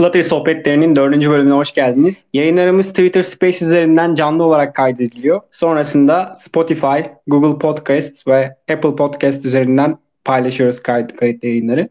Flutter 0.00 0.22
sohbetlerinin 0.22 0.96
dördüncü 0.96 1.30
bölümüne 1.30 1.54
hoş 1.54 1.74
geldiniz. 1.74 2.24
Yayınlarımız 2.32 2.90
Twitter 2.90 3.22
Space 3.22 3.66
üzerinden 3.66 4.14
canlı 4.14 4.44
olarak 4.44 4.74
kaydediliyor. 4.74 5.40
Sonrasında 5.50 6.34
Spotify, 6.38 7.00
Google 7.26 7.58
Podcast 7.58 8.28
ve 8.28 8.56
Apple 8.72 8.96
Podcast 8.96 9.46
üzerinden 9.46 9.98
paylaşıyoruz 10.24 10.82
kayıt, 10.82 11.16
kayıt 11.16 11.44
yayınları. 11.44 11.88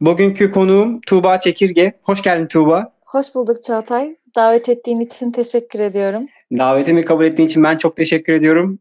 Bugünkü 0.00 0.50
konuğum 0.50 1.00
Tuğba 1.00 1.40
Çekirge. 1.40 1.92
Hoş 2.02 2.22
geldin 2.22 2.46
Tuğba. 2.46 2.92
Hoş 3.06 3.34
bulduk 3.34 3.62
Çağatay. 3.62 4.16
Davet 4.36 4.68
ettiğin 4.68 5.00
için 5.00 5.32
teşekkür 5.32 5.78
ediyorum. 5.78 6.26
Davetimi 6.58 7.04
kabul 7.04 7.24
ettiğin 7.24 7.48
için 7.48 7.64
ben 7.64 7.76
çok 7.76 7.96
teşekkür 7.96 8.32
ediyorum. 8.32 8.78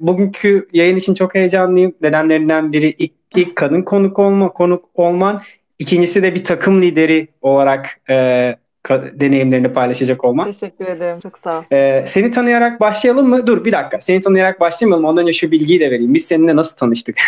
Bugünkü 0.00 0.68
yayın 0.72 0.96
için 0.96 1.14
çok 1.14 1.34
heyecanlıyım. 1.34 1.94
Nedenlerinden 2.00 2.72
biri 2.72 2.94
ilk, 2.98 3.12
ilk 3.36 3.56
kadın 3.56 3.82
konuk 3.82 4.18
olma, 4.18 4.52
konuk 4.52 4.84
olman. 4.94 5.42
İkincisi 5.82 6.22
de 6.22 6.34
bir 6.34 6.44
takım 6.44 6.82
lideri 6.82 7.28
olarak 7.40 8.00
e, 8.10 8.14
deneyimlerini 8.90 9.72
paylaşacak 9.72 10.24
olman. 10.24 10.52
Teşekkür 10.52 10.86
ederim. 10.86 11.20
Çok 11.20 11.38
sağ 11.38 11.58
ol. 11.58 11.62
E, 11.72 12.04
seni 12.06 12.30
tanıyarak 12.30 12.80
başlayalım 12.80 13.28
mı? 13.28 13.46
Dur 13.46 13.64
bir 13.64 13.72
dakika. 13.72 14.00
Seni 14.00 14.20
tanıyarak 14.20 14.60
başlamayalım. 14.60 15.04
Ondan 15.04 15.22
önce 15.22 15.32
şu 15.32 15.50
bilgiyi 15.50 15.80
de 15.80 15.90
vereyim. 15.90 16.14
Biz 16.14 16.24
seninle 16.24 16.56
nasıl 16.56 16.76
tanıştık? 16.76 17.18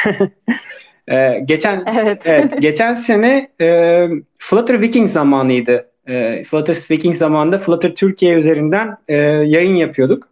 e, 1.09 1.41
geçen 1.45 1.85
evet. 2.01 2.23
evet 2.25 2.55
geçen 2.61 2.95
sene 2.95 3.51
e, 3.61 4.09
Flutter 4.39 4.81
Viking 4.81 5.09
zamanıydı. 5.09 5.91
E, 6.09 6.45
Flutter 6.45 6.77
Viking 6.91 7.15
zamanında 7.15 7.59
Flutter 7.59 7.95
Türkiye 7.95 8.35
üzerinden 8.35 8.97
e, 9.09 9.17
yayın 9.17 9.75
yapıyorduk. 9.75 10.29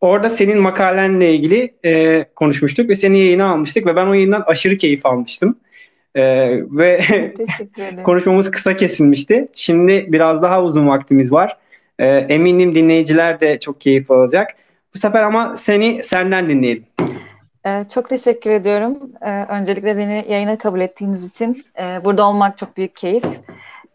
Orada 0.00 0.28
senin 0.28 0.58
makalenle 0.58 1.34
ilgili 1.34 1.74
e, 1.84 2.24
konuşmuştuk 2.36 2.88
ve 2.88 2.94
seni 2.94 3.18
yayına 3.18 3.46
almıştık 3.52 3.86
ve 3.86 3.96
ben 3.96 4.06
o 4.06 4.14
yayından 4.14 4.42
aşırı 4.46 4.76
keyif 4.76 5.06
almıştım. 5.06 5.58
Ee, 6.16 6.50
ve 6.70 7.00
konuşmamız 8.04 8.50
kısa 8.50 8.76
kesilmişti. 8.76 9.48
Şimdi 9.54 10.06
biraz 10.08 10.42
daha 10.42 10.62
uzun 10.62 10.88
vaktimiz 10.88 11.32
var. 11.32 11.56
Ee, 11.98 12.06
eminim 12.06 12.74
dinleyiciler 12.74 13.40
de 13.40 13.60
çok 13.60 13.80
keyif 13.80 14.10
alacak. 14.10 14.50
Bu 14.94 14.98
sefer 14.98 15.22
ama 15.22 15.56
seni 15.56 16.02
senden 16.02 16.48
dinleyelim. 16.48 16.84
Ee, 17.66 17.84
çok 17.94 18.08
teşekkür 18.08 18.50
ediyorum. 18.50 18.98
Ee, 19.22 19.44
öncelikle 19.44 19.96
beni 19.96 20.24
yayına 20.28 20.58
kabul 20.58 20.80
ettiğiniz 20.80 21.24
için. 21.24 21.64
Ee, 21.78 22.00
burada 22.04 22.28
olmak 22.28 22.58
çok 22.58 22.76
büyük 22.76 22.96
keyif. 22.96 23.24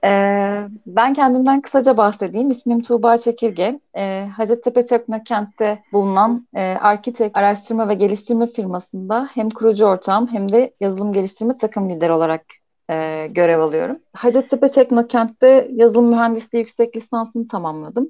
Ee, 0.04 0.68
ben 0.86 1.14
kendimden 1.14 1.62
kısaca 1.62 1.98
bahsedeyim. 1.98 2.52
İsmim 2.52 2.82
Tuğba 2.82 3.18
Çekirge. 3.18 3.80
Ee, 3.98 4.28
Hacettepe 4.38 4.86
Teknokent'te 4.86 5.84
bulunan 5.94 6.48
e, 6.54 6.62
Arkitek 6.62 7.38
Araştırma 7.38 7.90
ve 7.90 7.94
Geliştirme 7.94 8.48
firmasında 8.48 9.30
hem 9.34 9.50
kurucu 9.50 9.86
ortağım 9.86 10.28
hem 10.32 10.52
de 10.52 10.74
yazılım 10.80 11.14
geliştirme 11.14 11.58
takım 11.58 11.90
lideri 11.90 12.12
olarak 12.12 12.46
e, 12.90 13.28
görev 13.32 13.60
alıyorum. 13.60 13.98
Hacettepe 14.14 14.70
Teknokent'te 14.70 15.68
yazılım 15.72 16.10
mühendisliği 16.10 16.62
yüksek 16.62 16.96
lisansını 16.96 17.48
tamamladım. 17.48 18.10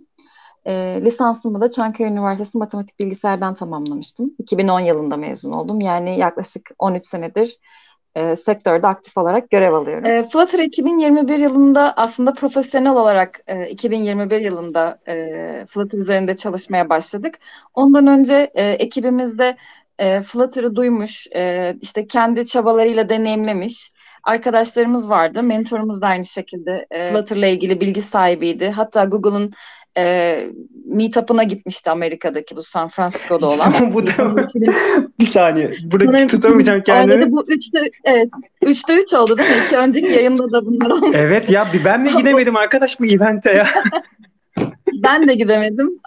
E, 0.66 1.02
lisansımı 1.02 1.62
da 1.62 1.72
Çankaya 1.72 2.10
Üniversitesi 2.10 2.58
Matematik 2.58 3.00
Bilgisayar'dan 3.00 3.56
tamamlamıştım. 3.56 4.36
2010 4.40 4.80
yılında 4.80 5.18
mezun 5.18 5.52
oldum. 5.52 5.82
Yani 5.82 6.20
yaklaşık 6.20 6.70
13 6.80 7.06
senedir 7.06 7.60
e, 8.16 8.36
sektörde 8.36 8.88
aktif 8.88 9.18
olarak 9.18 9.50
görev 9.50 9.74
alıyorum. 9.74 10.06
E, 10.06 10.24
Flutter 10.24 10.60
2021 10.60 11.40
yılında 11.40 11.94
aslında 11.98 12.34
profesyonel 12.34 12.92
olarak 12.92 13.40
e, 13.48 13.70
2021 13.70 14.42
yılında 14.42 15.00
e, 15.08 15.66
Flutter 15.70 15.98
üzerinde 15.98 16.36
çalışmaya 16.36 16.90
başladık. 16.90 17.40
Ondan 17.74 18.08
önce 18.08 18.52
e, 18.54 18.70
ekibimizde 18.70 19.58
e, 20.00 20.22
Flutter'ı 20.22 20.76
duymuş, 20.76 21.28
e, 21.36 21.76
işte 21.82 22.08
kendi 22.08 22.46
çabalarıyla 22.46 23.10
deneyimlemiş 23.10 23.92
arkadaşlarımız 24.24 25.10
vardı. 25.10 25.44
Mentorumuz 25.44 26.02
da 26.02 26.08
aynı 26.08 26.26
şekilde 26.26 26.88
e, 26.92 27.08
Flutter'la 27.08 27.48
ilgili 27.48 27.82
bilgi 27.82 28.02
sahibiydi. 28.02 28.70
Hatta 28.70 29.06
Google'ın 29.06 29.52
e, 29.98 30.46
meetup'ına 30.86 31.44
gitmişti 31.44 31.90
Amerika'daki 31.90 32.56
bu 32.56 32.62
San 32.62 32.88
Francisco'da 32.88 33.48
olan. 33.48 33.94
bu 33.94 34.08
da 34.08 34.12
bir 35.20 35.26
saniye. 35.26 35.74
Burada 35.84 36.06
Sanırım, 36.06 36.28
tutamayacağım 36.28 36.82
kendimi. 36.82 37.32
Bu 37.32 37.46
üçte, 37.48 37.80
evet, 38.04 38.30
üçte 38.62 38.96
üç 38.96 39.14
oldu 39.14 39.38
değil 39.38 39.50
mi? 39.50 39.56
İki 39.68 39.78
önceki 39.78 40.08
yayında 40.08 40.52
da 40.52 40.66
bunlar 40.66 40.90
oldu. 40.90 41.12
Evet 41.14 41.52
ya 41.52 41.68
ben 41.86 42.02
mi 42.02 42.18
gidemedim 42.18 42.56
arkadaş 42.56 43.00
bu 43.00 43.06
evente 43.06 43.52
ya? 43.52 43.68
ben 45.04 45.28
de 45.28 45.34
gidemedim 45.34 46.00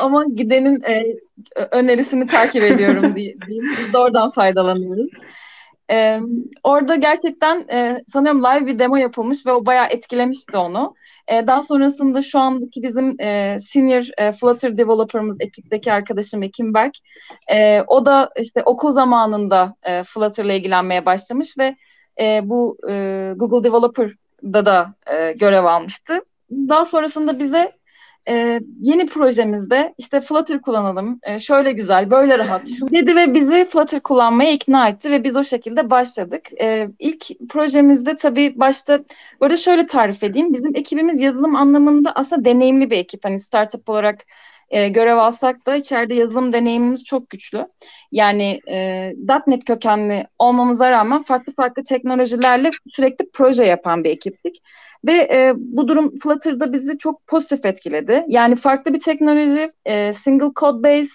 ama 0.00 0.24
gidenin 0.34 0.82
e, 0.82 1.02
önerisini 1.70 2.26
takip 2.26 2.62
ediyorum 2.62 3.16
diyeyim. 3.16 3.38
Biz 3.48 3.92
de 3.92 3.98
oradan 3.98 4.30
faydalanıyoruz. 4.30 5.10
Ee, 5.90 6.20
orada 6.64 6.96
gerçekten 6.96 7.68
e, 7.72 8.04
sanıyorum 8.08 8.44
live 8.44 8.66
bir 8.66 8.78
demo 8.78 8.96
yapılmış 8.96 9.46
ve 9.46 9.52
o 9.52 9.66
bayağı 9.66 9.86
etkilemişti 9.86 10.58
onu. 10.58 10.94
E, 11.28 11.46
daha 11.46 11.62
sonrasında 11.62 12.22
şu 12.22 12.38
andaki 12.38 12.82
bizim 12.82 13.20
e, 13.20 13.58
senior 13.60 14.04
e, 14.18 14.32
Flutter 14.32 14.78
developer'ımız 14.78 15.36
ekipteki 15.40 15.92
arkadaşım 15.92 16.42
Ekim 16.42 16.74
Berk. 16.74 16.94
E, 17.52 17.82
o 17.82 18.06
da 18.06 18.30
işte 18.40 18.62
okul 18.62 18.90
zamanında 18.90 19.74
e, 19.82 20.02
Flutter'la 20.02 20.52
ilgilenmeye 20.52 21.06
başlamış 21.06 21.58
ve 21.58 21.76
e, 22.20 22.40
bu 22.44 22.78
e, 22.88 23.32
Google 23.36 23.64
Developer'da 23.64 24.66
da 24.66 24.94
e, 25.06 25.32
görev 25.32 25.64
almıştı. 25.64 26.20
Daha 26.50 26.84
sonrasında 26.84 27.38
bize 27.38 27.72
e, 28.28 28.60
yeni 28.80 29.06
projemizde 29.06 29.94
işte 29.98 30.20
Flutter 30.20 30.60
kullanalım, 30.60 31.20
e, 31.22 31.38
şöyle 31.38 31.72
güzel, 31.72 32.10
böyle 32.10 32.38
rahat 32.38 32.66
dedi 32.92 33.16
ve 33.16 33.34
bizi 33.34 33.64
Flutter 33.64 34.00
kullanmaya 34.00 34.52
ikna 34.52 34.88
etti 34.88 35.10
ve 35.10 35.24
biz 35.24 35.36
o 35.36 35.44
şekilde 35.44 35.90
başladık. 35.90 36.48
E, 36.60 36.88
ilk 36.98 37.48
projemizde 37.48 38.16
tabii 38.16 38.54
başta 38.56 39.00
böyle 39.40 39.56
şöyle 39.56 39.86
tarif 39.86 40.22
edeyim. 40.22 40.52
Bizim 40.52 40.76
ekibimiz 40.76 41.20
yazılım 41.20 41.56
anlamında 41.56 42.12
aslında 42.14 42.44
deneyimli 42.44 42.90
bir 42.90 42.96
ekip. 42.96 43.24
Hani 43.24 43.40
startup 43.40 43.88
olarak 43.88 44.26
e, 44.70 44.88
görev 44.88 45.16
alsak 45.16 45.66
da 45.66 45.76
içeride 45.76 46.14
yazılım 46.14 46.52
deneyimimiz 46.52 47.04
çok 47.04 47.30
güçlü. 47.30 47.66
Yani 48.12 48.60
e, 48.68 49.12
.NET 49.46 49.64
kökenli 49.64 50.26
olmamıza 50.38 50.90
rağmen 50.90 51.22
farklı 51.22 51.52
farklı 51.52 51.84
teknolojilerle 51.84 52.70
sürekli 52.88 53.30
proje 53.32 53.64
yapan 53.64 54.04
bir 54.04 54.10
ekiptik. 54.10 54.62
Ve 55.04 55.12
e, 55.12 55.52
bu 55.56 55.88
durum 55.88 56.18
Flutter'da 56.18 56.72
bizi 56.72 56.98
çok 56.98 57.26
pozitif 57.26 57.66
etkiledi. 57.66 58.24
Yani 58.28 58.56
farklı 58.56 58.94
bir 58.94 59.00
teknoloji, 59.00 59.72
e, 59.84 60.12
single 60.12 60.50
code 60.56 60.82
base, 60.82 61.10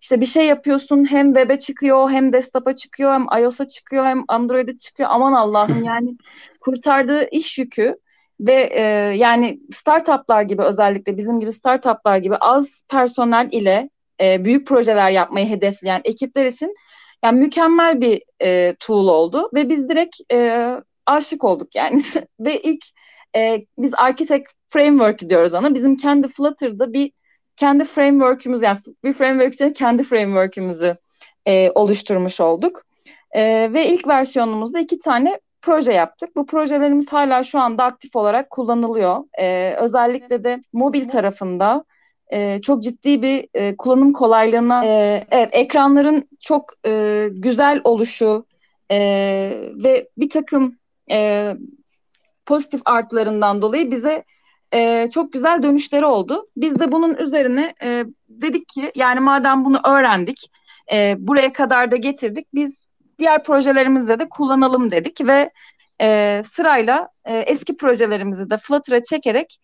işte 0.00 0.20
bir 0.20 0.26
şey 0.26 0.46
yapıyorsun 0.46 1.10
hem 1.10 1.34
web'e 1.34 1.58
çıkıyor 1.58 2.10
hem 2.10 2.32
desktop'a 2.32 2.76
çıkıyor 2.76 3.12
hem 3.12 3.42
iOS'a 3.42 3.68
çıkıyor 3.68 4.06
hem 4.06 4.24
Android'e 4.28 4.78
çıkıyor. 4.78 5.08
Aman 5.12 5.32
Allah'ım 5.32 5.82
yani 5.84 6.16
kurtardığı 6.60 7.28
iş 7.30 7.58
yükü 7.58 7.96
ve 8.40 8.70
e, 8.72 8.82
yani 9.16 9.60
startuplar 9.74 10.42
gibi 10.42 10.62
özellikle 10.62 11.16
bizim 11.16 11.40
gibi 11.40 11.52
startuplar 11.52 12.16
gibi 12.16 12.36
az 12.36 12.82
personel 12.88 13.48
ile 13.52 13.90
e, 14.20 14.44
büyük 14.44 14.66
projeler 14.66 15.10
yapmayı 15.10 15.46
hedefleyen 15.46 16.00
ekipler 16.04 16.44
için 16.44 16.74
yani 17.24 17.38
mükemmel 17.38 18.00
bir 18.00 18.22
e, 18.42 18.74
tool 18.80 19.08
oldu 19.08 19.50
ve 19.54 19.68
biz 19.68 19.88
direkt 19.88 20.16
e, 20.32 20.68
aşık 21.06 21.44
olduk 21.44 21.74
yani 21.74 22.02
ve 22.40 22.60
ilk 22.60 22.84
e, 23.36 23.66
biz 23.78 23.94
Architect 23.94 24.48
Framework 24.68 25.28
diyoruz 25.28 25.54
ona. 25.54 25.74
Bizim 25.74 25.96
kendi 25.96 26.28
Flutter'da 26.28 26.92
bir 26.92 27.12
kendi 27.56 27.84
framework'ümüz 27.84 28.62
yani 28.62 28.78
bir 29.04 29.12
framework 29.12 29.54
için 29.54 29.72
kendi 29.72 30.04
framework'ümüzü 30.04 30.96
e, 31.46 31.70
oluşturmuş 31.70 32.40
olduk. 32.40 32.82
E, 33.32 33.72
ve 33.72 33.86
ilk 33.86 34.08
versiyonumuzda 34.08 34.80
iki 34.80 34.98
tane 34.98 35.40
proje 35.62 35.92
yaptık. 35.92 36.36
Bu 36.36 36.46
projelerimiz 36.46 37.12
hala 37.12 37.44
şu 37.44 37.60
anda 37.60 37.84
aktif 37.84 38.16
olarak 38.16 38.50
kullanılıyor. 38.50 39.24
E, 39.38 39.74
özellikle 39.74 40.44
de 40.44 40.62
mobil 40.72 41.08
tarafında 41.08 41.84
e, 42.32 42.60
çok 42.60 42.82
ciddi 42.82 43.22
bir 43.22 43.48
e, 43.54 43.76
kullanım 43.76 44.12
kolaylığına, 44.12 44.84
e, 44.84 45.26
evet 45.30 45.48
ekranların 45.52 46.28
çok 46.40 46.72
e, 46.86 47.26
güzel 47.32 47.80
oluşu 47.84 48.46
e, 48.90 48.98
ve 49.84 50.08
bir 50.18 50.30
takım 50.30 50.78
e, 51.10 51.52
pozitif 52.46 52.80
artlarından 52.84 53.62
dolayı 53.62 53.90
bize 53.90 54.24
e, 54.74 55.10
çok 55.10 55.32
güzel 55.32 55.62
dönüşleri 55.62 56.04
oldu. 56.04 56.48
Biz 56.56 56.80
de 56.80 56.92
bunun 56.92 57.16
üzerine 57.16 57.74
e, 57.82 58.04
dedik 58.28 58.68
ki 58.68 58.92
yani 58.94 59.20
madem 59.20 59.64
bunu 59.64 59.80
öğrendik, 59.84 60.50
e, 60.92 61.16
buraya 61.18 61.52
kadar 61.52 61.90
da 61.90 61.96
getirdik, 61.96 62.46
biz 62.54 62.86
diğer 63.20 63.44
projelerimizde 63.44 64.18
de 64.18 64.28
kullanalım 64.28 64.90
dedik 64.90 65.26
ve 65.26 65.50
e, 66.00 66.42
sırayla 66.52 67.08
e, 67.24 67.38
eski 67.38 67.76
projelerimizi 67.76 68.50
de 68.50 68.56
Flutter'a 68.56 69.02
çekerek 69.02 69.60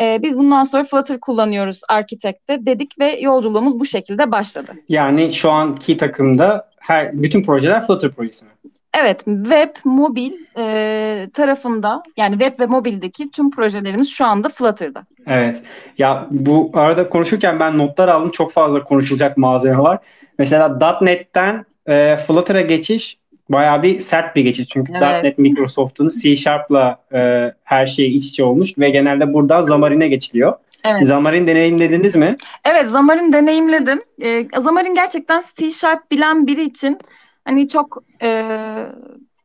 e, 0.00 0.22
biz 0.22 0.38
bundan 0.38 0.64
sonra 0.64 0.84
Flutter 0.84 1.20
kullanıyoruz 1.20 1.80
Architect'te 1.88 2.66
dedik 2.66 2.98
ve 2.98 3.20
yolculuğumuz 3.20 3.80
bu 3.80 3.84
şekilde 3.84 4.32
başladı. 4.32 4.72
Yani 4.88 5.32
şu 5.32 5.50
anki 5.50 5.96
takımda 5.96 6.70
her 6.78 7.22
bütün 7.22 7.42
projeler 7.42 7.86
Flutter 7.86 8.10
projesi 8.10 8.46
mi? 8.46 8.50
Evet, 8.94 9.24
web, 9.24 9.70
mobil 9.84 10.32
e, 10.58 11.28
tarafında 11.34 12.02
yani 12.16 12.38
web 12.38 12.60
ve 12.60 12.66
mobildeki 12.66 13.30
tüm 13.30 13.50
projelerimiz 13.50 14.10
şu 14.10 14.24
anda 14.24 14.48
Flutter'da. 14.48 15.04
Evet. 15.26 15.62
Ya 15.98 16.26
bu 16.30 16.70
arada 16.74 17.08
konuşurken 17.08 17.60
ben 17.60 17.78
notlar 17.78 18.08
aldım. 18.08 18.30
Çok 18.30 18.52
fazla 18.52 18.84
konuşulacak 18.84 19.36
malzeme 19.36 19.78
var. 19.78 19.98
Mesela 20.38 20.98
.NET'ten 21.00 21.64
e, 21.90 22.16
Flutter'a 22.16 22.60
geçiş 22.60 23.18
bayağı 23.48 23.82
bir 23.82 24.00
sert 24.00 24.36
bir 24.36 24.42
geçiş. 24.42 24.68
Çünkü 24.68 24.92
evet. 24.96 25.24
.NET 25.24 25.38
Microsoft'un 25.38 26.08
C 26.22 26.36
Sharp'la 26.36 26.98
e, 27.14 27.52
her 27.64 27.86
şey 27.86 28.14
iç 28.14 28.26
içe 28.26 28.44
olmuş 28.44 28.78
ve 28.78 28.90
genelde 28.90 29.34
buradan 29.34 29.60
Xamarin'e 29.60 30.08
geçiliyor. 30.08 30.54
Evet. 30.84 31.02
Xamarin 31.02 31.46
deneyimlediniz 31.46 32.16
mi? 32.16 32.36
Evet, 32.64 32.84
Xamarin 32.84 33.32
deneyimledim. 33.32 34.02
E, 34.20 34.40
Xamarin 34.40 34.94
gerçekten 34.94 35.42
C 35.56 35.70
Sharp 35.70 36.10
bilen 36.10 36.46
biri 36.46 36.62
için 36.62 36.98
hani 37.44 37.68
çok 37.68 38.02
e, 38.22 38.44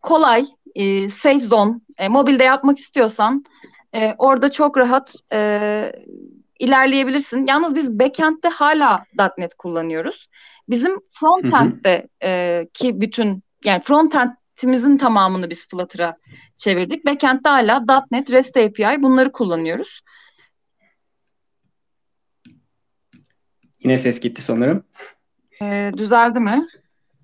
kolay, 0.01 0.45
e, 0.75 1.09
safe 1.09 1.39
zone, 1.39 1.73
e, 1.97 2.07
mobilde 2.07 2.43
yapmak 2.43 2.79
istiyorsan 2.79 3.45
e, 3.95 4.13
orada 4.17 4.51
çok 4.51 4.77
rahat 4.77 5.15
e, 5.33 5.91
ilerleyebilirsin. 6.59 7.45
Yalnız 7.45 7.75
biz 7.75 7.99
backend'de 7.99 8.47
hala 8.47 9.05
.NET 9.37 9.53
kullanıyoruz. 9.53 10.27
Bizim 10.69 10.99
frontend'de 11.07 12.07
e, 12.23 12.61
ki 12.73 13.01
bütün 13.01 13.43
yani 13.63 13.81
frontend'imizin 13.83 14.97
tamamını 14.97 15.49
biz 15.49 15.67
Flutter'a 15.67 16.17
çevirdik. 16.57 17.05
Backend'de 17.05 17.49
hala 17.49 18.05
.NET, 18.11 18.31
REST 18.31 18.57
API 18.57 19.03
bunları 19.03 19.31
kullanıyoruz. 19.31 20.01
Yine 23.79 23.97
ses 23.97 24.19
gitti 24.19 24.41
sanırım. 24.41 24.83
E, 25.61 25.91
düzeldi 25.97 26.39
mi? 26.39 26.67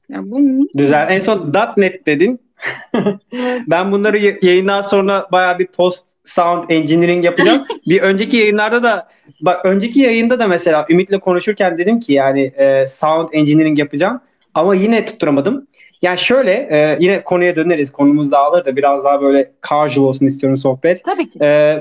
Ya 0.09 0.19
bu... 0.23 0.67
Güzel. 0.73 1.07
En 1.09 1.19
son 1.19 1.53
.NET 1.77 2.05
dedin. 2.05 2.50
ben 3.67 3.91
bunları 3.91 4.17
yayından 4.45 4.81
sonra 4.81 5.27
baya 5.31 5.59
bir 5.59 5.67
post 5.67 6.05
sound 6.25 6.69
engineering 6.69 7.25
yapacağım. 7.25 7.65
bir 7.87 8.01
önceki 8.01 8.37
yayınlarda 8.37 8.83
da 8.83 9.07
bak 9.41 9.65
önceki 9.65 9.99
yayında 9.99 10.39
da 10.39 10.47
mesela 10.47 10.85
Ümit'le 10.89 11.19
konuşurken 11.19 11.77
dedim 11.77 11.99
ki 11.99 12.13
yani 12.13 12.41
e, 12.41 12.87
sound 12.87 13.29
engineering 13.31 13.79
yapacağım 13.79 14.21
ama 14.53 14.75
yine 14.75 15.05
tutturamadım. 15.05 15.67
Yani 16.01 16.17
şöyle 16.17 16.51
e, 16.51 16.97
yine 16.99 17.23
konuya 17.23 17.55
döneriz. 17.55 17.91
Konumuz 17.91 18.31
dağılır 18.31 18.65
da 18.65 18.75
biraz 18.75 19.03
daha 19.03 19.21
böyle 19.21 19.51
casual 19.69 20.05
olsun 20.05 20.25
istiyorum 20.25 20.57
sohbet. 20.57 21.03
Tabii 21.03 21.29
ki. 21.29 21.39
E, 21.41 21.79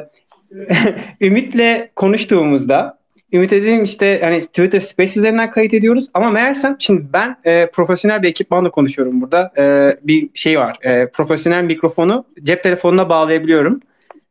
Ümit'le 1.20 1.94
konuştuğumuzda 1.96 2.99
Ümit 3.32 3.50
dedim 3.50 3.82
işte 3.82 4.20
hani 4.22 4.40
Twitter 4.40 4.80
Space 4.80 5.20
üzerinden 5.20 5.50
kayıt 5.50 5.74
ediyoruz 5.74 6.06
ama 6.14 6.30
meğersem 6.30 6.76
şimdi 6.78 7.02
ben 7.12 7.36
e, 7.44 7.70
profesyonel 7.70 8.22
bir 8.22 8.28
ekipmanla 8.28 8.70
konuşuyorum 8.70 9.20
burada. 9.20 9.52
E, 9.58 9.96
bir 10.02 10.28
şey 10.34 10.58
var. 10.58 10.76
E, 10.82 11.10
profesyonel 11.10 11.64
mikrofonu 11.64 12.24
cep 12.42 12.62
telefonuna 12.62 13.08
bağlayabiliyorum 13.08 13.80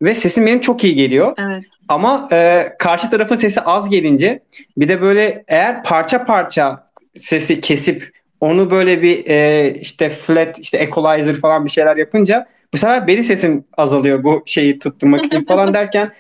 ve 0.02 0.16
sesim 0.16 0.46
benim 0.46 0.60
çok 0.60 0.84
iyi 0.84 0.96
geliyor. 0.96 1.34
Evet. 1.38 1.64
Ama 1.88 2.28
e, 2.32 2.70
karşı 2.80 3.10
tarafın 3.10 3.36
sesi 3.36 3.62
az 3.62 3.90
gelince 3.90 4.40
bir 4.78 4.88
de 4.88 5.02
böyle 5.02 5.44
eğer 5.48 5.84
parça 5.84 6.26
parça 6.26 6.90
sesi 7.16 7.62
kesip 7.62 8.12
onu 8.42 8.72
böyle 8.72 9.02
bir 9.02 9.26
e, 9.28 9.74
işte 9.82 10.10
flat 10.10 10.60
işte 10.60 10.78
equalizer 10.78 11.36
falan 11.36 11.66
bir 11.66 11.70
şeyler 11.70 11.98
yapınca 11.98 12.48
bu 12.74 12.78
sefer 12.78 13.08
benim 13.08 13.24
sesim 13.24 13.64
azalıyor 13.78 14.24
bu 14.24 14.44
şeyi 14.46 14.80
tutturmak 14.80 15.26
için 15.26 15.46
falan 15.46 15.74
derken 15.74 16.12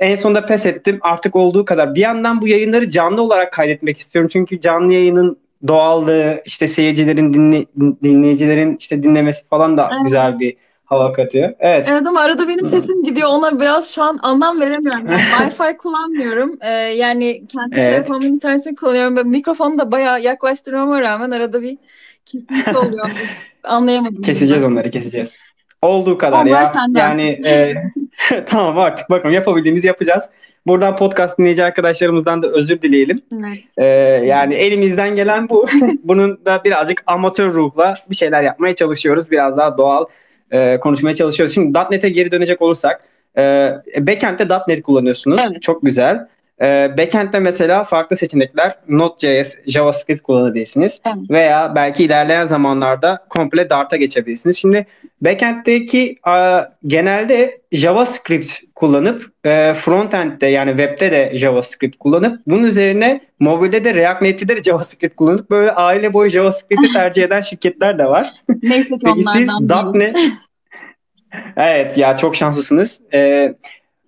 en 0.00 0.16
sonunda 0.16 0.46
pes 0.46 0.66
ettim. 0.66 0.98
Artık 1.00 1.36
olduğu 1.36 1.64
kadar. 1.64 1.94
Bir 1.94 2.00
yandan 2.00 2.40
bu 2.40 2.48
yayınları 2.48 2.90
canlı 2.90 3.22
olarak 3.22 3.52
kaydetmek 3.52 3.98
istiyorum. 3.98 4.30
Çünkü 4.32 4.60
canlı 4.60 4.92
yayının 4.92 5.36
doğallığı, 5.68 6.42
işte 6.44 6.68
seyircilerin 6.68 7.34
dinle, 7.34 7.66
dinleyicilerin 8.02 8.76
işte 8.76 9.02
dinlemesi 9.02 9.48
falan 9.48 9.76
da 9.76 9.90
evet. 9.92 10.04
güzel 10.04 10.40
bir 10.40 10.56
hava 10.84 11.12
katıyor. 11.12 11.54
Evet. 11.58 11.86
Evet 11.88 12.06
ama 12.06 12.20
arada 12.20 12.48
benim 12.48 12.66
sesim 12.66 13.02
gidiyor. 13.02 13.28
Ona 13.28 13.60
biraz 13.60 13.94
şu 13.94 14.02
an 14.02 14.18
anlam 14.22 14.60
veremiyorum. 14.60 15.06
Yani 15.06 15.20
Wi-Fi 15.38 15.76
kullanmıyorum. 15.76 16.58
Ee, 16.60 16.70
yani 16.70 17.46
kendi 17.48 17.74
evet. 17.74 17.84
telefonumun 17.84 18.26
internetini 18.26 18.74
kullanıyorum. 18.74 19.16
Ben 19.16 19.26
mikrofonu 19.26 19.78
da 19.78 19.92
bayağı 19.92 20.20
yaklaştırmama 20.20 21.00
rağmen 21.00 21.30
arada 21.30 21.62
bir 21.62 21.78
kesinti 22.26 22.76
oluyor. 22.76 23.10
Anlayamadım. 23.64 24.22
Keseceğiz 24.22 24.64
onları 24.64 24.90
keseceğiz. 24.90 25.38
Olduğu 25.82 26.18
kadar 26.18 26.42
Onlar 26.42 26.60
ya. 26.62 26.66
Senden. 26.66 27.00
Yani 27.00 27.40
e, 27.46 27.74
tamam 28.46 28.78
artık 28.78 29.10
bakalım 29.10 29.34
yapabildiğimizi 29.34 29.86
yapacağız. 29.86 30.24
Buradan 30.66 30.96
podcast 30.96 31.38
dinleyici 31.38 31.64
arkadaşlarımızdan 31.64 32.42
da 32.42 32.48
özür 32.48 32.82
dileyelim. 32.82 33.22
Evet. 33.32 33.58
Ee, 33.76 33.84
yani 34.26 34.54
elimizden 34.54 35.16
gelen 35.16 35.48
bu. 35.48 35.66
Bunun 36.04 36.40
da 36.46 36.64
birazcık 36.64 37.02
amatör 37.06 37.54
ruhla 37.54 37.96
bir 38.10 38.16
şeyler 38.16 38.42
yapmaya 38.42 38.74
çalışıyoruz. 38.74 39.30
Biraz 39.30 39.56
daha 39.56 39.78
doğal 39.78 40.04
e, 40.50 40.80
konuşmaya 40.80 41.14
çalışıyoruz. 41.14 41.54
Şimdi 41.54 41.78
.NET'e 41.90 42.08
geri 42.08 42.32
dönecek 42.32 42.62
olursak 42.62 43.04
e, 43.38 43.72
backend'de 43.98 44.48
.NET 44.68 44.82
kullanıyorsunuz. 44.82 45.40
Evet. 45.50 45.62
Çok 45.62 45.82
güzel. 45.82 46.26
E, 46.62 46.98
backend'de 46.98 47.38
mesela 47.38 47.84
farklı 47.84 48.16
seçenekler 48.16 48.74
Node.js, 48.88 49.54
JavaScript 49.66 50.22
kullanabilirsiniz. 50.22 51.00
Evet. 51.06 51.30
Veya 51.30 51.72
belki 51.74 52.04
ilerleyen 52.04 52.44
zamanlarda 52.44 53.24
komple 53.28 53.70
Dart'a 53.70 53.96
geçebilirsiniz. 53.96 54.58
Şimdi 54.58 54.86
backend'deki 55.20 56.16
a, 56.22 56.62
genelde 56.86 57.60
JavaScript 57.72 58.52
kullanıp 58.74 59.32
e, 59.44 59.74
frontend'de 59.74 60.46
yani 60.46 60.70
web'de 60.70 61.10
de 61.10 61.38
JavaScript 61.38 61.98
kullanıp 61.98 62.40
bunun 62.46 62.64
üzerine 62.64 63.20
mobilde 63.40 63.84
de 63.84 63.94
React 63.94 64.22
Native'de 64.22 64.56
de 64.56 64.62
JavaScript 64.62 65.16
kullanıp 65.16 65.50
böyle 65.50 65.72
aile 65.72 66.12
boyu 66.12 66.30
JavaScript'i 66.30 66.92
tercih 66.92 67.24
eden 67.24 67.40
şirketler 67.40 67.98
de 67.98 68.04
var. 68.04 68.32
Neyse 68.62 68.88
ki 68.88 68.98
Peki 69.04 69.22
siz 69.22 69.48
.NET 69.94 70.16
Evet 71.56 71.98
ya 71.98 72.16
çok 72.16 72.36
şanslısınız. 72.36 73.02
Ee, 73.14 73.54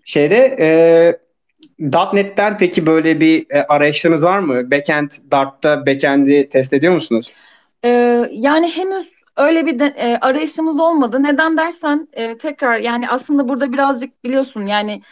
şeyde 0.05 0.57
e, 0.61 0.69
.NET'ten 2.12 2.58
peki 2.58 2.87
böyle 2.87 3.20
bir 3.20 3.46
e, 3.50 3.62
arayışınız 3.62 4.25
var 4.25 4.38
mı? 4.38 4.70
Backend, 4.70 5.11
Dart'ta 5.31 5.87
backend'i 5.87 6.49
test 6.49 6.73
ediyor 6.73 6.94
musunuz? 6.94 7.32
Ee, 7.84 8.25
yani 8.32 8.70
henüz 8.70 9.12
öyle 9.37 9.67
bir 9.67 9.79
de, 9.79 9.87
e, 9.87 10.17
arayışımız 10.17 10.81
olmadı. 10.81 11.23
Neden 11.23 11.56
dersen 11.56 12.08
e, 12.12 12.38
tekrar 12.38 12.79
yani 12.79 13.08
aslında 13.08 13.49
burada 13.49 13.73
birazcık 13.73 14.25
biliyorsun 14.25 14.67
yani 14.67 15.02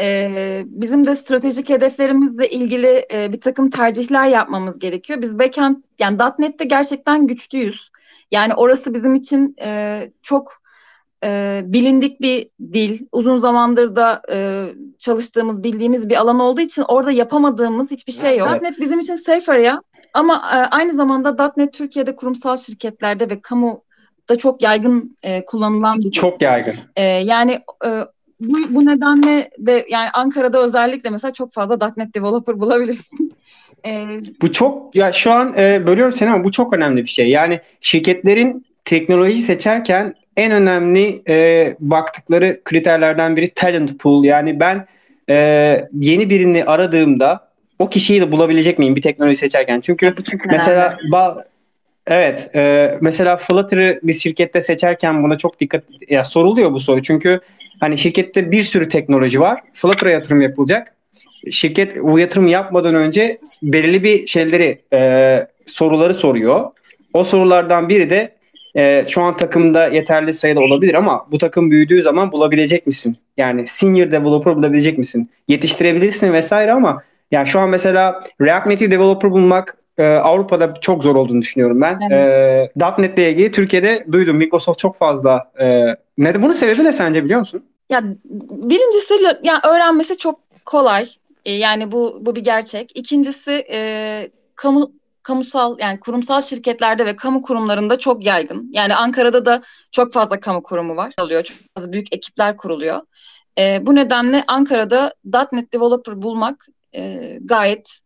e, 0.00 0.62
bizim 0.66 1.06
de 1.06 1.16
stratejik 1.16 1.68
hedeflerimizle 1.68 2.48
ilgili 2.48 3.06
e, 3.12 3.32
bir 3.32 3.40
takım 3.40 3.70
tercihler 3.70 4.28
yapmamız 4.28 4.78
gerekiyor. 4.78 5.22
Biz 5.22 5.38
backend 5.38 5.76
yani 5.98 6.18
.NET'te 6.38 6.64
gerçekten 6.64 7.26
güçlüyüz. 7.26 7.90
Yani 8.30 8.54
orası 8.54 8.94
bizim 8.94 9.14
için 9.14 9.56
e, 9.62 10.00
çok 10.22 10.59
e, 11.24 11.60
bilindik 11.64 12.20
bir 12.20 12.48
dil. 12.72 13.06
Uzun 13.12 13.36
zamandır 13.36 13.96
da 13.96 14.22
e, 14.32 14.66
çalıştığımız, 14.98 15.64
bildiğimiz 15.64 16.08
bir 16.08 16.16
alan 16.16 16.40
olduğu 16.40 16.60
için 16.60 16.84
orada 16.88 17.10
yapamadığımız 17.10 17.90
hiçbir 17.90 18.12
şey 18.12 18.38
yok. 18.38 18.48
Evet. 18.52 18.62
.NET 18.62 18.80
bizim 18.80 19.00
için 19.00 19.16
safe 19.16 19.52
area 19.52 19.82
ama 20.14 20.34
e, 20.34 20.56
aynı 20.56 20.92
zamanda 20.92 21.52
.NET 21.56 21.72
Türkiye'de 21.72 22.16
kurumsal 22.16 22.56
şirketlerde 22.56 23.30
ve 23.30 23.40
kamu 23.40 23.82
da 24.28 24.38
çok 24.38 24.62
yaygın 24.62 25.16
e, 25.22 25.44
kullanılan 25.44 25.98
bir. 25.98 26.10
Çok 26.10 26.42
yaygın. 26.42 26.74
E, 26.96 27.02
yani 27.04 27.60
e, 27.84 27.88
bu, 28.40 28.58
bu 28.70 28.86
nedenle 28.86 29.50
de 29.58 29.86
yani 29.88 30.10
Ankara'da 30.10 30.58
özellikle 30.62 31.10
mesela 31.10 31.32
çok 31.32 31.52
fazla 31.52 31.92
.NET 31.96 32.14
developer 32.14 32.60
bulabilirsin. 32.60 33.32
E, 33.86 34.06
bu 34.42 34.52
çok 34.52 34.96
ya 34.96 35.12
şu 35.12 35.32
an 35.32 35.54
e, 35.58 35.86
bölüyorum 35.86 36.12
seni 36.12 36.30
ama 36.30 36.44
bu 36.44 36.50
çok 36.50 36.72
önemli 36.72 37.02
bir 37.02 37.08
şey. 37.08 37.28
Yani 37.28 37.60
şirketlerin 37.80 38.66
teknoloji 38.90 39.42
seçerken 39.42 40.14
en 40.36 40.52
önemli 40.52 41.22
e, 41.28 41.76
baktıkları 41.80 42.60
kriterlerden 42.64 43.36
biri 43.36 43.50
talent 43.50 43.98
pool. 43.98 44.24
Yani 44.24 44.60
ben 44.60 44.86
e, 45.28 45.34
yeni 45.92 46.30
birini 46.30 46.64
aradığımda 46.64 47.50
o 47.78 47.88
kişiyi 47.88 48.20
de 48.20 48.32
bulabilecek 48.32 48.78
miyim 48.78 48.96
bir 48.96 49.02
teknoloji 49.02 49.36
seçerken? 49.36 49.80
Çünkü 49.80 50.06
mesela 50.50 50.96
ba- 51.12 51.44
evet 52.06 52.50
e, 52.54 52.94
mesela 53.00 53.36
Flutter'ı 53.36 54.00
bir 54.02 54.12
şirkette 54.12 54.60
seçerken 54.60 55.22
buna 55.22 55.38
çok 55.38 55.60
dikkat 55.60 55.84
ya 56.08 56.24
soruluyor 56.24 56.72
bu 56.72 56.80
soru. 56.80 57.02
Çünkü 57.02 57.40
hani 57.80 57.98
şirkette 57.98 58.50
bir 58.50 58.62
sürü 58.62 58.88
teknoloji 58.88 59.40
var. 59.40 59.60
Flutter'a 59.72 60.10
yatırım 60.10 60.40
yapılacak. 60.40 60.94
Şirket 61.50 61.96
bu 62.02 62.18
yatırım 62.18 62.48
yapmadan 62.48 62.94
önce 62.94 63.38
belirli 63.62 64.04
bir 64.04 64.26
şeyleri 64.26 64.80
e, 64.92 65.46
soruları 65.66 66.14
soruyor. 66.14 66.70
O 67.12 67.24
sorulardan 67.24 67.88
biri 67.88 68.10
de 68.10 68.39
e, 68.74 69.04
şu 69.08 69.22
an 69.22 69.36
takımda 69.36 69.86
yeterli 69.86 70.34
sayıda 70.34 70.60
olabilir 70.60 70.94
ama 70.94 71.26
bu 71.30 71.38
takım 71.38 71.70
büyüdüğü 71.70 72.02
zaman 72.02 72.32
bulabilecek 72.32 72.86
misin? 72.86 73.16
Yani 73.36 73.66
senior 73.66 74.10
developer 74.10 74.56
bulabilecek 74.56 74.98
misin? 74.98 75.30
Yetiştirebilirsin 75.48 76.32
vesaire 76.32 76.72
ama 76.72 77.02
yani 77.30 77.46
şu 77.46 77.60
an 77.60 77.68
mesela 77.68 78.20
React 78.40 78.66
Native 78.66 78.90
developer 78.90 79.30
bulmak 79.30 79.76
e, 79.98 80.04
Avrupa'da 80.04 80.74
çok 80.80 81.02
zor 81.02 81.16
olduğunu 81.16 81.42
düşünüyorum 81.42 81.80
ben. 81.80 82.00
Evet. 82.10 82.72
E, 82.76 83.02
.NET 83.02 83.18
ile 83.18 83.30
ilgili 83.30 83.52
Türkiye'de 83.52 84.06
duydum 84.12 84.36
Microsoft 84.36 84.78
çok 84.78 84.98
fazla. 84.98 85.52
E, 85.60 85.96
ne 86.18 86.42
bunun 86.42 86.52
sebebi 86.52 86.84
ne 86.84 86.92
sence 86.92 87.24
biliyor 87.24 87.40
musun? 87.40 87.64
Ya 87.90 88.02
birincisi 88.50 89.14
ya 89.42 89.60
öğrenmesi 89.68 90.16
çok 90.16 90.40
kolay. 90.64 91.06
E, 91.44 91.52
yani 91.52 91.92
bu 91.92 92.18
bu 92.20 92.36
bir 92.36 92.44
gerçek. 92.44 92.92
İkincisi 92.94 93.64
e, 93.70 94.30
kamu 94.54 94.92
kamusal 95.22 95.78
yani 95.78 96.00
kurumsal 96.00 96.42
şirketlerde 96.42 97.06
ve 97.06 97.16
kamu 97.16 97.42
kurumlarında 97.42 97.98
çok 97.98 98.26
yaygın. 98.26 98.70
Yani 98.72 98.94
Ankara'da 98.94 99.46
da 99.46 99.62
çok 99.92 100.12
fazla 100.12 100.40
kamu 100.40 100.62
kurumu 100.62 100.96
var. 100.96 101.12
Oluyor. 101.20 101.42
Çok 101.42 101.56
fazla 101.76 101.92
büyük 101.92 102.14
ekipler 102.14 102.56
kuruluyor. 102.56 103.00
E, 103.58 103.86
bu 103.86 103.94
nedenle 103.94 104.44
Ankara'da 104.46 105.14
.NET 105.52 105.74
developer 105.74 106.22
bulmak 106.22 106.66
e, 106.94 107.38
gayet 107.40 108.00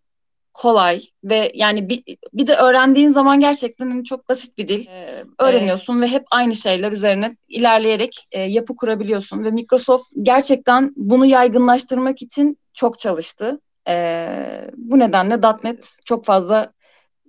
kolay 0.54 1.00
ve 1.24 1.52
yani 1.54 1.88
bir, 1.88 2.02
bir 2.32 2.46
de 2.46 2.54
öğrendiğin 2.54 3.10
zaman 3.10 3.40
gerçekten 3.40 3.90
hani 3.90 4.04
çok 4.04 4.28
basit 4.28 4.58
bir 4.58 4.68
dil 4.68 4.86
ee, 4.86 5.24
öğreniyorsun 5.38 5.98
ee, 5.98 6.00
ve 6.00 6.08
hep 6.08 6.24
aynı 6.30 6.54
şeyler 6.54 6.92
üzerine 6.92 7.36
ilerleyerek 7.48 8.26
e, 8.32 8.40
yapı 8.40 8.76
kurabiliyorsun 8.76 9.44
ve 9.44 9.50
Microsoft 9.50 10.04
gerçekten 10.22 10.92
bunu 10.96 11.26
yaygınlaştırmak 11.26 12.22
için 12.22 12.58
çok 12.74 12.98
çalıştı. 12.98 13.60
Ee, 13.88 14.70
bu 14.76 14.98
nedenle 14.98 15.40
.NET 15.64 15.96
çok 16.04 16.24
fazla 16.24 16.72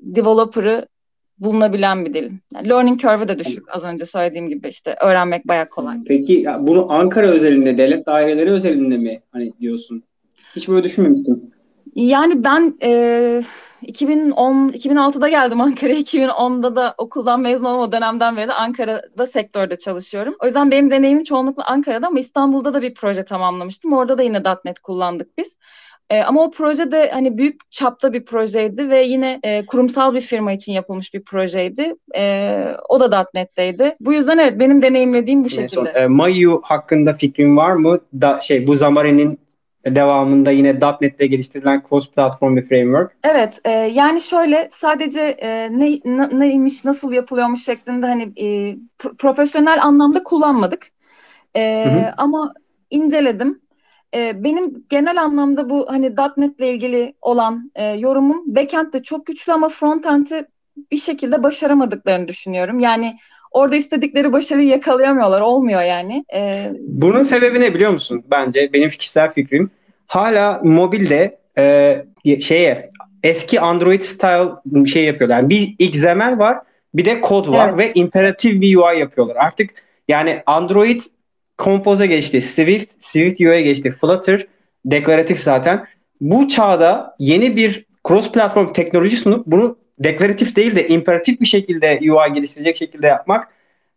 developer'ı 0.06 0.88
bulunabilen 1.40 2.06
bir 2.06 2.14
dil. 2.14 2.32
Yani 2.54 2.70
learning 2.70 3.00
curve'ı 3.00 3.28
da 3.28 3.40
düşük 3.40 3.76
az 3.76 3.84
önce 3.84 4.06
söylediğim 4.06 4.50
gibi 4.50 4.68
işte 4.68 4.96
öğrenmek 5.02 5.48
bayağı 5.48 5.70
kolay. 5.70 5.98
Peki 6.08 6.46
bunu 6.60 6.94
Ankara 6.94 7.32
özelinde, 7.32 7.78
devlet 7.78 8.06
daireleri 8.06 8.52
özelinde 8.52 8.98
mi 8.98 9.22
hani 9.32 9.54
diyorsun? 9.62 10.04
Hiç 10.56 10.70
böyle 10.70 10.84
düşünmemiştim. 10.84 11.52
Yani 11.96 12.44
ben 12.44 12.78
e, 12.84 13.42
2010 13.82 14.70
2006'da 14.70 15.30
geldim 15.30 15.62
Ankara'ya. 15.62 16.00
2010'da 16.00 16.76
da 16.76 16.96
okuldan 16.98 17.40
mezun 17.40 17.66
olma 17.66 17.92
dönemden 17.92 18.38
beri 18.38 18.48
de 18.48 18.54
Ankara'da 18.54 19.28
sektörde 19.28 19.78
çalışıyorum. 19.78 20.36
O 20.40 20.46
yüzden 20.46 20.72
benim 20.72 20.92
deneyimim 20.92 21.24
çoğunlukla 21.24 21.64
Ankara'da 21.64 22.08
ama 22.08 22.20
İstanbul'da 22.20 22.74
da 22.74 22.82
bir 22.82 22.94
proje 22.94 23.26
tamamlamıştım. 23.26 23.94
Orada 23.94 24.18
da 24.18 24.24
yine 24.24 24.44
.NET 24.66 24.80
kullandık 24.80 25.38
biz. 25.38 25.58
E, 26.10 26.24
ama 26.24 26.44
o 26.44 26.52
proje 26.52 26.92
de 26.92 27.10
hani 27.14 27.38
büyük 27.38 27.72
çapta 27.72 28.14
bir 28.14 28.26
projeydi 28.26 28.90
ve 28.90 29.04
yine 29.04 29.40
e, 29.44 29.66
kurumsal 29.66 30.14
bir 30.14 30.22
firma 30.22 30.52
için 30.52 30.74
yapılmış 30.74 31.14
bir 31.14 31.24
projeydi. 31.24 31.96
E, 32.18 32.66
o 32.90 33.00
da 33.00 33.26
.NET'teydi. 33.34 33.94
Bu 34.00 34.14
yüzden 34.14 34.38
evet 34.38 34.60
benim 34.60 34.82
deneyimlediğim 34.82 35.44
bu 35.44 35.50
şekilde. 35.50 35.92
Son, 35.94 36.02
e, 36.02 36.08
Mayu 36.08 36.62
hakkında 36.64 37.14
fikrin 37.14 37.58
var 37.58 37.74
mı? 37.74 38.00
Da, 38.22 38.42
şey 38.42 38.68
bu 38.68 38.74
Xamarin'in 38.74 39.40
devamında 39.86 40.52
yine 40.52 40.80
.NET'te 41.02 41.28
geliştirilen 41.28 41.84
cross 41.90 42.12
platform 42.12 42.56
bir 42.56 42.62
framework. 42.62 43.12
Evet, 43.24 43.62
e, 43.66 43.72
yani 43.72 44.22
şöyle 44.22 44.68
sadece 44.72 45.22
e, 45.22 45.80
ne, 45.80 46.00
ne 46.06 46.40
neymiş, 46.40 46.86
nasıl 46.86 47.12
yapılıyormuş 47.12 47.66
şeklinde 47.66 48.06
hani 48.06 48.24
e, 48.24 48.78
profesyonel 49.18 49.84
anlamda 49.84 50.24
kullanmadık. 50.24 50.88
E, 51.56 51.86
hı 51.86 51.90
hı. 51.90 52.14
Ama 52.18 52.54
inceledim. 52.90 53.65
E, 54.16 54.44
benim 54.44 54.86
genel 54.90 55.22
anlamda 55.22 55.70
bu 55.70 55.86
hani 55.90 56.12
.NET 56.38 56.60
ile 56.60 56.70
ilgili 56.70 57.14
olan 57.22 57.72
e, 57.76 57.86
yorumum 57.86 58.56
backend'de 58.56 59.04
çok 59.04 59.26
güçlü 59.26 59.54
ama 59.54 59.70
frontend'i 59.70 60.46
bir 60.92 60.98
şekilde 60.98 61.44
başaramadıklarını 61.44 62.28
düşünüyorum. 62.28 62.80
Yani 62.80 63.18
orada 63.52 63.76
istedikleri 63.76 64.34
başarıyı 64.34 64.68
yakalayamıyorlar. 64.68 65.42
Olmuyor 65.42 65.82
yani. 65.82 66.26
Ee, 66.34 66.72
Bunun 66.80 67.24
sebebi 67.24 67.60
ne 67.60 67.74
biliyor 67.74 67.92
musun? 67.92 68.24
Bence 68.32 68.70
benim 68.74 68.90
kişisel 68.90 69.34
fikrim. 69.34 69.72
Hala 70.08 70.62
mobilde 70.64 71.38
e, 71.58 72.40
şeye 72.40 72.92
eski 73.24 73.60
Android 73.60 74.02
style 74.02 74.86
şey 74.86 75.04
yapıyorlar. 75.04 75.40
Yani 75.40 75.50
bir 75.50 75.76
XML 75.80 76.40
var 76.40 76.58
bir 76.94 77.06
de 77.06 77.22
kod 77.22 77.52
var 77.52 77.70
evet. 77.70 77.78
ve 77.78 77.94
imperatif 77.94 78.62
bir 78.62 78.76
UI 78.76 79.00
yapıyorlar. 79.00 79.36
Artık 79.36 79.70
yani 80.08 80.44
Android 80.46 81.02
Compose'a 81.60 82.06
geçti, 82.06 82.42
Swift, 82.42 82.92
Swift 83.00 83.42
UI'ye 83.42 83.62
geçti, 83.62 83.92
Flutter 83.92 84.48
deklaratif 84.86 85.40
zaten. 85.42 85.86
Bu 86.22 86.48
çağda 86.48 87.16
yeni 87.20 87.56
bir 87.56 87.86
cross 88.08 88.32
platform 88.32 88.74
teknoloji 88.74 89.18
sunup 89.18 89.46
bunu 89.46 89.78
deklaratif 90.00 90.56
değil 90.56 90.76
de 90.76 90.88
imperatif 90.88 91.42
bir 91.42 91.46
şekilde 91.46 92.00
UI 92.02 92.34
geliştirecek 92.34 92.76
şekilde 92.76 93.08
yapmak 93.08 93.48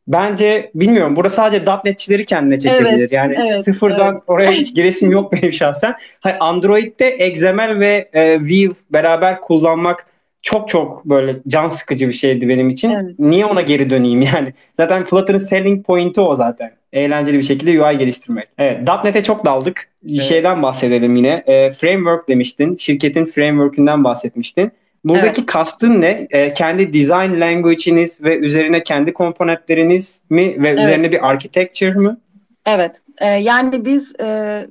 bence 0.09 0.71
bilmiyorum 0.75 1.17
burada 1.17 1.29
sadece 1.29 1.65
.NET'çileri 1.85 2.25
kendine 2.25 2.59
çekebilir. 2.59 2.99
Evet, 2.99 3.13
yani 3.13 3.35
evet, 3.39 3.65
sıfırdan 3.65 4.13
evet. 4.13 4.23
oraya 4.27 4.51
hiç 4.51 4.75
giresim 4.75 5.11
yok 5.11 5.33
benim 5.33 5.53
şahsen. 5.53 5.95
Android'de 6.41 7.29
XML 7.29 7.81
ve 7.81 8.09
e, 8.13 8.41
Vue 8.41 8.75
beraber 8.91 9.41
kullanmak 9.41 10.07
çok 10.43 10.69
çok 10.69 11.05
böyle 11.05 11.35
can 11.49 11.69
sıkıcı 11.69 12.09
bir 12.09 12.13
şeydi 12.13 12.49
benim 12.49 12.69
için. 12.69 12.91
Evet. 12.91 13.19
Niye 13.19 13.47
ona 13.47 13.63
geri 13.63 13.91
döneyim 13.91 14.23
yani? 14.23 14.55
Zaten 14.75 15.05
Flutter'ın 15.05 15.39
selling 15.39 15.87
point'i 15.87 16.21
o 16.21 16.35
zaten. 16.35 16.78
Eğlenceli 16.93 17.39
bir 17.39 17.43
şekilde 17.43 17.83
UI 17.83 17.99
geliştirmek. 17.99 18.49
Evet, 18.59 18.89
.NET'e 19.05 19.23
çok 19.23 19.47
daldık. 19.47 19.89
Evet. 20.09 20.23
Şeyden 20.23 20.63
bahsedelim 20.63 21.17
yine. 21.17 21.43
E, 21.47 21.71
framework 21.71 22.29
demiştin. 22.29 22.77
Şirketin 22.77 23.25
framework'ünden 23.25 24.05
bahsetmiştin. 24.05 24.73
Buradaki 25.05 25.41
evet. 25.41 25.47
kastın 25.47 26.01
ne? 26.01 26.29
E, 26.31 26.53
kendi 26.53 26.93
design 26.93 27.41
language'iniz 27.41 28.23
ve 28.23 28.39
üzerine 28.39 28.83
kendi 28.83 29.13
komponentleriniz 29.13 30.25
mi 30.31 30.63
ve 30.63 30.69
evet. 30.69 30.79
üzerine 30.79 31.13
bir 31.13 31.29
architecture 31.29 31.95
mı? 31.95 32.21
Evet. 32.67 33.03
E, 33.21 33.27
yani 33.27 33.85
biz 33.85 34.21
e, 34.21 34.67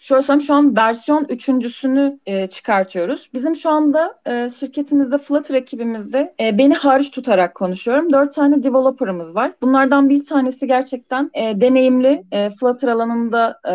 şöyle 0.00 0.22
söyleyeyim 0.22 0.46
şu 0.46 0.54
an 0.54 0.76
versiyon 0.76 1.26
üçüncüsünü 1.28 2.18
e, 2.26 2.46
çıkartıyoruz. 2.46 3.30
Bizim 3.34 3.56
şu 3.56 3.70
anda 3.70 4.20
e, 4.26 4.50
şirketimizde 4.50 5.18
Flutter 5.18 5.54
ekibimizde 5.54 6.34
e, 6.40 6.58
beni 6.58 6.74
hariç 6.74 7.10
tutarak 7.10 7.54
konuşuyorum. 7.54 8.12
Dört 8.12 8.34
tane 8.34 8.62
developer'ımız 8.62 9.34
var. 9.34 9.52
Bunlardan 9.62 10.08
bir 10.08 10.24
tanesi 10.24 10.66
gerçekten 10.66 11.30
e, 11.34 11.60
deneyimli. 11.60 12.24
E, 12.32 12.50
Flutter 12.50 12.88
alanında 12.88 13.60
e, 13.66 13.74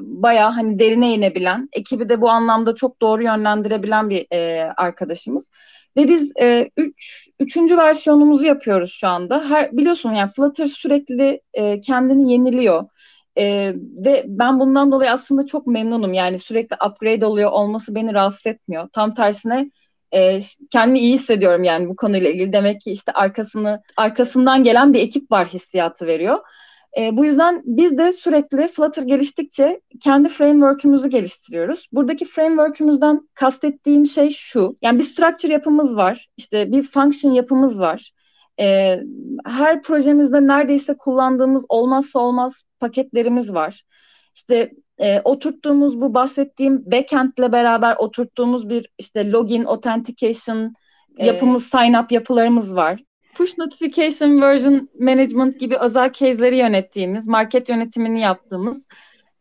bayağı 0.00 0.50
hani 0.50 0.78
derine 0.78 1.14
inebilen, 1.14 1.68
ekibi 1.72 2.08
de 2.08 2.20
bu 2.20 2.30
anlamda 2.30 2.74
çok 2.74 3.00
doğru 3.00 3.22
yönlendirebilen 3.22 4.10
bir 4.10 4.26
e, 4.32 4.72
arkadaşımız. 4.76 5.50
Ve 5.96 6.08
biz 6.08 6.32
e, 6.40 6.70
üç, 6.76 7.28
üçüncü 7.40 7.78
versiyonumuzu 7.78 8.46
yapıyoruz 8.46 8.92
şu 8.92 9.08
anda. 9.08 9.44
Her, 9.50 9.72
biliyorsun 9.72 10.12
yani 10.12 10.30
Flutter 10.30 10.66
sürekli 10.66 11.40
e, 11.54 11.80
kendini 11.80 12.32
yeniliyor. 12.32 12.84
E, 13.38 13.74
ve 14.04 14.24
ben 14.26 14.60
bundan 14.60 14.92
dolayı 14.92 15.10
aslında 15.10 15.46
çok 15.46 15.66
memnunum. 15.66 16.14
Yani 16.14 16.38
sürekli 16.38 16.76
upgrade 16.86 17.26
oluyor 17.26 17.50
olması 17.50 17.94
beni 17.94 18.14
rahatsız 18.14 18.46
etmiyor. 18.46 18.88
Tam 18.92 19.14
tersine 19.14 19.70
e, 20.14 20.40
kendimi 20.70 20.98
iyi 20.98 21.14
hissediyorum 21.14 21.64
yani 21.64 21.88
bu 21.88 21.96
konuyla 21.96 22.30
ilgili. 22.30 22.52
Demek 22.52 22.80
ki 22.80 22.92
işte 22.92 23.12
arkasını 23.12 23.82
arkasından 23.96 24.64
gelen 24.64 24.92
bir 24.92 25.00
ekip 25.00 25.32
var 25.32 25.46
hissiyatı 25.48 26.06
veriyor. 26.06 26.38
E, 26.98 27.16
bu 27.16 27.24
yüzden 27.24 27.62
biz 27.64 27.98
de 27.98 28.12
sürekli 28.12 28.68
Flutter 28.68 29.02
geliştikçe 29.02 29.80
kendi 30.00 30.28
framework'ümüzü 30.28 31.08
geliştiriyoruz. 31.08 31.88
Buradaki 31.92 32.24
framework'ümüzden 32.24 33.28
kastettiğim 33.34 34.06
şey 34.06 34.30
şu. 34.30 34.76
Yani 34.82 34.98
bir 34.98 35.04
structure 35.04 35.52
yapımız 35.52 35.96
var. 35.96 36.28
İşte 36.36 36.72
bir 36.72 36.82
function 36.82 37.32
yapımız 37.32 37.80
var. 37.80 38.12
E, 38.60 38.98
her 39.46 39.82
projemizde 39.82 40.46
neredeyse 40.46 40.96
kullandığımız 40.96 41.64
olmazsa 41.68 42.20
olmaz 42.20 42.62
paketlerimiz 42.80 43.54
var. 43.54 43.82
İşte 44.34 44.72
e, 44.98 45.20
oturttuğumuz 45.20 46.00
bu 46.00 46.14
bahsettiğim 46.14 46.82
backend 46.92 47.38
ile 47.38 47.52
beraber 47.52 47.96
oturttuğumuz 47.96 48.68
bir 48.68 48.88
işte 48.98 49.30
login, 49.30 49.64
authentication 49.64 50.74
e, 51.18 51.26
yapımız, 51.26 51.64
sign 51.64 51.94
up 51.94 52.12
yapılarımız 52.12 52.76
var. 52.76 53.02
Push 53.34 53.58
notification 53.58 54.40
version 54.40 54.88
management 55.00 55.60
gibi 55.60 55.76
özel 55.76 56.12
case'leri 56.12 56.56
yönettiğimiz, 56.56 57.28
market 57.28 57.68
yönetimini 57.68 58.20
yaptığımız 58.20 58.86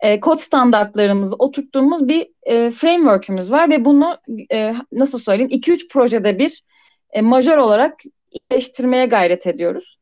e, 0.02 0.20
kod 0.20 0.40
standartlarımızı 0.40 1.36
oturttuğumuz 1.40 2.08
bir 2.08 2.28
e, 2.44 2.70
framework'ümüz 2.70 3.52
var 3.52 3.70
ve 3.70 3.86
bunu 3.86 4.18
e, 4.54 4.74
nasıl 4.92 5.20
söyleyeyim 5.20 5.52
2-3 5.52 5.88
projede 5.88 6.40
bir 6.40 6.64
e, 7.12 7.22
majör 7.22 7.58
olarak 7.58 8.00
iyileştirmeye 8.32 9.06
gayret 9.06 9.48
ediyoruz. 9.48 9.98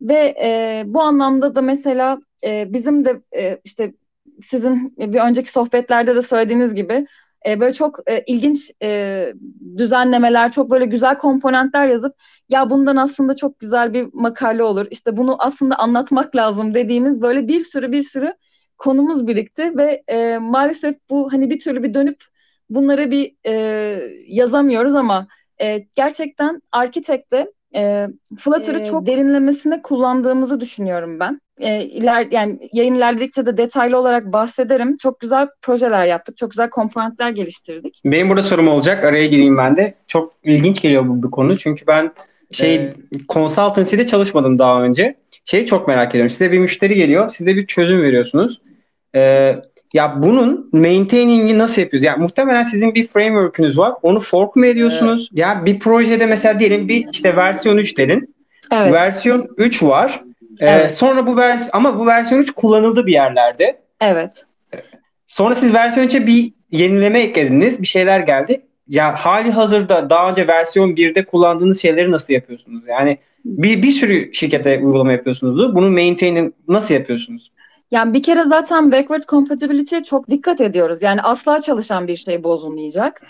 Ve 0.00 0.34
e, 0.42 0.82
bu 0.86 1.02
anlamda 1.02 1.54
da 1.54 1.62
mesela 1.62 2.18
e, 2.44 2.72
bizim 2.72 3.04
de 3.04 3.20
e, 3.36 3.60
işte 3.64 3.92
sizin 4.46 4.94
bir 4.98 5.20
önceki 5.20 5.52
sohbetlerde 5.52 6.14
de 6.14 6.22
söylediğiniz 6.22 6.74
gibi 6.74 7.04
e, 7.46 7.60
böyle 7.60 7.72
çok 7.72 8.10
e, 8.10 8.24
ilginç 8.26 8.70
e, 8.82 9.32
düzenlemeler, 9.76 10.52
çok 10.52 10.70
böyle 10.70 10.86
güzel 10.86 11.18
komponentler 11.18 11.86
yazıp 11.86 12.14
ya 12.48 12.70
bundan 12.70 12.96
aslında 12.96 13.36
çok 13.36 13.58
güzel 13.60 13.94
bir 13.94 14.08
makale 14.12 14.62
olur. 14.62 14.86
İşte 14.90 15.16
bunu 15.16 15.36
aslında 15.38 15.76
anlatmak 15.76 16.36
lazım 16.36 16.74
dediğimiz 16.74 17.22
böyle 17.22 17.48
bir 17.48 17.60
sürü 17.60 17.92
bir 17.92 18.02
sürü 18.02 18.34
konumuz 18.78 19.26
birikti 19.26 19.78
ve 19.78 20.02
e, 20.08 20.38
maalesef 20.38 20.96
bu 21.10 21.32
hani 21.32 21.50
bir 21.50 21.58
türlü 21.58 21.82
bir 21.82 21.94
dönüp 21.94 22.24
bunları 22.70 23.10
bir 23.10 23.34
e, 23.46 23.52
yazamıyoruz 24.26 24.94
ama 24.94 25.26
e, 25.62 25.78
gerçekten 25.96 26.62
Arkitek'te 26.72 27.52
e, 27.74 28.06
Flutter'ı 28.38 28.80
e, 28.80 28.84
çok 28.84 29.06
derinlemesine 29.06 29.82
kullandığımızı 29.82 30.60
düşünüyorum 30.60 31.20
ben. 31.20 31.40
E, 31.58 31.84
iler, 31.84 32.26
yani 32.30 32.68
yayın 32.72 32.94
ilerledikçe 32.94 33.46
de 33.46 33.56
detaylı 33.56 33.98
olarak 33.98 34.32
bahsederim. 34.32 34.96
Çok 34.96 35.20
güzel 35.20 35.48
projeler 35.62 36.06
yaptık. 36.06 36.36
Çok 36.36 36.50
güzel 36.50 36.70
komponentler 36.70 37.30
geliştirdik. 37.30 38.00
Benim 38.04 38.28
burada 38.28 38.42
sorum 38.42 38.68
olacak. 38.68 39.04
Araya 39.04 39.26
gireyim 39.26 39.58
ben 39.58 39.76
de. 39.76 39.94
Çok 40.06 40.32
ilginç 40.44 40.80
geliyor 40.80 41.08
bu, 41.08 41.22
bu 41.22 41.30
konu. 41.30 41.58
Çünkü 41.58 41.86
ben 41.86 42.12
şey 42.50 42.74
ee, 42.74 42.94
consultancy'de 43.28 44.06
çalışmadım 44.06 44.58
daha 44.58 44.82
önce. 44.82 45.16
Şeyi 45.44 45.66
çok 45.66 45.88
merak 45.88 46.10
ediyorum. 46.10 46.30
Size 46.30 46.52
bir 46.52 46.58
müşteri 46.58 46.94
geliyor. 46.94 47.28
Siz 47.28 47.46
de 47.46 47.56
bir 47.56 47.66
çözüm 47.66 48.02
veriyorsunuz. 48.02 48.60
Ee, 49.14 49.56
ya 49.92 50.22
bunun 50.22 50.68
maintaining'i 50.72 51.58
nasıl 51.58 51.82
yapıyoruz? 51.82 52.04
Yani 52.04 52.22
muhtemelen 52.22 52.62
sizin 52.62 52.94
bir 52.94 53.06
framework'ünüz 53.06 53.78
var. 53.78 53.94
Onu 54.02 54.20
fork 54.20 54.56
mu 54.56 54.66
ediyorsunuz? 54.66 55.28
Evet. 55.32 55.38
Ya 55.38 55.66
bir 55.66 55.78
projede 55.78 56.26
mesela 56.26 56.58
diyelim 56.58 56.88
bir 56.88 57.06
işte 57.12 57.36
versiyon 57.36 57.76
3 57.76 57.98
dedin. 57.98 58.34
Evet. 58.72 58.92
Versiyon 58.92 59.48
3 59.56 59.82
var. 59.82 60.20
Ee, 60.60 60.66
evet. 60.66 60.92
Sonra 60.92 61.26
bu 61.26 61.36
vers 61.36 61.68
ama 61.72 61.98
bu 61.98 62.06
versiyon 62.06 62.40
3 62.40 62.50
kullanıldı 62.50 63.06
bir 63.06 63.12
yerlerde. 63.12 63.80
Evet. 64.00 64.46
Sonra 65.26 65.54
siz 65.54 65.74
versiyon 65.74 66.06
3'e 66.06 66.26
bir 66.26 66.52
yenileme 66.70 67.20
eklediniz. 67.20 67.82
Bir 67.82 67.86
şeyler 67.86 68.20
geldi. 68.20 68.60
ya 68.88 69.14
hali 69.14 69.50
hazırda 69.50 70.10
daha 70.10 70.30
önce 70.30 70.46
versiyon 70.46 70.90
1'de 70.90 71.24
kullandığınız 71.24 71.82
şeyleri 71.82 72.10
nasıl 72.10 72.34
yapıyorsunuz? 72.34 72.84
Yani 72.88 73.18
bir, 73.44 73.82
bir 73.82 73.90
sürü 73.90 74.34
şirkete 74.34 74.78
uygulama 74.78 75.12
yapıyorsunuzdu. 75.12 75.74
Bunu 75.74 75.90
maintain'i 75.90 76.52
nasıl 76.68 76.94
yapıyorsunuz? 76.94 77.50
Yani 77.90 78.14
bir 78.14 78.22
kere 78.22 78.44
zaten 78.44 78.92
backward 78.92 79.22
compatibility'ye 79.22 80.02
çok 80.02 80.30
dikkat 80.30 80.60
ediyoruz. 80.60 81.02
Yani 81.02 81.22
asla 81.22 81.60
çalışan 81.60 82.08
bir 82.08 82.16
şey 82.16 82.44
bozulmayacak. 82.44 83.22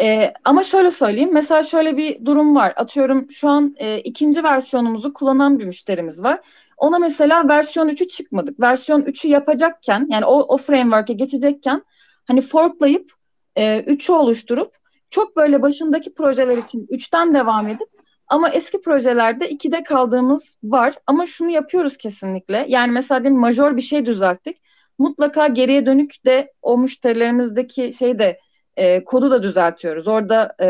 Ee, 0.00 0.32
ama 0.44 0.62
şöyle 0.64 0.90
söyleyeyim. 0.90 1.30
Mesela 1.32 1.62
şöyle 1.62 1.96
bir 1.96 2.24
durum 2.24 2.54
var. 2.54 2.72
Atıyorum 2.76 3.30
şu 3.30 3.48
an 3.48 3.74
e, 3.76 3.98
ikinci 3.98 4.44
versiyonumuzu 4.44 5.12
kullanan 5.12 5.58
bir 5.58 5.64
müşterimiz 5.64 6.22
var. 6.22 6.40
Ona 6.76 6.98
mesela 6.98 7.48
versiyon 7.48 7.88
3'ü 7.88 8.08
çıkmadık. 8.08 8.60
Versiyon 8.60 9.02
3'ü 9.02 9.28
yapacakken 9.28 10.06
yani 10.10 10.24
o, 10.24 10.54
o 10.54 10.56
framework'e 10.56 11.12
geçecekken 11.12 11.82
hani 12.26 12.40
forklayıp 12.40 13.12
e, 13.56 13.80
3'ü 13.80 14.12
oluşturup 14.12 14.78
çok 15.10 15.36
böyle 15.36 15.62
başındaki 15.62 16.14
projeler 16.14 16.58
için 16.58 16.86
3'ten 16.90 17.34
devam 17.34 17.68
edip 17.68 17.88
ama 18.28 18.48
eski 18.48 18.80
projelerde 18.80 19.50
2'de 19.50 19.82
kaldığımız 19.82 20.58
var. 20.64 20.94
Ama 21.06 21.26
şunu 21.26 21.50
yapıyoruz 21.50 21.96
kesinlikle. 21.96 22.66
Yani 22.68 22.92
mesela 22.92 23.22
diyelim 23.22 23.40
majör 23.40 23.76
bir 23.76 23.82
şey 23.82 24.06
düzelttik. 24.06 24.56
Mutlaka 24.98 25.46
geriye 25.46 25.86
dönük 25.86 26.24
de 26.26 26.52
o 26.62 26.78
müşterilerimizdeki 26.78 27.92
şey 27.92 28.18
de 28.18 28.40
e, 28.76 29.04
kodu 29.04 29.30
da 29.30 29.42
düzeltiyoruz. 29.42 30.08
Orada 30.08 30.54
e, 30.60 30.68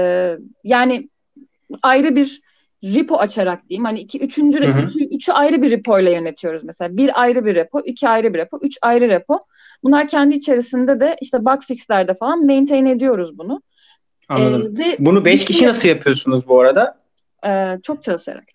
yani 0.65 1.09
ayrı 1.83 2.17
bir 2.17 2.41
repo 2.85 3.17
açarak 3.17 3.69
diyeyim. 3.69 3.85
Hani 3.85 4.01
iki, 4.01 4.19
üçüncü, 4.19 4.67
hı 4.67 4.73
hı. 4.73 4.83
Üçü, 4.83 5.15
üçü 5.15 5.33
ayrı 5.33 5.63
bir 5.63 5.71
repo 5.71 5.99
ile 5.99 6.13
yönetiyoruz 6.13 6.65
mesela. 6.65 6.97
Bir 6.97 7.21
ayrı 7.23 7.45
bir 7.45 7.55
repo, 7.55 7.81
iki 7.81 8.09
ayrı 8.09 8.35
bir 8.35 8.39
repo, 8.39 8.59
üç 8.63 8.79
ayrı 8.83 9.09
repo. 9.09 9.41
Bunlar 9.83 10.09
kendi 10.09 10.37
içerisinde 10.37 11.01
de 11.01 11.17
işte 11.21 11.45
bug 11.45 11.63
fixlerde 11.63 12.15
falan 12.15 12.47
maintain 12.47 12.87
ediyoruz 12.87 13.39
bunu. 13.39 13.63
Anladım. 14.29 14.75
Ee, 14.77 14.79
ve 14.79 14.97
bunu 14.99 15.25
beş 15.25 15.45
kişi 15.45 15.67
nasıl 15.67 15.89
yapıyorsunuz 15.89 16.49
bu 16.49 16.61
arada? 16.61 16.98
E, 17.47 17.79
çok 17.83 18.03
çalışarak. 18.03 18.45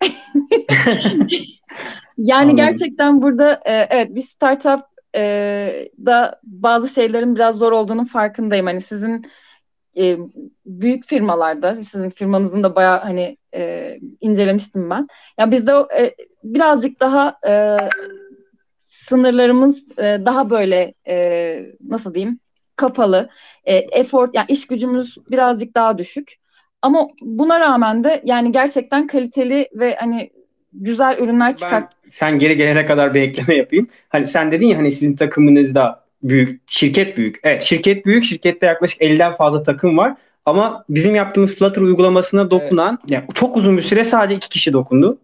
yani 2.18 2.40
Anladım. 2.40 2.56
gerçekten 2.56 3.22
burada 3.22 3.60
e, 3.64 3.72
evet 3.90 4.14
bir 4.14 4.22
startup 4.22 4.80
e, 5.14 5.88
da 6.06 6.40
bazı 6.42 6.88
şeylerin 6.88 7.34
biraz 7.34 7.58
zor 7.58 7.72
olduğunun 7.72 8.04
farkındayım. 8.04 8.66
Hani 8.66 8.80
sizin 8.80 9.26
e, 9.96 10.18
büyük 10.66 11.04
firmalarda, 11.04 11.74
sizin 11.74 12.10
firmanızın 12.10 12.62
da 12.62 12.76
bayağı 12.76 12.98
hani 13.00 13.36
e, 13.54 13.94
incelemiştim 14.20 14.90
ben. 14.90 15.06
Ya 15.38 15.50
bizde 15.50 15.72
e, 15.72 16.14
birazcık 16.44 17.00
daha 17.00 17.38
e, 17.46 17.76
sınırlarımız 18.78 19.84
e, 19.98 20.02
daha 20.24 20.50
böyle 20.50 20.94
e, 21.06 21.66
nasıl 21.88 22.14
diyeyim 22.14 22.38
kapalı. 22.76 23.28
E, 23.64 23.76
effort 23.76 24.34
yani 24.34 24.46
iş 24.48 24.66
gücümüz 24.66 25.16
birazcık 25.30 25.74
daha 25.74 25.98
düşük. 25.98 26.34
Ama 26.84 27.08
buna 27.22 27.60
rağmen 27.60 28.04
de 28.04 28.22
yani 28.24 28.52
gerçekten 28.52 29.06
kaliteli 29.06 29.68
ve 29.74 29.96
hani 30.00 30.30
güzel 30.72 31.18
ürünler 31.18 31.56
çıkart. 31.56 31.92
Ben, 32.04 32.08
sen 32.10 32.38
geri 32.38 32.56
gelene 32.56 32.86
kadar 32.86 33.14
bir 33.14 33.20
ekleme 33.20 33.56
yapayım. 33.56 33.88
Hani 34.08 34.26
sen 34.26 34.52
dedin 34.52 34.66
ya 34.66 34.78
hani 34.78 34.92
sizin 34.92 35.16
takımınızda 35.16 36.04
büyük, 36.22 36.60
şirket 36.66 37.16
büyük. 37.16 37.40
Evet 37.42 37.62
şirket 37.62 38.06
büyük. 38.06 38.24
Şirkette 38.24 38.66
yaklaşık 38.66 39.00
50'den 39.00 39.32
fazla 39.32 39.62
takım 39.62 39.98
var. 39.98 40.14
Ama 40.46 40.84
bizim 40.88 41.14
yaptığımız 41.14 41.58
Flutter 41.58 41.82
uygulamasına 41.82 42.50
dokunan 42.50 42.98
evet. 43.00 43.10
yani 43.10 43.24
çok 43.34 43.56
uzun 43.56 43.76
bir 43.76 43.82
süre 43.82 44.04
sadece 44.04 44.34
iki 44.34 44.48
kişi 44.48 44.72
dokundu. 44.72 45.18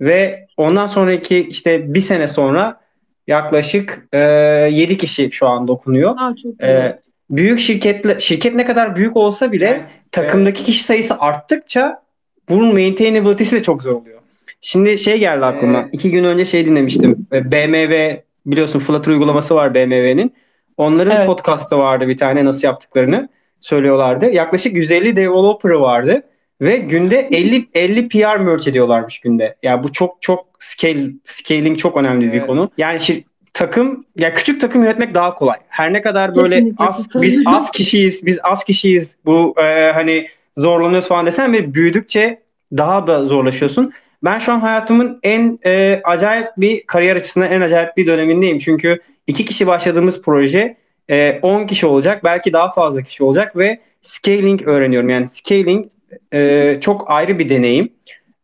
Ve 0.00 0.46
ondan 0.56 0.86
sonraki 0.86 1.48
işte 1.48 1.94
bir 1.94 2.00
sene 2.00 2.28
sonra 2.28 2.80
yaklaşık 3.26 4.08
e, 4.12 4.18
7 4.18 4.96
kişi 4.96 5.30
şu 5.32 5.48
an 5.48 5.68
dokunuyor. 5.68 6.14
Aa, 6.18 6.36
çok 6.36 6.62
iyi. 6.62 6.66
E, 6.66 7.00
büyük 7.30 7.58
şirketle 7.58 8.18
şirket 8.18 8.54
ne 8.54 8.64
kadar 8.64 8.96
büyük 8.96 9.16
olsa 9.16 9.52
bile 9.52 9.66
evet. 9.66 9.82
takımdaki 10.12 10.64
kişi 10.64 10.84
sayısı 10.84 11.18
arttıkça 11.18 12.02
bunun 12.48 12.72
maintainability'si 12.72 13.56
de 13.56 13.62
çok 13.62 13.82
zor 13.82 13.92
oluyor. 13.92 14.20
Şimdi 14.60 14.98
şey 14.98 15.18
geldi 15.18 15.44
aklıma. 15.44 15.80
Evet. 15.80 15.88
iki 15.92 16.10
gün 16.10 16.24
önce 16.24 16.44
şey 16.44 16.66
dinlemiştim. 16.66 17.26
E, 17.32 17.52
BMW 17.52 18.24
biliyorsun 18.46 18.80
Flutter 18.80 19.12
uygulaması 19.12 19.54
var 19.54 19.74
BMW'nin. 19.74 20.34
Onların 20.76 21.16
evet. 21.16 21.26
podcast'ı 21.26 21.78
vardı 21.78 22.08
bir 22.08 22.16
tane 22.16 22.44
nasıl 22.44 22.68
yaptıklarını 22.68 23.28
söylüyorlardı. 23.60 24.30
Yaklaşık 24.30 24.76
150 24.76 25.16
developer'ı 25.16 25.80
vardı 25.80 26.22
ve 26.60 26.76
günde 26.76 27.28
50 27.32 27.68
50 27.74 28.08
PR 28.08 28.36
merge 28.36 28.70
ediyorlarmış 28.70 29.18
günde. 29.18 29.44
Ya 29.44 29.56
yani 29.62 29.82
bu 29.82 29.92
çok 29.92 30.22
çok 30.22 30.46
scale 30.58 31.10
scaling 31.24 31.78
çok 31.78 31.96
önemli 31.96 32.24
evet. 32.24 32.34
bir 32.34 32.46
konu. 32.46 32.70
Yani 32.78 33.00
şir, 33.00 33.24
takım 33.56 34.04
ya 34.16 34.34
küçük 34.34 34.60
takım 34.60 34.82
yönetmek 34.82 35.14
daha 35.14 35.34
kolay. 35.34 35.56
Her 35.68 35.92
ne 35.92 36.00
kadar 36.00 36.34
böyle 36.34 36.54
Kesinlikle. 36.56 36.84
az 36.84 37.08
biz 37.14 37.42
az 37.46 37.70
kişiyiz, 37.70 38.26
biz 38.26 38.38
az 38.42 38.64
kişiyiz. 38.64 39.16
Bu 39.24 39.54
e, 39.56 39.92
hani 39.92 40.26
zorlanıyoruz 40.56 41.08
falan 41.08 41.26
desen 41.26 41.52
ve 41.52 41.74
büyüdükçe 41.74 42.42
daha 42.76 43.06
da 43.06 43.24
zorlaşıyorsun. 43.24 43.92
Ben 44.24 44.38
şu 44.38 44.52
an 44.52 44.60
hayatımın 44.60 45.18
en 45.22 45.58
e, 45.66 46.00
acayip 46.04 46.48
bir 46.56 46.86
kariyer 46.86 47.16
açısından 47.16 47.52
en 47.52 47.60
acayip 47.60 47.96
bir 47.96 48.06
dönemindeyim. 48.06 48.58
Çünkü 48.58 49.00
iki 49.26 49.44
kişi 49.44 49.66
başladığımız 49.66 50.22
proje 50.22 50.76
e, 51.10 51.38
10 51.42 51.66
kişi 51.66 51.86
olacak. 51.86 52.24
Belki 52.24 52.52
daha 52.52 52.72
fazla 52.72 53.02
kişi 53.02 53.24
olacak 53.24 53.56
ve 53.56 53.80
scaling 54.02 54.62
öğreniyorum. 54.62 55.08
Yani 55.08 55.26
scaling 55.26 55.86
e, 56.32 56.78
çok 56.80 57.10
ayrı 57.10 57.38
bir 57.38 57.48
deneyim. 57.48 57.92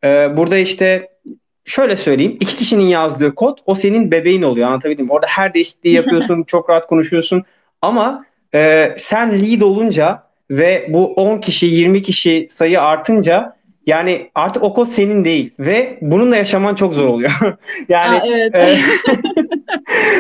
E, 0.04 0.36
burada 0.36 0.58
işte 0.58 1.08
şöyle 1.64 1.96
söyleyeyim. 1.96 2.36
iki 2.40 2.56
kişinin 2.56 2.86
yazdığı 2.86 3.34
kod 3.34 3.58
o 3.66 3.74
senin 3.74 4.10
bebeğin 4.10 4.42
oluyor. 4.42 4.68
Anlatabildim 4.68 5.10
Orada 5.10 5.26
her 5.26 5.54
değişikliği 5.54 5.94
yapıyorsun. 5.94 6.42
çok 6.46 6.70
rahat 6.70 6.86
konuşuyorsun. 6.86 7.44
Ama 7.82 8.24
e, 8.54 8.94
sen 8.98 9.32
lead 9.32 9.60
olunca 9.60 10.22
ve 10.50 10.86
bu 10.88 11.12
10 11.14 11.38
kişi 11.38 11.66
20 11.66 12.02
kişi 12.02 12.46
sayı 12.50 12.82
artınca 12.82 13.56
yani 13.86 14.30
artık 14.34 14.62
o 14.62 14.74
kod 14.74 14.86
senin 14.86 15.24
değil 15.24 15.50
ve 15.58 15.98
bununla 16.00 16.36
yaşaman 16.36 16.74
çok 16.74 16.94
zor 16.94 17.08
oluyor. 17.08 17.32
yani 17.88 18.20
Aa, 18.20 18.26
evet. 18.26 18.54
e, 18.54 18.78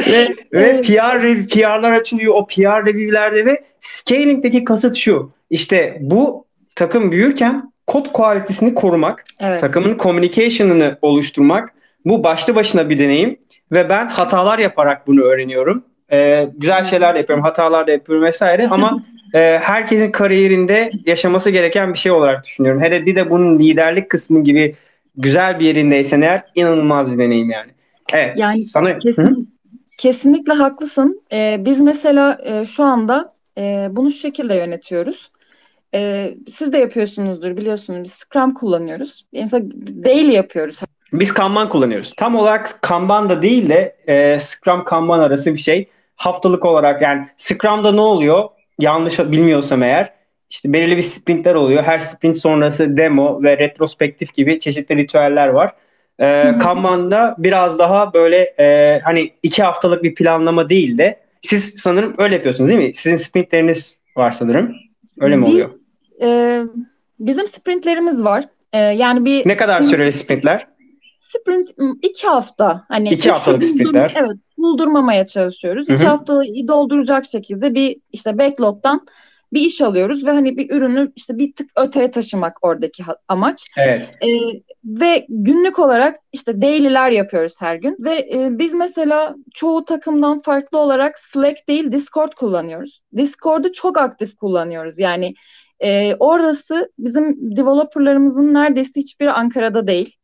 ve, 0.12 0.28
ve 0.52 0.80
PR 0.80 1.48
PR'lar 1.48 1.92
açılıyor 1.92 2.34
o 2.34 2.46
PR 2.46 2.86
review'lerde 2.86 3.46
ve 3.46 3.64
scaling'deki 3.80 4.64
kasıt 4.64 4.96
şu. 4.96 5.32
İşte 5.50 5.98
bu 6.00 6.46
takım 6.76 7.12
büyürken 7.12 7.71
kod 7.86 8.12
kualitesini 8.12 8.74
korumak, 8.74 9.24
evet. 9.40 9.60
takımın 9.60 9.98
communication'ını 9.98 10.98
oluşturmak 11.02 11.68
bu 12.04 12.24
başlı 12.24 12.54
başına 12.54 12.88
bir 12.88 12.98
deneyim 12.98 13.38
ve 13.72 13.88
ben 13.88 14.06
hatalar 14.06 14.58
yaparak 14.58 15.06
bunu 15.06 15.22
öğreniyorum. 15.22 15.84
Ee, 16.12 16.48
güzel 16.56 16.84
şeyler 16.84 17.14
de 17.14 17.18
yapıyorum, 17.18 17.44
hatalar 17.44 17.86
da 17.86 17.90
yapıyorum 17.90 18.24
vesaire 18.24 18.68
ama 18.68 19.04
e, 19.34 19.58
herkesin 19.62 20.10
kariyerinde 20.10 20.90
yaşaması 21.06 21.50
gereken 21.50 21.92
bir 21.92 21.98
şey 21.98 22.12
olarak 22.12 22.44
düşünüyorum. 22.44 22.82
Hele 22.82 23.06
bir 23.06 23.16
de 23.16 23.30
bunun 23.30 23.58
liderlik 23.58 24.10
kısmı 24.10 24.44
gibi 24.44 24.76
güzel 25.16 25.60
bir 25.60 25.64
yerindeysen 25.64 26.20
eğer 26.20 26.42
inanılmaz 26.54 27.12
bir 27.12 27.18
deneyim 27.18 27.50
yani. 27.50 27.70
Evet. 28.12 28.38
Yani 28.38 28.64
sana 28.64 28.98
kesin, 28.98 29.54
kesinlikle 29.98 30.52
haklısın. 30.52 31.22
Ee, 31.32 31.56
biz 31.60 31.80
mesela 31.80 32.38
e, 32.44 32.64
şu 32.64 32.84
anda 32.84 33.28
e, 33.58 33.88
bunu 33.90 34.10
şu 34.10 34.18
şekilde 34.18 34.54
yönetiyoruz. 34.54 35.30
E, 35.94 36.30
siz 36.50 36.72
de 36.72 36.78
yapıyorsunuzdur 36.78 37.56
biliyorsunuz. 37.56 38.04
Biz 38.04 38.12
Scrum 38.12 38.54
kullanıyoruz. 38.54 39.24
Mesela 39.32 39.64
daily 40.04 40.32
yapıyoruz. 40.32 40.80
Biz 41.12 41.34
Kanban 41.34 41.68
kullanıyoruz. 41.68 42.12
Tam 42.16 42.36
olarak 42.36 42.82
Kanban 42.82 43.28
da 43.28 43.42
değil 43.42 43.68
de 43.68 43.96
e, 44.06 44.38
Scrum 44.40 44.84
Kanban 44.84 45.18
arası 45.18 45.54
bir 45.54 45.58
şey. 45.58 45.88
Haftalık 46.16 46.64
olarak 46.64 47.02
yani 47.02 47.26
Scrum'da 47.36 47.92
ne 47.92 48.00
oluyor? 48.00 48.48
yanlış 48.78 49.18
bilmiyorsam 49.18 49.82
eğer 49.82 50.12
işte 50.50 50.72
belirli 50.72 50.96
bir 50.96 51.02
sprintler 51.02 51.54
oluyor. 51.54 51.82
Her 51.82 51.98
sprint 51.98 52.38
sonrası 52.38 52.96
demo 52.96 53.42
ve 53.42 53.58
retrospektif 53.58 54.34
gibi 54.34 54.58
çeşitli 54.58 54.96
ritüeller 54.96 55.48
var. 55.48 55.72
Ee, 56.20 56.54
Kanban'da 56.62 57.34
biraz 57.38 57.78
daha 57.78 58.14
böyle 58.14 58.54
e, 58.58 59.00
hani 59.04 59.32
iki 59.42 59.62
haftalık 59.62 60.02
bir 60.02 60.14
planlama 60.14 60.68
değil 60.68 60.98
de 60.98 61.20
siz 61.40 61.74
sanırım 61.76 62.14
öyle 62.18 62.34
yapıyorsunuz 62.34 62.70
değil 62.70 62.80
mi? 62.80 62.94
Sizin 62.94 63.16
sprintleriniz 63.16 64.00
var 64.16 64.30
sanırım. 64.30 64.74
Öyle 65.20 65.36
mi 65.36 65.46
oluyor? 65.46 65.70
E, 66.22 66.60
bizim 67.20 67.46
sprintlerimiz 67.46 68.24
var. 68.24 68.44
E, 68.72 68.78
yani 68.78 69.24
bir 69.24 69.48
ne 69.48 69.56
kadar 69.56 69.76
sprint, 69.76 69.90
süreli 69.90 70.12
sprintler? 70.12 70.66
Sprint 71.18 71.68
iki 72.02 72.26
hafta. 72.26 72.84
Hani 72.88 73.08
iki 73.08 73.30
haftalık 73.30 73.64
sprintler. 73.64 74.12
Evet 74.16 74.36
buldurmamaya 74.58 75.26
çalışıyoruz. 75.26 75.88
Hı-hı. 75.88 75.96
İki 75.96 76.06
haftayı 76.06 76.68
dolduracak 76.68 77.26
şekilde 77.26 77.74
bir 77.74 77.96
işte 78.12 78.38
backlog'dan 78.38 79.06
bir 79.52 79.60
iş 79.60 79.80
alıyoruz 79.80 80.26
ve 80.26 80.30
hani 80.30 80.56
bir 80.56 80.70
ürünü 80.70 81.12
işte 81.16 81.38
bir 81.38 81.52
tık 81.52 81.70
öteye 81.76 82.10
taşımak 82.10 82.58
oradaki 82.62 83.02
amaç. 83.28 83.66
Evet. 83.78 84.10
Ee, 84.22 84.26
ve 84.84 85.26
günlük 85.28 85.78
olarak 85.78 86.20
işte 86.32 86.62
daily'ler 86.62 87.10
yapıyoruz 87.10 87.54
her 87.60 87.74
gün 87.74 87.96
ve 88.00 88.14
e, 88.14 88.58
biz 88.58 88.74
mesela 88.74 89.34
çoğu 89.54 89.84
takımdan 89.84 90.40
farklı 90.40 90.78
olarak 90.78 91.18
Slack 91.18 91.68
değil 91.68 91.92
Discord 91.92 92.32
kullanıyoruz. 92.32 93.00
Discord'u 93.16 93.72
çok 93.72 93.98
aktif 93.98 94.36
kullanıyoruz. 94.36 94.98
Yani 94.98 95.34
e, 95.82 96.14
orası 96.14 96.92
bizim 96.98 97.56
developerlarımızın 97.56 98.54
neredeyse 98.54 99.00
hiçbiri 99.00 99.32
Ankara'da 99.32 99.86
değil. 99.86 100.16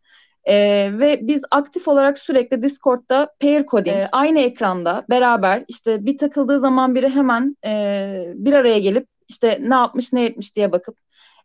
Ee, 0.45 0.91
ve 0.99 1.19
biz 1.23 1.43
aktif 1.51 1.89
olarak 1.89 2.19
sürekli 2.19 2.63
Discord'da 2.63 3.29
pair 3.41 3.67
coding 3.67 3.97
evet. 3.97 4.09
aynı 4.13 4.41
ekranda 4.41 5.05
beraber 5.11 5.65
işte 5.69 6.07
bir 6.07 6.19
takıldığı 6.19 6.59
zaman 6.59 6.95
biri 6.95 7.09
hemen 7.09 7.57
e, 7.65 8.33
bir 8.35 8.53
araya 8.53 8.79
gelip 8.79 9.07
işte 9.29 9.59
ne 9.61 9.75
yapmış 9.75 10.13
ne 10.13 10.25
etmiş 10.25 10.57
diye 10.57 10.73
bakıp 10.73 10.97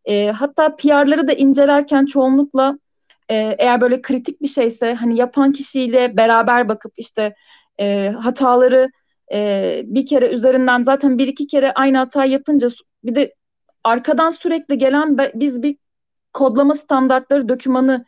E, 0.05 0.31
hatta 0.31 0.75
PR'ları 0.75 1.27
da 1.27 1.33
incelerken 1.33 2.05
çoğunlukla 2.05 2.79
e, 3.29 3.35
eğer 3.35 3.81
böyle 3.81 4.01
kritik 4.01 4.41
bir 4.41 4.47
şeyse 4.47 4.93
hani 4.93 5.17
yapan 5.17 5.51
kişiyle 5.51 6.17
beraber 6.17 6.69
bakıp 6.69 6.93
işte 6.97 7.35
e, 7.79 8.09
hataları 8.09 8.91
e, 9.33 9.81
bir 9.85 10.05
kere 10.05 10.29
üzerinden 10.29 10.83
zaten 10.83 11.17
bir 11.17 11.27
iki 11.27 11.47
kere 11.47 11.71
aynı 11.73 11.97
hata 11.97 12.25
yapınca 12.25 12.67
bir 13.03 13.15
de 13.15 13.33
arkadan 13.83 14.29
sürekli 14.29 14.77
gelen 14.77 15.17
biz 15.33 15.63
bir 15.63 15.75
kodlama 16.33 16.73
standartları 16.75 17.49
dokümanı 17.49 18.05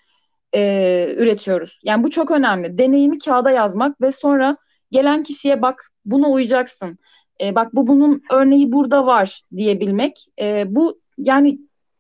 e, 0.56 1.16
üretiyoruz. 1.18 1.80
Yani 1.84 2.04
bu 2.04 2.10
çok 2.10 2.32
önemli. 2.32 2.78
Deneyimi 2.78 3.20
kağıda 3.20 3.52
yazmak 3.52 4.02
ve 4.02 4.12
sonra 4.12 4.56
gelen 4.92 5.24
kişiye 5.24 5.62
bak 5.62 5.92
buna 6.06 6.30
uyacaksın. 6.30 6.98
E, 7.42 7.56
bak 7.56 7.76
bu 7.76 7.88
bunun 7.88 8.22
örneği 8.32 8.72
burada 8.72 9.06
var 9.06 9.42
diyebilmek. 9.56 10.26
E, 10.42 10.64
bu 10.68 11.00
yani 11.18 11.60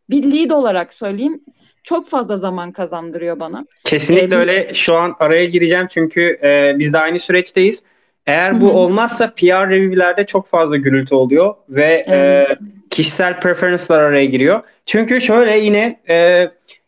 bir 0.09 0.31
lead 0.31 0.49
olarak 0.49 0.93
söyleyeyim 0.93 1.41
çok 1.85 2.09
fazla 2.09 2.38
zaman 2.38 2.71
kazandırıyor 2.71 3.39
bana. 3.39 3.65
Kesinlikle 3.83 4.35
ee, 4.35 4.39
öyle. 4.39 4.73
Şu 4.73 4.95
an 4.95 5.15
araya 5.19 5.45
gireceğim 5.45 5.88
çünkü 5.89 6.21
e, 6.43 6.75
biz 6.79 6.93
de 6.93 6.97
aynı 6.97 7.19
süreçteyiz. 7.19 7.83
Eğer 8.27 8.61
bu 8.61 8.65
Hı-hı. 8.65 8.73
olmazsa 8.73 9.33
PR 9.33 9.69
review'lerde 9.69 10.25
çok 10.25 10.47
fazla 10.47 10.77
gürültü 10.77 11.15
oluyor 11.15 11.55
ve 11.69 12.03
evet. 12.07 12.51
e, 12.51 12.55
kişisel 12.89 13.39
preference'lar 13.39 14.01
araya 14.01 14.25
giriyor. 14.25 14.61
Çünkü 14.85 15.21
şöyle 15.21 15.57
yine 15.57 15.99
e, 16.09 16.47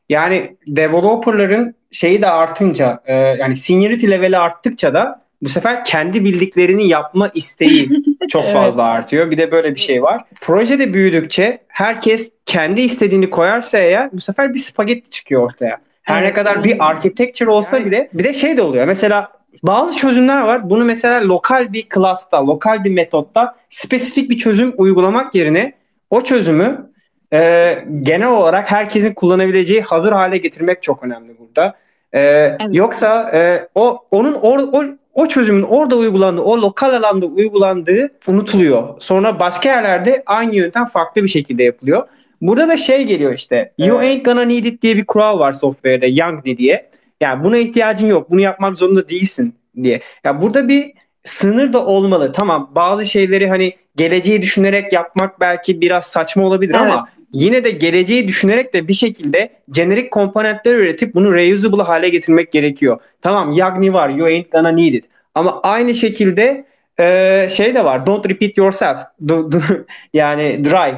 yani 0.09 0.57
developerların 0.67 1.75
şeyi 1.91 2.21
de 2.21 2.29
artınca 2.29 2.99
e, 3.05 3.15
yani 3.15 3.55
seniority 3.55 4.09
leveli 4.09 4.37
arttıkça 4.37 4.93
da 4.93 5.27
bu 5.41 5.49
sefer 5.49 5.83
kendi 5.83 6.23
bildiklerini 6.23 6.87
yapma 6.87 7.31
isteği 7.33 7.89
çok 8.29 8.43
evet. 8.43 8.53
fazla 8.53 8.83
artıyor. 8.83 9.31
Bir 9.31 9.37
de 9.37 9.51
böyle 9.51 9.75
bir 9.75 9.79
şey 9.79 10.03
var. 10.03 10.23
Projede 10.41 10.93
büyüdükçe 10.93 11.59
herkes 11.67 12.33
kendi 12.45 12.81
istediğini 12.81 13.29
koyarsa 13.29 13.77
eğer 13.77 14.09
bu 14.13 14.21
sefer 14.21 14.53
bir 14.53 14.59
spagetti 14.59 15.09
çıkıyor 15.09 15.41
ortaya. 15.41 15.77
Her 16.03 16.21
evet. 16.21 16.29
ne 16.29 16.33
kadar 16.33 16.63
bir 16.63 16.89
architecture 16.89 17.49
olsa 17.49 17.85
bile 17.85 18.09
bir 18.13 18.23
de 18.23 18.33
şey 18.33 18.57
de 18.57 18.61
oluyor. 18.61 18.85
Mesela 18.85 19.31
bazı 19.63 19.97
çözümler 19.97 20.41
var. 20.41 20.69
Bunu 20.69 20.85
mesela 20.85 21.27
lokal 21.27 21.73
bir 21.73 21.89
klasta, 21.89 22.47
lokal 22.47 22.83
bir 22.83 22.91
metotta 22.91 23.55
spesifik 23.69 24.29
bir 24.29 24.37
çözüm 24.37 24.73
uygulamak 24.77 25.35
yerine 25.35 25.73
o 26.09 26.21
çözümü 26.21 26.91
e, 27.33 27.73
genel 28.01 28.27
olarak 28.27 28.71
herkesin 28.71 29.13
kullanabileceği 29.13 29.81
hazır 29.81 30.11
hale 30.11 30.37
getirmek 30.37 30.83
çok 30.83 31.03
önemli 31.03 31.37
burada. 31.39 31.75
E, 32.13 32.19
evet. 32.19 32.61
Yoksa 32.71 33.31
e, 33.33 33.67
o 33.75 33.99
onun 34.11 34.33
or, 34.33 34.59
o, 34.59 34.85
o 35.13 35.27
çözümün 35.27 35.63
orada 35.63 35.95
uygulandığı, 35.95 36.41
o 36.41 36.61
lokal 36.61 36.93
alanda 36.93 37.25
uygulandığı 37.25 38.11
unutuluyor. 38.27 38.83
Sonra 38.99 39.39
başka 39.39 39.69
yerlerde 39.69 40.23
aynı 40.25 40.55
yöntem 40.55 40.85
farklı 40.85 41.23
bir 41.23 41.27
şekilde 41.27 41.63
yapılıyor. 41.63 42.07
Burada 42.41 42.67
da 42.67 42.77
şey 42.77 43.03
geliyor 43.03 43.33
işte. 43.33 43.71
You 43.77 43.99
ain't 43.99 44.25
gonna 44.25 44.41
need 44.41 44.63
it 44.63 44.81
diye 44.81 44.95
bir 44.95 45.05
kural 45.05 45.39
var 45.39 45.53
software'de. 45.53 46.07
Young 46.07 46.45
diye. 46.45 46.89
Yani 47.21 47.43
buna 47.43 47.57
ihtiyacın 47.57 48.07
yok. 48.07 48.31
Bunu 48.31 48.41
yapmak 48.41 48.77
zorunda 48.77 49.09
değilsin 49.09 49.55
diye. 49.83 50.01
Ya 50.23 50.41
burada 50.41 50.67
bir 50.67 50.93
sınır 51.23 51.73
da 51.73 51.85
olmalı. 51.85 52.31
Tamam 52.31 52.71
bazı 52.75 53.05
şeyleri 53.05 53.49
hani 53.49 53.73
geleceği 53.95 54.41
düşünerek 54.41 54.93
yapmak 54.93 55.39
belki 55.39 55.81
biraz 55.81 56.05
saçma 56.05 56.43
olabilir 56.43 56.75
evet. 56.75 56.91
ama 56.91 57.03
yine 57.33 57.63
de 57.63 57.69
geleceği 57.69 58.27
düşünerek 58.27 58.73
de 58.73 58.87
bir 58.87 58.93
şekilde 58.93 59.49
jenerik 59.75 60.11
komponentler 60.11 60.75
üretip 60.75 61.15
bunu 61.15 61.33
reusable 61.33 61.83
hale 61.83 62.09
getirmek 62.09 62.51
gerekiyor. 62.51 62.99
Tamam 63.21 63.51
Yagni 63.51 63.93
var, 63.93 64.09
you 64.09 64.27
ain't 64.27 64.51
gonna 64.51 64.69
need 64.71 64.93
it. 64.93 65.05
Ama 65.35 65.61
aynı 65.61 65.93
şekilde 65.93 66.65
e, 66.99 67.47
şey 67.51 67.75
de 67.75 67.85
var, 67.85 68.05
don't 68.05 68.29
repeat 68.29 68.57
yourself. 68.57 68.97
Do, 69.27 69.51
do, 69.51 69.57
yani 70.13 70.63
dry. 70.63 70.93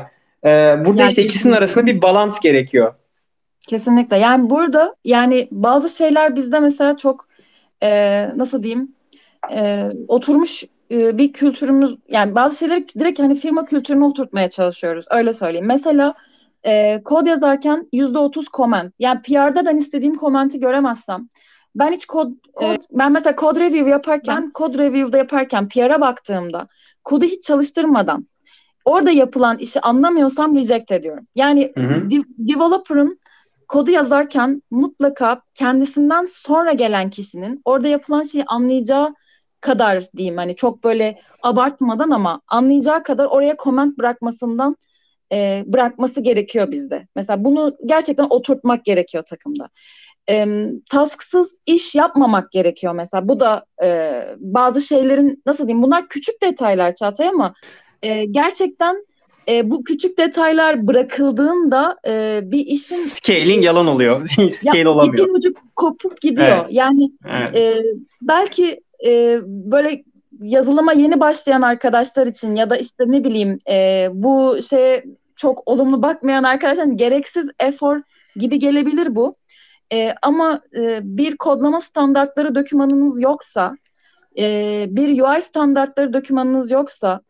E, 0.46 0.86
burada 0.86 1.02
yani 1.02 1.10
işte 1.10 1.24
ikisinin 1.24 1.54
arasında 1.54 1.86
bir 1.86 2.02
balans 2.02 2.40
gerekiyor. 2.40 2.94
Kesinlikle. 3.70 4.18
Yani 4.18 4.50
burada 4.50 4.96
yani 5.06 5.48
bazı 5.52 5.90
şeyler 5.90 6.36
bizde 6.36 6.60
mesela 6.60 6.98
çok 6.98 7.28
e, 7.84 7.90
nasıl 8.38 8.64
diyeyim 8.64 8.96
e, 9.52 9.90
oturmuş 10.08 10.64
e, 10.92 11.18
bir 11.18 11.34
kültürümüz 11.34 11.96
yani 12.08 12.36
bazı 12.36 12.58
şeyleri 12.58 12.88
direkt 13.00 13.20
hani 13.20 13.36
firma 13.36 13.66
kültürüne 13.66 14.06
oturtmaya 14.06 14.50
çalışıyoruz. 14.50 15.06
Öyle 15.12 15.34
söyleyeyim. 15.34 15.68
Mesela 15.68 16.14
e, 16.64 17.04
kod 17.04 17.28
yazarken 17.28 17.88
yüzde 17.94 18.18
otuz 18.18 18.46
comment. 18.58 18.94
Yani 19.00 19.22
PR'da 19.22 19.66
ben 19.66 19.78
istediğim 19.78 20.16
komenti 20.16 20.60
göremezsem 20.60 21.30
ben 21.76 21.92
hiç 21.92 22.06
kod, 22.06 22.32
kod 22.56 22.76
e, 22.76 22.78
ben 22.92 23.12
mesela 23.12 23.36
kod 23.36 23.56
review 23.56 23.90
yaparken 23.90 24.44
ben, 24.44 24.52
kod 24.52 24.80
review'da 24.80 25.18
yaparken 25.18 25.70
PR'a 25.70 26.02
baktığımda 26.02 26.68
kodu 27.04 27.26
hiç 27.26 27.44
çalıştırmadan 27.44 28.28
orada 28.86 29.12
yapılan 29.12 29.58
işi 29.58 29.82
anlamıyorsam 29.82 30.56
reject 30.56 30.92
ediyorum. 30.92 31.28
Yani 31.36 31.74
de- 32.12 32.54
developer'ın 32.54 33.20
kodu 33.70 33.92
yazarken 33.92 34.62
mutlaka 34.72 35.42
kendisinden 35.56 36.26
sonra 36.26 36.74
gelen 36.74 37.10
kişinin 37.10 37.62
orada 37.66 37.88
yapılan 37.88 38.24
şeyi 38.24 38.46
anlayacağı 38.46 39.16
kadar 39.62 40.04
diyeyim 40.18 40.38
hani 40.38 40.56
çok 40.56 40.84
böyle 40.84 41.22
abartmadan 41.44 42.10
ama 42.10 42.42
anlayacağı 42.48 43.04
kadar 43.04 43.26
oraya 43.26 43.56
comment 43.64 43.98
bırakmasından 43.98 44.76
e, 45.32 45.64
bırakması 45.68 46.22
gerekiyor 46.22 46.72
bizde. 46.72 47.08
Mesela 47.16 47.46
bunu 47.46 47.78
gerçekten 47.86 48.28
oturtmak 48.30 48.86
gerekiyor 48.86 49.24
takımda. 49.24 49.70
E, 50.30 50.48
tasksız 50.92 51.60
iş 51.66 51.96
yapmamak 51.96 52.52
gerekiyor 52.52 52.94
mesela. 52.94 53.28
Bu 53.28 53.40
da 53.40 53.66
e, 53.84 54.22
bazı 54.38 54.82
şeylerin 54.82 55.44
nasıl 55.46 55.68
diyeyim 55.68 55.84
bunlar 55.84 56.08
küçük 56.08 56.42
detaylar 56.42 56.96
Çağatay 56.96 57.28
ama 57.28 57.54
e, 58.02 58.26
gerçekten 58.26 59.06
e, 59.50 59.70
bu 59.70 59.84
küçük 59.84 60.18
detaylar 60.18 60.88
bırakıldığında 60.88 61.98
e, 62.08 62.42
bir 62.44 62.66
işin 62.66 62.96
scaling 62.96 63.66
yalan 63.66 63.88
oluyor. 63.88 64.28
Scale 64.50 64.80
ya, 64.80 64.90
olamıyor. 64.90 65.28
Bir 65.28 65.34
ucu 65.34 65.54
kopup 65.76 66.22
gidiyor. 66.22 66.58
Evet. 66.58 66.68
Yani 66.70 67.12
evet. 67.26 67.56
E, 67.56 67.84
belki 68.22 68.82
e, 69.06 69.40
böyle 69.44 70.04
yazılıma 70.42 70.94
yeni 70.94 71.20
başlayan 71.20 71.62
arkadaşlar 71.62 72.28
için 72.28 72.56
ya 72.56 72.70
da 72.70 72.78
işte 72.78 73.04
ne 73.08 73.24
bileyim 73.24 73.60
e, 73.70 74.08
bu 74.14 74.60
şeye 74.70 75.04
çok 75.36 75.68
olumlu 75.68 76.02
bakmayan 76.02 76.44
arkadaşlar 76.44 76.86
gereksiz 76.86 77.48
efor 77.60 78.02
gibi 78.36 78.60
gelebilir 78.60 79.16
bu. 79.16 79.34
E, 79.94 80.16
ama 80.22 80.62
e, 80.78 81.00
bir 81.04 81.38
kodlama 81.38 81.82
standartları 81.82 82.56
dokümanınız 82.56 83.22
yoksa, 83.22 83.78
e, 84.38 84.86
bir 84.90 85.22
UI 85.22 85.42
standartları 85.42 86.14
dokümanınız 86.14 86.72
yoksa, 86.72 87.22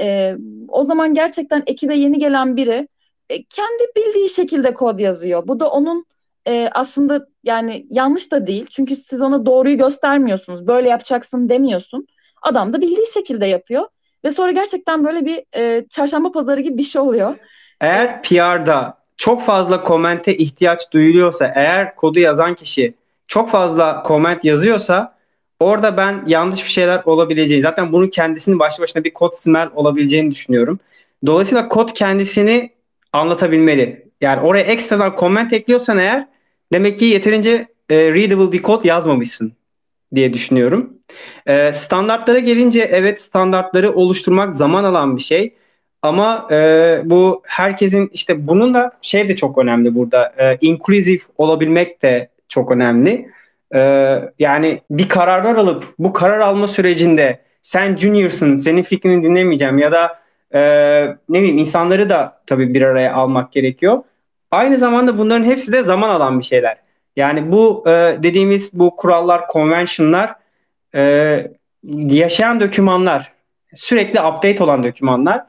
e, 0.00 0.36
o 0.68 0.82
zaman 0.82 1.14
gerçekten 1.14 1.62
ekibe 1.66 1.96
yeni 1.96 2.18
gelen 2.18 2.56
biri 2.56 2.88
e, 3.30 3.42
kendi 3.42 3.82
bildiği 3.96 4.30
şekilde 4.30 4.74
kod 4.74 4.98
yazıyor. 4.98 5.48
Bu 5.48 5.60
da 5.60 5.70
onun 5.70 6.06
e, 6.46 6.68
aslında 6.72 7.26
yani 7.44 7.86
yanlış 7.90 8.32
da 8.32 8.46
değil. 8.46 8.66
Çünkü 8.70 8.96
siz 8.96 9.22
ona 9.22 9.46
doğruyu 9.46 9.78
göstermiyorsunuz. 9.78 10.66
Böyle 10.66 10.88
yapacaksın 10.88 11.48
demiyorsun. 11.48 12.06
Adam 12.42 12.72
da 12.72 12.80
bildiği 12.80 13.12
şekilde 13.14 13.46
yapıyor. 13.46 13.88
Ve 14.24 14.30
sonra 14.30 14.50
gerçekten 14.50 15.04
böyle 15.04 15.26
bir 15.26 15.44
e, 15.56 15.86
çarşamba 15.88 16.32
pazarı 16.32 16.60
gibi 16.60 16.78
bir 16.78 16.82
şey 16.82 17.02
oluyor. 17.02 17.36
Eğer 17.80 18.22
PR'da 18.22 18.98
çok 19.16 19.42
fazla 19.42 19.82
komente 19.82 20.36
ihtiyaç 20.36 20.92
duyuluyorsa, 20.92 21.52
eğer 21.54 21.96
kodu 21.96 22.18
yazan 22.18 22.54
kişi 22.54 22.94
çok 23.26 23.48
fazla 23.48 24.02
koment 24.02 24.44
yazıyorsa 24.44 25.15
orada 25.60 25.96
ben 25.96 26.24
yanlış 26.26 26.64
bir 26.64 26.70
şeyler 26.70 27.02
olabileceği, 27.04 27.62
zaten 27.62 27.92
bunun 27.92 28.08
kendisinin 28.08 28.58
başlı 28.58 28.82
başına 28.82 29.04
bir 29.04 29.14
kod 29.14 29.32
smell 29.34 29.70
olabileceğini 29.74 30.30
düşünüyorum. 30.30 30.78
Dolayısıyla 31.26 31.68
kod 31.68 31.92
kendisini 31.94 32.70
anlatabilmeli. 33.12 34.06
Yani 34.20 34.40
oraya 34.40 34.64
ekstradan 34.64 35.14
comment 35.18 35.52
ekliyorsan 35.52 35.98
eğer 35.98 36.28
demek 36.72 36.98
ki 36.98 37.04
yeterince 37.04 37.66
e, 37.90 37.96
readable 37.96 38.52
bir 38.52 38.62
kod 38.62 38.84
yazmamışsın 38.84 39.52
diye 40.14 40.32
düşünüyorum. 40.32 40.92
E, 41.46 41.72
standartlara 41.72 42.38
gelince 42.38 42.80
evet 42.80 43.20
standartları 43.20 43.94
oluşturmak 43.94 44.54
zaman 44.54 44.84
alan 44.84 45.16
bir 45.16 45.22
şey. 45.22 45.54
Ama 46.02 46.48
e, 46.50 47.00
bu 47.04 47.42
herkesin 47.46 48.10
işte 48.12 48.46
bunun 48.48 48.74
da 48.74 48.92
şey 49.02 49.28
de 49.28 49.36
çok 49.36 49.58
önemli 49.58 49.94
burada. 49.94 50.32
E, 50.38 50.58
inclusive 50.60 51.18
olabilmek 51.38 52.02
de 52.02 52.28
çok 52.48 52.70
önemli. 52.70 53.30
E, 53.74 53.80
yani 54.38 54.80
bir 54.90 55.08
kararlar 55.08 55.56
alıp 55.56 55.94
bu 55.98 56.12
karar 56.12 56.38
alma 56.38 56.66
sürecinde 56.66 57.40
sen 57.62 57.96
junior'sın, 57.96 58.56
senin 58.56 58.82
fikrini 58.82 59.22
dinlemeyeceğim 59.22 59.78
ya 59.78 59.92
da 59.92 60.18
e, 60.54 60.60
ne 61.28 61.38
bileyim 61.38 61.58
insanları 61.58 62.10
da 62.10 62.42
tabii 62.46 62.74
bir 62.74 62.82
araya 62.82 63.14
almak 63.14 63.52
gerekiyor. 63.52 64.02
Aynı 64.50 64.78
zamanda 64.78 65.18
bunların 65.18 65.44
hepsi 65.44 65.72
de 65.72 65.82
zaman 65.82 66.08
alan 66.08 66.38
bir 66.38 66.44
şeyler. 66.44 66.76
Yani 67.16 67.52
bu 67.52 67.84
e, 67.86 67.90
dediğimiz 68.22 68.78
bu 68.78 68.96
kurallar, 68.96 69.42
convention'lar 69.52 70.34
e, 70.94 71.46
yaşayan 71.92 72.60
dokümanlar, 72.60 73.32
sürekli 73.74 74.20
update 74.20 74.64
olan 74.64 74.84
dokümanlar. 74.84 75.42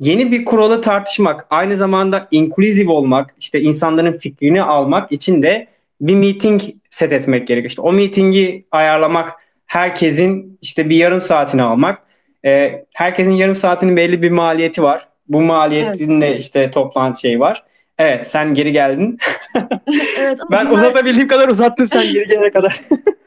Yeni 0.00 0.32
bir 0.32 0.44
kuralı 0.44 0.80
tartışmak, 0.80 1.46
aynı 1.50 1.76
zamanda 1.76 2.28
inclusive 2.30 2.90
olmak, 2.92 3.34
işte 3.38 3.60
insanların 3.60 4.12
fikrini 4.12 4.62
almak 4.62 5.12
için 5.12 5.42
de 5.42 5.66
bir 6.00 6.14
meeting 6.14 6.62
set 6.90 7.12
etmek 7.12 7.48
gerekiyor. 7.48 7.70
İşte 7.70 7.82
o 7.82 7.92
meetingi 7.92 8.66
ayarlamak, 8.70 9.32
herkesin 9.66 10.58
işte 10.62 10.90
bir 10.90 10.96
yarım 10.96 11.20
saatini 11.20 11.62
almak. 11.62 11.98
E, 12.44 12.84
herkesin 12.94 13.32
yarım 13.32 13.54
saatinin 13.54 13.96
belli 13.96 14.22
bir 14.22 14.30
maliyeti 14.30 14.82
var. 14.82 15.08
Bu 15.28 15.40
maliyetin 15.40 16.20
evet. 16.20 16.22
de 16.22 16.38
işte 16.38 16.70
toplantı 16.70 17.20
şey 17.20 17.40
var. 17.40 17.64
Evet 17.98 18.28
sen 18.28 18.54
geri 18.54 18.72
geldin. 18.72 19.18
evet, 20.18 20.38
ben 20.50 20.66
bunlar... 20.66 20.76
uzatabildiğim 20.76 21.28
kadar 21.28 21.48
uzattım 21.48 21.88
sen 21.88 22.12
geri 22.12 22.28
gelene 22.28 22.50
kadar. 22.50 22.80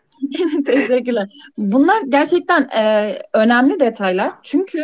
Teşekkürler. 0.65 1.29
Bunlar 1.57 2.01
gerçekten 2.09 2.61
e, 2.61 3.15
önemli 3.33 3.79
detaylar. 3.79 4.31
Çünkü 4.43 4.83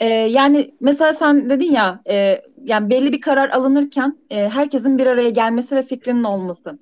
e, 0.00 0.06
yani 0.08 0.74
mesela 0.80 1.12
sen 1.12 1.50
dedin 1.50 1.72
ya 1.72 2.00
e, 2.10 2.40
yani 2.64 2.90
belli 2.90 3.12
bir 3.12 3.20
karar 3.20 3.50
alınırken 3.50 4.18
e, 4.30 4.48
herkesin 4.48 4.98
bir 4.98 5.06
araya 5.06 5.30
gelmesi 5.30 5.76
ve 5.76 5.82
fikrinin 5.82 6.24
olması. 6.24 6.78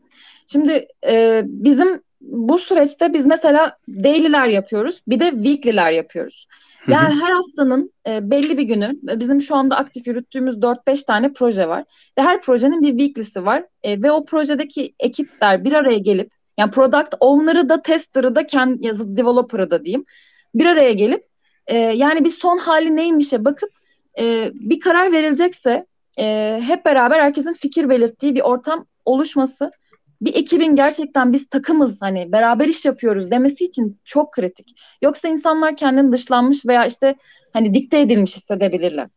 Şimdi 0.53 0.87
e, 1.07 1.43
bizim 1.47 2.03
bu 2.21 2.59
süreçte 2.59 3.15
biz 3.15 3.27
mesela 3.27 3.77
daily'ler 3.89 4.49
yapıyoruz. 4.49 5.01
Bir 5.09 5.21
de 5.21 5.31
weekly'ler 5.31 5.91
yapıyoruz. 5.91 6.47
Yani 6.89 7.15
her 7.21 7.33
haftanın 7.33 7.93
e, 8.07 8.31
belli 8.31 8.59
bir 8.59 8.63
günü 8.63 8.99
bizim 9.03 9.43
şu 9.43 9.57
anda 9.57 9.77
aktif 9.77 10.07
yürüttüğümüz 10.07 10.55
4-5 10.55 11.07
tane 11.07 11.33
proje 11.33 11.69
var. 11.69 11.85
Ve 12.19 12.23
her 12.23 12.43
projenin 12.43 12.83
bir 12.83 12.89
weekly'si 12.89 13.45
var. 13.45 13.65
E, 13.83 14.03
ve 14.03 14.11
o 14.11 14.25
projedeki 14.25 14.95
ekipler 15.01 15.65
bir 15.65 15.73
araya 15.73 15.99
gelip 15.99 16.31
yani 16.59 16.71
product 16.71 17.15
owner'ı 17.21 17.69
da 17.69 17.83
tester'ı 17.83 18.37
da 18.37 18.47
kendi 18.47 18.87
yazı 18.87 19.17
developer'ı 19.17 19.71
da 19.71 19.85
diyeyim. 19.85 20.05
Bir 20.55 20.67
araya 20.67 20.93
gelip 20.93 21.27
e, 21.67 21.79
yani 21.79 22.25
bir 22.25 22.31
son 22.31 22.59
hali 22.59 22.97
neymişe 22.97 23.45
bakıp 23.45 23.71
e, 24.19 24.51
bir 24.55 24.81
karar 24.81 25.13
verilecekse 25.13 25.87
e, 26.19 26.61
hep 26.67 26.85
beraber 26.85 27.21
herkesin 27.21 27.53
fikir 27.53 27.89
belirttiği 27.89 28.35
bir 28.35 28.41
ortam 28.41 28.87
oluşması 29.05 29.71
bir 30.23 30.35
ekibin 30.35 30.77
gerçekten 30.77 31.33
biz 31.33 31.49
takımız 31.49 32.03
hani 32.03 32.33
beraber 32.33 32.69
iş 32.69 32.85
yapıyoruz 32.85 33.31
demesi 33.31 33.65
için 33.65 34.01
çok 34.05 34.33
kritik. 34.33 34.77
Yoksa 35.03 35.29
insanlar 35.29 35.77
kendini 35.77 36.13
dışlanmış 36.13 36.67
veya 36.67 36.87
işte 36.87 37.15
hani 37.53 37.75
dikte 37.75 38.01
edilmiş 38.01 38.37
hissedebilirler. 38.37 39.09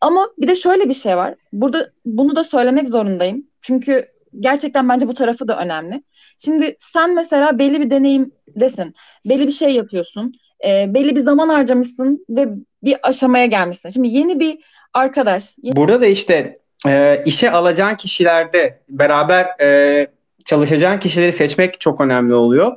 Ama 0.00 0.28
bir 0.38 0.48
de 0.48 0.56
şöyle 0.56 0.88
bir 0.88 0.94
şey 0.94 1.16
var. 1.16 1.34
Burada 1.52 1.90
bunu 2.04 2.36
da 2.36 2.44
söylemek 2.44 2.88
zorundayım. 2.88 3.46
Çünkü 3.60 4.06
gerçekten 4.40 4.88
bence 4.88 5.08
bu 5.08 5.14
tarafı 5.14 5.48
da 5.48 5.58
önemli. 5.58 6.02
Şimdi 6.38 6.76
sen 6.78 7.14
mesela 7.14 7.58
belli 7.58 7.80
bir 7.80 7.90
deneyimdesin. 7.90 8.94
Belli 9.24 9.46
bir 9.46 9.52
şey 9.52 9.70
yapıyorsun. 9.70 10.32
E, 10.66 10.94
belli 10.94 11.16
bir 11.16 11.20
zaman 11.20 11.48
harcamışsın 11.48 12.26
ve 12.30 12.48
bir 12.82 12.96
aşamaya 13.02 13.46
gelmişsin. 13.46 13.88
Şimdi 13.88 14.08
yeni 14.08 14.40
bir 14.40 14.58
arkadaş. 14.94 15.54
Yeni... 15.62 15.76
Burada 15.76 16.00
da 16.00 16.06
işte 16.06 16.58
e, 16.86 17.22
işe 17.24 17.50
alacağın 17.50 17.94
kişilerde 17.94 18.80
beraber 18.88 19.46
e, 19.60 20.06
çalışacağın 20.46 20.98
kişileri 20.98 21.32
seçmek 21.32 21.80
çok 21.80 22.00
önemli 22.00 22.34
oluyor. 22.34 22.76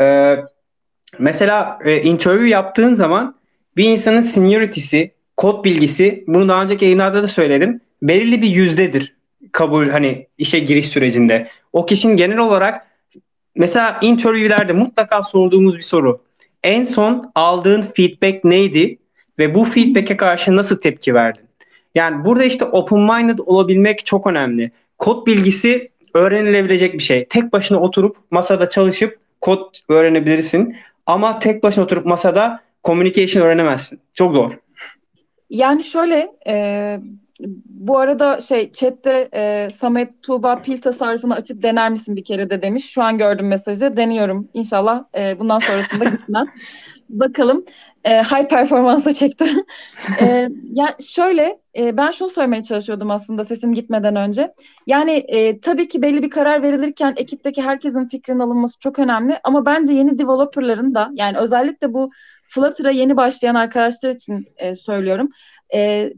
E, 0.00 0.36
mesela 1.18 1.78
e, 1.84 2.02
interview 2.02 2.48
yaptığın 2.48 2.94
zaman 2.94 3.36
bir 3.76 3.84
insanın 3.84 4.20
seniority'si, 4.20 5.14
kod 5.36 5.64
bilgisi, 5.64 6.24
bunu 6.26 6.48
daha 6.48 6.62
önceki 6.62 6.84
yayınlarda 6.84 7.22
da 7.22 7.28
söyledim, 7.28 7.80
belirli 8.02 8.42
bir 8.42 8.48
yüzdedir 8.48 9.16
kabul 9.52 9.88
hani 9.88 10.26
işe 10.38 10.58
giriş 10.58 10.88
sürecinde. 10.88 11.48
O 11.72 11.86
kişinin 11.86 12.16
genel 12.16 12.38
olarak 12.38 12.86
mesela 13.56 13.98
interview'lerde 14.02 14.72
mutlaka 14.72 15.22
sorduğumuz 15.22 15.76
bir 15.76 15.82
soru. 15.82 16.22
En 16.62 16.82
son 16.82 17.32
aldığın 17.34 17.82
feedback 17.82 18.44
neydi 18.44 18.98
ve 19.38 19.54
bu 19.54 19.64
feedback'e 19.64 20.16
karşı 20.16 20.56
nasıl 20.56 20.80
tepki 20.80 21.14
verdin? 21.14 21.42
Yani 21.94 22.24
burada 22.24 22.44
işte 22.44 22.64
open-minded 22.64 23.38
olabilmek 23.46 24.06
çok 24.06 24.26
önemli. 24.26 24.70
Kod 24.98 25.26
bilgisi 25.26 25.90
öğrenilebilecek 26.16 26.94
bir 26.94 27.02
şey. 27.02 27.26
Tek 27.26 27.52
başına 27.52 27.80
oturup 27.80 28.16
masada 28.30 28.68
çalışıp 28.68 29.18
kod 29.40 29.74
öğrenebilirsin. 29.88 30.76
Ama 31.06 31.38
tek 31.38 31.62
başına 31.62 31.84
oturup 31.84 32.06
masada 32.06 32.60
communication 32.84 33.42
öğrenemezsin. 33.42 34.00
Çok 34.14 34.34
zor. 34.34 34.52
Yani 35.50 35.84
şöyle 35.84 36.28
e, 36.46 36.98
bu 37.64 37.98
arada 37.98 38.40
şey 38.40 38.72
chatte 38.72 39.28
e, 39.34 39.70
Samet 39.70 40.22
Tuğba 40.22 40.62
pil 40.62 40.80
tasarrufunu 40.80 41.34
açıp 41.34 41.62
dener 41.62 41.90
misin 41.90 42.16
bir 42.16 42.24
kere 42.24 42.50
de 42.50 42.62
demiş. 42.62 42.90
Şu 42.90 43.02
an 43.02 43.18
gördüm 43.18 43.48
mesajı. 43.48 43.96
Deniyorum. 43.96 44.48
İnşallah 44.54 45.04
e, 45.18 45.38
bundan 45.38 45.58
sonrasında 45.58 46.04
gitmez. 46.04 46.48
Bakalım. 47.08 47.64
E, 48.06 48.22
high 48.22 48.48
performansa 48.48 49.14
çekti. 49.14 49.44
e, 50.20 50.48
ya 50.72 50.96
şöyle 51.06 51.58
e, 51.76 51.96
ben 51.96 52.10
şunu 52.10 52.28
söylemeye 52.28 52.62
çalışıyordum 52.62 53.10
aslında 53.10 53.44
sesim 53.44 53.74
gitmeden 53.74 54.16
önce. 54.16 54.50
Yani 54.86 55.12
e, 55.12 55.60
tabii 55.60 55.88
ki 55.88 56.02
belli 56.02 56.22
bir 56.22 56.30
karar 56.30 56.62
verilirken 56.62 57.14
ekipteki 57.16 57.62
herkesin 57.62 58.06
fikrinin 58.06 58.38
alınması 58.38 58.78
çok 58.78 58.98
önemli 58.98 59.40
ama 59.44 59.66
bence 59.66 59.92
yeni 59.92 60.18
developerların 60.18 60.94
da 60.94 61.10
yani 61.12 61.38
özellikle 61.38 61.92
bu 61.92 62.10
Flutter'a 62.48 62.90
yeni 62.90 63.16
başlayan 63.16 63.54
arkadaşlar 63.54 64.10
için 64.10 64.46
e, 64.56 64.74
söylüyorum. 64.74 65.28
E, 65.74 66.12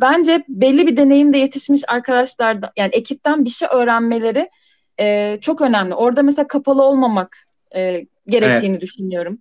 bence 0.00 0.44
belli 0.48 0.86
bir 0.86 0.96
deneyimde 0.96 1.38
yetişmiş 1.38 1.82
arkadaşlar 1.88 2.62
da, 2.62 2.72
yani 2.76 2.90
ekipten 2.92 3.44
bir 3.44 3.50
şey 3.50 3.68
öğrenmeleri 3.72 4.50
e, 5.00 5.38
çok 5.40 5.60
önemli. 5.60 5.94
Orada 5.94 6.22
mesela 6.22 6.46
kapalı 6.46 6.82
olmamak 6.82 7.36
e, 7.76 8.06
gerektiğini 8.26 8.72
evet. 8.72 8.82
düşünüyorum. 8.82 9.38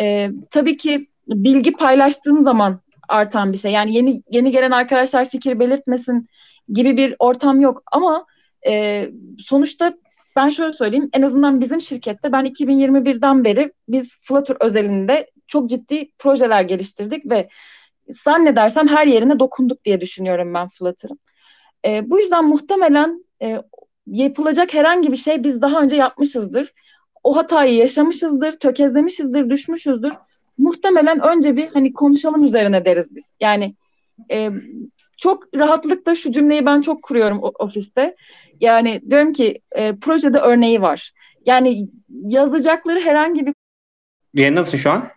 E, 0.00 0.30
tabii 0.50 0.76
ki 0.76 1.08
bilgi 1.28 1.72
paylaştığın 1.72 2.40
zaman 2.40 2.80
artan 3.08 3.52
bir 3.52 3.58
şey. 3.58 3.72
Yani 3.72 3.94
yeni 3.94 4.22
yeni 4.30 4.50
gelen 4.50 4.70
arkadaşlar 4.70 5.28
fikir 5.28 5.58
belirtmesin 5.58 6.26
gibi 6.68 6.96
bir 6.96 7.16
ortam 7.18 7.60
yok. 7.60 7.82
Ama 7.92 8.26
e, 8.66 9.04
sonuçta 9.38 9.94
ben 10.36 10.48
şöyle 10.48 10.72
söyleyeyim. 10.72 11.10
En 11.12 11.22
azından 11.22 11.60
bizim 11.60 11.80
şirkette 11.80 12.32
ben 12.32 12.44
2021'den 12.44 13.44
beri 13.44 13.72
biz 13.88 14.16
Flutter 14.20 14.56
özelinde 14.60 15.30
çok 15.48 15.70
ciddi 15.70 16.10
projeler 16.18 16.62
geliştirdik 16.62 17.30
ve 17.30 17.48
zannedersem 18.08 18.88
her 18.88 19.06
yerine 19.06 19.38
dokunduk 19.38 19.84
diye 19.84 20.00
düşünüyorum 20.00 20.54
ben 20.54 20.68
Flutter'ın. 20.68 21.18
E, 21.84 22.10
bu 22.10 22.20
yüzden 22.20 22.44
muhtemelen 22.44 23.24
e, 23.42 23.62
yapılacak 24.06 24.74
herhangi 24.74 25.12
bir 25.12 25.16
şey 25.16 25.44
biz 25.44 25.62
daha 25.62 25.80
önce 25.80 25.96
yapmışızdır. 25.96 26.72
O 27.24 27.36
hatayı 27.36 27.74
yaşamışızdır, 27.74 28.52
tökezlemişizdir, 28.52 29.50
düşmüşüzdür. 29.50 30.12
Muhtemelen 30.58 31.20
önce 31.20 31.56
bir 31.56 31.68
hani 31.68 31.92
konuşalım 31.92 32.44
üzerine 32.44 32.84
deriz 32.84 33.16
biz. 33.16 33.34
Yani 33.40 33.74
e, 34.30 34.50
çok 35.16 35.54
rahatlıkla 35.54 36.14
şu 36.14 36.32
cümleyi 36.32 36.66
ben 36.66 36.80
çok 36.80 37.02
kuruyorum 37.02 37.40
ofiste. 37.58 38.16
Yani 38.60 39.02
diyorum 39.10 39.32
ki 39.32 39.60
e, 39.72 39.96
projede 39.96 40.38
örneği 40.38 40.82
var. 40.82 41.12
Yani 41.46 41.88
yazacakları 42.08 43.00
herhangi 43.00 43.46
bir... 43.46 43.54
Yayında 44.34 44.60
mısın 44.60 44.78
şu 44.78 44.90
an? 44.90 45.08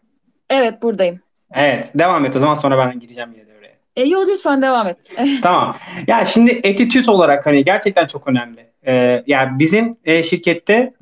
Evet 0.49 0.81
buradayım. 0.81 1.19
Evet 1.53 1.91
devam 1.95 2.25
et 2.25 2.35
o 2.35 2.39
zaman 2.39 2.53
sonra 2.53 2.77
ben 2.77 2.99
gireceğim 2.99 3.29
yine 3.33 3.57
oraya. 3.59 3.75
E, 3.95 4.09
yok 4.09 4.27
lütfen 4.27 4.61
devam 4.61 4.87
et. 4.87 4.97
tamam. 5.41 5.75
Yani 6.07 6.25
şimdi 6.25 6.61
attitude 6.69 7.11
olarak 7.11 7.45
hani 7.45 7.63
gerçekten 7.63 8.07
çok 8.07 8.27
önemli. 8.27 8.69
Ee, 8.87 9.23
yani 9.27 9.59
bizim 9.59 9.91
e, 10.05 10.23
şirkette 10.23 10.93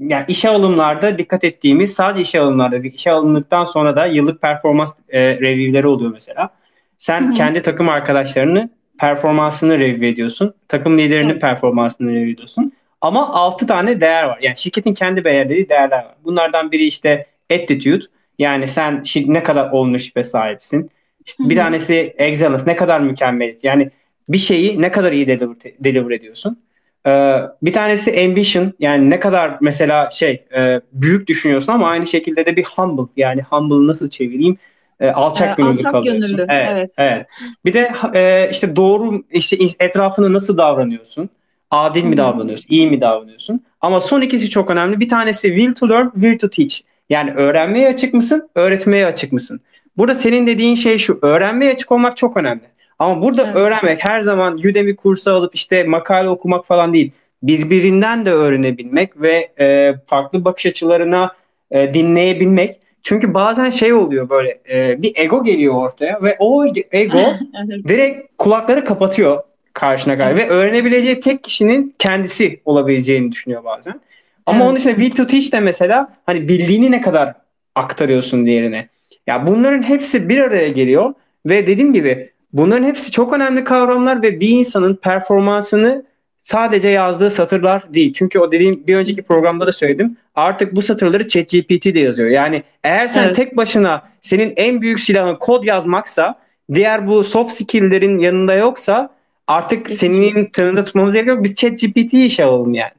yani 0.00 0.24
işe 0.28 0.48
alımlarda 0.48 1.18
dikkat 1.18 1.44
ettiğimiz 1.44 1.94
sadece 1.94 2.22
işe 2.22 2.40
alımlarda 2.40 2.76
işe 2.76 3.10
alındıktan 3.10 3.64
sonra 3.64 3.96
da 3.96 4.06
yıllık 4.06 4.42
performans 4.42 4.92
e, 5.08 5.40
review'leri 5.40 5.86
oluyor 5.86 6.10
mesela. 6.12 6.50
Sen 6.98 7.26
Hı-hı. 7.26 7.32
kendi 7.32 7.62
takım 7.62 7.88
arkadaşlarını 7.88 8.70
performansını 8.98 9.78
review 9.78 10.08
ediyorsun. 10.08 10.54
Takım 10.68 10.98
liderinin 10.98 11.30
evet. 11.30 11.40
performansını 11.40 12.10
review 12.10 12.30
ediyorsun. 12.30 12.72
Ama 13.00 13.34
6 13.34 13.66
tane 13.66 14.00
değer 14.00 14.24
var. 14.24 14.38
Yani 14.42 14.56
şirketin 14.58 14.94
kendi 14.94 15.24
belirlediği 15.24 15.68
değerler 15.68 15.98
var. 15.98 16.14
Bunlardan 16.24 16.72
biri 16.72 16.84
işte 16.84 17.26
attitude. 17.52 18.04
Yani 18.38 18.68
sen 18.68 19.02
ne 19.26 19.42
kadar 19.42 19.70
ownership'e 19.72 20.22
sahipsin. 20.22 20.90
İşte 21.26 21.44
bir 21.48 21.56
tanesi 21.56 22.14
excellence. 22.18 22.62
Ne 22.66 22.76
kadar 22.76 23.00
mükemmel. 23.00 23.56
Yani 23.62 23.90
bir 24.28 24.38
şeyi 24.38 24.82
ne 24.82 24.90
kadar 24.90 25.12
iyi 25.12 25.26
deliver, 25.26 25.56
deliver 25.80 26.10
ediyorsun. 26.10 26.58
Ee, 27.06 27.36
bir 27.62 27.72
tanesi 27.72 28.24
ambition. 28.24 28.72
Yani 28.78 29.10
ne 29.10 29.20
kadar 29.20 29.56
mesela 29.60 30.10
şey 30.10 30.44
e, 30.56 30.80
büyük 30.92 31.28
düşünüyorsun 31.28 31.72
ama 31.72 31.88
aynı 31.88 32.06
şekilde 32.06 32.46
de 32.46 32.56
bir 32.56 32.64
humble. 32.64 33.12
Yani 33.16 33.42
humble 33.42 33.86
nasıl 33.86 34.10
çevireyim? 34.10 34.56
E, 35.00 35.08
alçak 35.08 35.56
gönüllü 35.56 35.72
alçak 35.72 35.92
kalıyorsun. 35.92 36.36
Gönüllü, 36.36 36.46
evet, 36.48 36.68
evet. 36.68 36.90
evet. 36.98 37.26
Bir 37.64 37.72
de 37.72 37.92
e, 38.14 38.50
işte 38.50 38.76
doğru 38.76 39.22
işte 39.30 39.56
etrafına 39.80 40.32
nasıl 40.32 40.58
davranıyorsun? 40.58 41.30
Adil 41.70 42.04
mi 42.04 42.16
davranıyorsun? 42.16 42.66
iyi 42.68 42.90
mi 42.90 43.00
davranıyorsun? 43.00 43.64
Ama 43.80 44.00
son 44.00 44.20
ikisi 44.20 44.50
çok 44.50 44.70
önemli. 44.70 45.00
Bir 45.00 45.08
tanesi 45.08 45.48
will 45.48 45.74
to 45.74 45.88
learn, 45.88 46.10
will 46.14 46.38
to 46.38 46.50
teach. 46.50 46.80
Yani 47.10 47.32
öğrenmeye 47.32 47.88
açık 47.88 48.14
mısın? 48.14 48.50
Öğretmeye 48.54 49.06
açık 49.06 49.32
mısın? 49.32 49.60
Burada 49.96 50.14
senin 50.14 50.46
dediğin 50.46 50.74
şey 50.74 50.98
şu. 50.98 51.18
Öğrenmeye 51.22 51.72
açık 51.72 51.92
olmak 51.92 52.16
çok 52.16 52.36
önemli. 52.36 52.62
Ama 53.00 53.22
burada 53.22 53.44
evet. 53.44 53.56
öğrenmek 53.56 54.08
her 54.08 54.20
zaman 54.20 54.54
Udemy 54.54 54.96
kursu 54.96 55.32
alıp 55.32 55.54
işte 55.54 55.84
makale 55.84 56.28
okumak 56.28 56.66
falan 56.66 56.92
değil. 56.92 57.12
Birbirinden 57.42 58.24
de 58.24 58.32
öğrenebilmek 58.32 59.20
ve 59.20 59.48
e, 59.60 59.94
farklı 60.06 60.44
bakış 60.44 60.66
açılarına 60.66 61.32
e, 61.70 61.94
dinleyebilmek. 61.94 62.76
Çünkü 63.02 63.34
bazen 63.34 63.70
şey 63.70 63.92
oluyor 63.92 64.28
böyle 64.28 64.60
e, 64.70 65.02
bir 65.02 65.12
ego 65.16 65.44
geliyor 65.44 65.74
ortaya 65.74 66.22
ve 66.22 66.36
o 66.38 66.66
ego 66.92 67.18
direkt 67.88 68.28
kulakları 68.38 68.84
kapatıyor 68.84 69.42
karşına 69.72 70.18
kadar 70.18 70.36
ve 70.36 70.48
öğrenebileceği 70.48 71.20
tek 71.20 71.44
kişinin 71.44 71.94
kendisi 71.98 72.60
olabileceğini 72.64 73.32
düşünüyor 73.32 73.64
bazen. 73.64 74.00
Ama 74.46 74.58
evet. 74.58 74.66
onun 74.66 74.76
dışında 74.76 74.94
will 74.94 75.16
to 75.16 75.26
teach 75.26 75.52
de 75.52 75.60
mesela 75.60 76.16
hani 76.26 76.48
bildiğini 76.48 76.90
ne 76.90 77.00
kadar 77.00 77.34
aktarıyorsun 77.74 78.46
diğerine. 78.46 78.88
Ya 79.26 79.46
bunların 79.46 79.82
hepsi 79.82 80.28
bir 80.28 80.38
araya 80.38 80.68
geliyor 80.68 81.14
ve 81.46 81.66
dediğim 81.66 81.92
gibi 81.92 82.30
Bunların 82.52 82.84
hepsi 82.84 83.10
çok 83.10 83.32
önemli 83.32 83.64
kavramlar 83.64 84.22
ve 84.22 84.40
bir 84.40 84.48
insanın 84.48 84.94
performansını 84.94 86.04
sadece 86.38 86.88
yazdığı 86.88 87.30
satırlar 87.30 87.94
değil. 87.94 88.12
Çünkü 88.12 88.38
o 88.38 88.52
dediğim 88.52 88.86
bir 88.86 88.96
önceki 88.96 89.22
programda 89.22 89.66
da 89.66 89.72
söyledim. 89.72 90.16
Artık 90.34 90.76
bu 90.76 90.82
satırları 90.82 91.28
ChatGPT 91.28 91.84
de 91.84 92.00
yazıyor. 92.00 92.28
Yani 92.28 92.62
eğer 92.84 93.08
sen 93.08 93.24
evet. 93.24 93.36
tek 93.36 93.56
başına 93.56 94.02
senin 94.20 94.52
en 94.56 94.80
büyük 94.80 95.00
silahın 95.00 95.34
kod 95.34 95.64
yazmaksa, 95.64 96.34
diğer 96.74 97.06
bu 97.06 97.24
soft 97.24 97.52
skill'lerin 97.52 98.18
yanında 98.18 98.54
yoksa 98.54 99.10
artık 99.46 99.90
senin 99.90 100.46
tırnında 100.46 100.84
tutmamız 100.84 101.14
gerekiyor. 101.14 101.44
Biz 101.44 101.54
ChatGPT'yi 101.54 102.24
işe 102.24 102.44
alalım 102.44 102.74
yani. 102.74 102.92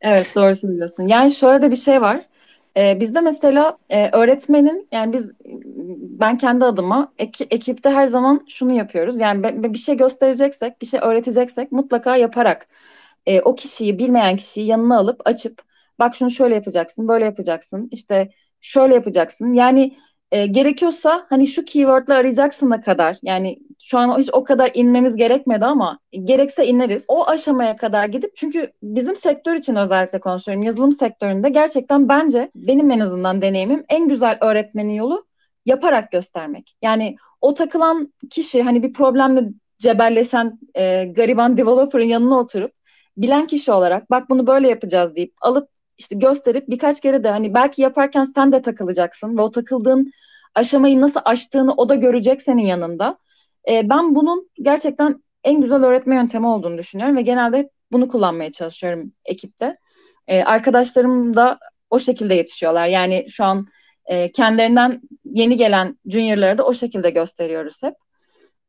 Evet 0.00 0.26
doğru 0.34 0.54
söylüyorsun. 0.54 1.06
Yani 1.06 1.32
şöyle 1.32 1.62
de 1.62 1.70
bir 1.70 1.76
şey 1.76 2.00
var. 2.00 2.20
Ee, 2.76 3.00
bizde 3.00 3.20
mesela 3.20 3.78
e, 3.90 4.10
öğretmenin 4.16 4.88
yani 4.92 5.12
biz 5.12 5.30
ben 6.20 6.38
kendi 6.38 6.64
adıma 6.64 7.12
ek, 7.18 7.44
ekipte 7.50 7.90
her 7.90 8.06
zaman 8.06 8.44
şunu 8.48 8.72
yapıyoruz. 8.72 9.20
Yani 9.20 9.42
be, 9.42 9.72
bir 9.74 9.78
şey 9.78 9.96
göstereceksek, 9.96 10.80
bir 10.82 10.86
şey 10.86 11.00
öğreteceksek 11.02 11.72
mutlaka 11.72 12.16
yaparak 12.16 12.68
e, 13.26 13.40
o 13.40 13.54
kişiyi 13.54 13.98
bilmeyen 13.98 14.36
kişiyi 14.36 14.66
yanına 14.66 14.98
alıp 14.98 15.20
açıp 15.24 15.62
bak 15.98 16.14
şunu 16.14 16.30
şöyle 16.30 16.54
yapacaksın, 16.54 17.08
böyle 17.08 17.24
yapacaksın. 17.24 17.88
işte 17.92 18.30
şöyle 18.60 18.94
yapacaksın. 18.94 19.52
Yani 19.54 19.96
e, 20.32 20.46
gerekiyorsa 20.46 21.26
hani 21.28 21.46
şu 21.46 21.64
keywordle 21.64 22.14
arayacaksın 22.14 22.70
da 22.70 22.80
kadar 22.80 23.16
yani 23.22 23.58
şu 23.78 23.98
an 23.98 24.18
hiç 24.18 24.28
o 24.32 24.44
kadar 24.44 24.70
inmemiz 24.74 25.16
gerekmedi 25.16 25.64
ama 25.64 25.98
gerekse 26.24 26.66
ineriz. 26.66 27.04
O 27.08 27.28
aşamaya 27.28 27.76
kadar 27.76 28.04
gidip 28.04 28.36
çünkü 28.36 28.72
bizim 28.82 29.16
sektör 29.16 29.54
için 29.54 29.76
özellikle 29.76 30.20
konuşuyorum. 30.20 30.62
Yazılım 30.62 30.92
sektöründe 30.92 31.48
gerçekten 31.48 32.08
bence 32.08 32.50
benim 32.54 32.90
en 32.90 33.00
azından 33.00 33.42
deneyimim 33.42 33.84
en 33.88 34.08
güzel 34.08 34.38
öğretmenin 34.40 34.92
yolu 34.92 35.26
yaparak 35.66 36.12
göstermek. 36.12 36.76
Yani 36.82 37.16
o 37.40 37.54
takılan 37.54 38.12
kişi 38.30 38.62
hani 38.62 38.82
bir 38.82 38.92
problemle 38.92 39.48
cebelleşen 39.78 40.58
e, 40.74 41.04
gariban 41.04 41.56
developer'ın 41.56 42.04
yanına 42.04 42.38
oturup 42.38 42.72
bilen 43.16 43.46
kişi 43.46 43.72
olarak 43.72 44.10
bak 44.10 44.30
bunu 44.30 44.46
böyle 44.46 44.68
yapacağız 44.68 45.16
deyip 45.16 45.34
alıp 45.40 45.68
işte 45.98 46.16
gösterip 46.16 46.68
birkaç 46.68 47.00
kere 47.00 47.24
de 47.24 47.30
hani 47.30 47.54
belki 47.54 47.82
yaparken 47.82 48.24
sen 48.24 48.52
de 48.52 48.62
takılacaksın 48.62 49.36
ve 49.38 49.42
o 49.42 49.50
takıldığın 49.50 50.12
aşamayı 50.54 51.00
nasıl 51.00 51.20
aştığını 51.24 51.74
o 51.74 51.88
da 51.88 51.94
görecek 51.94 52.42
senin 52.42 52.66
yanında. 52.66 53.18
E, 53.68 53.88
ben 53.88 54.14
bunun 54.14 54.50
gerçekten 54.62 55.22
en 55.44 55.60
güzel 55.60 55.84
öğretme 55.84 56.16
yöntemi 56.16 56.46
olduğunu 56.46 56.78
düşünüyorum 56.78 57.16
ve 57.16 57.22
genelde 57.22 57.70
bunu 57.92 58.08
kullanmaya 58.08 58.52
çalışıyorum 58.52 59.12
ekipte. 59.24 59.74
E, 60.28 60.42
arkadaşlarım 60.44 61.36
da 61.36 61.58
o 61.90 61.98
şekilde 61.98 62.34
yetişiyorlar. 62.34 62.86
Yani 62.86 63.26
şu 63.28 63.44
an 63.44 63.66
e, 64.06 64.32
kendilerinden 64.32 65.00
yeni 65.24 65.56
gelen 65.56 65.98
juniorları 66.06 66.58
da 66.58 66.66
o 66.66 66.74
şekilde 66.74 67.10
gösteriyoruz 67.10 67.82
hep. 67.82 67.94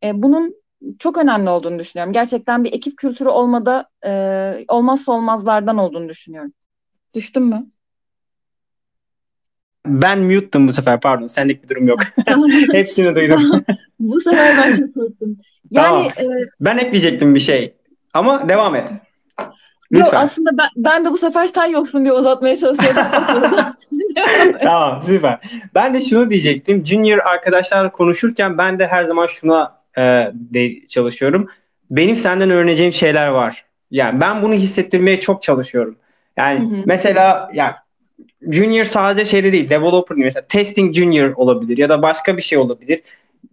E, 0.03 0.23
bunun 0.23 0.63
çok 0.99 1.17
önemli 1.17 1.49
olduğunu 1.49 1.79
düşünüyorum. 1.79 2.13
Gerçekten 2.13 2.63
bir 2.63 2.73
ekip 2.73 2.97
kültürü 2.97 3.29
olmada 3.29 3.89
e, 4.05 4.65
olmazsa 4.67 5.11
olmazlardan 5.11 5.77
olduğunu 5.77 6.09
düşünüyorum. 6.09 6.53
Düştün 7.13 7.43
mü? 7.43 7.65
Ben 9.85 10.19
mute'tum 10.19 10.67
bu 10.67 10.73
sefer 10.73 10.99
pardon. 10.99 11.25
Senlik 11.25 11.63
bir 11.63 11.69
durum 11.69 11.87
yok. 11.87 11.99
Hepsini 12.71 13.15
duydum. 13.15 13.63
bu 13.99 14.21
sefer 14.21 14.57
ben 14.57 14.75
çok 14.77 14.93
korktum. 14.93 15.37
Yani 15.71 16.11
tamam. 16.15 16.31
e... 16.31 16.45
ben 16.61 16.77
ekleyecektim 16.77 17.35
bir 17.35 17.39
şey. 17.39 17.73
Ama 18.13 18.49
devam 18.49 18.75
et. 18.75 18.89
Lütfen. 19.91 20.05
Yok 20.05 20.13
aslında 20.13 20.57
ben, 20.57 20.67
ben 20.75 21.05
de 21.05 21.11
bu 21.11 21.17
sefer 21.17 21.43
sen 21.43 21.65
yoksun 21.65 22.03
diye 22.03 22.13
uzatmaya 22.13 22.55
çalışıyordum. 22.55 23.03
tamam 24.63 25.01
süper. 25.01 25.39
Ben 25.75 25.93
de 25.93 25.99
şunu 25.99 26.29
diyecektim. 26.29 26.85
Junior 26.85 27.19
arkadaşlarla 27.19 27.91
konuşurken 27.91 28.57
ben 28.57 28.79
de 28.79 28.87
her 28.87 29.03
zaman 29.03 29.25
şuna 29.25 29.79
e, 29.97 30.01
de 30.33 30.85
çalışıyorum. 30.87 31.49
Benim 31.91 32.15
senden 32.15 32.49
öğreneceğim 32.49 32.93
şeyler 32.93 33.27
var. 33.27 33.65
Yani 33.91 34.21
ben 34.21 34.41
bunu 34.41 34.53
hissettirmeye 34.53 35.19
çok 35.19 35.43
çalışıyorum. 35.43 35.97
Yani 36.37 36.59
hı 36.59 36.75
hı. 36.75 36.83
mesela 36.85 37.51
ya 37.53 37.83
junior 38.51 38.83
sadece 38.83 39.25
şeyde 39.25 39.51
değil, 39.51 39.69
developer 39.69 40.17
değil. 40.17 40.25
Mesela 40.25 40.45
testing 40.47 40.95
junior 40.95 41.33
olabilir 41.35 41.77
ya 41.77 41.89
da 41.89 42.01
başka 42.01 42.37
bir 42.37 42.41
şey 42.41 42.57
olabilir. 42.57 43.01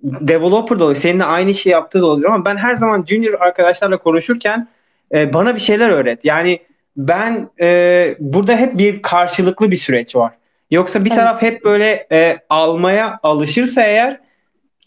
Developer 0.03 0.79
da 0.79 0.85
olabilir. 0.85 1.01
Seninle 1.01 1.25
aynı 1.25 1.55
şey 1.55 1.73
yaptığı 1.73 2.01
da 2.01 2.07
olabilir 2.07 2.27
ama 2.27 2.45
ben 2.45 2.57
her 2.57 2.75
zaman 2.75 3.05
junior 3.05 3.41
arkadaşlarla 3.41 3.97
konuşurken 3.97 4.69
e, 5.15 5.33
bana 5.33 5.55
bir 5.55 5.61
şeyler 5.61 5.89
öğret. 5.89 6.25
Yani 6.25 6.61
ben 6.97 7.51
e, 7.61 8.15
burada 8.19 8.57
hep 8.57 8.79
bir 8.79 9.03
karşılıklı 9.03 9.71
bir 9.71 9.77
süreç 9.77 10.17
var. 10.17 10.33
Yoksa 10.71 11.05
bir 11.05 11.11
evet. 11.11 11.17
taraf 11.17 11.43
hep 11.43 11.65
böyle 11.65 12.07
e, 12.13 12.39
almaya 12.51 13.19
alışırsa 13.23 13.83
eğer 13.83 14.21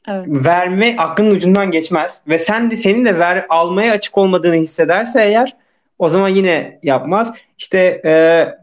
evet. 0.08 0.28
verme 0.30 0.96
aklının 0.98 1.32
ucundan 1.32 1.72
geçmez 1.72 2.24
ve 2.28 2.38
sen 2.38 2.72
de 2.72 2.76
senin 2.76 3.06
de 3.06 3.20
ver 3.20 3.46
almaya 3.50 3.94
açık 3.94 4.18
olmadığını 4.18 4.56
hissederse 4.56 5.24
eğer 5.24 5.56
o 6.04 6.10
zaman 6.10 6.30
yine 6.30 6.80
yapmaz. 6.84 7.34
İşte 7.58 8.02
e, 8.06 8.14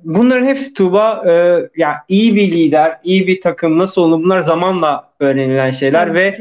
bunların 0.04 0.46
hepsi 0.46 0.74
Tuğba 0.74 1.24
e, 1.26 1.32
ya 1.76 1.96
iyi 2.08 2.34
bir 2.34 2.52
lider, 2.52 2.98
iyi 3.04 3.26
bir 3.26 3.40
takım 3.40 3.78
nasıl 3.78 4.02
olur 4.02 4.22
bunlar 4.24 4.40
zamanla 4.40 5.10
öğrenilen 5.20 5.70
şeyler 5.70 6.06
evet, 6.06 6.40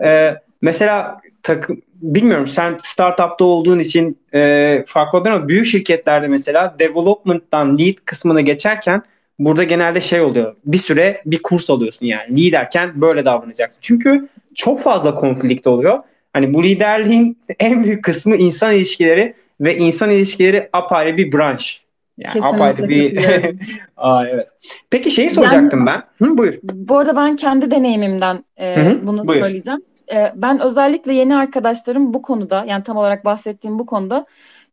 ve 0.00 0.08
e, 0.08 0.36
mesela 0.62 1.20
takım 1.42 1.82
bilmiyorum 2.02 2.46
sen 2.46 2.76
startupta 2.82 3.44
olduğun 3.44 3.78
için 3.78 4.18
e, 4.34 4.84
farklı 4.86 5.18
olabilir 5.18 5.34
ama 5.34 5.48
büyük 5.48 5.66
şirketlerde 5.66 6.28
mesela 6.28 6.76
development'tan 6.78 7.78
lead 7.78 7.94
kısmına 8.04 8.40
geçerken 8.40 9.02
burada 9.38 9.64
genelde 9.64 10.00
şey 10.00 10.20
oluyor. 10.20 10.54
Bir 10.64 10.78
süre 10.78 11.22
bir 11.26 11.42
kurs 11.42 11.70
alıyorsun 11.70 12.06
yani. 12.06 12.36
Liderken 12.36 13.00
böyle 13.00 13.24
davranacaksın. 13.24 13.78
Çünkü 13.82 14.28
çok 14.54 14.80
fazla 14.80 15.14
konflikt 15.14 15.66
oluyor. 15.66 15.98
Hani 16.32 16.54
bu 16.54 16.64
liderliğin 16.64 17.38
en 17.58 17.84
büyük 17.84 18.04
kısmı 18.04 18.36
insan 18.36 18.74
ilişkileri 18.74 19.34
ve 19.60 19.76
insan 19.76 20.10
ilişkileri 20.10 20.68
apayrı 20.72 21.16
bir 21.16 21.32
branş. 21.32 21.82
Yani 22.18 22.32
Kesinlikle 22.32 22.56
apayrı 22.56 22.88
bir 22.88 23.18
Aa, 23.96 24.26
evet. 24.26 24.48
Peki 24.90 25.10
şeyi 25.10 25.30
soracaktım 25.30 25.86
yani, 25.86 26.02
ben. 26.20 26.26
Hı, 26.26 26.38
buyur. 26.38 26.54
Bu 26.62 26.98
arada 26.98 27.16
ben 27.16 27.36
kendi 27.36 27.70
deneyimimden 27.70 28.44
e, 28.56 28.76
Hı-hı, 28.76 29.06
bunu 29.06 29.28
buyur. 29.28 29.40
söyleyeceğim. 29.40 29.82
E, 30.12 30.32
ben 30.34 30.60
özellikle 30.60 31.12
yeni 31.12 31.36
arkadaşlarım 31.36 32.14
bu 32.14 32.22
konuda 32.22 32.64
yani 32.68 32.82
tam 32.82 32.96
olarak 32.96 33.24
bahsettiğim 33.24 33.78
bu 33.78 33.86
konuda 33.86 34.24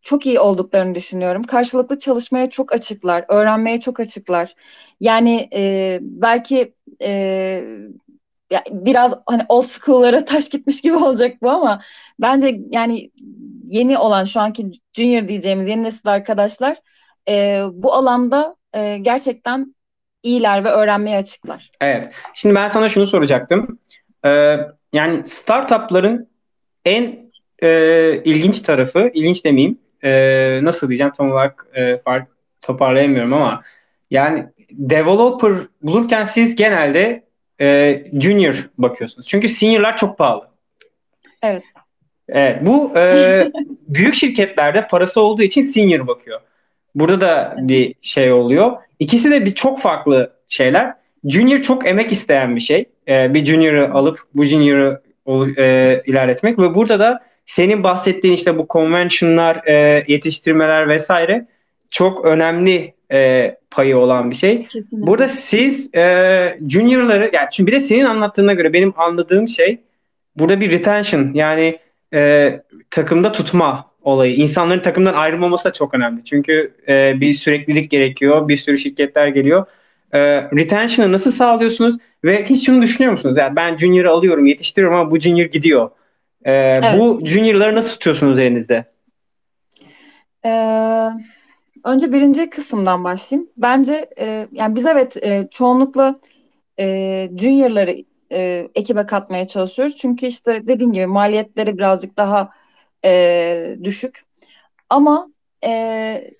çok 0.02 0.26
iyi 0.26 0.40
olduklarını 0.40 0.96
düşünüyorum. 0.96 1.44
Karşılıklı 1.44 2.00
çalışmaya 2.00 2.50
çok 2.50 2.74
açıklar, 2.74 3.26
öğrenmeye 3.28 3.80
çok 3.80 4.00
açıklar. 4.00 4.56
Yani 5.00 5.50
e, 5.54 6.00
belki 6.02 6.74
e, 7.02 7.64
biraz 8.70 9.14
hani 9.26 9.46
old 9.50 9.66
school'lara 9.66 10.26
taş 10.26 10.50
gitmiş 10.50 10.82
gibi 10.82 10.96
olacak 10.96 11.42
bu 11.42 11.50
ama 11.50 11.82
bence 12.20 12.60
yani 12.70 13.12
yeni 13.64 13.98
olan 13.98 14.24
şu 14.24 14.40
anki 14.40 14.72
junior 14.94 15.28
diyeceğimiz 15.28 15.68
yeni 15.68 15.84
nesil 15.84 16.10
arkadaşlar 16.10 16.78
e, 17.28 17.64
bu 17.74 17.94
alanda 17.94 18.56
e, 18.74 18.98
gerçekten 18.98 19.76
iyiler 20.24 20.64
ve 20.64 20.70
öğrenmeye 20.70 21.18
açıklar. 21.18 21.72
Evet. 21.82 22.14
Şimdi 22.34 22.56
ben 22.56 22.68
sana 22.68 22.90
şunu 22.90 23.08
soracaktım. 23.08 23.80
Ee, 24.26 24.58
yani 24.94 25.26
startupların 25.26 26.30
en 26.86 27.32
e, 27.64 28.22
ilginç 28.26 28.60
tarafı, 28.60 29.12
ilginç 29.14 29.46
demeyeyim, 29.46 29.80
e, 30.04 30.60
nasıl 30.64 30.90
diyeceğim 30.90 31.14
tam 31.18 31.32
olarak 31.32 31.68
e, 31.74 31.98
fark 31.98 32.28
toparlayamıyorum 32.62 33.34
ama 33.34 33.64
yani 34.12 34.46
developer 34.72 35.54
bulurken 35.82 36.24
siz 36.24 36.56
genelde 36.56 37.25
e, 37.62 38.04
junior 38.20 38.70
bakıyorsunuz. 38.78 39.28
Çünkü 39.28 39.50
seniorlar 39.50 39.98
çok 39.98 40.18
pahalı. 40.18 40.48
Evet. 41.44 41.64
Evet, 42.30 42.58
bu 42.62 42.98
e, 42.98 43.52
büyük 43.88 44.16
şirketlerde 44.16 44.88
parası 44.88 45.22
olduğu 45.22 45.44
için 45.44 45.62
senior 45.62 46.08
bakıyor. 46.08 46.42
Burada 46.96 47.22
da 47.22 47.56
bir 47.60 47.96
şey 48.02 48.32
oluyor. 48.32 48.72
İkisi 49.00 49.32
de 49.32 49.46
bir 49.46 49.56
çok 49.56 49.80
farklı 49.80 50.34
şeyler. 50.48 50.94
Junior 51.26 51.62
çok 51.62 51.88
emek 51.88 52.12
isteyen 52.12 52.56
bir 52.56 52.62
şey. 52.62 52.86
E, 53.08 53.34
bir 53.34 53.46
junior'ı 53.46 53.94
alıp 53.94 54.20
bu 54.34 54.44
junior'ı 54.44 55.02
e, 55.58 56.02
ilerletmek 56.06 56.60
ve 56.60 56.76
burada 56.76 57.00
da 57.00 57.24
senin 57.46 57.84
bahsettiğin 57.84 58.34
işte 58.34 58.58
bu 58.58 58.68
convention'lar, 58.70 59.68
e, 59.68 60.04
yetiştirmeler 60.08 60.90
vesaire 60.90 61.48
çok 61.92 62.26
önemli 62.26 62.95
e, 63.12 63.52
payı 63.72 63.98
olan 63.98 64.30
bir 64.30 64.36
şey. 64.36 64.68
Kesinlikle. 64.68 65.08
Burada 65.08 65.28
siz 65.28 65.96
e, 65.96 66.60
junior'ları 66.70 67.32
yani 67.34 67.48
çünkü 67.52 67.68
bir 67.68 67.76
de 67.76 67.80
senin 67.80 68.06
anlattığına 68.06 68.54
göre 68.54 68.74
benim 68.74 68.94
anladığım 68.98 69.48
şey 69.48 69.80
burada 70.36 70.62
bir 70.62 70.72
retention 70.72 71.32
yani 71.34 71.80
e, 72.14 72.52
takımda 72.92 73.32
tutma 73.32 73.92
olayı. 74.02 74.36
İnsanların 74.36 74.82
takımdan 74.82 75.14
ayrılmaması 75.14 75.70
da 75.70 75.74
çok 75.74 75.94
önemli. 75.94 76.24
Çünkü 76.24 76.74
e, 76.88 77.22
bir 77.22 77.34
süreklilik 77.34 77.92
gerekiyor. 77.92 78.48
Bir 78.48 78.58
sürü 78.58 78.78
şirketler 78.78 79.28
geliyor. 79.28 79.66
E, 80.14 80.20
retention'ı 80.42 81.12
nasıl 81.12 81.32
sağlıyorsunuz? 81.32 81.98
Ve 82.24 82.46
hiç 82.46 82.66
şunu 82.66 82.82
düşünüyor 82.82 83.12
musunuz? 83.12 83.38
Yani 83.38 83.56
ben 83.56 83.78
junior'ı 83.78 84.10
alıyorum, 84.10 84.46
yetiştiriyorum 84.46 85.00
ama 85.00 85.12
bu 85.12 85.20
junior 85.20 85.46
gidiyor. 85.46 85.90
E, 86.46 86.54
evet. 86.54 87.00
Bu 87.00 87.22
junior'ları 87.26 87.76
nasıl 87.76 87.92
tutuyorsunuz 87.94 88.40
elinizde? 88.40 88.86
Ee, 90.46 91.10
önce 91.86 92.14
birinci 92.14 92.50
kısımdan 92.50 93.04
başlayayım. 93.04 93.50
Bence 93.58 94.10
e, 94.20 94.48
yani 94.52 94.76
biz 94.76 94.86
evet 94.86 95.18
e, 95.24 95.48
çoğunlukla 95.52 96.16
e, 96.80 96.86
junior'ları 97.38 97.96
e, 98.32 98.70
ekibe 98.76 99.06
katmaya 99.06 99.48
çalışıyoruz. 99.48 99.96
Çünkü 99.96 100.26
işte 100.26 100.68
dediğim 100.68 100.94
gibi 100.94 101.08
maliyetleri 101.08 101.78
birazcık 101.78 102.18
daha 102.18 102.50
e, 103.06 103.78
düşük. 103.84 104.26
Ama 104.90 105.28
e, 105.64 106.32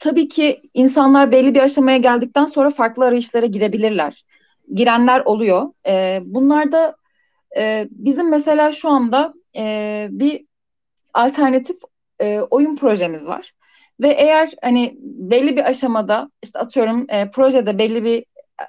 tabii 0.00 0.28
ki 0.28 0.62
insanlar 0.74 1.32
belli 1.32 1.54
bir 1.54 1.60
aşamaya 1.60 1.96
geldikten 1.96 2.44
sonra 2.44 2.70
farklı 2.70 3.04
arayışlara 3.04 3.46
girebilirler. 3.46 4.24
Girenler 4.74 5.20
oluyor. 5.20 5.72
E, 5.86 6.20
bunlar 6.24 6.72
da 6.72 6.96
e, 7.56 7.88
bizim 7.90 8.30
mesela 8.30 8.72
şu 8.72 8.90
anda 8.90 9.34
e, 9.56 10.08
bir 10.10 10.44
alternatif 11.14 11.76
e, 12.20 12.40
oyun 12.40 12.76
projemiz 12.76 13.26
var. 13.26 13.52
Ve 14.00 14.08
eğer 14.08 14.50
hani 14.62 14.96
belli 15.02 15.56
bir 15.56 15.68
aşamada 15.70 16.30
işte 16.42 16.58
atıyorum 16.58 17.06
e, 17.08 17.30
projede 17.30 17.78
belli 17.78 18.04
bir 18.04 18.24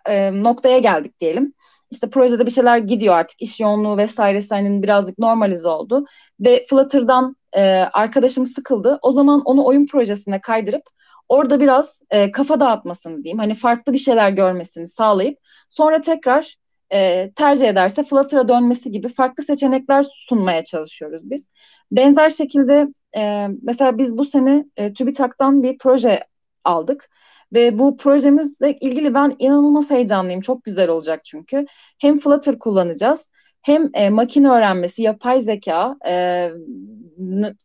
e, 0.05 0.43
noktaya 0.43 0.79
geldik 0.79 1.19
diyelim. 1.19 1.53
İşte 1.91 2.09
projede 2.09 2.45
bir 2.45 2.51
şeyler 2.51 2.77
gidiyor 2.77 3.15
artık 3.15 3.41
iş 3.41 3.59
yoğunluğu 3.59 3.97
vesairesi 3.97 4.49
hani 4.55 4.83
birazcık 4.83 5.19
normalize 5.19 5.69
oldu. 5.69 6.05
Ve 6.39 6.63
Flutter'dan 6.69 7.35
e, 7.53 7.61
arkadaşım 7.93 8.45
sıkıldı. 8.45 8.99
O 9.01 9.11
zaman 9.11 9.41
onu 9.45 9.65
oyun 9.65 9.85
projesine 9.85 10.41
kaydırıp 10.41 10.83
orada 11.29 11.59
biraz 11.59 12.01
e, 12.09 12.31
kafa 12.31 12.59
dağıtmasını 12.59 13.23
diyeyim. 13.23 13.39
Hani 13.39 13.55
farklı 13.55 13.93
bir 13.93 13.97
şeyler 13.97 14.29
görmesini 14.29 14.87
sağlayıp 14.87 15.39
sonra 15.69 16.01
tekrar 16.01 16.55
e, 16.93 17.31
tercih 17.35 17.67
ederse 17.67 18.03
Flutter'a 18.03 18.47
dönmesi 18.47 18.91
gibi 18.91 19.07
farklı 19.07 19.43
seçenekler 19.43 20.05
sunmaya 20.29 20.63
çalışıyoruz 20.63 21.29
biz. 21.29 21.49
Benzer 21.91 22.29
şekilde 22.29 22.87
e, 23.17 23.47
mesela 23.61 23.97
biz 23.97 24.17
bu 24.17 24.25
sene 24.25 24.65
e, 24.77 24.93
TÜBİTAK'tan 24.93 25.63
bir 25.63 25.77
proje 25.77 26.23
aldık. 26.63 27.09
Ve 27.53 27.79
bu 27.79 27.97
projemizle 27.97 28.77
ilgili 28.77 29.13
ben 29.13 29.35
inanılmaz 29.39 29.89
heyecanlıyım. 29.89 30.41
Çok 30.41 30.63
güzel 30.63 30.89
olacak 30.89 31.25
çünkü. 31.25 31.65
Hem 31.99 32.19
Flutter 32.19 32.59
kullanacağız 32.59 33.29
hem 33.61 33.89
e, 33.93 34.09
makine 34.09 34.49
öğrenmesi, 34.49 35.01
yapay 35.01 35.41
zeka, 35.41 35.95
e, 36.07 36.49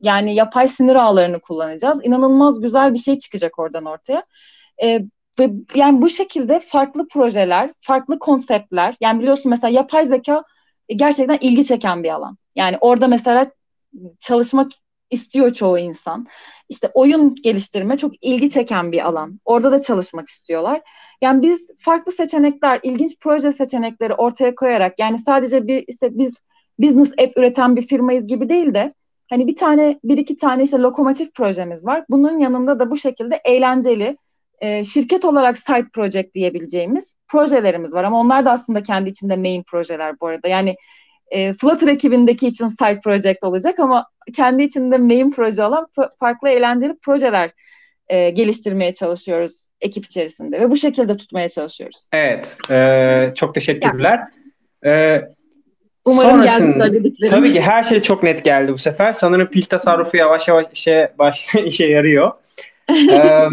yani 0.02 0.34
yapay 0.34 0.68
sinir 0.68 0.94
ağlarını 0.94 1.40
kullanacağız. 1.40 2.00
İnanılmaz 2.04 2.60
güzel 2.60 2.94
bir 2.94 2.98
şey 2.98 3.18
çıkacak 3.18 3.58
oradan 3.58 3.84
ortaya. 3.84 4.22
E, 4.82 5.00
ve 5.40 5.50
yani 5.74 6.02
bu 6.02 6.08
şekilde 6.08 6.60
farklı 6.60 7.08
projeler, 7.08 7.72
farklı 7.80 8.18
konseptler, 8.18 8.96
yani 9.00 9.20
biliyorsun 9.20 9.50
mesela 9.50 9.70
yapay 9.70 10.06
zeka 10.06 10.42
gerçekten 10.88 11.38
ilgi 11.40 11.64
çeken 11.64 12.02
bir 12.02 12.10
alan. 12.10 12.36
Yani 12.54 12.76
orada 12.80 13.08
mesela 13.08 13.46
çalışmak 14.20 14.72
istiyor 15.10 15.54
çoğu 15.54 15.78
insan. 15.78 16.26
İşte 16.68 16.90
oyun 16.94 17.34
geliştirme 17.34 17.98
çok 17.98 18.12
ilgi 18.24 18.50
çeken 18.50 18.92
bir 18.92 19.06
alan. 19.06 19.40
Orada 19.44 19.72
da 19.72 19.82
çalışmak 19.82 20.28
istiyorlar. 20.28 20.82
Yani 21.22 21.42
biz 21.42 21.70
farklı 21.78 22.12
seçenekler, 22.12 22.80
ilginç 22.82 23.16
proje 23.20 23.52
seçenekleri 23.52 24.14
ortaya 24.14 24.54
koyarak 24.54 24.98
yani 24.98 25.18
sadece 25.18 25.66
bir 25.66 25.84
işte 25.88 26.18
biz 26.18 26.34
business 26.78 27.12
app 27.12 27.38
üreten 27.38 27.76
bir 27.76 27.82
firmayız 27.82 28.26
gibi 28.26 28.48
değil 28.48 28.74
de 28.74 28.92
hani 29.30 29.46
bir 29.46 29.56
tane 29.56 30.00
bir 30.04 30.18
iki 30.18 30.36
tane 30.36 30.62
işte 30.62 30.78
lokomotif 30.78 31.34
projemiz 31.34 31.86
var. 31.86 32.04
Bunun 32.10 32.38
yanında 32.38 32.78
da 32.78 32.90
bu 32.90 32.96
şekilde 32.96 33.40
eğlenceli 33.44 34.16
e, 34.60 34.84
şirket 34.84 35.24
olarak 35.24 35.58
side 35.58 35.86
project 35.92 36.34
diyebileceğimiz 36.34 37.14
projelerimiz 37.28 37.94
var 37.94 38.04
ama 38.04 38.20
onlar 38.20 38.44
da 38.44 38.50
aslında 38.50 38.82
kendi 38.82 39.10
içinde 39.10 39.36
main 39.36 39.62
projeler 39.62 40.20
bu 40.20 40.26
arada. 40.26 40.48
Yani 40.48 40.76
e, 41.30 41.52
Flutter 41.52 41.88
ekibindeki 41.88 42.46
için 42.46 42.68
side 42.68 43.00
project 43.04 43.44
olacak 43.44 43.80
ama 43.80 44.06
kendi 44.36 44.62
içinde 44.62 44.98
main 44.98 45.30
proje 45.30 45.64
olan 45.64 45.86
farklı 46.20 46.48
eğlenceli 46.48 46.96
projeler 47.02 47.50
e, 48.08 48.30
geliştirmeye 48.30 48.94
çalışıyoruz 48.94 49.68
ekip 49.80 50.04
içerisinde 50.04 50.60
ve 50.60 50.70
bu 50.70 50.76
şekilde 50.76 51.16
tutmaya 51.16 51.48
çalışıyoruz. 51.48 52.06
Evet, 52.12 52.58
e, 52.70 53.32
çok 53.34 53.54
teşekkürler. 53.54 54.20
E, 54.86 55.22
Umarım 56.04 56.42
geldi 56.42 57.14
Tabii 57.30 57.52
ki 57.52 57.60
her 57.60 57.82
şey 57.82 58.00
çok 58.00 58.22
net 58.22 58.44
geldi 58.44 58.72
bu 58.72 58.78
sefer. 58.78 59.12
Sanırım 59.12 59.46
pil 59.46 59.62
tasarrufu 59.62 60.16
yavaş 60.16 60.48
yavaş 60.48 60.66
işe, 60.72 61.12
baş, 61.18 61.54
işe 61.64 61.86
yarıyor. 61.86 62.32
ee, 62.90 63.48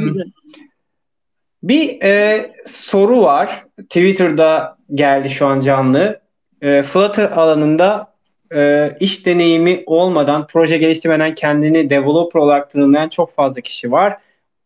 bir 1.64 2.02
e, 2.02 2.52
soru 2.66 3.22
var. 3.22 3.66
Twitter'da 3.78 4.78
geldi 4.94 5.30
şu 5.30 5.46
an 5.46 5.60
canlı. 5.60 6.22
E, 6.62 6.84
Flutter 6.84 7.32
alanında 7.32 8.14
e, 8.56 8.92
iş 9.00 9.26
deneyimi 9.26 9.84
olmadan, 9.86 10.48
proje 10.48 10.78
geliştirmeden 10.78 11.36
kendini 11.36 11.90
developer 11.90 12.40
olarak 12.40 12.70
tanımlayan 12.70 13.10
çok 13.10 13.36
fazla 13.36 13.62
kişi 13.62 13.92
var. 13.92 14.18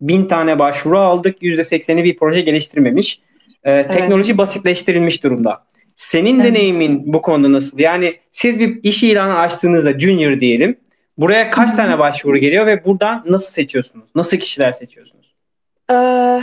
Bin 0.02 0.26
tane 0.26 0.60
başvuru 0.60 0.98
aldık. 0.98 1.41
%80'i 1.41 2.04
bir 2.04 2.18
proje 2.18 2.41
geliştirmemiş. 2.41 3.20
E, 3.64 3.72
evet. 3.72 3.93
Teknoloji 3.93 4.38
basitleştirilmiş 4.38 5.24
durumda. 5.24 5.64
Senin 5.95 6.39
evet. 6.39 6.50
deneyimin 6.50 7.14
bu 7.14 7.22
konuda 7.22 7.52
nasıl? 7.52 7.80
Yani 7.80 8.16
siz 8.32 8.60
bir 8.60 8.80
iş 8.84 9.04
ilanı 9.04 9.39
açtığınızda 9.39 10.00
junior 10.00 10.39
diyelim. 10.39 10.78
Buraya 11.18 11.52
kaç 11.52 11.74
tane 11.74 12.00
başvuru 12.00 12.38
geliyor 12.38 12.68
ve 12.68 12.86
buradan 12.86 13.24
nasıl 13.30 13.52
seçiyorsunuz? 13.52 14.10
Nasıl 14.16 14.38
kişiler 14.38 14.72
seçiyorsunuz? 14.72 15.36
Ee, 15.91 16.41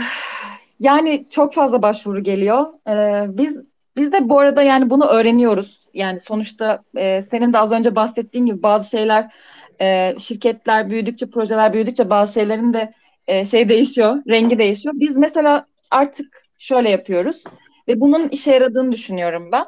yani 0.79 1.25
çok 1.29 1.53
fazla 1.53 1.81
başvuru 1.81 2.23
geliyor. 2.23 2.73
Ee, 2.89 3.25
biz 3.37 3.57
biz 3.95 4.11
de 4.11 4.29
bu 4.29 4.39
arada 4.39 4.63
yani 4.63 4.89
bunu 4.89 5.05
öğreniyoruz. 5.05 5.81
Yani 5.93 6.19
sonuçta 6.19 6.83
e, 6.97 7.21
senin 7.21 7.53
de 7.53 7.59
az 7.59 7.71
önce 7.71 7.95
bahsettiğin 7.95 8.45
gibi 8.45 8.63
bazı 8.63 8.89
şeyler 8.89 9.33
e, 9.81 10.15
şirketler 10.19 10.89
büyüdükçe, 10.89 11.29
projeler 11.29 11.73
büyüdükçe 11.73 12.09
bazı 12.09 12.33
şeylerin 12.33 12.73
de 12.73 12.91
e, 13.27 13.45
şey 13.45 13.69
değişiyor, 13.69 14.17
rengi 14.27 14.59
değişiyor. 14.59 14.95
Biz 14.97 15.17
mesela 15.17 15.65
artık 15.91 16.45
şöyle 16.57 16.89
yapıyoruz 16.89 17.43
ve 17.87 18.01
bunun 18.01 18.29
işe 18.29 18.51
yaradığını 18.51 18.91
düşünüyorum 18.91 19.51
ben. 19.51 19.65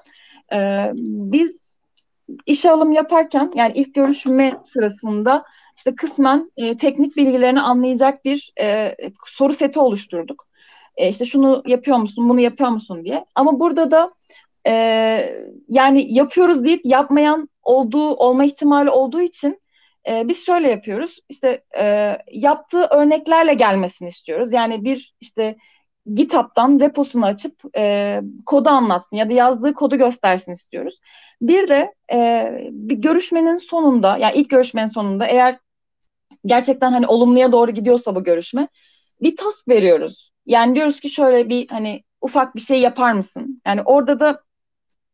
E, 0.53 0.91
biz 1.03 1.58
işe 2.45 2.72
alım 2.72 2.91
yaparken 2.91 3.51
yani 3.55 3.72
ilk 3.76 3.95
görüşme 3.95 4.58
sırasında 4.74 5.43
işte 5.78 5.95
kısmen 5.95 6.51
e, 6.58 6.78
teknik 6.78 7.18
bilgilerini 7.18 7.62
anlayacak 7.62 8.26
bir 8.26 8.53
e, 8.62 8.95
soru 9.26 9.53
seti 9.53 9.80
oluşturduk. 9.80 10.47
E, 10.98 11.10
işte 11.10 11.26
şunu 11.26 11.64
yapıyor 11.66 11.98
musun, 11.98 12.30
bunu 12.30 12.39
yapıyor 12.39 12.70
musun 12.70 13.06
diye. 13.06 13.26
Ama 13.36 13.60
burada 13.60 13.91
da 13.91 14.10
e, 14.68 14.74
yani 15.70 16.14
yapıyoruz 16.14 16.64
deyip 16.66 16.82
yapmayan 16.86 17.50
olduğu 17.64 18.16
olma 18.16 18.45
ihtimali 18.45 18.89
olduğu 18.89 19.22
için 19.22 19.62
e, 20.10 20.28
biz 20.28 20.45
şöyle 20.45 20.70
yapıyoruz. 20.70 21.20
İşte 21.30 21.64
e, 21.80 22.18
yaptığı 22.32 22.86
örneklerle 22.86 23.54
gelmesini 23.54 24.08
istiyoruz. 24.08 24.54
Yani 24.54 24.84
bir 24.84 25.16
işte 25.22 25.58
GitHub'dan 26.16 26.80
reposunu 26.80 27.26
açıp 27.26 27.78
e, 27.78 28.22
kodu 28.45 28.70
anlatsın 28.70 29.18
ya 29.18 29.30
da 29.30 29.34
yazdığı 29.34 29.74
kodu 29.74 29.98
göstersin 29.98 30.52
istiyoruz. 30.52 31.00
Bir 31.41 31.68
de 31.68 31.93
e, 32.14 32.52
bir 32.72 32.95
görüşmenin 32.95 33.56
sonunda 33.56 34.18
yani 34.18 34.34
ilk 34.36 34.50
görüşmenin 34.50 34.88
sonunda 34.88 35.26
eğer 35.26 35.60
gerçekten 36.45 36.91
hani 36.91 37.08
olumluya 37.08 37.52
doğru 37.52 37.72
gidiyorsa 37.72 38.16
bu 38.16 38.24
görüşme 38.24 38.68
bir 39.22 39.36
task 39.36 39.68
veriyoruz. 39.68 40.27
Yani 40.48 40.76
diyoruz 40.76 41.00
ki 41.00 41.10
şöyle 41.10 41.50
bir 41.50 41.70
hani 41.70 42.04
ufak 42.22 42.56
bir 42.56 42.62
şey 42.62 42.82
yapar 42.82 43.14
mısın? 43.14 43.62
Yani 43.68 43.82
orada 43.82 44.20
da 44.20 44.43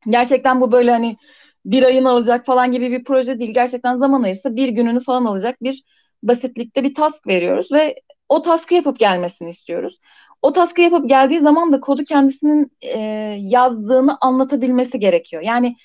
gerçekten 0.09 0.61
bu 0.61 0.71
böyle 0.71 0.91
hani 0.91 1.17
bir 1.65 1.84
ayını 1.84 2.09
alacak 2.09 2.45
falan 2.45 2.71
gibi 2.71 2.91
bir 2.91 3.03
proje 3.03 3.39
değil. 3.39 3.53
Gerçekten 3.53 3.95
zaman 3.95 4.23
ayırsa 4.23 4.55
bir 4.55 4.69
gününü 4.69 4.99
falan 4.99 5.25
alacak 5.25 5.63
bir 5.63 5.84
basitlikte 6.23 6.84
bir 6.84 6.93
task 6.93 7.27
veriyoruz 7.27 7.71
ve 7.71 7.95
o 8.29 8.41
task'ı 8.41 8.75
yapıp 8.75 8.99
gelmesini 8.99 9.49
istiyoruz. 9.49 9.99
O 10.41 10.51
task'ı 10.51 10.81
yapıp 10.81 11.09
geldiği 11.09 11.39
zaman 11.39 11.73
da 11.73 11.79
kodu 11.79 12.03
kendisinin 12.03 12.71
e, 12.81 12.99
yazdığını 13.39 14.17
anlatabilmesi 14.21 14.99
gerekiyor. 14.99 15.41
Yani 15.43 15.75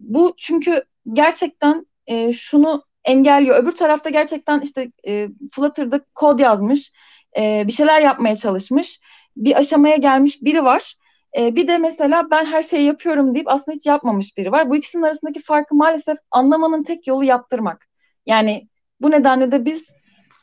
bu 0.00 0.34
çünkü 0.38 0.82
gerçekten 1.12 1.86
e, 2.06 2.32
şunu 2.32 2.84
engelliyor. 3.04 3.62
Öbür 3.62 3.72
tarafta 3.72 4.10
gerçekten 4.10 4.60
işte 4.60 4.92
e, 5.08 5.28
Flutter'da 5.52 6.00
kod 6.14 6.38
yazmış, 6.38 6.92
e, 7.38 7.64
bir 7.66 7.72
şeyler 7.72 8.00
yapmaya 8.00 8.36
çalışmış, 8.36 9.00
bir 9.36 9.58
aşamaya 9.58 9.96
gelmiş 9.96 10.42
biri 10.42 10.64
var 10.64 10.94
e, 11.38 11.56
bir 11.56 11.68
de 11.68 11.78
mesela 11.78 12.30
ben 12.30 12.44
her 12.44 12.62
şeyi 12.62 12.86
yapıyorum 12.86 13.34
deyip 13.34 13.48
aslında 13.48 13.76
hiç 13.76 13.86
yapmamış 13.86 14.36
biri 14.36 14.52
var. 14.52 14.70
Bu 14.70 14.76
ikisinin 14.76 15.02
arasındaki 15.02 15.40
farkı 15.42 15.74
maalesef 15.74 16.18
anlamanın 16.30 16.82
tek 16.82 17.06
yolu 17.06 17.24
yaptırmak. 17.24 17.86
Yani 18.26 18.68
bu 19.00 19.10
nedenle 19.10 19.52
de 19.52 19.64
biz 19.64 19.86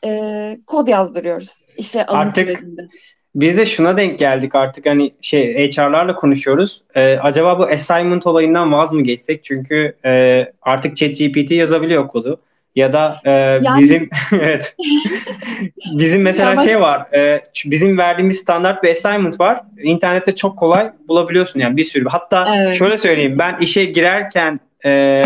e, 0.04 0.58
kod 0.66 0.88
yazdırıyoruz 0.88 1.66
işe 1.76 2.06
alım 2.06 2.20
Artık... 2.20 2.48
sürecinde. 2.48 2.88
Biz 3.34 3.56
de 3.56 3.66
şuna 3.66 3.96
denk 3.96 4.18
geldik 4.18 4.54
artık 4.54 4.86
hani 4.86 5.14
şey 5.20 5.70
HR'larla 5.70 6.14
konuşuyoruz. 6.14 6.82
Ee, 6.94 7.16
acaba 7.16 7.58
bu 7.58 7.62
assignment 7.64 8.26
olayından 8.26 8.72
vaz 8.72 8.92
mı 8.92 9.02
geçsek? 9.02 9.44
Çünkü 9.44 9.96
e, 10.04 10.44
artık 10.62 10.96
ChatGPT 10.96 11.50
yazabiliyor 11.50 12.08
kodu. 12.08 12.40
Ya 12.74 12.92
da 12.92 13.20
e, 13.24 13.30
yani... 13.30 13.78
bizim 13.78 14.10
evet 14.32 14.76
bizim 15.98 16.22
mesela 16.22 16.50
Yavaş. 16.50 16.64
şey 16.64 16.80
var 16.80 17.14
e, 17.14 17.44
bizim 17.66 17.98
verdiğimiz 17.98 18.36
standart 18.36 18.82
bir 18.82 18.90
assignment 18.90 19.40
var. 19.40 19.60
İnternette 19.82 20.34
çok 20.34 20.58
kolay 20.58 20.92
bulabiliyorsun 21.08 21.60
yani 21.60 21.76
bir 21.76 21.84
sürü. 21.84 22.08
Hatta 22.08 22.56
evet. 22.56 22.74
şöyle 22.74 22.98
söyleyeyim 22.98 23.36
ben 23.38 23.56
işe 23.60 23.84
girerken 23.84 24.60
e, 24.84 25.24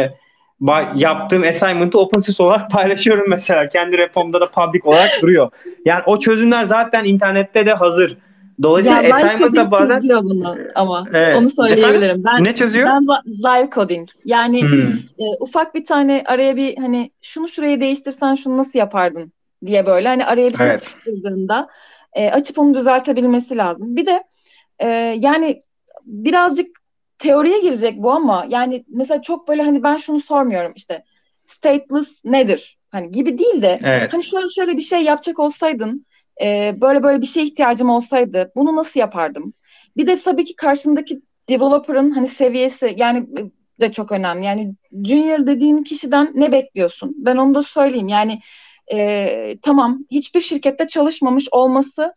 yaptığım 0.94 1.42
assignment'ı 1.42 1.98
open 1.98 2.18
source 2.18 2.42
olarak 2.42 2.70
paylaşıyorum 2.70 3.24
mesela. 3.28 3.68
Kendi 3.68 3.98
repomda 3.98 4.40
da 4.40 4.50
public 4.50 4.80
olarak 4.84 5.10
duruyor. 5.22 5.50
Yani 5.84 6.02
o 6.06 6.18
çözümler 6.18 6.64
zaten 6.64 7.04
internette 7.04 7.66
de 7.66 7.72
hazır. 7.72 8.16
Dolayısıyla 8.62 9.02
ya, 9.02 9.14
assignment'ta 9.14 9.70
bazen 9.70 9.94
çözüyor 9.94 10.22
bunu 10.22 10.56
ama 10.74 11.04
evet. 11.12 11.36
onu 11.36 11.48
söyleyebilirim. 11.48 12.24
Ben, 12.24 12.44
ne 12.44 12.54
çözüyor? 12.54 12.86
Ben 12.86 13.06
live 13.26 13.70
coding. 13.74 14.08
Yani 14.24 14.62
hmm. 14.62 14.92
e, 14.92 15.24
ufak 15.40 15.74
bir 15.74 15.84
tane 15.84 16.24
araya 16.26 16.56
bir 16.56 16.76
hani 16.76 17.10
şunu 17.22 17.48
şuraya 17.48 17.80
değiştirsen 17.80 18.34
şunu 18.34 18.56
nasıl 18.56 18.78
yapardın 18.78 19.32
diye 19.66 19.86
böyle 19.86 20.08
hani 20.08 20.24
araya 20.24 20.50
bir 20.50 20.56
şey 20.56 20.66
evet. 20.66 20.84
sıkıştırdığında 20.84 21.68
e, 22.12 22.30
açıp 22.30 22.58
onu 22.58 22.74
düzeltebilmesi 22.74 23.56
lazım. 23.56 23.96
Bir 23.96 24.06
de 24.06 24.22
e, 24.78 24.88
yani 25.20 25.60
birazcık 26.04 26.78
teoriye 27.18 27.60
girecek 27.60 27.94
bu 27.98 28.10
ama 28.10 28.46
yani 28.48 28.84
mesela 28.88 29.22
çok 29.22 29.48
böyle 29.48 29.62
hani 29.62 29.82
ben 29.82 29.96
şunu 29.96 30.20
sormuyorum 30.20 30.72
işte 30.76 31.04
stateless 31.46 32.24
nedir? 32.24 32.78
Hani 32.90 33.12
gibi 33.12 33.38
değil 33.38 33.62
de 33.62 33.80
evet. 33.84 34.12
hani 34.12 34.24
şöyle 34.24 34.48
şöyle 34.48 34.76
bir 34.76 34.82
şey 34.82 35.02
yapacak 35.02 35.38
olsaydın 35.38 36.06
e, 36.42 36.74
böyle 36.80 37.02
böyle 37.02 37.20
bir 37.20 37.26
şeye 37.26 37.46
ihtiyacım 37.46 37.90
olsaydı 37.90 38.52
bunu 38.56 38.76
nasıl 38.76 39.00
yapardım? 39.00 39.52
Bir 39.96 40.06
de 40.06 40.18
tabii 40.20 40.44
ki 40.44 40.56
karşındaki 40.56 41.20
developer'ın 41.48 42.10
hani 42.10 42.28
seviyesi 42.28 42.94
yani 42.96 43.26
de 43.80 43.92
çok 43.92 44.12
önemli. 44.12 44.44
Yani 44.44 44.74
junior 45.04 45.46
dediğin 45.46 45.82
kişiden 45.82 46.32
ne 46.34 46.52
bekliyorsun? 46.52 47.14
Ben 47.18 47.36
onu 47.36 47.54
da 47.54 47.62
söyleyeyim. 47.62 48.08
Yani 48.08 48.40
e, 48.92 49.58
tamam 49.62 49.98
hiçbir 50.10 50.40
şirkette 50.40 50.86
çalışmamış 50.86 51.48
olması 51.50 52.12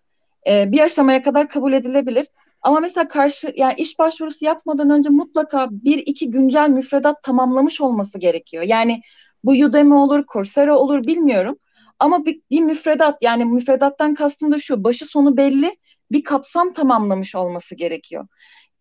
e, 0.48 0.72
bir 0.72 0.80
aşamaya 0.80 1.22
kadar 1.24 1.50
kabul 1.50 1.74
edilebilir. 1.74 2.28
Ama 2.62 2.80
mesela 2.80 3.08
karşı 3.08 3.54
yani 3.56 3.74
iş 3.78 4.00
başvurusu 4.00 4.46
yapmadan 4.46 4.90
önce 4.90 5.10
mutlaka 5.10 5.68
bir 5.72 5.98
iki 5.98 6.30
güncel 6.30 6.70
müfredat 6.70 7.24
tamamlamış 7.24 7.82
olması 7.82 8.20
gerekiyor. 8.20 8.64
Yani 8.64 9.02
bu 9.44 9.52
Udemy 9.52 9.94
olur, 9.94 10.24
Coursera 10.34 10.78
olur 10.78 11.04
bilmiyorum. 11.04 11.58
Ama 12.02 12.26
bir, 12.26 12.42
bir 12.52 12.62
müfredat 12.62 13.22
yani 13.22 13.46
müfredattan 13.46 14.14
kastım 14.14 14.52
da 14.52 14.60
şu 14.60 14.84
başı 14.84 15.06
sonu 15.06 15.38
belli 15.38 15.72
bir 16.12 16.24
kapsam 16.24 16.74
tamamlamış 16.74 17.36
olması 17.36 17.76
gerekiyor. 17.76 18.28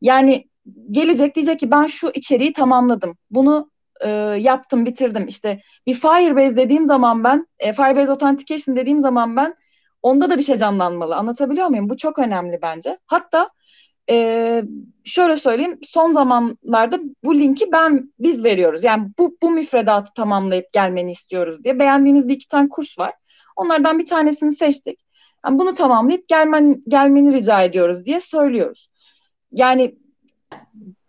Yani 0.00 0.48
gelecek 0.90 1.34
diyecek 1.34 1.60
ki 1.60 1.70
ben 1.70 1.86
şu 1.86 2.10
içeriği 2.14 2.52
tamamladım. 2.52 3.16
Bunu 3.30 3.70
e, 4.00 4.08
yaptım, 4.38 4.86
bitirdim. 4.86 5.28
İşte 5.28 5.60
bir 5.86 5.94
Firebase 5.94 6.56
dediğim 6.56 6.86
zaman 6.86 7.24
ben, 7.24 7.46
e, 7.58 7.72
Firebase 7.72 8.12
Authentication 8.12 8.76
dediğim 8.76 9.00
zaman 9.00 9.36
ben 9.36 9.54
onda 10.02 10.30
da 10.30 10.38
bir 10.38 10.42
şey 10.42 10.56
canlanmalı. 10.56 11.16
Anlatabiliyor 11.16 11.66
muyum? 11.68 11.88
Bu 11.88 11.96
çok 11.96 12.18
önemli 12.18 12.58
bence. 12.62 12.98
Hatta 13.06 13.48
e, 14.10 14.62
şöyle 15.04 15.36
söyleyeyim, 15.36 15.78
son 15.82 16.12
zamanlarda 16.12 17.00
bu 17.24 17.38
linki 17.38 17.72
ben 17.72 18.12
biz 18.18 18.44
veriyoruz. 18.44 18.84
Yani 18.84 19.08
bu, 19.18 19.36
bu 19.42 19.50
müfredatı 19.50 20.12
tamamlayıp 20.14 20.72
gelmeni 20.72 21.10
istiyoruz 21.10 21.64
diye. 21.64 21.78
Beğendiğimiz 21.78 22.28
bir 22.28 22.34
iki 22.34 22.48
tane 22.48 22.68
kurs 22.68 22.98
var. 22.98 23.14
Onlardan 23.56 23.98
bir 23.98 24.06
tanesini 24.06 24.52
seçtik. 24.52 25.00
Yani 25.46 25.58
bunu 25.58 25.72
tamamlayıp 25.72 26.28
gelmen, 26.28 26.82
gelmeni 26.88 27.32
rica 27.32 27.62
ediyoruz 27.62 28.04
diye 28.04 28.20
söylüyoruz. 28.20 28.88
Yani 29.52 29.94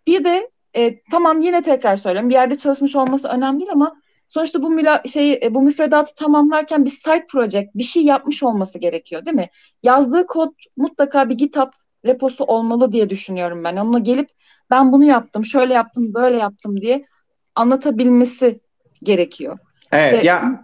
bir 0.06 0.24
de 0.24 0.50
e, 0.74 1.02
tamam 1.02 1.40
yine 1.40 1.62
tekrar 1.62 1.96
söyleyeyim 1.96 2.28
bir 2.28 2.34
yerde 2.34 2.56
çalışmış 2.56 2.96
olması 2.96 3.28
önemli 3.28 3.60
değil 3.60 3.72
ama 3.72 3.96
sonuçta 4.28 4.62
bu 4.62 4.70
müla 4.70 5.02
şey 5.06 5.32
e, 5.32 5.54
bu 5.54 5.62
müfredatı 5.62 6.14
tamamlarken 6.14 6.84
bir 6.84 6.90
site 6.90 7.26
project 7.26 7.74
bir 7.74 7.82
şey 7.82 8.04
yapmış 8.04 8.42
olması 8.42 8.78
gerekiyor 8.78 9.26
değil 9.26 9.36
mi? 9.36 9.50
Yazdığı 9.82 10.26
kod 10.26 10.52
mutlaka 10.76 11.28
bir 11.28 11.34
GitHub 11.34 11.72
reposu 12.06 12.44
olmalı 12.44 12.92
diye 12.92 13.10
düşünüyorum 13.10 13.64
ben. 13.64 13.76
Onunla 13.76 13.98
gelip 13.98 14.28
ben 14.70 14.92
bunu 14.92 15.04
yaptım, 15.04 15.44
şöyle 15.44 15.74
yaptım, 15.74 16.14
böyle 16.14 16.36
yaptım 16.36 16.80
diye 16.80 17.02
anlatabilmesi 17.54 18.60
gerekiyor. 19.02 19.58
Evet 19.92 20.14
işte, 20.14 20.26
ya 20.26 20.62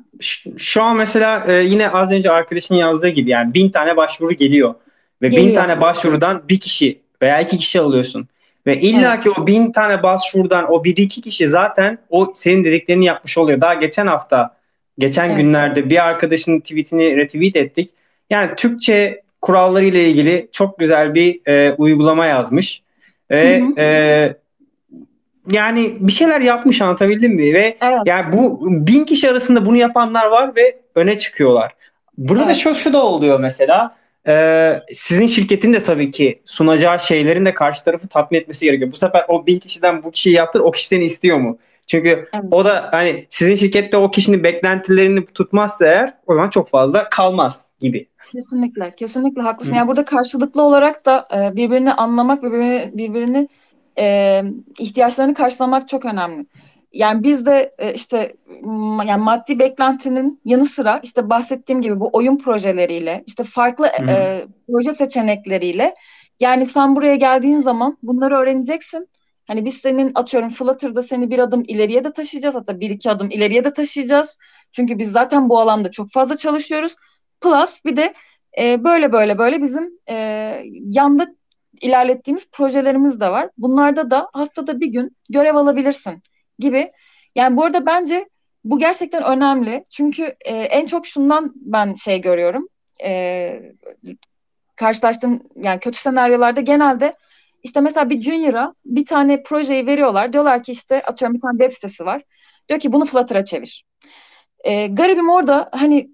şu 0.56 0.82
an 0.82 0.96
mesela 0.96 1.44
e, 1.46 1.52
yine 1.52 1.90
az 1.90 2.12
önce 2.12 2.30
arkadaşın 2.30 2.74
yazdığı 2.74 3.08
gibi 3.08 3.30
yani 3.30 3.54
bin 3.54 3.70
tane 3.70 3.96
başvuru 3.96 4.32
geliyor 4.32 4.74
ve 5.22 5.28
geliyor. 5.28 5.48
bin 5.48 5.54
tane 5.54 5.80
başvurudan 5.80 6.42
bir 6.48 6.60
kişi 6.60 7.00
veya 7.22 7.40
iki 7.40 7.58
kişi 7.58 7.80
alıyorsun. 7.80 8.28
Ve 8.66 8.78
illa 8.78 9.14
evet. 9.14 9.24
ki 9.24 9.30
o 9.30 9.46
bin 9.46 9.72
tane 9.72 10.02
başvurudan 10.02 10.72
o 10.72 10.84
bir 10.84 10.96
iki 10.96 11.20
kişi 11.20 11.48
zaten 11.48 11.98
o 12.10 12.32
senin 12.34 12.64
dediklerini 12.64 13.04
yapmış 13.04 13.38
oluyor. 13.38 13.60
Daha 13.60 13.74
geçen 13.74 14.06
hafta, 14.06 14.56
geçen 14.98 15.28
evet. 15.28 15.36
günlerde 15.36 15.90
bir 15.90 16.06
arkadaşın 16.08 16.60
tweetini 16.60 17.16
retweet 17.16 17.56
ettik. 17.56 17.90
Yani 18.30 18.50
Türkçe 18.56 19.22
kuralları 19.42 19.84
ile 19.84 20.08
ilgili 20.08 20.48
çok 20.52 20.78
güzel 20.78 21.14
bir 21.14 21.40
e, 21.46 21.72
uygulama 21.72 22.26
yazmış. 22.26 22.82
Ve 23.30 23.60
hı 23.60 23.64
hı. 23.64 23.80
E, 23.80 24.36
yani 25.50 25.96
bir 26.00 26.12
şeyler 26.12 26.40
yapmış 26.40 26.82
anlatabildim 26.82 27.34
mi? 27.34 27.54
Ve 27.54 27.76
evet. 27.80 28.00
yani 28.06 28.32
bu 28.32 28.58
bin 28.86 29.04
kişi 29.04 29.30
arasında 29.30 29.66
bunu 29.66 29.76
yapanlar 29.76 30.26
var 30.26 30.56
ve 30.56 30.78
öne 30.94 31.18
çıkıyorlar. 31.18 31.72
Burada 32.18 32.44
evet. 32.44 32.54
da 32.54 32.58
şu, 32.58 32.74
şu 32.74 32.92
da 32.92 33.04
oluyor 33.04 33.40
mesela. 33.40 33.98
Ee, 34.26 34.82
sizin 34.92 35.26
şirketin 35.26 35.72
de 35.72 35.82
tabii 35.82 36.10
ki 36.10 36.40
sunacağı 36.44 37.00
şeylerin 37.00 37.44
de 37.44 37.54
karşı 37.54 37.84
tarafı 37.84 38.08
tatmin 38.08 38.38
etmesi 38.38 38.64
gerekiyor. 38.64 38.92
Bu 38.92 38.96
sefer 38.96 39.24
o 39.28 39.46
bin 39.46 39.58
kişiden 39.58 40.02
bu 40.02 40.10
kişiyi 40.10 40.34
yaptır, 40.34 40.60
o 40.60 40.70
kişi 40.70 40.88
seni 40.88 41.04
istiyor 41.04 41.38
mu? 41.38 41.58
Çünkü 41.88 42.08
evet. 42.08 42.44
o 42.50 42.64
da 42.64 42.88
hani 42.92 43.26
sizin 43.30 43.54
şirkette 43.54 43.96
o 43.96 44.10
kişinin 44.10 44.42
beklentilerini 44.42 45.26
tutmazsa 45.26 45.86
eğer 45.86 46.14
o 46.26 46.34
zaman 46.34 46.50
çok 46.50 46.68
fazla 46.68 47.08
kalmaz 47.08 47.70
gibi. 47.80 48.08
Kesinlikle, 48.32 48.94
kesinlikle 48.96 49.42
haklısın. 49.42 49.72
Hı. 49.72 49.76
Yani 49.76 49.88
burada 49.88 50.04
karşılıklı 50.04 50.62
olarak 50.62 51.06
da 51.06 51.28
e, 51.36 51.56
birbirini 51.56 51.92
anlamak 51.92 52.44
ve 52.44 52.52
birbirini, 52.52 52.90
birbirini 52.94 53.48
e, 53.98 54.42
ihtiyaçlarını 54.78 55.34
karşılamak 55.34 55.88
çok 55.88 56.04
önemli. 56.04 56.46
Yani 56.92 57.22
biz 57.22 57.46
de 57.46 57.74
e, 57.78 57.94
işte 57.94 58.36
yani 59.06 59.22
maddi 59.22 59.58
beklentinin 59.58 60.40
yanı 60.44 60.64
sıra 60.64 61.00
işte 61.02 61.30
bahsettiğim 61.30 61.82
gibi 61.82 62.00
bu 62.00 62.10
oyun 62.12 62.38
projeleriyle 62.38 63.24
işte 63.26 63.44
farklı 63.44 63.86
e, 63.86 64.44
proje 64.68 64.94
seçenekleriyle 64.94 65.94
yani 66.40 66.66
sen 66.66 66.96
buraya 66.96 67.16
geldiğin 67.16 67.60
zaman 67.60 67.98
bunları 68.02 68.34
öğreneceksin. 68.34 69.08
Hani 69.48 69.64
biz 69.64 69.76
senin 69.76 70.12
atıyorum 70.14 70.50
Flutter'da 70.50 71.02
seni 71.02 71.30
bir 71.30 71.38
adım 71.38 71.64
ileriye 71.66 72.04
de 72.04 72.12
taşıyacağız 72.12 72.54
hatta 72.54 72.80
bir 72.80 72.90
iki 72.90 73.10
adım 73.10 73.30
ileriye 73.30 73.64
de 73.64 73.72
taşıyacağız. 73.72 74.38
Çünkü 74.72 74.98
biz 74.98 75.12
zaten 75.12 75.48
bu 75.48 75.60
alanda 75.60 75.90
çok 75.90 76.10
fazla 76.10 76.36
çalışıyoruz. 76.36 76.96
Plus 77.40 77.84
bir 77.84 77.96
de 77.96 78.12
e, 78.58 78.84
böyle 78.84 79.12
böyle 79.12 79.38
böyle 79.38 79.62
bizim 79.62 79.98
e, 80.08 80.14
yanda 80.74 81.26
ilerlettiğimiz 81.80 82.50
projelerimiz 82.50 83.20
de 83.20 83.30
var. 83.30 83.50
Bunlarda 83.58 84.10
da 84.10 84.28
haftada 84.32 84.80
bir 84.80 84.86
gün 84.86 85.16
görev 85.30 85.54
alabilirsin 85.54 86.22
gibi. 86.58 86.90
Yani 87.34 87.56
bu 87.56 87.64
arada 87.64 87.86
bence 87.86 88.28
bu 88.64 88.78
gerçekten 88.78 89.24
önemli. 89.24 89.84
Çünkü 89.90 90.34
e, 90.44 90.54
en 90.54 90.86
çok 90.86 91.06
şundan 91.06 91.52
ben 91.56 91.94
şey 91.94 92.20
görüyorum. 92.20 92.68
E, 93.04 93.62
karşılaştığım 94.76 95.42
yani 95.56 95.80
kötü 95.80 95.98
senaryolarda 95.98 96.60
genelde 96.60 97.12
işte 97.62 97.80
mesela 97.80 98.10
bir 98.10 98.22
junior'a 98.22 98.74
bir 98.84 99.04
tane 99.04 99.42
projeyi 99.42 99.86
veriyorlar. 99.86 100.32
Diyorlar 100.32 100.62
ki 100.62 100.72
işte 100.72 101.02
atıyorum 101.02 101.34
bir 101.34 101.40
tane 101.40 101.58
web 101.58 101.72
sitesi 101.72 102.06
var. 102.06 102.22
Diyor 102.68 102.80
ki 102.80 102.92
bunu 102.92 103.04
Flutter'a 103.04 103.44
çevir. 103.44 103.84
E, 104.64 104.86
garibim 104.86 105.30
orada 105.30 105.68
hani 105.72 106.10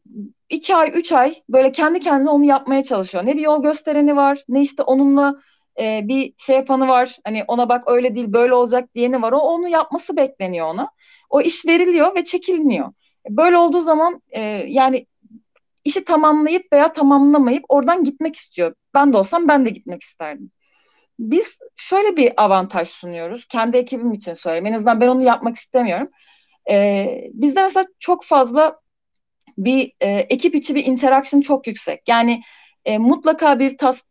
iki 0.49 0.77
ay, 0.77 0.93
üç 0.95 1.13
ay 1.13 1.35
böyle 1.49 1.73
kendi 1.73 2.01
kendine 2.01 2.31
onu 2.31 2.45
yapmaya 2.45 2.83
çalışıyor. 2.83 3.27
Ne 3.27 3.37
bir 3.37 3.43
yol 3.43 3.63
göstereni 3.63 4.17
var, 4.17 4.45
ne 4.49 4.63
işte 4.63 4.83
onunla 4.83 5.35
e, 5.81 6.01
bir 6.09 6.35
şey 6.39 6.57
yapanı 6.57 6.89
var. 6.89 7.17
Hani 7.25 7.45
ona 7.49 7.69
bak 7.69 7.85
öyle 7.87 8.15
değil 8.15 8.33
böyle 8.33 8.55
olacak 8.55 8.95
diyeni 8.95 9.23
var. 9.23 9.33
O 9.33 9.39
onu 9.39 9.69
yapması 9.69 10.17
bekleniyor 10.17 10.67
ona. 10.67 10.91
O 11.31 11.41
iş 11.41 11.67
veriliyor 11.67 12.15
ve 12.17 12.25
çekiliniyor. 12.25 12.93
Böyle 13.31 13.59
olduğu 13.59 13.81
zaman 13.81 14.23
e, 14.31 14.41
yani 14.67 15.07
işi 15.85 16.05
tamamlayıp 16.05 16.73
veya 16.73 16.93
tamamlamayıp 16.93 17.65
oradan 17.69 18.05
gitmek 18.05 18.37
istiyor. 18.37 18.75
Ben 18.95 19.13
de 19.13 19.17
olsam 19.17 19.49
ben 19.49 19.67
de 19.67 19.71
gitmek 19.71 20.03
isterdim. 20.03 20.51
Biz 21.19 21.61
şöyle 21.77 22.17
bir 22.17 22.33
avantaj 22.37 22.89
sunuyoruz. 22.89 23.45
Kendi 23.49 23.77
ekibim 23.77 24.13
için 24.13 24.33
söyleyeyim. 24.33 24.67
En 24.67 24.73
azından 24.73 25.01
ben 25.01 25.09
onu 25.09 25.23
yapmak 25.23 25.57
istemiyorum. 25.57 26.09
Ee, 26.71 27.31
bizde 27.33 27.63
mesela 27.63 27.87
çok 27.99 28.25
fazla 28.25 28.77
bir 29.59 29.93
e, 30.01 30.11
ekip 30.11 30.55
içi 30.55 30.75
bir 30.75 30.87
interaction 30.87 31.41
çok 31.41 31.67
yüksek. 31.67 32.09
Yani 32.09 32.43
e, 32.85 32.99
mutlaka 32.99 33.59
bir 33.59 33.79
task 33.79 34.07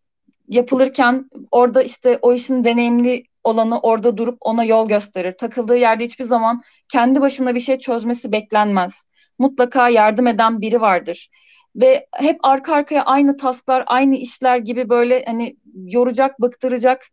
yapılırken 0.48 1.30
orada 1.52 1.84
işte 1.84 2.20
o 2.22 2.34
işin 2.34 2.64
deneyimli 2.64 3.24
olanı 3.44 3.80
orada 3.80 4.18
durup 4.18 4.38
ona 4.42 4.64
yol 4.64 4.88
gösterir. 4.88 5.34
Takıldığı 5.38 5.78
yerde 5.78 6.06
hiçbir 6.06 6.24
zaman 6.24 6.62
kendi 6.90 7.22
başına 7.22 7.56
bir 7.56 7.60
şey 7.60 7.80
çözmesi 7.80 8.32
beklenmez. 8.32 9.06
Mutlaka 9.40 9.90
yardım 9.90 10.28
eden 10.28 10.62
biri 10.62 10.82
vardır. 10.82 11.30
Ve 11.76 12.08
hep 12.16 12.40
arka 12.44 12.76
arkaya 12.76 13.06
aynı 13.06 13.38
tasklar, 13.38 13.84
aynı 13.88 14.16
işler 14.16 14.58
gibi 14.58 14.90
böyle 14.90 15.26
hani 15.26 15.58
yoracak, 15.76 16.42
bıktıracak 16.42 17.06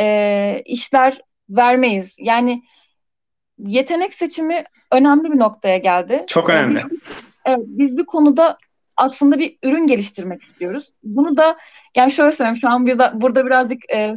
e, 0.00 0.62
işler 0.64 1.20
vermeyiz. 1.50 2.16
Yani 2.18 2.62
yetenek 3.58 4.12
seçimi 4.12 4.64
önemli 4.92 5.32
bir 5.32 5.38
noktaya 5.38 5.78
geldi. 5.78 6.24
Çok 6.26 6.50
önemli. 6.50 6.80
Biz, 6.90 7.00
evet, 7.44 7.66
biz 7.66 7.96
bir 7.96 8.06
konuda 8.06 8.58
aslında 8.96 9.38
bir 9.38 9.58
ürün 9.62 9.86
geliştirmek 9.86 10.42
istiyoruz. 10.42 10.92
Bunu 11.02 11.36
da 11.36 11.56
yani 11.96 12.10
şöyle 12.10 12.30
söyleyeyim 12.30 12.56
şu 12.56 12.68
an 12.68 12.86
burada, 12.86 13.12
burada 13.14 13.46
birazcık 13.46 13.90
e, 13.92 14.14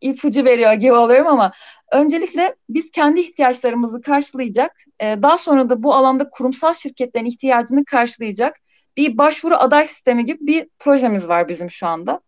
ipucu 0.00 0.44
veriyor 0.44 0.72
gibi 0.72 0.92
oluyorum 0.92 1.26
ama 1.26 1.52
öncelikle 1.92 2.54
biz 2.68 2.90
kendi 2.90 3.20
ihtiyaçlarımızı 3.20 4.02
karşılayacak, 4.02 4.72
e, 5.00 5.22
daha 5.22 5.38
sonra 5.38 5.70
da 5.70 5.82
bu 5.82 5.94
alanda 5.94 6.28
kurumsal 6.30 6.72
şirketlerin 6.72 7.26
ihtiyacını 7.26 7.84
karşılayacak 7.84 8.56
bir 8.96 9.18
başvuru 9.18 9.54
aday 9.54 9.86
sistemi 9.86 10.24
gibi 10.24 10.38
bir 10.40 10.66
projemiz 10.78 11.28
var 11.28 11.48
bizim 11.48 11.70
şu 11.70 11.86
anda. 11.86 12.20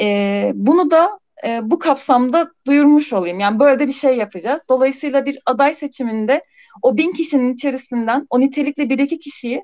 E, 0.00 0.50
bunu 0.54 0.90
da 0.90 1.10
e, 1.46 1.60
bu 1.62 1.78
kapsamda 1.78 2.50
duyurmuş 2.66 3.12
olayım. 3.12 3.40
Yani 3.40 3.58
böyle 3.58 3.78
de 3.78 3.86
bir 3.86 3.92
şey 3.92 4.16
yapacağız. 4.16 4.62
Dolayısıyla 4.68 5.26
bir 5.26 5.38
aday 5.46 5.72
seçiminde 5.72 6.42
o 6.82 6.96
bin 6.96 7.12
kişinin 7.12 7.54
içerisinden 7.54 8.26
o 8.30 8.40
nitelikli 8.40 8.90
bir 8.90 8.98
iki 8.98 9.18
kişiyi 9.18 9.62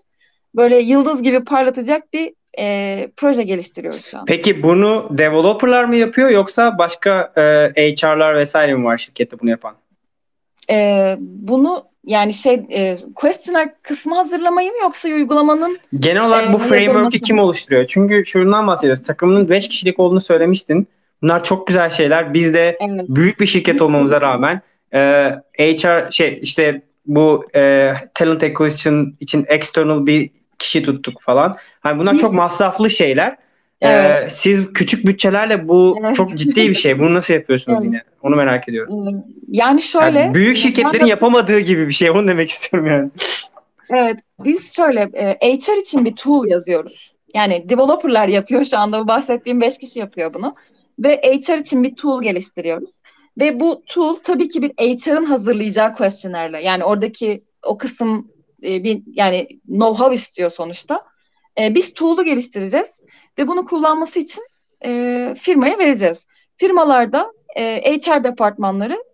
böyle 0.56 0.78
yıldız 0.78 1.22
gibi 1.22 1.44
parlatacak 1.44 2.12
bir 2.12 2.32
e, 2.58 3.08
proje 3.16 3.42
geliştiriyoruz 3.42 4.04
şu 4.04 4.18
an. 4.18 4.24
Peki 4.24 4.62
bunu 4.62 5.08
developerlar 5.10 5.84
mı 5.84 5.96
yapıyor 5.96 6.28
yoksa 6.28 6.78
başka 6.78 7.32
e, 7.76 7.94
HR'lar 7.96 8.36
vesaire 8.36 8.74
mi 8.74 8.84
var 8.84 8.98
şirkette 8.98 9.40
bunu 9.40 9.50
yapan? 9.50 9.74
E, 10.70 11.16
bunu 11.20 11.84
yani 12.06 12.32
şey 12.32 12.62
e, 12.70 12.96
questionnaire 13.14 13.74
kısmı 13.82 14.14
hazırlamayı 14.14 14.70
mı 14.70 14.76
yoksa 14.82 15.08
uygulamanın 15.08 15.78
Genel 15.98 16.26
olarak 16.26 16.50
e, 16.50 16.52
bu 16.52 16.58
framework'ü 16.58 17.20
kim 17.20 17.38
oluşturuyor? 17.38 17.86
Çünkü 17.86 18.26
şundan 18.26 18.66
bahsediyoruz. 18.66 19.02
Takımının 19.02 19.48
5 19.48 19.68
kişilik 19.68 20.00
olduğunu 20.00 20.20
söylemiştin. 20.20 20.88
Bunlar 21.22 21.44
çok 21.44 21.66
güzel 21.66 21.90
şeyler. 21.90 22.34
Biz 22.34 22.54
de 22.54 22.78
evet. 22.80 23.04
büyük 23.08 23.40
bir 23.40 23.46
şirket 23.46 23.82
olmamıza 23.82 24.20
rağmen 24.20 24.60
e, 24.94 25.30
HR 25.58 26.10
şey 26.10 26.38
işte 26.42 26.82
bu 27.06 27.44
e, 27.54 27.92
talent 28.14 28.42
acquisition 28.42 29.16
için 29.20 29.44
external 29.48 30.06
bir 30.06 30.30
kişi 30.58 30.82
tuttuk 30.82 31.20
falan. 31.20 31.56
Hani 31.80 31.98
bunlar 31.98 32.18
çok 32.18 32.34
masraflı 32.34 32.90
şeyler. 32.90 33.36
Ee, 33.84 33.88
evet. 33.88 34.26
Ee, 34.26 34.30
siz 34.30 34.72
küçük 34.72 35.06
bütçelerle 35.06 35.68
bu 35.68 35.98
evet. 36.00 36.16
çok 36.16 36.34
ciddi 36.34 36.68
bir 36.68 36.74
şey. 36.74 36.98
Bunu 36.98 37.14
nasıl 37.14 37.34
yapıyorsunuz 37.34 37.78
evet. 37.80 37.86
yine? 37.86 38.02
Onu 38.22 38.36
merak 38.36 38.68
ediyorum. 38.68 39.24
Yani 39.48 39.82
şöyle. 39.82 40.18
Yani 40.18 40.34
büyük 40.34 40.56
şirketlerin 40.56 41.06
yapamadığı 41.06 41.60
gibi 41.60 41.88
bir 41.88 41.92
şey. 41.92 42.10
Onu 42.10 42.28
demek 42.28 42.50
istiyorum 42.50 42.88
yani. 42.88 43.10
Evet. 43.90 44.18
Biz 44.44 44.76
şöyle 44.76 45.00
e, 45.40 45.56
HR 45.56 45.80
için 45.80 46.04
bir 46.04 46.16
tool 46.16 46.46
yazıyoruz. 46.46 47.14
Yani 47.34 47.68
developerlar 47.68 48.28
yapıyor 48.28 48.64
şu 48.64 48.78
anda 48.78 49.00
bu 49.00 49.08
bahsettiğim 49.08 49.60
5 49.60 49.78
kişi 49.78 49.98
yapıyor 49.98 50.34
bunu. 50.34 50.54
Ve 50.98 51.16
HR 51.16 51.58
için 51.58 51.82
bir 51.82 51.96
tool 51.96 52.22
geliştiriyoruz. 52.22 52.90
Ve 53.40 53.60
bu 53.60 53.82
tool 53.86 54.14
tabii 54.14 54.48
ki 54.48 54.62
bir 54.62 54.70
HR'ın 54.70 55.24
hazırlayacağı 55.24 55.94
questionnaire. 55.94 56.62
Yani 56.62 56.84
oradaki 56.84 57.44
o 57.62 57.78
kısım 57.78 58.28
e, 58.64 58.84
bir 58.84 59.02
yani 59.06 59.48
know-how 59.68 60.14
istiyor 60.14 60.50
sonuçta. 60.50 61.00
E, 61.58 61.74
biz 61.74 61.94
tool'u 61.94 62.24
geliştireceğiz 62.24 63.02
ve 63.38 63.48
bunu 63.48 63.64
kullanması 63.64 64.20
için 64.20 64.42
e, 64.84 65.34
firmaya 65.36 65.78
vereceğiz. 65.78 66.26
Firmalarda 66.56 67.32
e, 67.56 67.96
HR 67.98 68.24
departmanları 68.24 69.04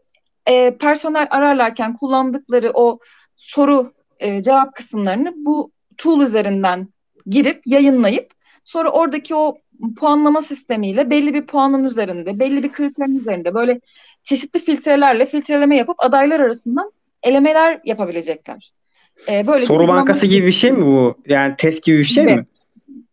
e, 0.47 0.77
personel 0.77 1.27
ararlarken 1.31 1.97
kullandıkları 1.97 2.71
o 2.75 2.99
soru 3.37 3.93
e, 4.21 4.43
cevap 4.43 4.75
kısımlarını 4.75 5.33
bu 5.37 5.73
tool 5.99 6.21
üzerinden 6.21 6.89
girip 7.27 7.63
yayınlayıp 7.67 8.33
sonra 8.65 8.91
oradaki 8.91 9.35
o 9.35 9.57
puanlama 9.99 10.43
sistemiyle 10.43 11.11
belli 11.11 11.35
bir 11.35 11.47
puanın 11.47 11.85
üzerinde, 11.85 12.39
belli 12.39 12.63
bir 12.63 12.73
kriterin 12.73 13.19
üzerinde 13.19 13.55
böyle 13.55 13.81
çeşitli 14.23 14.61
filtrelerle 14.61 15.27
filtreleme 15.27 15.77
yapıp 15.77 16.05
adaylar 16.05 16.41
arasından 16.41 16.93
elemeler 17.23 17.81
yapabilecekler. 17.85 18.73
E, 19.29 19.47
böyle 19.47 19.67
Soru 19.67 19.89
bankası 19.89 20.27
gibi 20.27 20.47
bir 20.47 20.53
şey 20.53 20.73
mi 20.73 20.87
bu? 20.87 21.15
Yani 21.27 21.55
test 21.59 21.85
gibi 21.85 21.99
bir 21.99 22.05
şey 22.05 22.25
gibi. 22.25 22.37
mi? 22.37 22.47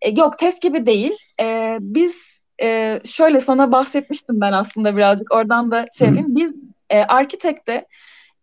E, 0.01 0.09
yok 0.09 0.39
test 0.39 0.61
gibi 0.61 0.85
değil. 0.85 1.13
E, 1.41 1.77
biz 1.79 2.39
e, 2.61 2.99
şöyle 3.05 3.39
sana 3.39 3.71
bahsetmiştim 3.71 4.41
ben 4.41 4.51
aslında 4.51 4.97
birazcık 4.97 5.33
oradan 5.33 5.71
da 5.71 5.85
şey 5.97 6.07
yapayım. 6.07 6.35
Biz 6.35 6.51
e, 6.89 7.03
Architect'te 7.03 7.85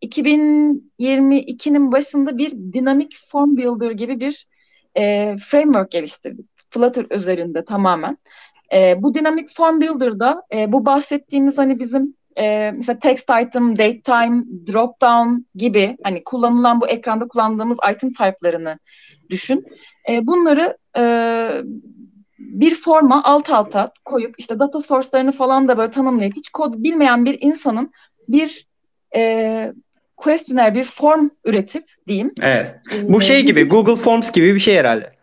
2022'nin 0.02 1.92
başında 1.92 2.38
bir 2.38 2.50
dinamik 2.50 3.16
form 3.30 3.56
builder 3.56 3.90
gibi 3.90 4.20
bir 4.20 4.46
e, 4.96 5.36
framework 5.36 5.90
geliştirdik. 5.90 6.46
Flutter 6.70 7.06
üzerinde 7.10 7.64
tamamen. 7.64 8.18
E, 8.72 9.02
bu 9.02 9.14
dinamik 9.14 9.56
form 9.56 9.80
builder'da 9.80 10.42
e, 10.52 10.72
bu 10.72 10.86
bahsettiğimiz 10.86 11.58
hani 11.58 11.78
bizim 11.78 12.14
e, 12.38 12.72
mesela 12.76 12.98
text 12.98 13.30
item, 13.42 13.78
date 13.78 14.00
time, 14.00 14.44
drop 14.72 15.00
down 15.00 15.46
gibi 15.54 15.96
hani 16.04 16.22
kullanılan 16.24 16.80
bu 16.80 16.88
ekranda 16.88 17.28
kullandığımız 17.28 17.78
item 17.92 18.12
type'larını 18.12 18.78
düşün. 19.30 19.64
E, 20.08 20.26
bunları 20.26 20.76
e, 20.96 21.04
bir 22.38 22.74
forma 22.74 23.24
alt 23.24 23.50
alta 23.50 23.92
koyup 24.04 24.34
işte 24.38 24.58
data 24.58 24.80
source'larını 24.80 25.32
falan 25.32 25.68
da 25.68 25.78
böyle 25.78 25.90
tanımlayıp 25.90 26.36
hiç 26.36 26.50
kod 26.50 26.74
bilmeyen 26.76 27.24
bir 27.24 27.38
insanın 27.40 27.92
bir 28.28 28.66
e, 29.16 29.72
questionnaire, 30.16 30.74
bir 30.74 30.84
form 30.84 31.28
üretip 31.44 31.84
diyeyim. 32.08 32.30
Evet. 32.42 32.74
Bu 33.02 33.20
şey 33.20 33.42
gibi 33.42 33.64
Google 33.64 33.96
Forms 33.96 34.32
gibi 34.32 34.54
bir 34.54 34.60
şey 34.60 34.76
herhalde. 34.76 35.13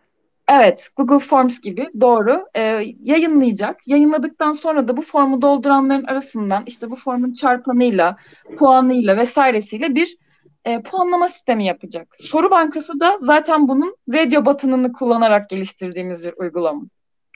Evet, 0.53 0.89
Google 0.95 1.19
Forms 1.19 1.61
gibi 1.61 1.89
doğru 2.01 2.45
e, 2.57 2.61
yayınlayacak. 3.03 3.87
Yayınladıktan 3.87 4.53
sonra 4.53 4.87
da 4.87 4.97
bu 4.97 5.01
formu 5.01 5.41
dolduranların 5.41 6.03
arasından 6.03 6.63
işte 6.67 6.91
bu 6.91 6.95
formun 6.95 7.33
çarpanıyla, 7.33 8.17
puanıyla 8.57 9.17
vesairesiyle 9.17 9.95
bir 9.95 10.17
e, 10.65 10.81
puanlama 10.81 11.27
sistemi 11.27 11.65
yapacak. 11.65 12.07
Soru 12.19 12.51
bankası 12.51 12.99
da 12.99 13.17
zaten 13.19 13.67
bunun 13.67 13.95
radio 14.13 14.45
button'ını 14.45 14.93
kullanarak 14.93 15.49
geliştirdiğimiz 15.49 16.23
bir 16.23 16.33
uygulama. 16.37 16.81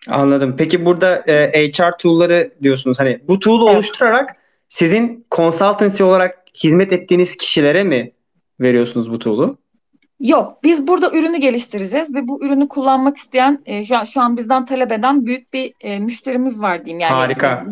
Anladım. 0.08 0.56
Peki 0.58 0.86
burada 0.86 1.24
e, 1.28 1.72
HR 1.72 1.98
tool'ları 1.98 2.54
diyorsunuz. 2.62 3.00
Hani 3.00 3.20
bu 3.28 3.40
tool'u 3.40 3.66
evet. 3.66 3.76
oluşturarak 3.76 4.36
sizin 4.68 5.26
consultancy 5.32 6.04
olarak 6.04 6.44
hizmet 6.64 6.94
ettiğiniz 6.94 7.38
kişilere 7.38 7.84
mi 7.84 8.12
veriyorsunuz 8.60 9.12
bu 9.12 9.20
tool'u? 9.20 9.58
Yok, 10.20 10.64
biz 10.64 10.88
burada 10.88 11.12
ürünü 11.12 11.38
geliştireceğiz 11.38 12.16
ve 12.16 12.28
bu 12.28 12.46
ürünü 12.46 12.68
kullanmak 12.68 13.18
isteyen 13.18 13.60
e, 13.66 13.86
şu, 13.86 13.98
an, 13.98 14.04
şu 14.04 14.22
an 14.22 14.38
bizden 14.38 14.66
talep 14.66 14.92
eden 14.92 15.26
büyük 15.26 15.54
bir 15.54 15.74
e, 15.82 16.00
müşterimiz 16.00 16.62
var 16.62 16.86
diyeyim. 16.86 17.00
Yani, 17.00 17.14
Harika. 17.14 17.66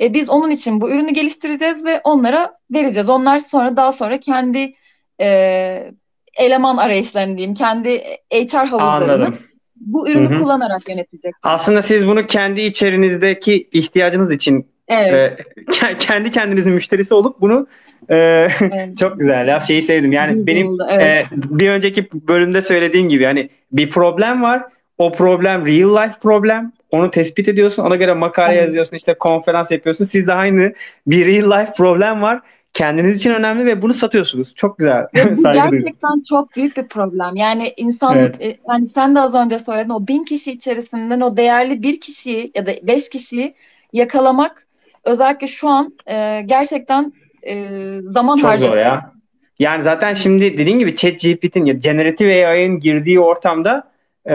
E, 0.00 0.14
biz 0.14 0.30
onun 0.30 0.50
için 0.50 0.80
bu 0.80 0.90
ürünü 0.90 1.10
geliştireceğiz 1.10 1.84
ve 1.84 2.00
onlara 2.04 2.54
vereceğiz. 2.70 3.08
Onlar 3.08 3.38
sonra 3.38 3.76
daha 3.76 3.92
sonra 3.92 4.20
kendi 4.20 4.72
e, 5.20 5.92
eleman 6.38 6.76
arayışlarını 6.76 7.36
diyeyim, 7.38 7.54
kendi 7.54 8.02
HR 8.32 8.66
havuzlarını 8.66 9.12
Anladım. 9.12 9.38
bu 9.76 10.08
ürünü 10.08 10.28
Hı-hı. 10.30 10.38
kullanarak 10.38 10.88
yönetecek. 10.88 11.34
Aslında 11.42 11.82
siz 11.82 12.06
bunu 12.06 12.26
kendi 12.26 12.60
içerinizdeki 12.60 13.68
ihtiyacınız 13.72 14.32
için 14.32 14.66
evet. 14.88 15.40
e, 15.82 15.98
kendi 15.98 16.30
kendinizin 16.30 16.72
müşterisi 16.72 17.14
olup 17.14 17.40
bunu 17.40 17.66
evet. 18.10 18.52
Çok 19.00 19.20
güzel 19.20 19.48
ya 19.48 19.60
şeyi 19.60 19.82
sevdim 19.82 20.12
yani 20.12 20.46
benim 20.46 20.76
evet. 20.90 21.04
e, 21.04 21.26
bir 21.32 21.70
önceki 21.70 22.08
bölümde 22.12 22.62
söylediğim 22.62 23.08
gibi 23.08 23.24
hani 23.24 23.50
bir 23.72 23.90
problem 23.90 24.42
var 24.42 24.62
o 24.98 25.12
problem 25.12 25.66
real 25.66 26.04
life 26.04 26.18
problem 26.22 26.72
onu 26.90 27.10
tespit 27.10 27.48
ediyorsun 27.48 27.84
ona 27.84 27.96
göre 27.96 28.12
makale 28.12 28.54
evet. 28.54 28.64
yazıyorsun 28.64 28.96
işte 28.96 29.14
konferans 29.14 29.72
yapıyorsun 29.72 30.04
siz 30.04 30.26
de 30.26 30.32
aynı 30.32 30.72
bir 31.06 31.26
real 31.26 31.60
life 31.60 31.72
problem 31.72 32.22
var 32.22 32.40
kendiniz 32.74 33.18
için 33.18 33.30
önemli 33.30 33.66
ve 33.66 33.82
bunu 33.82 33.94
satıyorsunuz. 33.94 34.54
Çok 34.54 34.78
güzel. 34.78 35.06
bu 35.14 35.42
gerçekten 35.42 36.22
çok 36.28 36.56
büyük 36.56 36.76
bir 36.76 36.88
problem. 36.88 37.36
Yani 37.36 37.74
insan 37.76 38.18
evet. 38.18 38.42
e, 38.42 38.56
yani 38.68 38.88
sen 38.94 39.14
de 39.14 39.20
az 39.20 39.34
önce 39.34 39.58
söyledin 39.58 39.90
o 39.90 40.06
bin 40.06 40.24
kişi 40.24 40.52
içerisinden 40.52 41.20
o 41.20 41.36
değerli 41.36 41.82
bir 41.82 42.00
kişiyi 42.00 42.50
ya 42.54 42.66
da 42.66 42.72
beş 42.82 43.08
kişiyi 43.08 43.54
yakalamak 43.92 44.66
özellikle 45.04 45.46
şu 45.46 45.68
an 45.68 45.94
e, 46.06 46.42
gerçekten 46.46 47.12
e, 47.46 47.66
zaman 48.02 48.36
Çok 48.36 48.50
harcadı. 48.50 48.68
zor 48.68 48.76
ya. 48.76 49.12
Yani 49.58 49.82
zaten 49.82 50.14
şimdi 50.14 50.58
dediğin 50.58 50.78
gibi 50.78 50.96
chat 50.96 51.20
GPT'nin 51.20 51.64
ya 51.64 51.74
generative 51.74 52.46
AI'ın 52.46 52.80
girdiği 52.80 53.20
ortamda 53.20 53.90
e, 54.28 54.34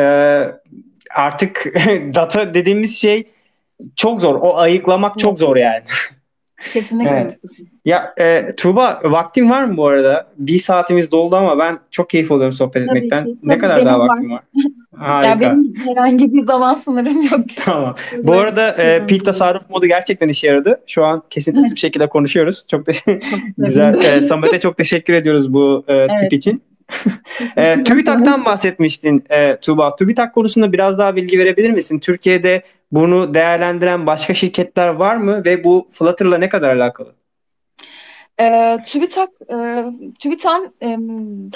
artık 1.15 1.65
data 2.15 2.53
dediğimiz 2.53 3.01
şey 3.01 3.23
çok 3.95 4.21
zor. 4.21 4.35
O 4.35 4.57
ayıklamak 4.57 5.19
çok 5.19 5.39
zor 5.39 5.55
yani. 5.55 5.83
Kesinlikle. 6.73 7.09
evet. 7.09 7.37
Ya 7.85 8.13
e, 8.19 8.55
Tuğba 8.57 9.01
vaktin 9.03 9.49
var 9.49 9.63
mı 9.63 9.77
bu 9.77 9.87
arada? 9.87 10.27
Bir 10.37 10.59
saatimiz 10.59 11.11
doldu 11.11 11.35
ama 11.35 11.59
ben 11.59 11.79
çok 11.91 12.09
keyif 12.09 12.31
alıyorum 12.31 12.53
sohbet 12.53 12.83
etmekten. 12.83 13.23
Tabii 13.23 13.37
ne 13.43 13.57
kadar 13.57 13.85
daha 13.85 13.99
vaktin 13.99 14.31
var? 14.31 14.41
Harika. 14.97 15.29
Ya 15.29 15.39
benim 15.39 15.73
herhangi 15.85 16.33
bir 16.33 16.43
zaman 16.43 16.73
sınırım 16.73 17.21
yok. 17.21 17.45
tamam. 17.65 17.95
Bu 18.23 18.33
arada 18.33 18.71
e, 18.71 19.07
peak 19.07 19.25
tasarruf 19.25 19.69
modu 19.69 19.85
gerçekten 19.85 20.27
işe 20.27 20.47
yaradı. 20.47 20.81
Şu 20.87 21.05
an 21.05 21.23
kesintisiz 21.29 21.75
bir 21.75 21.79
şekilde 21.79 22.09
konuşuyoruz. 22.09 22.65
Çok, 22.71 22.85
güzel. 23.57 24.17
E, 24.17 24.21
Samet'e 24.21 24.59
çok 24.59 24.77
teşekkür 24.77 25.13
ediyoruz 25.13 25.53
bu 25.53 25.83
e, 25.87 25.93
evet. 25.93 26.19
tip 26.19 26.33
için. 26.33 26.61
e, 27.57 27.83
TÜBİTAK'tan 27.83 28.45
bahsetmiştin 28.45 29.23
e, 29.29 29.57
Tuğba. 29.57 29.95
TÜBİTAK 29.95 30.33
konusunda 30.33 30.73
biraz 30.73 30.97
daha 30.97 31.15
bilgi 31.15 31.39
verebilir 31.39 31.71
misin? 31.71 31.99
Türkiye'de 31.99 32.63
bunu 32.91 33.33
değerlendiren 33.33 34.07
başka 34.07 34.33
şirketler 34.33 34.87
var 34.87 35.15
mı 35.15 35.45
ve 35.45 35.63
bu 35.63 35.87
Flutter'la 35.91 36.37
ne 36.37 36.49
kadar 36.49 36.75
alakalı? 36.75 37.15
E, 38.39 38.77
TÜBİTAK, 38.85 39.29
e, 39.53 39.85
TÜBİTAK'ın 40.19 40.73
e, 40.83 40.97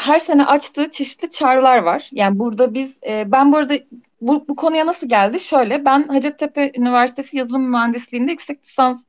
her 0.01 0.19
sene 0.19 0.45
açtığı 0.45 0.89
çeşitli 0.89 1.29
çağrılar 1.29 1.77
var. 1.77 2.09
Yani 2.11 2.39
burada 2.39 2.73
biz, 2.73 2.99
e, 3.07 3.31
ben 3.31 3.51
burada 3.51 3.73
bu, 4.21 4.45
bu 4.47 4.55
konuya 4.55 4.85
nasıl 4.85 5.09
geldi? 5.09 5.39
Şöyle, 5.39 5.85
ben 5.85 6.07
Hacettepe 6.07 6.71
Üniversitesi 6.77 7.37
Yazılım 7.37 7.69
Mühendisliğinde 7.69 8.31
yüksek 8.31 8.63
lisans 8.63 9.05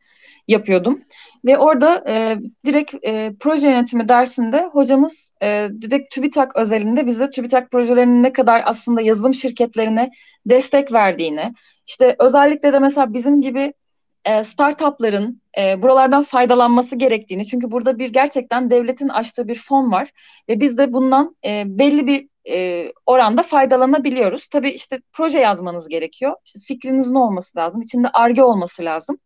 yapıyordum. 0.48 1.02
Ve 1.44 1.58
orada 1.58 2.04
e, 2.08 2.38
direkt 2.66 2.94
e, 3.02 3.32
proje 3.40 3.68
yönetimi 3.68 4.08
dersinde 4.08 4.68
hocamız 4.72 5.32
e, 5.42 5.68
direkt 5.80 6.14
TÜBİTAK 6.14 6.56
özelinde 6.56 7.06
bize 7.06 7.30
TÜBİTAK 7.30 7.70
projelerinin 7.70 8.22
ne 8.22 8.32
kadar 8.32 8.62
aslında 8.64 9.00
yazılım 9.00 9.34
şirketlerine 9.34 10.10
destek 10.46 10.92
verdiğini, 10.92 11.52
işte 11.86 12.16
özellikle 12.18 12.72
de 12.72 12.78
mesela 12.78 13.14
bizim 13.14 13.42
gibi 13.42 13.72
e, 14.24 14.42
startupların 14.42 15.42
e, 15.58 15.82
buralardan 15.82 16.22
faydalanması 16.22 16.96
gerektiğini, 16.96 17.46
çünkü 17.46 17.70
burada 17.70 17.98
bir 17.98 18.12
gerçekten 18.12 18.70
devletin 18.70 19.08
açtığı 19.08 19.48
bir 19.48 19.54
fon 19.54 19.92
var 19.92 20.10
ve 20.48 20.60
biz 20.60 20.78
de 20.78 20.92
bundan 20.92 21.36
e, 21.46 21.62
belli 21.66 22.06
bir 22.06 22.28
e, 22.50 22.86
oranda 23.06 23.42
faydalanabiliyoruz. 23.42 24.48
Tabii 24.48 24.70
işte 24.70 25.00
proje 25.12 25.38
yazmanız 25.38 25.88
gerekiyor. 25.88 26.36
İşte 26.44 26.60
fikrinizin 26.60 27.14
olması 27.14 27.58
lazım. 27.58 27.82
İçinde 27.82 28.08
arge 28.08 28.42
olması 28.42 28.84
lazım. 28.84 29.18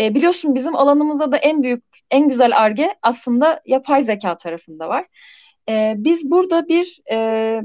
E, 0.00 0.14
biliyorsun 0.14 0.54
bizim 0.54 0.76
alanımızda 0.76 1.32
da 1.32 1.36
en 1.36 1.62
büyük, 1.62 1.84
en 2.10 2.28
güzel 2.28 2.58
arge 2.58 2.94
aslında 3.02 3.60
yapay 3.66 4.04
zeka 4.04 4.36
tarafında 4.36 4.88
var. 4.88 5.06
E, 5.68 5.94
biz 5.96 6.30
burada 6.30 6.68
bir 6.68 7.00
e, 7.10 7.62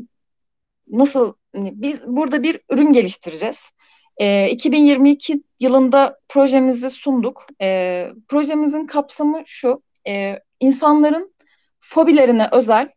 nasıl 0.87 1.33
biz 1.55 2.07
burada 2.07 2.43
bir 2.43 2.59
ürün 2.69 2.93
geliştireceğiz. 2.93 3.71
E, 4.17 4.49
2022 4.49 5.43
yılında 5.59 6.19
projemizi 6.29 6.89
sunduk. 6.89 7.45
E, 7.61 8.07
projemizin 8.27 8.85
kapsamı 8.85 9.41
şu: 9.45 9.83
e, 10.07 10.39
insanların 10.59 11.33
fobilerine 11.79 12.49
özel 12.51 12.89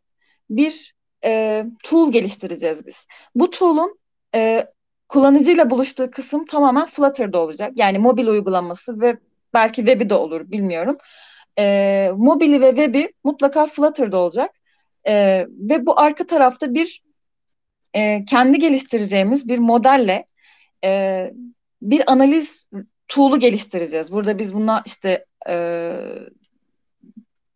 bir 0.51 0.95
e, 1.25 1.65
tool 1.85 2.13
geliştireceğiz 2.13 2.87
biz. 2.87 3.07
Bu 3.35 3.51
tool'un 3.51 3.99
e, 4.35 4.67
kullanıcıyla 5.11 5.71
buluştuğu 5.71 6.11
kısım 6.11 6.45
tamamen 6.47 6.87
Flutter'da 6.87 7.41
olacak. 7.41 7.73
Yani 7.77 7.99
mobil 7.99 8.27
uygulaması 8.27 9.01
ve 9.01 9.17
belki 9.55 9.77
web'i 9.77 10.11
de 10.11 10.15
olur 10.15 10.51
bilmiyorum. 10.51 10.97
E, 11.59 12.13
mobili 12.17 12.61
ve 12.61 12.69
web'i 12.69 13.13
mutlaka 13.25 13.67
Flutter'da 13.67 14.19
olacak. 14.19 14.51
E, 15.07 15.47
ve 15.49 15.87
bu 15.87 16.01
arka 16.01 16.27
tarafta 16.27 16.75
bir 16.75 17.03
e, 17.95 18.25
kendi 18.25 18.59
geliştireceğimiz 18.59 19.49
bir 19.49 19.59
modelle 19.59 20.25
e, 20.85 21.31
bir 21.83 22.13
analiz 22.13 22.67
tool'u 23.09 23.39
geliştireceğiz. 23.39 24.13
Burada 24.13 24.39
biz 24.39 24.55
buna 24.55 24.83
işte 24.87 25.27
e, 25.49 25.93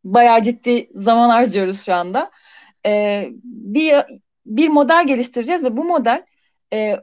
bayağı 0.05 0.43
ciddi 0.43 0.91
zaman 0.95 1.29
harcıyoruz 1.29 1.85
şu 1.85 1.95
anda. 1.95 2.31
E, 2.87 3.29
bir 3.45 3.95
bir 4.47 4.69
model 4.69 5.07
geliştireceğiz 5.07 5.65
ve 5.65 5.77
bu 5.77 5.85
model 5.85 6.23
e, 6.73 6.97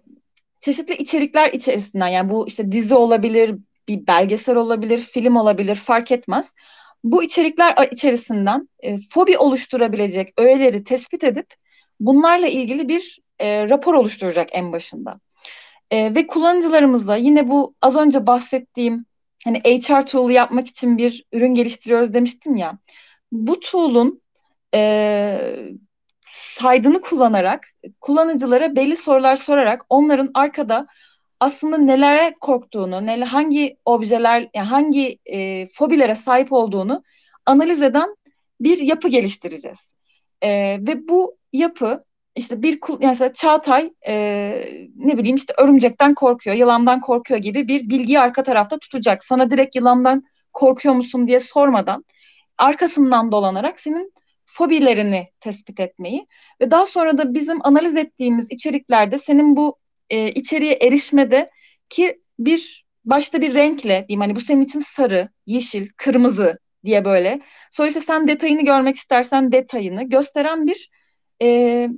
çeşitli 0.62 0.96
içerikler 0.96 1.54
içerisinden 1.54 2.08
yani 2.08 2.30
bu 2.30 2.48
işte 2.48 2.72
dizi 2.72 2.96
olabilir, 2.96 3.56
bir 3.88 4.08
belgesel 4.08 4.56
olabilir, 4.56 4.98
film 4.98 5.36
olabilir 5.36 5.76
fark 5.76 6.12
etmez. 6.12 6.54
Bu 7.04 7.24
içerikler 7.24 7.88
içerisinden 7.92 8.70
e, 8.80 8.98
fobi 9.10 9.38
oluşturabilecek 9.38 10.34
öğeleri 10.38 10.84
tespit 10.84 11.24
edip 11.24 11.48
bunlarla 12.00 12.48
ilgili 12.48 12.90
bir 12.90 13.20
e, 13.40 13.70
rapor 13.70 13.94
oluşturacak 13.94 14.50
en 14.52 14.72
başında. 14.72 15.20
E, 15.92 16.16
ve 16.16 16.28
kullanıcılarımıza 16.28 17.16
yine 17.16 17.50
bu 17.50 17.76
az 17.82 17.98
önce 17.98 18.28
bahsettiğim 18.28 19.06
hani 19.44 19.58
HR 19.60 20.06
tool'u 20.06 20.32
yapmak 20.32 20.68
için 20.68 20.98
bir 20.98 21.26
ürün 21.32 21.54
geliştiriyoruz 21.54 22.14
demiştim 22.14 22.56
ya. 22.56 22.78
Bu 23.32 23.60
tool'un 23.60 24.22
e, 24.74 24.80
saydığını 26.32 27.02
kullanarak 27.02 27.68
kullanıcılara 28.02 28.76
belli 28.76 28.96
sorular 28.96 29.36
sorarak 29.36 29.86
onların 29.90 30.32
arkada 30.34 30.88
aslında 31.40 31.78
nelere 31.78 32.36
korktuğunu, 32.42 33.06
neler, 33.06 33.28
hangi 33.28 33.78
objeler, 33.86 34.50
yani 34.54 34.68
hangi 34.68 35.20
e, 35.26 35.68
fobilere 35.68 36.16
sahip 36.16 36.52
olduğunu 36.54 37.04
analiz 37.46 37.82
eden 37.82 38.16
bir 38.62 38.78
yapı 38.78 39.08
geliştireceğiz. 39.08 39.96
E, 40.42 40.50
ve 40.82 41.08
bu 41.08 41.38
yapı 41.54 42.00
işte 42.36 42.64
bir 42.64 42.80
yani 42.90 43.00
mesela 43.02 43.34
Çağatay 43.34 43.94
e, 44.08 44.14
ne 44.96 45.18
bileyim 45.18 45.36
işte 45.36 45.54
örümcekten 45.58 46.14
korkuyor, 46.14 46.56
yılandan 46.56 47.02
korkuyor 47.02 47.40
gibi 47.40 47.68
bir 47.68 47.90
bilgiyi 47.90 48.20
arka 48.20 48.44
tarafta 48.44 48.78
tutacak. 48.78 49.24
Sana 49.24 49.50
direkt 49.50 49.76
yılandan 49.76 50.24
korkuyor 50.54 50.96
musun 50.96 51.28
diye 51.28 51.40
sormadan 51.40 52.06
arkasından 52.58 53.32
dolanarak 53.32 53.80
senin 53.80 54.14
fobilerini 54.52 55.28
tespit 55.40 55.80
etmeyi 55.80 56.26
ve 56.62 56.72
daha 56.72 56.86
sonra 56.86 57.18
da 57.18 57.34
bizim 57.34 57.66
analiz 57.66 57.96
ettiğimiz 57.96 58.48
içeriklerde 58.52 59.18
senin 59.18 59.56
bu 59.56 59.78
e, 60.10 60.32
içeriye 60.32 60.74
erişmede 60.74 61.48
ki 61.90 62.22
bir 62.40 62.86
başta 63.06 63.42
bir 63.42 63.54
renkle 63.54 64.06
diyeyim 64.08 64.22
hani 64.22 64.36
bu 64.36 64.40
senin 64.40 64.62
için 64.62 64.80
sarı, 64.80 65.30
yeşil, 65.46 65.88
kırmızı 65.98 66.60
diye 66.86 67.06
böyle. 67.06 67.40
Sonra 67.72 67.88
işte 67.88 68.02
sen 68.02 68.28
detayını 68.28 68.66
görmek 68.66 68.96
istersen 68.96 69.52
detayını 69.52 70.10
gösteren 70.10 70.68
bir 70.68 70.90
e, 71.42 71.90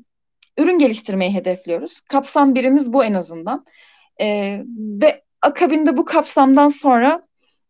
ürün 0.58 0.78
geliştirmeyi 0.78 1.34
hedefliyoruz. 1.34 2.02
Kapsam 2.02 2.56
birimiz 2.56 2.94
bu 2.94 3.04
en 3.04 3.14
azından. 3.14 3.66
E, 4.22 4.60
ve 4.78 5.24
akabinde 5.42 5.98
bu 5.98 6.06
kapsamdan 6.06 6.68
sonra 6.68 7.22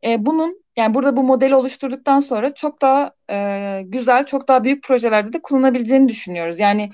e, 0.05 0.25
bunun 0.25 0.62
yani 0.75 0.93
burada 0.93 1.17
bu 1.17 1.23
modeli 1.23 1.55
oluşturduktan 1.55 2.19
sonra 2.19 2.53
çok 2.53 2.81
daha 2.81 3.11
e, 3.29 3.81
güzel, 3.85 4.25
çok 4.25 4.47
daha 4.47 4.63
büyük 4.63 4.83
projelerde 4.83 5.33
de 5.33 5.41
kullanabileceğini 5.41 6.07
düşünüyoruz. 6.07 6.59
Yani 6.59 6.89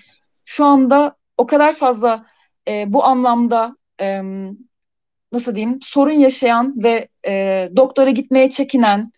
şu 0.45 0.65
anda 0.65 1.15
o 1.38 1.47
kadar 1.47 1.73
fazla 1.73 2.25
e, 2.67 2.93
bu 2.93 3.03
anlamda 3.03 3.75
e, 4.01 4.21
nasıl 5.32 5.55
diyeyim 5.55 5.80
sorun 5.82 6.11
yaşayan 6.11 6.84
ve 6.84 7.07
e, 7.27 7.69
doktora 7.75 8.09
gitmeye 8.09 8.49
çekinen, 8.49 9.11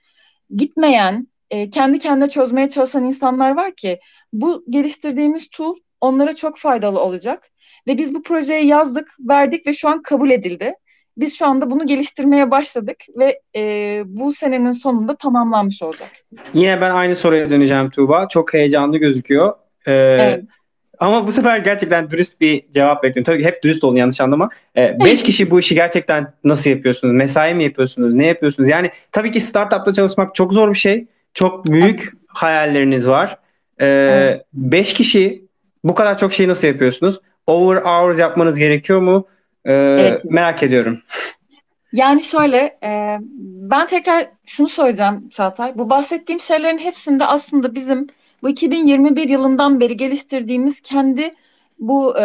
gitmeyen, 0.56 1.28
e, 1.50 1.70
kendi 1.70 2.00
kendine 2.00 2.30
çözmeye 2.30 2.70
çalışan 2.70 3.04
insanlar 3.04 3.56
var 3.56 3.76
ki 3.76 4.00
bu 4.34 4.66
geliştirdiğimiz 4.70 5.50
tool 5.50 5.76
onlara 6.02 6.36
çok 6.36 6.58
faydalı 6.58 7.00
olacak. 7.00 7.52
Ve 7.88 7.98
biz 7.98 8.14
bu 8.14 8.24
projeyi 8.24 8.68
yazdık, 8.68 9.16
verdik 9.20 9.68
ve 9.68 9.74
şu 9.74 9.90
an 9.90 10.02
kabul 10.02 10.32
edildi. 10.32 10.74
Biz 11.18 11.38
şu 11.38 11.46
anda 11.46 11.72
bunu 11.72 11.86
geliştirmeye 11.86 12.52
başladık 12.52 12.98
ve 13.18 13.42
e, 13.56 14.04
bu 14.06 14.34
senenin 14.34 14.72
sonunda 14.72 15.16
tamamlanmış 15.16 15.84
olacak. 15.84 16.10
Yine 16.54 16.82
ben 16.82 16.92
aynı 16.92 17.16
soruya 17.16 17.50
döneceğim 17.50 17.90
Tuğba. 17.90 18.28
Çok 18.28 18.54
heyecanlı 18.54 18.98
gözüküyor. 18.98 19.54
Ee, 19.86 19.92
evet. 19.94 20.44
Ama 21.00 21.28
bu 21.28 21.32
sefer 21.32 21.58
gerçekten 21.58 22.10
dürüst 22.10 22.42
bir 22.42 22.72
cevap 22.72 23.04
bekliyorum. 23.04 23.34
Tabii 23.34 23.44
hep 23.44 23.64
dürüst 23.64 23.84
olun 23.84 23.96
yanlış 23.96 24.22
anlama. 24.22 24.50
Ee, 24.78 24.98
beş 25.06 25.24
kişi 25.24 25.52
bu 25.52 25.60
işi 25.60 25.76
gerçekten 25.76 26.34
nasıl 26.44 26.70
yapıyorsunuz? 26.70 27.14
Mesai 27.14 27.56
mi 27.56 27.64
yapıyorsunuz? 27.64 28.14
Ne 28.14 28.28
yapıyorsunuz? 28.28 28.70
Yani 28.70 28.92
tabii 29.12 29.32
ki 29.32 29.40
startupta 29.40 29.94
çalışmak 29.94 30.36
çok 30.36 30.54
zor 30.54 30.70
bir 30.70 30.78
şey. 30.78 31.06
Çok 31.34 31.66
büyük 31.66 32.00
evet. 32.00 32.14
hayalleriniz 32.28 33.08
var. 33.10 33.38
Ee, 33.80 33.86
evet. 33.88 34.46
Beş 34.54 34.94
kişi 34.94 35.46
bu 35.84 35.96
kadar 35.96 36.18
çok 36.18 36.34
şeyi 36.34 36.50
nasıl 36.50 36.68
yapıyorsunuz? 36.68 37.20
Over 37.48 37.82
hours 37.82 38.20
yapmanız 38.20 38.60
gerekiyor 38.60 39.00
mu? 39.00 39.28
Ee, 39.66 39.74
evet. 39.74 40.26
Merak 40.26 40.64
ediyorum. 40.64 41.00
Yani 41.94 42.24
şöyle, 42.24 42.58
e, 42.84 43.18
ben 43.72 43.88
tekrar 43.88 44.28
şunu 44.46 44.68
söyleyeceğim 44.68 45.30
Çağatay. 45.30 45.78
Bu 45.78 45.90
bahsettiğim 45.90 46.40
şeylerin 46.40 46.78
hepsinde 46.78 47.26
aslında 47.26 47.76
bizim 47.76 48.08
bu 48.44 48.50
2021 48.50 49.30
yılından 49.30 49.80
beri 49.80 49.98
geliştirdiğimiz 49.98 50.82
kendi 50.82 51.32
bu 51.80 52.18
e, 52.18 52.24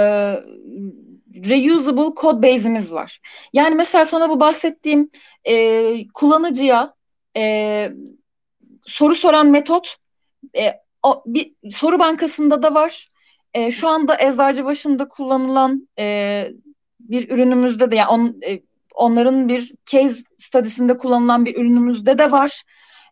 reusable 1.34 2.14
code 2.20 2.43
base'imiz 2.43 2.93
var. 2.93 3.20
Yani 3.53 3.74
mesela 3.74 4.05
sana 4.05 4.30
bu 4.30 4.41
bahsettiğim 4.41 5.11
e, 5.45 6.09
kullanıcıya 6.09 6.95
e, 7.37 7.93
soru 8.84 9.14
soran 9.14 9.47
metot 9.47 9.97
e, 10.59 10.72
o, 11.03 11.22
bir 11.26 11.53
soru 11.70 11.99
bankasında 11.99 12.62
da 12.62 12.74
var. 12.74 13.09
E, 13.55 13.70
şu 13.70 13.89
anda 13.89 14.16
Eczacıbaşı'nda 14.20 15.09
kullanılan 15.09 15.89
e, 15.99 16.49
bir 17.11 17.31
ürünümüzde 17.31 17.91
de 17.91 17.97
yani 17.97 18.09
on, 18.09 18.41
e, 18.49 18.61
onların 18.95 19.49
bir 19.49 19.73
case 19.87 20.23
study'sinde 20.39 20.97
kullanılan 20.97 21.45
bir 21.45 21.57
ürünümüzde 21.57 22.19
de 22.19 22.31
var. 22.31 22.63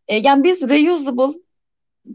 E, 0.08 0.16
yani 0.16 0.44
biz 0.44 0.68
reusable 0.68 1.38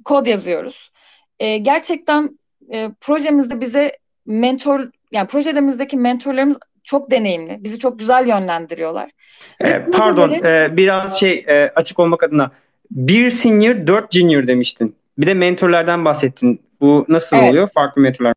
kod 0.06 0.26
yazıyoruz. 0.26 0.92
E, 1.40 1.58
gerçekten 1.58 2.40
e, 2.74 2.90
projemizde 3.02 3.62
bize 3.62 3.98
mentor 4.26 4.80
yani 5.12 5.28
projemizdeki 5.28 5.98
mentorlarımız 5.98 6.58
çok 6.84 7.12
deneyimli. 7.12 7.58
Bizi 7.60 7.80
çok 7.80 8.00
güzel 8.00 8.28
yönlendiriyorlar. 8.28 9.12
E, 9.60 9.86
pardon 9.92 10.30
projeleri... 10.30 10.74
e, 10.74 10.78
biraz 10.78 11.20
şey 11.20 11.46
e, 11.48 11.72
açık 11.76 12.00
olmak 12.00 12.24
adına 12.24 12.52
bir 12.92 13.32
senior 13.32 13.88
dört 13.88 14.14
junior 14.14 14.48
demiştin. 14.48 14.96
Bir 15.18 15.28
de 15.28 15.34
mentorlardan 15.34 16.06
bahsettin. 16.06 16.62
Bu 16.82 17.06
nasıl 17.08 17.38
evet. 17.38 17.50
oluyor? 17.50 17.70
Farklı 17.74 18.02
mentorlar. 18.02 18.34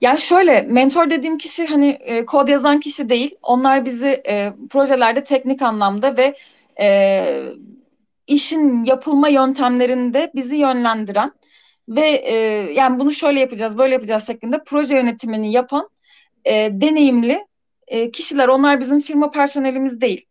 Yani 0.00 0.20
şöyle 0.20 0.62
mentor 0.62 1.10
dediğim 1.10 1.38
kişi 1.38 1.66
hani 1.66 1.88
e, 1.88 2.26
kod 2.26 2.48
yazan 2.48 2.80
kişi 2.80 3.08
değil. 3.08 3.34
Onlar 3.42 3.84
bizi 3.84 4.22
e, 4.28 4.52
projelerde 4.70 5.24
teknik 5.24 5.62
anlamda 5.62 6.16
ve 6.16 6.34
e, 6.80 7.52
işin 8.26 8.84
yapılma 8.84 9.28
yöntemlerinde 9.28 10.30
bizi 10.34 10.56
yönlendiren 10.56 11.32
ve 11.88 12.06
e, 12.10 12.34
yani 12.72 13.00
bunu 13.00 13.10
şöyle 13.10 13.40
yapacağız, 13.40 13.78
böyle 13.78 13.94
yapacağız 13.94 14.26
şeklinde 14.26 14.64
proje 14.66 14.96
yönetimini 14.96 15.52
yapan 15.52 15.88
e, 16.44 16.70
deneyimli 16.72 17.46
e, 17.88 18.10
kişiler. 18.10 18.48
Onlar 18.48 18.80
bizim 18.80 19.00
firma 19.00 19.30
personelimiz 19.30 20.00
değil. 20.00 20.26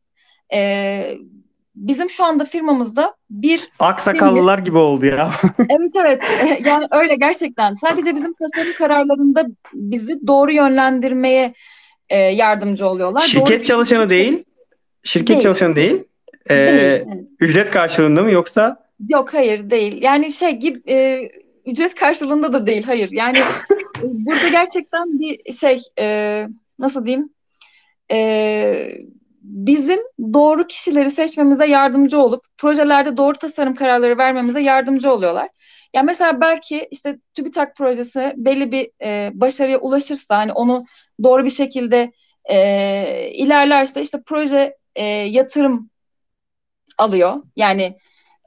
E, 0.53 1.17
bizim 1.77 2.09
şu 2.09 2.23
anda 2.23 2.45
firmamızda 2.45 3.15
bir 3.29 3.69
aksakallılar 3.79 4.59
gibi 4.59 4.77
oldu 4.77 5.05
ya. 5.05 5.31
evet 5.69 5.91
evet 5.95 6.23
yani 6.65 6.85
öyle 6.91 7.15
gerçekten 7.15 7.75
sadece 7.75 8.15
bizim 8.15 8.33
tasarım 8.33 8.73
kararlarında 8.73 9.45
bizi 9.73 10.27
doğru 10.27 10.51
yönlendirmeye 10.51 11.53
e, 12.09 12.17
yardımcı 12.17 12.87
oluyorlar. 12.87 13.21
Şirket 13.21 13.47
doğru 13.49 13.63
çalışanı 13.63 14.09
değil. 14.09 14.43
Şirket 15.03 15.27
değil. 15.27 15.39
çalışanı 15.39 15.75
değil. 15.75 16.03
Ee, 16.49 16.55
değil. 16.55 16.79
Evet. 16.79 17.07
Ücret 17.39 17.71
karşılığında 17.71 18.23
mı 18.23 18.31
yoksa? 18.31 18.87
Yok 19.09 19.33
hayır 19.33 19.69
değil. 19.69 20.01
Yani 20.01 20.33
şey 20.33 20.51
gibi 20.51 20.81
e, 20.91 21.29
ücret 21.65 21.95
karşılığında 21.95 22.53
da 22.53 22.67
değil 22.67 22.83
hayır. 22.83 23.09
Yani 23.11 23.39
burada 24.01 24.47
gerçekten 24.47 25.19
bir 25.19 25.53
şey 25.53 25.81
e, 25.99 26.47
nasıl 26.79 27.05
diyeyim 27.05 27.29
e, 28.11 28.17
bizim 29.47 29.99
doğru 30.33 30.67
kişileri 30.67 31.11
seçmemize 31.11 31.65
yardımcı 31.65 32.19
olup 32.19 32.45
projelerde 32.57 33.17
doğru 33.17 33.37
tasarım 33.37 33.75
kararları 33.75 34.17
vermemize 34.17 34.61
yardımcı 34.61 35.11
oluyorlar. 35.11 35.49
Yani 35.93 36.05
mesela 36.05 36.41
belki 36.41 36.87
işte 36.91 37.19
TÜBİTAK 37.33 37.75
projesi 37.75 38.33
belli 38.37 38.71
bir 38.71 38.89
e, 39.01 39.31
başarıya 39.33 39.79
ulaşırsa 39.79 40.37
hani 40.37 40.51
onu 40.53 40.85
doğru 41.23 41.45
bir 41.45 41.49
şekilde 41.49 42.11
e, 42.45 43.29
ilerlerse 43.33 44.01
işte 44.01 44.21
proje 44.25 44.77
e, 44.95 45.05
yatırım 45.05 45.89
alıyor. 46.97 47.43
Yani 47.55 47.97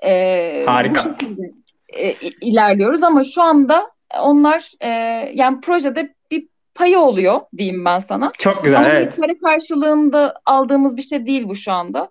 e, 0.04 0.64
Harika. 0.66 1.04
bu 1.04 1.10
şekilde 1.10 1.42
e, 1.88 2.14
ilerliyoruz 2.40 3.02
ama 3.02 3.24
şu 3.24 3.42
anda 3.42 3.90
onlar 4.20 4.70
e, 4.80 4.88
yani 5.34 5.60
projede 5.60 6.14
bir 6.30 6.48
payı 6.80 6.98
oluyor 6.98 7.40
diyeyim 7.58 7.84
ben 7.84 7.98
sana. 7.98 8.32
Çok 8.38 8.64
güzel 8.64 8.78
ama 8.78 8.88
evet. 8.88 9.14
Ama 9.18 9.26
para 9.26 9.38
karşılığında 9.38 10.34
aldığımız 10.46 10.96
bir 10.96 11.02
şey 11.02 11.26
değil 11.26 11.48
bu 11.48 11.56
şu 11.56 11.72
anda. 11.72 12.08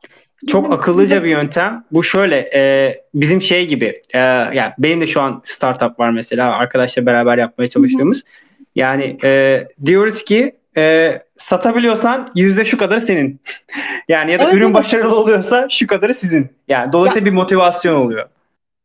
Çok 0.47 0.63
bizim, 0.63 0.77
akıllıca 0.77 1.15
bizim... 1.15 1.23
bir 1.23 1.29
yöntem. 1.29 1.83
Bu 1.91 2.03
şöyle 2.03 2.49
e, 2.53 2.93
bizim 3.13 3.41
şey 3.41 3.67
gibi 3.67 4.01
e, 4.13 4.19
yani 4.19 4.71
benim 4.77 5.01
de 5.01 5.07
şu 5.07 5.21
an 5.21 5.41
startup 5.43 5.99
var 5.99 6.09
mesela 6.09 6.53
arkadaşla 6.53 7.05
beraber 7.05 7.37
yapmaya 7.37 7.67
çalıştığımız. 7.67 8.17
Hı-hı. 8.17 8.65
Yani 8.75 9.17
e, 9.23 9.67
diyoruz 9.85 10.23
ki 10.23 10.55
e, 10.77 11.13
satabiliyorsan 11.37 12.31
yüzde 12.35 12.63
şu 12.63 12.77
kadarı 12.77 13.01
senin. 13.01 13.41
yani 14.07 14.31
ya 14.31 14.39
da 14.39 14.43
evet, 14.43 14.53
ürün 14.53 14.65
evet. 14.65 14.75
başarılı 14.75 15.15
oluyorsa 15.15 15.67
şu 15.69 15.87
kadarı 15.87 16.13
sizin. 16.13 16.49
Yani 16.67 16.93
dolayısıyla 16.93 17.27
ya, 17.27 17.31
bir 17.31 17.37
motivasyon 17.37 17.95
oluyor. 17.95 18.29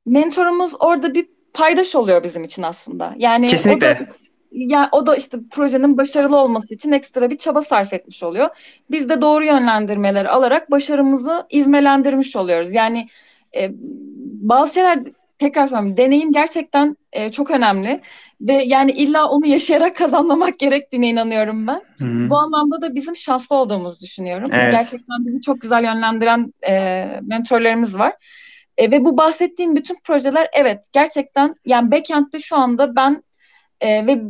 Mentorumuz 0.07 0.73
orada 0.81 1.15
bir 1.15 1.27
paydaş 1.55 1.97
oluyor 1.97 2.23
bizim 2.23 2.45
için 2.45 2.63
aslında. 2.63 3.15
Yani 3.19 3.47
Kesinlikle. 3.47 3.99
O 4.03 4.07
da, 4.07 4.24
yani 4.55 4.89
o 4.93 5.07
da 5.07 5.17
işte 5.17 5.39
projenin 5.51 5.97
başarılı 5.97 6.37
olması 6.37 6.75
için 6.75 6.93
ekstra 6.93 7.31
bir 7.31 7.39
çaba 7.39 7.63
sarf 7.63 7.93
etmiş 7.93 8.23
oluyor. 8.23 8.49
Biz 8.91 9.09
de 9.09 9.21
doğru 9.21 9.45
yönlendirmeleri 9.45 10.29
alarak 10.29 10.71
başarımızı 10.71 11.47
ivmelendirmiş 11.53 12.37
oluyoruz. 12.37 12.75
Yani 12.75 13.09
e, 13.57 13.71
bazı 14.43 14.75
şeyler 14.75 14.99
tekrar 15.39 15.67
söylüyorum 15.67 15.97
deneyim 15.97 16.33
gerçekten 16.33 16.97
e, 17.13 17.31
çok 17.31 17.51
önemli 17.51 18.01
ve 18.41 18.53
yani 18.53 18.91
illa 18.91 19.29
onu 19.29 19.47
yaşayarak 19.47 19.97
kazanmamak 20.03 20.59
gerektiğine 20.59 21.09
inanıyorum 21.09 21.67
ben. 21.67 21.83
Hı-hı. 21.99 22.31
Bu 22.31 22.37
anlamda 22.37 22.83
da 22.83 22.95
bizim 22.95 23.17
şanslı 23.17 23.57
olduğumuzu 23.57 24.01
düşünüyorum. 24.01 24.51
Evet. 24.53 24.73
Gerçekten 24.73 25.27
bizi 25.27 25.43
çok 25.43 25.61
güzel 25.61 25.85
yönlendiren 25.85 26.53
e, 26.69 27.05
mentorlarımız 27.23 27.99
var. 27.99 28.13
E, 28.77 28.91
ve 28.91 29.05
bu 29.05 29.19
bahsettiğim 29.19 29.77
bütün 29.77 29.97
projeler 30.05 30.49
evet 30.53 30.85
gerçekten 30.93 31.55
yani 31.65 31.91
backend'de 31.91 32.41
şu 32.41 32.57
anda 32.57 32.97
ben 32.97 33.23
e, 33.81 34.07
ve 34.07 34.23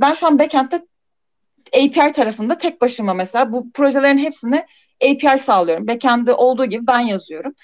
ben 0.00 0.12
şu 0.12 0.26
an 0.26 0.38
backend'de 0.38 0.86
API 1.74 2.12
tarafında 2.12 2.58
tek 2.58 2.80
başıma 2.80 3.14
mesela 3.14 3.52
bu 3.52 3.72
projelerin 3.72 4.18
hepsini 4.18 4.66
API 5.04 5.38
sağlıyorum. 5.38 5.86
Backend'de 5.88 6.32
olduğu 6.32 6.64
gibi 6.64 6.86
ben 6.86 7.00
yazıyorum. 7.00 7.54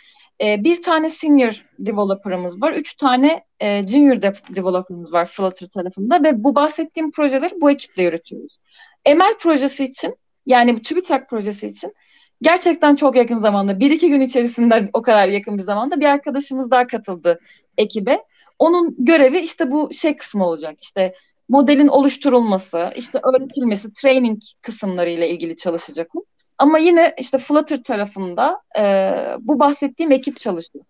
E, 0.43 0.65
bir 0.65 0.81
tane 0.81 1.11
senior 1.11 1.65
developer'ımız 1.79 2.63
var. 2.63 2.73
Üç 2.73 2.95
tane 2.95 3.45
e, 3.61 3.87
junior 3.87 4.23
de- 4.23 4.33
developer'ımız 4.57 5.13
var 5.13 5.25
Flutter 5.25 5.67
tarafında 5.67 6.23
ve 6.23 6.45
bu 6.45 6.55
bahsettiğim 6.55 7.11
projeleri 7.11 7.61
bu 7.61 7.71
ekiple 7.71 8.03
yürütüyoruz. 8.03 8.59
ML 9.07 9.39
projesi 9.39 9.85
için 9.85 10.15
yani 10.47 10.83
TÜBİTAK 10.83 11.31
projesi 11.31 11.67
için 11.67 11.95
gerçekten 12.43 12.97
çok 12.97 13.17
yakın 13.17 13.41
zamanda 13.41 13.81
bir 13.81 13.91
iki 13.91 14.09
gün 14.09 14.21
içerisinde 14.21 14.91
o 14.93 15.03
kadar 15.03 15.29
yakın 15.29 15.59
bir 15.59 15.63
zamanda 15.63 16.01
bir 16.01 16.07
arkadaşımız 16.07 16.71
daha 16.71 16.87
katıldı 16.87 17.41
ekibe. 17.79 18.19
Onun 18.59 18.97
görevi 18.99 19.39
işte 19.39 19.71
bu 19.71 19.93
şey 19.93 20.17
kısmı 20.17 20.47
olacak. 20.47 20.79
İşte 20.83 21.15
modelin 21.49 21.89
oluşturulması, 21.89 22.91
işte 22.97 23.21
öğretilmesi, 23.25 23.93
training 23.93 24.41
kısımları 24.63 25.11
ile 25.11 25.31
ilgili 25.31 25.57
çalışacak 25.57 26.17
o. 26.17 26.25
Ama 26.59 26.79
yine 26.79 27.15
işte 27.19 27.39
Flutter 27.39 27.83
tarafında 27.83 28.61
e, 28.79 29.13
bu 29.41 29.59
bahsettiğim 29.59 30.13
ekip 30.13 30.37
çalışıyor. 30.37 30.85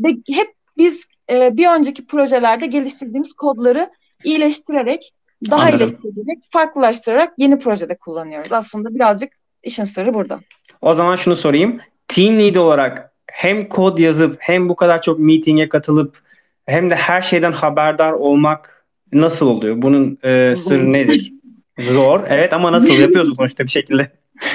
Ve 0.00 0.08
hep 0.34 0.52
biz 0.76 1.06
e, 1.30 1.56
bir 1.56 1.68
önceki 1.68 2.06
projelerde 2.06 2.66
geliştirdiğimiz 2.66 3.32
kodları 3.32 3.90
iyileştirerek, 4.24 5.12
daha 5.50 5.62
Anladım. 5.62 5.78
iyileştirerek, 5.78 6.38
farklılaştırarak 6.50 7.34
yeni 7.38 7.58
projede 7.58 7.96
kullanıyoruz. 7.96 8.52
Aslında 8.52 8.94
birazcık 8.94 9.32
işin 9.62 9.84
sırrı 9.84 10.14
burada. 10.14 10.40
O 10.80 10.94
zaman 10.94 11.16
şunu 11.16 11.36
sorayım. 11.36 11.80
Team 12.08 12.38
lead 12.38 12.54
olarak 12.54 13.12
hem 13.26 13.68
kod 13.68 13.98
yazıp 13.98 14.36
hem 14.38 14.68
bu 14.68 14.76
kadar 14.76 15.02
çok 15.02 15.18
meeting'e 15.18 15.68
katılıp 15.68 16.22
hem 16.66 16.90
de 16.90 16.94
her 16.94 17.20
şeyden 17.20 17.52
haberdar 17.52 18.12
olmak 18.12 18.77
nasıl 19.12 19.46
oluyor? 19.46 19.82
Bunun 19.82 20.18
e, 20.22 20.56
sırrı 20.56 20.92
nedir? 20.92 21.32
Zor. 21.78 22.24
Evet 22.28 22.52
ama 22.52 22.72
nasıl 22.72 22.94
yapıyorsun 22.94 23.34
sonuçta 23.34 23.64
bir 23.64 23.70
şekilde? 23.70 24.10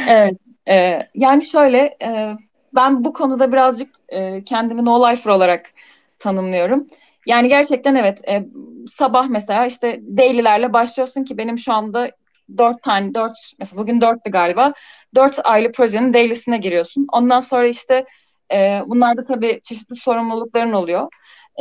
Evet. 0.10 0.38
E, 0.70 0.99
yani 1.16 1.45
şöyle 1.45 1.97
e, 2.04 2.38
ben 2.76 3.04
bu 3.04 3.14
konuda 3.14 3.51
birazcık 3.51 3.89
e, 4.10 4.43
kendimi 4.43 4.86
no 4.86 5.12
lifer 5.12 5.32
olarak 5.32 5.72
tanımlıyorum. 6.20 6.88
Yani 7.26 7.49
gerçekten 7.49 7.95
evet 7.95 8.30
e, 8.30 8.45
sabah 8.93 9.28
mesela 9.30 9.66
işte 9.66 10.01
daily'lerle 10.18 10.74
başlıyorsun 10.74 11.24
ki 11.24 11.38
benim 11.38 11.58
şu 11.58 11.74
anda 11.74 12.12
dört 12.58 12.84
tane 12.84 13.14
dört 13.14 13.36
mesela 13.60 13.82
bugün 13.82 14.01
dörttü 14.01 14.32
galiba 14.32 14.74
dört 15.16 15.39
aylı 15.43 15.72
projenin 15.72 16.14
daily'sine 16.14 16.58
giriyorsun. 16.58 17.08
Ondan 17.14 17.39
sonra 17.39 17.68
işte 17.68 18.06
e, 18.54 18.82
bunlarda 18.88 19.24
tabii 19.24 19.60
çeşitli 19.64 19.95
sorumlulukların 19.95 20.74
oluyor. 20.74 21.08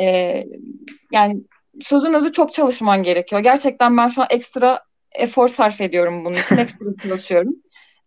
E, 0.01 0.37
yani 1.13 1.43
sözün 1.81 2.13
özü 2.13 2.33
çok 2.33 2.53
çalışman 2.53 3.03
gerekiyor. 3.03 3.43
Gerçekten 3.43 3.97
ben 3.97 4.09
şu 4.09 4.23
an 4.23 4.29
ekstra 4.31 4.81
efor 5.13 5.49
sarf 5.49 5.81
ediyorum 5.81 6.25
bunun 6.25 6.35
için. 6.35 6.57
Ekstra 6.59 6.87
çalışıyorum. 7.03 7.55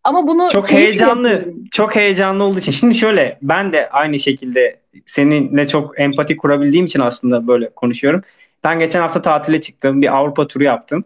Ama 0.03 0.27
bunu 0.27 0.49
çok 0.51 0.71
heyecanlı, 0.71 1.29
yapıyorum. 1.29 1.63
çok 1.71 1.95
heyecanlı 1.95 2.43
olduğu 2.43 2.59
için. 2.59 2.71
Şimdi 2.71 2.95
şöyle 2.95 3.39
ben 3.41 3.73
de 3.73 3.89
aynı 3.89 4.19
şekilde 4.19 4.79
seninle 5.05 5.67
çok 5.67 5.99
empati 5.99 6.37
kurabildiğim 6.37 6.85
için 6.85 6.99
aslında 6.99 7.47
böyle 7.47 7.69
konuşuyorum. 7.69 8.21
Ben 8.63 8.79
geçen 8.79 9.01
hafta 9.01 9.21
tatile 9.21 9.61
çıktım. 9.61 10.01
Bir 10.01 10.15
Avrupa 10.17 10.47
turu 10.47 10.63
yaptım. 10.63 11.03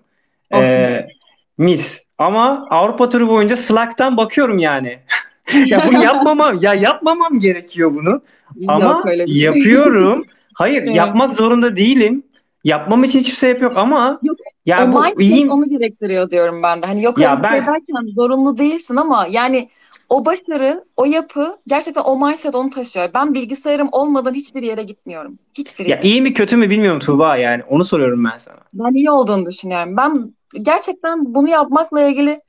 Oh, 0.52 0.62
ee, 0.62 1.08
mis. 1.58 2.04
Ama 2.18 2.68
Avrupa 2.70 3.10
turu 3.10 3.28
boyunca 3.28 3.56
Slack'tan 3.56 4.18
bakıyorum 4.18 4.60
yani. 4.60 5.00
ya 5.66 5.84
bunu 5.88 6.04
yapmamam, 6.04 6.60
ya 6.62 6.74
yapmamam 6.74 7.40
gerekiyor 7.40 7.94
bunu. 7.94 8.22
Ama 8.68 8.84
Yok, 8.84 9.08
şey. 9.08 9.38
yapıyorum. 9.38 10.26
Hayır, 10.54 10.84
yapmak 10.84 11.34
zorunda 11.34 11.76
değilim. 11.76 12.24
Yapmam 12.64 13.04
için 13.04 13.20
hiçbir 13.20 13.36
sebep 13.36 13.62
yok 13.62 13.74
ama 13.76 14.20
yok, 14.24 14.38
yani 14.66 14.98
o 14.98 15.04
bu 15.16 15.22
iyi 15.22 15.50
onu 15.50 15.70
gerektiriyor 15.70 16.32
diyorum 16.32 16.64
ben 16.64 16.84
de. 16.84 16.88
Hani 16.88 17.04
yok 17.04 17.18
ya 17.18 17.32
öyle 17.32 17.44
ben... 17.44 17.50
şey 17.50 17.60
derken 17.60 18.06
zorunlu 18.16 18.58
değilsin 18.58 18.96
ama 18.96 19.28
yani 19.30 19.70
o 20.10 20.26
başarı, 20.26 20.86
o 20.98 21.06
yapı 21.06 21.58
gerçekten 21.68 22.02
o 22.02 22.28
mindset 22.28 22.56
onu 22.56 22.70
taşıyor. 22.70 23.10
Ben 23.16 23.34
bilgisayarım 23.34 23.90
olmadan 23.92 24.34
hiçbir 24.34 24.64
yere 24.64 24.84
gitmiyorum. 24.84 25.40
Hiçbir 25.54 25.86
yere. 25.86 25.94
Ya 25.94 26.02
iyi 26.02 26.22
mi 26.22 26.34
kötü 26.34 26.58
mü 26.58 26.70
bilmiyorum 26.70 27.00
Tuğba 27.00 27.38
yani. 27.38 27.64
Onu 27.70 27.86
soruyorum 27.86 28.26
ben 28.26 28.38
sana. 28.38 28.58
Ben 28.74 28.94
iyi 28.94 29.12
olduğunu 29.12 29.46
düşünüyorum. 29.46 29.98
Ben 29.98 30.34
gerçekten 30.62 31.36
bunu 31.36 31.50
yapmakla 31.50 32.02
ilgili 32.02 32.40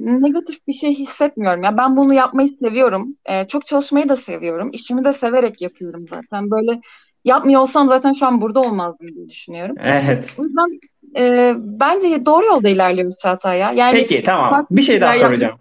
negatif 0.00 0.66
bir 0.66 0.72
şey 0.72 0.94
hissetmiyorum. 0.94 1.62
Ya 1.62 1.76
ben 1.76 1.96
bunu 1.96 2.14
yapmayı 2.14 2.48
seviyorum. 2.48 3.16
Ee, 3.24 3.46
çok 3.46 3.66
çalışmayı 3.66 4.08
da 4.08 4.16
seviyorum. 4.16 4.70
İşimi 4.72 5.04
de 5.04 5.12
severek 5.12 5.62
yapıyorum 5.62 6.08
zaten. 6.08 6.50
Böyle 6.50 6.80
yapmıyor 7.24 7.60
olsam 7.60 7.88
zaten 7.88 8.12
şu 8.12 8.26
an 8.26 8.40
burada 8.40 8.60
olmazdım 8.60 9.14
diye 9.14 9.28
düşünüyorum. 9.28 9.76
Evet. 9.84 10.34
O 10.38 10.42
yüzden 10.42 10.80
e, 11.16 11.54
bence 11.56 12.26
doğru 12.26 12.46
yolda 12.46 12.68
ilerliyoruz 12.68 13.16
Çağatay 13.16 13.58
ya. 13.58 13.72
Yani 13.72 13.92
Peki 13.92 14.22
tamam. 14.22 14.66
Bir 14.70 14.82
şey 14.82 15.00
daha 15.00 15.14
soracağım. 15.14 15.54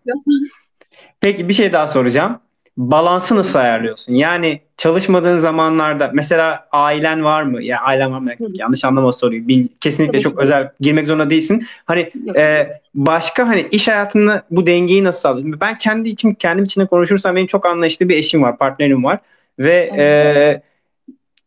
Peki 1.22 1.50
bir 1.50 1.54
şey 1.54 1.74
daha 1.74 1.88
soracağım. 1.88 2.40
Balansı 2.78 3.36
nasıl 3.36 3.60
ayarlıyorsun? 3.60 4.14
Yani 4.14 4.62
çalışmadığın 4.78 5.38
zamanlarda 5.38 6.12
mesela 6.14 6.68
ailen 6.72 7.24
var 7.24 7.44
mı? 7.44 7.64
Ya 7.64 7.80
ailen 7.80 8.12
var 8.12 8.20
mı? 8.20 8.32
Hı. 8.38 8.48
Yanlış 8.54 8.86
anlama 8.86 9.12
soruyu. 9.12 9.48
Bil, 9.48 9.68
kesinlikle 9.82 10.12
Tabii 10.12 10.24
çok 10.24 10.38
ki. 10.38 10.42
özel 10.42 10.72
girmek 10.80 11.08
zorunda 11.08 11.30
değilsin. 11.30 11.66
Hani 11.86 12.12
e, 12.36 12.68
başka 12.96 13.48
hani 13.48 13.68
iş 13.72 13.88
hayatında 13.88 14.44
bu 14.52 14.68
dengeyi 14.68 15.04
nasıl 15.04 15.20
sağlıyorsun? 15.20 15.62
Ben 15.62 15.78
kendi 15.78 16.10
için 16.10 16.34
kendim 16.34 16.66
için 16.66 16.86
konuşursam 16.86 17.36
benim 17.36 17.48
çok 17.48 17.66
anlayışlı 17.66 18.10
bir 18.10 18.18
eşim 18.18 18.44
var, 18.44 18.58
partnerim 18.58 19.04
var 19.04 19.20
ve 19.60 19.92
evet. 19.94 20.58
e, 20.58 20.71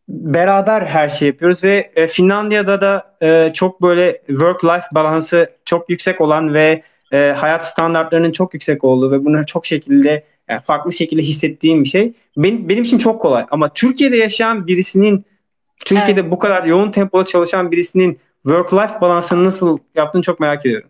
beraber 0.07 0.81
her 0.81 1.09
şey 1.09 1.27
yapıyoruz 1.27 1.63
ve 1.63 1.91
e, 1.95 2.07
Finlandiya'da 2.07 2.81
da 2.81 3.15
e, 3.21 3.53
çok 3.53 3.81
böyle 3.81 4.21
work-life 4.27 4.95
balansı 4.95 5.49
çok 5.65 5.89
yüksek 5.89 6.21
olan 6.21 6.53
ve 6.53 6.83
e, 7.13 7.35
hayat 7.37 7.67
standartlarının 7.67 8.31
çok 8.31 8.53
yüksek 8.53 8.83
olduğu 8.83 9.11
ve 9.11 9.25
bunu 9.25 9.45
çok 9.45 9.65
şekilde 9.65 10.23
Yani 10.49 10.61
farklı 10.61 10.93
şekilde 10.93 11.21
hissettiğim 11.21 11.83
bir 11.83 11.89
şey. 11.89 12.13
Benim, 12.37 12.69
benim 12.69 12.83
için 12.83 12.97
çok 12.97 13.21
kolay 13.21 13.45
ama 13.51 13.69
Türkiye'de 13.69 14.17
yaşayan 14.17 14.67
birisinin 14.67 15.25
Türkiye'de 15.85 16.21
evet. 16.21 16.31
bu 16.31 16.39
kadar 16.39 16.63
yoğun 16.63 16.91
tempoda 16.91 17.25
çalışan 17.25 17.71
birisinin 17.71 18.19
work-life 18.45 19.01
balansını 19.01 19.43
nasıl 19.43 19.77
yaptığını 19.95 20.21
çok 20.21 20.39
merak 20.39 20.65
ediyorum. 20.65 20.89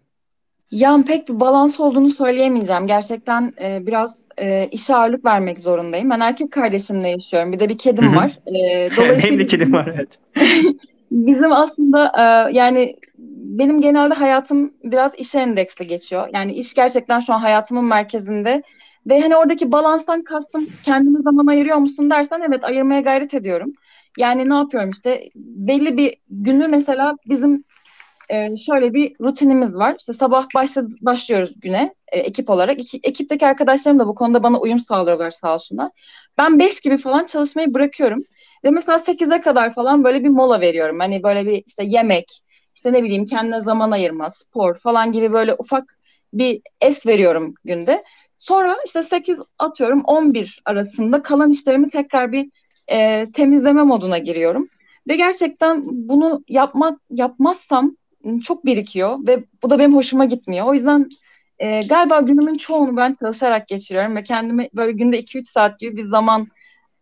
Yani 0.72 1.05
pek 1.05 1.30
bir 1.30 1.39
balans 1.39 1.80
olduğunu 1.80 2.09
söyleyemeyeceğim. 2.09 2.88
Gerçekten 2.88 3.53
e, 3.61 3.88
biraz 3.88 4.16
e, 4.38 4.68
işe 4.72 4.96
ağırlık 4.96 5.26
vermek 5.26 5.60
zorundayım. 5.60 6.10
Ben 6.10 6.20
erkek 6.20 6.52
kardeşimle 6.52 7.10
yaşıyorum. 7.10 7.52
Bir 7.52 7.60
de 7.60 7.70
bir 7.70 7.78
kedim 7.78 8.06
Hı-hı. 8.06 8.16
var. 8.16 8.32
E, 8.48 8.54
dolayısıyla 8.98 9.24
Benim 9.24 9.40
de 9.40 9.46
kedim 9.46 9.74
var 9.74 9.92
evet. 9.96 10.20
bizim 11.12 11.52
aslında 11.52 12.12
e, 12.18 12.54
yani 12.54 12.96
benim 13.58 13.82
genelde 13.82 14.14
hayatım 14.14 14.74
biraz 14.84 15.16
işe 15.16 15.40
endeksli 15.40 15.88
geçiyor. 15.88 16.30
Yani 16.34 16.54
iş 16.54 16.74
gerçekten 16.74 17.20
şu 17.20 17.34
an 17.34 17.40
hayatımın 17.40 17.86
merkezinde. 17.86 18.64
Ve 19.08 19.22
hani 19.22 19.36
oradaki 19.36 19.72
balanstan 19.72 20.24
kastım 20.24 20.68
kendime 20.84 21.22
zaman 21.22 21.48
ayırıyor 21.48 21.78
musun 21.78 22.10
dersen 22.10 22.42
evet 22.50 22.64
ayırmaya 22.64 23.02
gayret 23.02 23.34
ediyorum. 23.34 23.74
Yani 24.18 24.50
ne 24.50 24.54
yapıyorum 24.54 24.90
işte 24.90 25.30
belli 25.36 25.98
bir 25.98 26.16
günü 26.30 26.68
mesela 26.68 27.16
bizim 27.26 27.64
e, 28.30 28.58
şöyle 28.58 28.94
bir 28.94 29.16
rutinimiz 29.22 29.76
var. 29.76 29.96
İşte 30.00 30.14
sabah 30.14 30.48
başla, 30.56 30.84
başlıyoruz 31.02 31.60
güne 31.60 31.94
e, 32.08 32.20
ekip 32.20 32.50
olarak. 32.50 32.82
İki, 32.82 33.00
ekipteki 33.04 33.48
arkadaşlarım 33.48 34.00
da 34.00 34.08
bu 34.08 34.16
konuda 34.16 34.44
bana 34.44 34.60
uyum 34.60 34.80
sağlıyorlar 34.80 35.32
sağ 35.32 35.54
olsunlar. 35.54 35.92
Ben 36.38 36.60
5 36.60 36.82
gibi 36.82 36.98
falan 36.98 37.26
çalışmayı 37.26 37.74
bırakıyorum. 37.74 38.24
Ve 38.64 38.70
mesela 38.70 39.00
8'e 39.00 39.42
kadar 39.42 39.74
falan 39.74 40.04
böyle 40.04 40.24
bir 40.24 40.30
mola 40.30 40.62
veriyorum. 40.62 41.00
Hani 41.00 41.24
böyle 41.24 41.46
bir 41.46 41.64
işte 41.68 41.84
yemek, 41.86 42.42
işte 42.76 42.94
ne 42.94 43.04
bileyim 43.04 43.26
kendine 43.26 43.62
zaman 43.62 43.92
ayırma, 43.92 44.30
spor 44.30 44.76
falan 44.76 45.12
gibi 45.12 45.34
böyle 45.34 45.54
ufak 45.54 45.98
bir 46.34 46.62
es 46.82 47.06
veriyorum 47.06 47.54
günde. 47.66 48.02
Sonra 48.38 48.78
işte 48.86 49.04
8 49.04 49.40
atıyorum 49.60 50.02
11 50.06 50.62
arasında 50.66 51.22
kalan 51.22 51.52
işlerimi 51.52 51.90
tekrar 51.90 52.32
bir 52.32 52.52
e, 52.92 53.28
temizleme 53.32 53.84
moduna 53.84 54.18
giriyorum. 54.18 54.68
Ve 55.08 55.16
gerçekten 55.16 55.84
bunu 55.86 56.44
yapmak 56.48 57.00
yapmazsam 57.10 57.96
çok 58.44 58.66
birikiyor 58.66 59.28
ve 59.28 59.44
bu 59.64 59.70
da 59.70 59.80
benim 59.80 59.96
hoşuma 59.96 60.26
gitmiyor. 60.26 60.66
O 60.66 60.74
yüzden 60.74 61.10
e, 61.60 61.84
galiba 61.84 62.22
günümün 62.22 62.58
çoğunu 62.58 62.98
ben 62.98 63.14
çalışarak 63.14 63.68
geçiriyorum 63.68 64.16
ve 64.16 64.24
kendime 64.24 64.70
böyle 64.74 64.92
günde 64.92 65.20
2-3 65.20 65.44
saat 65.44 65.80
gibi 65.80 65.98
bir 65.98 66.04
zaman 66.04 66.48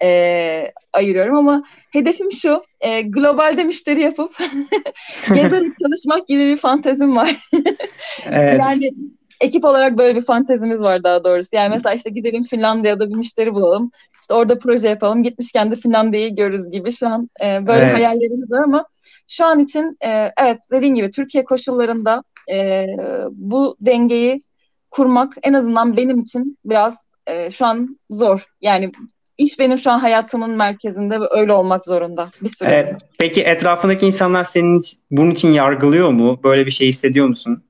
e, 0.03 0.71
ayırıyorum 0.93 1.35
ama 1.35 1.63
hedefim 1.91 2.31
şu 2.31 2.61
e, 2.81 3.01
globalde 3.01 3.63
müşteri 3.63 4.01
yapıp 4.01 4.37
gezerek 5.33 5.71
çalışmak 5.81 6.27
gibi 6.27 6.47
bir 6.47 6.55
fantezim 6.55 7.15
var. 7.15 7.49
evet. 8.25 8.59
Yani 8.59 8.93
ekip 9.41 9.65
olarak 9.65 9.97
böyle 9.97 10.15
bir 10.15 10.25
fantezimiz 10.25 10.79
var 10.79 11.03
daha 11.03 11.23
doğrusu. 11.23 11.49
Yani 11.55 11.69
mesela 11.69 11.95
işte 11.95 12.09
gidelim 12.09 12.43
Finlandiya'da 12.43 13.09
bir 13.09 13.15
müşteri 13.15 13.53
bulalım. 13.53 13.91
İşte 14.21 14.33
orada 14.33 14.59
proje 14.59 14.87
yapalım. 14.87 15.23
Gitmişken 15.23 15.71
de 15.71 15.75
Finlandiya'yı 15.75 16.35
görürüz 16.35 16.71
gibi 16.71 16.91
şu 16.91 17.07
an 17.07 17.29
e, 17.41 17.67
böyle 17.67 17.83
evet. 17.83 17.93
hayallerimiz 17.93 18.51
var 18.51 18.63
ama 18.63 18.85
şu 19.27 19.45
an 19.45 19.59
için 19.59 19.97
e, 20.05 20.31
evet 20.37 20.59
dediğin 20.71 20.95
gibi 20.95 21.11
Türkiye 21.11 21.43
koşullarında 21.43 22.23
e, 22.51 22.87
bu 23.31 23.77
dengeyi 23.81 24.43
kurmak 24.91 25.33
en 25.43 25.53
azından 25.53 25.97
benim 25.97 26.19
için 26.19 26.57
biraz 26.65 26.97
e, 27.27 27.51
şu 27.51 27.65
an 27.65 27.99
zor. 28.09 28.45
Yani 28.61 28.91
iş 29.37 29.59
benim 29.59 29.77
şu 29.77 29.91
an 29.91 29.99
hayatımın 29.99 30.51
merkezinde 30.51 31.21
ve 31.21 31.25
öyle 31.31 31.53
olmak 31.53 31.85
zorunda 31.85 32.27
bir 32.41 32.49
süre. 32.49 32.69
Evet. 32.69 33.01
Peki 33.19 33.41
etrafındaki 33.41 34.05
insanlar 34.05 34.43
senin 34.43 34.81
bunun 35.11 35.31
için 35.31 35.51
yargılıyor 35.51 36.09
mu? 36.09 36.39
Böyle 36.43 36.65
bir 36.65 36.71
şey 36.71 36.87
hissediyor 36.87 37.27
musun? 37.27 37.63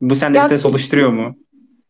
Bu 0.00 0.14
sende 0.14 0.38
ya, 0.38 0.44
stres 0.44 0.66
oluşturuyor 0.66 1.10
mu? 1.10 1.36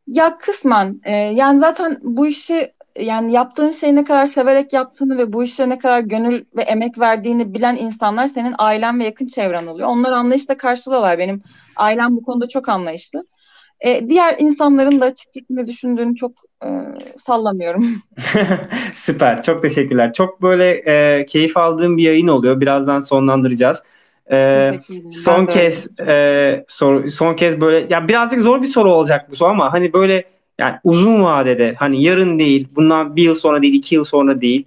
Ya 0.07 0.39
kısmen. 0.39 1.01
E, 1.05 1.17
yani 1.17 1.59
zaten 1.59 2.01
bu 2.03 2.27
işi 2.27 2.73
yani 2.99 3.32
yaptığın 3.32 3.70
şeyi 3.70 3.95
ne 3.95 4.05
kadar 4.05 4.26
severek 4.26 4.72
yaptığını 4.72 5.18
ve 5.18 5.32
bu 5.32 5.45
işe 5.45 5.68
ne 5.68 5.78
kadar 5.78 6.01
gönül 6.01 6.45
ve 6.57 6.62
emek 6.62 6.99
verdiğini 6.99 7.55
bilen 7.55 7.76
insanlar 7.76 8.26
senin 8.26 8.55
ailen 8.59 9.01
ve 9.01 9.05
yakın 9.05 9.26
çevren 9.26 9.66
oluyor. 9.66 9.88
Onlar 9.88 10.12
anlayışla 10.12 10.57
karşılıyorlar. 10.57 11.18
Benim 11.18 11.42
ailem 11.76 12.16
bu 12.16 12.22
konuda 12.22 12.49
çok 12.49 12.68
anlayışlı. 12.68 13.26
E, 13.80 14.09
diğer 14.09 14.36
insanların 14.38 15.01
da 15.01 15.05
açıkçası 15.05 15.68
düşündüğünü 15.68 16.16
çok 16.16 16.32
e, 16.64 16.68
sallamıyorum. 17.18 17.84
Süper. 18.95 19.42
Çok 19.42 19.62
teşekkürler. 19.62 20.12
Çok 20.12 20.42
böyle 20.42 20.70
e, 20.70 21.24
keyif 21.24 21.57
aldığım 21.57 21.97
bir 21.97 22.03
yayın 22.03 22.28
oluyor. 22.28 22.61
Birazdan 22.61 23.01
sonlandıracağız. 23.01 23.82
E, 24.32 24.70
son 25.11 25.47
kez 25.47 26.01
e, 26.01 26.64
sor, 26.68 27.09
son 27.09 27.34
kez 27.34 27.61
böyle 27.61 27.86
ya 27.90 28.09
birazcık 28.09 28.42
zor 28.42 28.62
bir 28.62 28.66
soru 28.66 28.92
olacak 28.92 29.30
bu 29.30 29.36
soru 29.36 29.49
ama 29.49 29.72
hani 29.72 29.92
böyle 29.92 30.34
yani 30.59 30.76
uzun 30.84 31.22
vadede 31.22 31.74
hani 31.78 32.02
yarın 32.02 32.38
değil, 32.38 32.68
bundan 32.76 33.16
bir 33.16 33.22
yıl 33.22 33.34
sonra 33.34 33.62
değil, 33.62 33.74
iki 33.74 33.94
yıl 33.94 34.05
sonra 34.05 34.40
değil. 34.40 34.64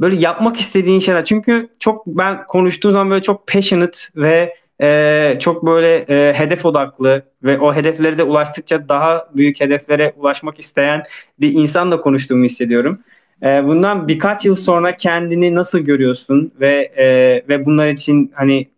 Böyle 0.00 0.16
yapmak 0.16 0.56
istediğin 0.56 1.00
şeyler. 1.00 1.24
Çünkü 1.24 1.68
çok 1.78 2.06
ben 2.06 2.46
konuştuğum 2.46 2.92
zaman 2.92 3.10
böyle 3.10 3.22
çok 3.22 3.46
passionate 3.46 3.98
ve 4.16 4.54
e, 4.82 5.36
çok 5.40 5.66
böyle 5.66 5.96
e, 5.96 6.34
hedef 6.34 6.66
odaklı 6.66 7.22
ve 7.42 7.58
o 7.58 7.74
hedeflere 7.74 8.18
de 8.18 8.22
ulaştıkça 8.22 8.88
daha 8.88 9.28
büyük 9.34 9.60
hedeflere 9.60 10.14
ulaşmak 10.16 10.58
isteyen 10.58 11.02
bir 11.40 11.52
insanla 11.52 12.00
konuştuğumu 12.00 12.44
hissediyorum. 12.44 12.98
E, 13.42 13.46
bundan 13.46 14.08
birkaç 14.08 14.44
yıl 14.44 14.54
sonra 14.54 14.96
kendini 14.96 15.54
nasıl 15.54 15.78
görüyorsun 15.78 16.52
ve 16.60 16.92
e, 16.96 17.06
ve 17.48 17.64
bunlar 17.64 17.88
için 17.88 18.32
hani 18.34 18.68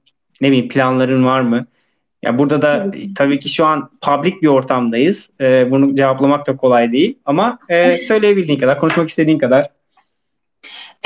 ne 0.41 0.49
bileyim 0.49 0.69
planların 0.69 1.25
var 1.25 1.41
mı? 1.41 1.67
Ya 2.23 2.39
burada 2.39 2.63
da 2.63 2.79
tabii. 2.79 3.15
tabii 3.15 3.39
ki 3.39 3.49
şu 3.49 3.67
an 3.67 3.91
public 4.01 4.43
bir 4.43 4.47
ortamdayız. 4.47 5.31
Ee, 5.41 5.71
bunu 5.71 5.95
cevaplamak 5.95 6.47
da 6.47 6.57
kolay 6.57 6.93
değil. 6.93 7.19
Ama 7.25 7.59
e, 7.69 7.97
söyleyebildiğin 7.97 8.59
kadar, 8.59 8.79
konuşmak 8.79 9.09
istediğin 9.09 9.39
kadar. 9.39 9.71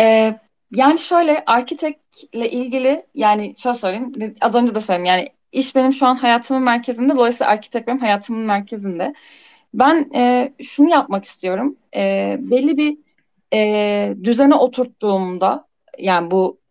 Ee, 0.01 0.35
yani 0.71 0.99
şöyle 0.99 1.45
arkitektle 1.47 2.51
ilgili 2.51 3.03
yani 3.15 3.55
şöyle 3.57 3.75
söyleyeyim. 3.75 4.13
Az 4.41 4.55
önce 4.55 4.75
de 4.75 4.81
söyledim 4.81 5.05
yani 5.05 5.29
iş 5.53 5.75
benim 5.75 5.93
şu 5.93 6.07
an 6.07 6.17
hayatımın 6.17 6.63
merkezinde. 6.63 7.17
Dolayısıyla 7.17 7.53
arkitek 7.53 7.87
benim 7.87 7.99
hayatımın 7.99 8.43
merkezinde. 8.43 9.15
Ben 9.75 10.11
e, 10.15 10.53
şunu 10.63 10.91
yapmak 10.91 11.25
istiyorum. 11.25 11.77
E, 11.97 12.37
belli 12.41 12.77
bir 12.77 12.97
e, 13.55 14.15
düzene 14.25 14.55
oturttuğumda 14.55 15.67
yani 15.99 16.31
bu 16.31 16.62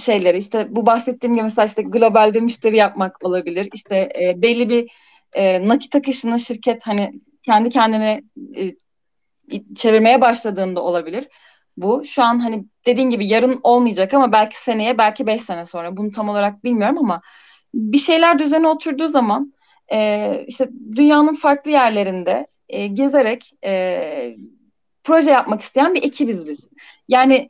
şeyleri 0.00 0.38
işte 0.38 0.66
bu 0.70 0.86
bahsettiğim 0.86 1.34
gibi 1.34 1.44
mesela 1.44 1.66
işte 1.66 1.82
globalde 1.82 2.40
müşteri 2.40 2.76
yapmak 2.76 3.24
olabilir. 3.24 3.68
İşte 3.74 3.96
e, 3.96 4.42
belli 4.42 4.68
bir 4.68 4.90
e, 5.32 5.68
nakit 5.68 5.94
akışını 5.94 6.40
şirket 6.40 6.86
hani 6.86 7.12
kendi 7.42 7.70
kendine 7.70 8.22
e, 8.56 8.74
çevirmeye 9.74 10.20
başladığında 10.20 10.82
olabilir. 10.82 11.28
Bu 11.76 12.04
şu 12.04 12.22
an 12.22 12.38
hani 12.38 12.64
dediğin 12.86 13.10
gibi 13.10 13.26
yarın 13.26 13.60
olmayacak 13.62 14.14
ama 14.14 14.32
belki 14.32 14.56
seneye 14.56 14.98
belki 14.98 15.26
beş 15.26 15.40
sene 15.40 15.64
sonra 15.64 15.96
bunu 15.96 16.10
tam 16.10 16.28
olarak 16.28 16.64
bilmiyorum 16.64 16.98
ama 16.98 17.20
bir 17.74 17.98
şeyler 17.98 18.38
düzene 18.38 18.68
oturduğu 18.68 19.08
zaman 19.08 19.54
e, 19.92 20.44
işte 20.46 20.68
dünyanın 20.96 21.34
farklı 21.34 21.70
yerlerinde 21.70 22.46
e, 22.68 22.86
gezerek 22.86 23.52
e, 23.64 24.36
proje 25.04 25.30
yapmak 25.30 25.60
isteyen 25.60 25.94
bir 25.94 26.02
ekibiz 26.02 26.46
biz. 26.46 26.60
Yani 27.08 27.48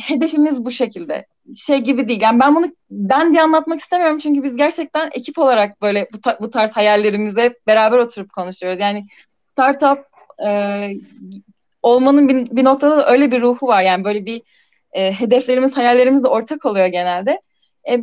hedefimiz 0.00 0.64
bu 0.64 0.72
şekilde 0.72 1.26
şey 1.56 1.78
gibi 1.78 2.08
değil. 2.08 2.22
Yani 2.22 2.40
ben 2.40 2.56
bunu 2.56 2.66
ben 2.90 3.32
diye 3.32 3.42
anlatmak 3.42 3.80
istemiyorum 3.80 4.18
çünkü 4.18 4.42
biz 4.42 4.56
gerçekten 4.56 5.10
ekip 5.12 5.38
olarak 5.38 5.82
böyle 5.82 6.08
bu, 6.12 6.20
ta, 6.20 6.38
bu 6.40 6.50
tarz 6.50 6.70
hayallerimize 6.70 7.54
beraber 7.66 7.98
oturup 7.98 8.32
konuşuyoruz. 8.32 8.80
Yani 8.80 9.06
startup 9.52 10.06
e, 10.46 10.90
olmanın 11.82 12.28
bir, 12.28 12.56
bir 12.56 12.64
noktada 12.64 12.96
da 12.96 13.10
öyle 13.10 13.32
bir 13.32 13.42
ruhu 13.42 13.66
var. 13.66 13.82
Yani 13.82 14.04
böyle 14.04 14.26
bir 14.26 14.42
e, 14.92 15.12
hedeflerimiz, 15.12 15.76
hayallerimiz 15.76 16.24
de 16.24 16.28
ortak 16.28 16.66
oluyor 16.66 16.86
genelde. 16.86 17.38
E, 17.90 18.00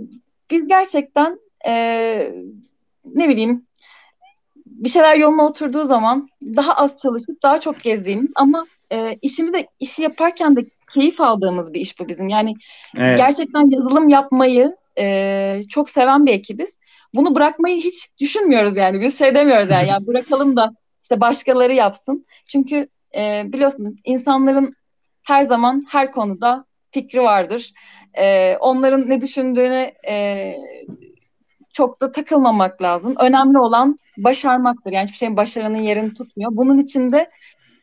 biz 0.51 0.67
gerçekten 0.67 1.39
e, 1.65 1.73
ne 3.05 3.29
bileyim 3.29 3.65
bir 4.65 4.89
şeyler 4.89 5.15
yoluna 5.15 5.45
oturduğu 5.45 5.83
zaman 5.83 6.29
daha 6.41 6.73
az 6.73 6.97
çalışıp 6.97 7.43
daha 7.43 7.59
çok 7.59 7.81
gezdiğimiz 7.81 8.31
ama 8.35 8.65
e, 8.91 9.13
işimi 9.21 9.53
de 9.53 9.67
işi 9.79 10.01
yaparken 10.01 10.55
de 10.55 10.65
keyif 10.93 11.21
aldığımız 11.21 11.73
bir 11.73 11.79
iş 11.79 11.99
bu 11.99 12.07
bizim. 12.07 12.29
Yani 12.29 12.53
evet. 12.97 13.17
gerçekten 13.17 13.69
yazılım 13.69 14.09
yapmayı 14.09 14.75
e, 14.97 15.63
çok 15.69 15.89
seven 15.89 16.25
bir 16.25 16.33
ekibiz. 16.33 16.79
Bunu 17.13 17.35
bırakmayı 17.35 17.77
hiç 17.77 18.09
düşünmüyoruz 18.19 18.77
yani. 18.77 19.01
Biz 19.01 19.19
şey 19.19 19.35
demiyoruz 19.35 19.69
yani, 19.69 19.87
yani 19.89 20.07
bırakalım 20.07 20.55
da 20.55 20.73
işte 21.03 21.21
başkaları 21.21 21.73
yapsın. 21.73 22.25
Çünkü 22.47 22.87
e, 23.15 23.43
biliyorsun 23.45 23.95
insanların 24.05 24.75
her 25.23 25.43
zaman 25.43 25.85
her 25.89 26.11
konuda 26.11 26.65
fikri 26.91 27.21
vardır. 27.21 27.73
E, 28.13 28.57
onların 28.59 29.09
ne 29.09 29.21
düşündüğüne 29.21 29.93
e, 30.09 30.55
çok 31.73 32.01
da 32.01 32.11
takılmamak 32.11 32.81
lazım. 32.81 33.15
Önemli 33.19 33.59
olan 33.59 33.99
başarmaktır. 34.17 34.91
Yani 34.91 35.05
hiçbir 35.05 35.17
şeyin 35.17 35.37
başarının 35.37 35.77
yerini 35.77 36.13
tutmuyor. 36.13 36.51
Bunun 36.53 36.77
için 36.77 37.11
de 37.11 37.27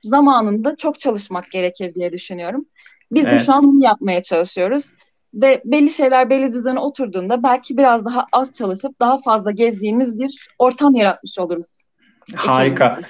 zamanında 0.04 0.76
çok 0.76 1.00
çalışmak 1.00 1.50
gerekir 1.50 1.94
diye 1.94 2.12
düşünüyorum. 2.12 2.66
Biz 3.12 3.26
evet. 3.26 3.40
de 3.40 3.44
şu 3.44 3.52
an 3.52 3.64
bunu 3.64 3.84
yapmaya 3.84 4.22
çalışıyoruz. 4.22 4.90
Ve 5.34 5.62
belli 5.64 5.90
şeyler 5.90 6.30
belli 6.30 6.52
düzene 6.52 6.78
oturduğunda 6.78 7.42
belki 7.42 7.76
biraz 7.76 8.04
daha 8.04 8.26
az 8.32 8.52
çalışıp 8.52 9.00
daha 9.00 9.18
fazla 9.18 9.50
gezdiğimiz 9.50 10.18
bir 10.18 10.48
ortam 10.58 10.94
yaratmış 10.94 11.38
oluruz. 11.38 11.76
Harika. 12.34 13.00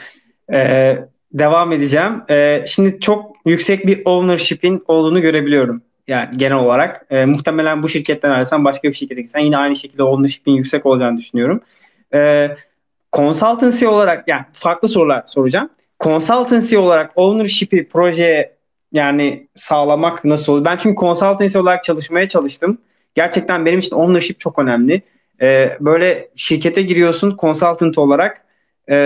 Ee, 0.52 0.98
devam 1.32 1.72
edeceğim. 1.72 2.22
Ee, 2.30 2.64
şimdi 2.66 3.00
çok 3.00 3.36
yüksek 3.46 3.86
bir 3.86 4.02
ownership'in 4.04 4.84
olduğunu 4.86 5.20
görebiliyorum. 5.20 5.82
Yani 6.08 6.36
genel 6.36 6.56
olarak. 6.56 7.06
E, 7.10 7.24
muhtemelen 7.24 7.82
bu 7.82 7.88
şirketten 7.88 8.30
ayrılsan 8.30 8.64
başka 8.64 8.88
bir 8.88 8.94
şirkete 8.94 9.20
gitsen 9.20 9.40
yine 9.40 9.58
aynı 9.58 9.76
şekilde 9.76 10.02
ownership'in 10.02 10.52
yüksek 10.52 10.86
olacağını 10.86 11.16
düşünüyorum. 11.16 11.60
E, 12.14 12.50
consultancy 13.12 13.86
olarak 13.86 14.28
yani 14.28 14.44
farklı 14.52 14.88
sorular 14.88 15.22
soracağım. 15.26 15.70
Consultancy 16.00 16.78
olarak 16.78 17.12
ownership'i 17.16 17.88
projeye 17.88 18.55
yani 18.96 19.46
sağlamak 19.54 20.24
nasıl 20.24 20.52
olur? 20.52 20.64
Ben 20.64 20.76
çünkü 20.76 21.00
consultancy 21.00 21.58
olarak 21.58 21.84
çalışmaya 21.84 22.28
çalıştım. 22.28 22.78
Gerçekten 23.14 23.66
benim 23.66 23.78
için 23.78 23.96
ownership 23.96 24.40
çok 24.40 24.58
önemli. 24.58 25.02
Ee, 25.40 25.76
böyle 25.80 26.28
şirkete 26.36 26.82
giriyorsun 26.82 27.36
consultant 27.40 27.98
olarak. 27.98 28.44
Ee, 28.90 28.96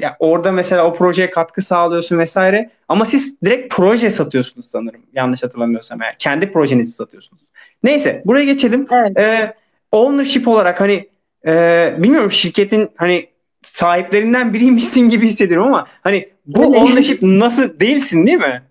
ya 0.00 0.16
orada 0.18 0.52
mesela 0.52 0.86
o 0.86 0.94
projeye 0.94 1.30
katkı 1.30 1.62
sağlıyorsun 1.62 2.18
vesaire. 2.18 2.70
Ama 2.88 3.04
siz 3.04 3.42
direkt 3.42 3.74
proje 3.74 4.10
satıyorsunuz 4.10 4.66
sanırım. 4.66 5.00
Yanlış 5.12 5.42
hatırlamıyorsam 5.42 6.02
eğer. 6.02 6.18
Kendi 6.18 6.52
projenizi 6.52 6.92
satıyorsunuz. 6.92 7.42
Neyse 7.82 8.22
buraya 8.24 8.44
geçelim. 8.44 8.86
Evet. 8.90 9.18
Ee, 9.18 9.54
ownership 9.92 10.48
olarak 10.48 10.80
hani 10.80 11.08
e, 11.46 11.94
bilmiyorum 11.98 12.30
şirketin 12.30 12.90
hani 12.96 13.26
sahiplerinden 13.62 14.54
biriymişsin 14.54 15.08
gibi 15.08 15.26
hissediyorum 15.26 15.66
ama 15.66 15.86
hani 16.02 16.28
bu 16.46 16.64
Öyle. 16.66 16.78
ownership 16.78 17.22
nasıl 17.22 17.80
değilsin 17.80 18.26
değil 18.26 18.38
mi? 18.38 18.62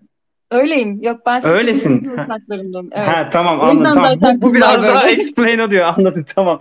Öyleyim. 0.54 1.02
Yok 1.02 1.20
ben 1.26 1.46
Öylesin. 1.46 2.12
Evet. 2.92 3.08
Ha, 3.08 3.28
tamam 3.30 3.60
anladım. 3.60 3.94
Tamam. 3.94 4.18
Bu, 4.20 4.42
bu 4.42 4.54
biraz 4.54 4.82
böyle. 4.82 4.94
daha 4.94 5.08
explain 5.08 5.58
oluyor. 5.58 5.84
Anladım 5.96 6.24
tamam. 6.34 6.60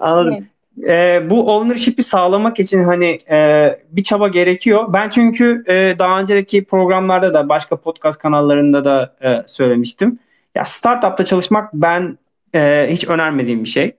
Anladım. 0.00 0.34
Evet 0.34 0.44
e, 0.82 1.30
bu 1.30 1.56
ownership'i 1.56 2.02
sağlamak 2.02 2.60
için 2.60 2.84
hani 2.84 3.18
e, 3.30 3.68
bir 3.90 4.02
çaba 4.02 4.28
gerekiyor. 4.28 4.92
Ben 4.92 5.10
çünkü 5.10 5.64
e, 5.68 5.96
daha 5.98 6.20
önceki 6.20 6.64
programlarda 6.64 7.34
da 7.34 7.48
başka 7.48 7.76
podcast 7.76 8.18
kanallarında 8.18 8.84
da 8.84 9.14
e, 9.24 9.42
söylemiştim. 9.46 10.18
Ya 10.54 10.64
startupta 10.64 11.24
çalışmak 11.24 11.74
ben 11.74 12.18
e, 12.54 12.86
hiç 12.90 13.08
önermediğim 13.08 13.64
bir 13.64 13.68
şey. 13.68 13.96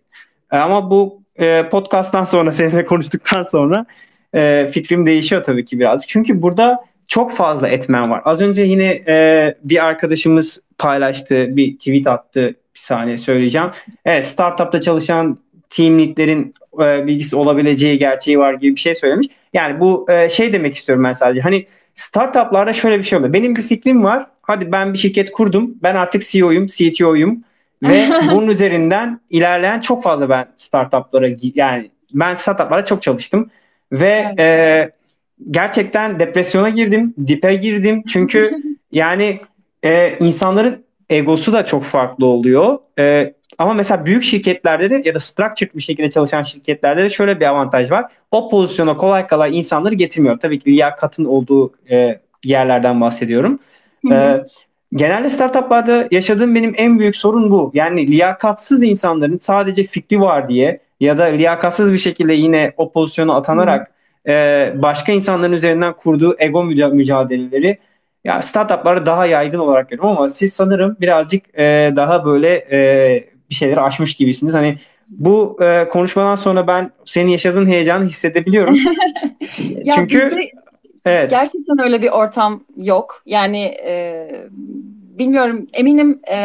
E, 0.51 0.57
ama 0.57 0.91
bu 0.91 1.21
e, 1.35 1.69
podcasttan 1.69 2.23
sonra 2.23 2.51
seninle 2.51 2.85
konuştuktan 2.85 3.41
sonra 3.41 3.85
e, 4.33 4.67
fikrim 4.67 5.05
değişiyor 5.05 5.43
tabii 5.43 5.65
ki 5.65 5.79
birazcık. 5.79 6.09
Çünkü 6.09 6.41
burada 6.41 6.85
çok 7.07 7.31
fazla 7.31 7.67
etmen 7.67 8.11
var. 8.11 8.21
Az 8.25 8.41
önce 8.41 8.61
yine 8.61 8.85
e, 8.85 9.55
bir 9.63 9.85
arkadaşımız 9.85 10.61
paylaştı, 10.77 11.45
bir 11.49 11.77
tweet 11.77 12.07
attı. 12.07 12.55
Bir 12.75 12.79
saniye 12.79 13.17
söyleyeceğim. 13.17 13.67
Evet, 14.05 14.27
startupta 14.27 14.81
çalışan 14.81 15.37
team 15.69 15.99
lead'lerin 15.99 16.53
e, 16.81 17.07
bilgisi 17.07 17.35
olabileceği 17.35 17.99
gerçeği 17.99 18.39
var 18.39 18.53
gibi 18.53 18.75
bir 18.75 18.79
şey 18.79 18.95
söylemiş. 18.95 19.27
Yani 19.53 19.79
bu 19.79 20.05
e, 20.09 20.29
şey 20.29 20.53
demek 20.53 20.75
istiyorum 20.75 21.03
ben 21.03 21.13
sadece. 21.13 21.41
Hani 21.41 21.65
startuplarda 21.95 22.73
şöyle 22.73 22.97
bir 22.97 23.03
şey 23.03 23.19
oluyor. 23.19 23.33
Benim 23.33 23.55
bir 23.55 23.61
fikrim 23.61 24.03
var. 24.03 24.27
Hadi 24.41 24.71
ben 24.71 24.93
bir 24.93 24.97
şirket 24.97 25.31
kurdum. 25.31 25.75
Ben 25.83 25.95
artık 25.95 26.21
CEO'yum, 26.21 26.67
CTO'yum 26.67 27.43
ve 27.83 28.09
bunun 28.31 28.47
üzerinden 28.47 29.19
ilerleyen 29.29 29.79
çok 29.79 30.03
fazla 30.03 30.29
ben 30.29 30.45
startuplara 30.55 31.27
yani 31.55 31.91
ben 32.13 32.35
startuplara 32.35 32.85
çok 32.85 33.01
çalıştım 33.01 33.49
ve 33.91 34.35
e, 34.39 34.89
gerçekten 35.51 36.19
depresyona 36.19 36.69
girdim, 36.69 37.13
dipe 37.27 37.55
girdim. 37.55 38.03
Çünkü 38.07 38.55
yani 38.91 39.41
e, 39.83 40.17
insanların 40.17 40.85
egosu 41.09 41.53
da 41.53 41.65
çok 41.65 41.83
farklı 41.83 42.25
oluyor. 42.25 42.77
E, 42.99 43.33
ama 43.57 43.73
mesela 43.73 44.05
büyük 44.05 44.23
şirketlerde 44.23 44.89
de 44.89 45.01
ya 45.05 45.13
da 45.13 45.19
structured 45.19 45.75
bir 45.75 45.81
şekilde 45.81 46.09
çalışan 46.09 46.43
şirketlerde 46.43 47.03
de 47.03 47.09
şöyle 47.09 47.39
bir 47.39 47.45
avantaj 47.45 47.91
var. 47.91 48.05
O 48.31 48.49
pozisyona 48.49 48.97
kolay 48.97 49.27
kolay 49.27 49.57
insanları 49.57 49.95
getirmiyor. 49.95 50.39
Tabii 50.39 50.59
ki 50.59 50.71
liyakatın 50.71 51.25
olduğu 51.25 51.73
e, 51.91 52.19
yerlerden 52.43 53.01
bahsediyorum. 53.01 53.59
E, 54.11 54.43
genelde 54.93 55.29
startuplarda 55.29 56.07
yaşadığım 56.11 56.55
benim 56.55 56.73
en 56.77 56.99
büyük 56.99 57.15
sorun 57.15 57.51
bu. 57.51 57.71
Yani 57.73 58.07
liyakatsız 58.07 58.83
insanların 58.83 59.37
sadece 59.37 59.83
fikri 59.83 60.21
var 60.21 60.49
diye 60.49 60.79
ya 60.99 61.17
da 61.17 61.23
liyakatsız 61.23 61.93
bir 61.93 61.97
şekilde 61.97 62.33
yine 62.33 62.73
o 62.77 62.91
pozisyona 62.91 63.35
atanarak 63.35 63.94
e, 64.27 64.73
başka 64.75 65.11
insanların 65.11 65.53
üzerinden 65.53 65.93
kurduğu 65.93 66.35
ego 66.39 66.63
mücadeleleri 66.63 67.77
ya 68.23 68.41
startupları 68.41 69.05
daha 69.05 69.25
yaygın 69.25 69.59
olarak 69.59 69.89
görüyorum 69.89 70.17
ama 70.17 70.27
siz 70.27 70.53
sanırım 70.53 70.97
birazcık 71.01 71.59
e, 71.59 71.93
daha 71.95 72.25
böyle 72.25 72.67
e, 72.71 73.29
bir 73.49 73.55
şeyleri 73.55 73.81
aşmış 73.81 74.15
gibisiniz. 74.15 74.53
Hani 74.53 74.77
bu 75.09 75.57
e, 75.61 75.87
konuşmadan 75.89 76.35
sonra 76.35 76.67
ben 76.67 76.91
senin 77.05 77.31
yaşadığın 77.31 77.65
heyecanı 77.65 78.05
hissedebiliyorum. 78.05 78.77
Çünkü 79.95 80.29
evet. 81.05 81.29
gerçekten 81.29 81.83
öyle 81.83 82.01
bir 82.01 82.09
ortam 82.09 82.63
yok. 82.77 83.21
Yani 83.25 83.63
e, 83.63 84.27
bilmiyorum 85.19 85.67
eminim 85.73 86.19
e, 86.31 86.35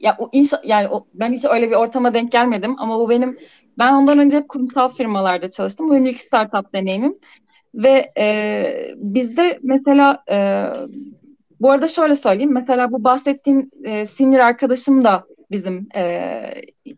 ya 0.00 0.16
o 0.18 0.28
inşa, 0.32 0.60
yani 0.64 0.88
o, 0.88 1.06
ben 1.14 1.32
hiç 1.32 1.44
öyle 1.44 1.70
bir 1.70 1.76
ortama 1.76 2.14
denk 2.14 2.32
gelmedim 2.32 2.74
ama 2.78 2.98
bu 2.98 3.10
benim 3.10 3.38
ben 3.78 3.92
ondan 3.92 4.18
önce 4.18 4.36
hep 4.36 4.48
kurumsal 4.48 4.88
firmalarda 4.88 5.50
çalıştım. 5.50 5.88
Bu 5.88 5.92
benim 5.92 6.06
ilk 6.06 6.20
startup 6.20 6.72
deneyimim. 6.74 7.18
Ve 7.74 8.12
e, 8.18 8.94
bizde 8.96 9.58
mesela 9.62 10.24
e, 10.30 10.66
bu 11.60 11.70
arada 11.70 11.88
şöyle 11.88 12.16
söyleyeyim. 12.16 12.52
Mesela 12.52 12.92
bu 12.92 13.04
bahsettiğim 13.04 13.70
e, 13.84 14.06
senior 14.06 14.38
arkadaşım 14.38 15.04
da 15.04 15.24
bizim 15.50 15.88
e, 15.96 16.42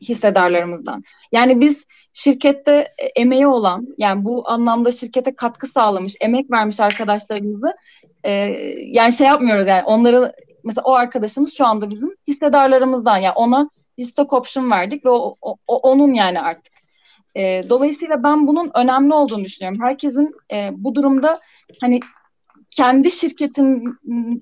hissedarlarımızdan. 0.03 1.05
Yani 1.33 1.61
biz 1.61 1.85
şirkette 2.13 2.89
emeği 3.17 3.47
olan 3.47 3.87
yani 3.99 4.25
bu 4.25 4.51
anlamda 4.51 4.93
şirkete 4.93 5.37
katkı 5.37 5.67
sağlamış, 5.67 6.15
emek 6.21 6.51
vermiş 6.51 6.81
arkadaşlarımızı 6.81 7.75
e, 8.25 8.33
yani 8.87 9.13
şey 9.13 9.27
yapmıyoruz 9.27 9.67
yani 9.67 9.83
onları 9.85 10.33
mesela 10.65 10.85
o 10.85 10.93
arkadaşımız 10.93 11.55
şu 11.55 11.67
anda 11.67 11.91
bizim 11.91 12.11
hissedarlarımızdan 12.29 13.17
yani 13.17 13.35
ona 13.35 13.71
stock 14.05 14.33
option 14.33 14.71
verdik 14.71 15.05
ve 15.05 15.11
o, 15.11 15.37
o, 15.43 15.57
o 15.67 15.77
onun 15.77 16.13
yani 16.13 16.41
artık. 16.41 16.73
E, 17.35 17.71
dolayısıyla 17.71 18.23
ben 18.23 18.47
bunun 18.47 18.71
önemli 18.75 19.15
olduğunu 19.15 19.45
düşünüyorum. 19.45 19.81
Herkesin 19.83 20.35
e, 20.53 20.71
bu 20.73 20.95
durumda 20.95 21.41
hani 21.81 22.01
kendi 22.71 23.11
şirketin 23.11 23.99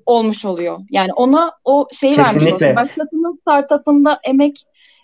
olmuş 0.06 0.44
oluyor. 0.44 0.80
Yani 0.90 1.12
ona 1.12 1.52
o 1.64 1.88
şeyi 1.92 2.14
Kesinlikle. 2.14 2.46
vermiş 2.46 2.62
oluyor. 2.62 2.76
Başkasının 2.76 3.40
startup'ında 3.40 4.20
emek 4.24 4.62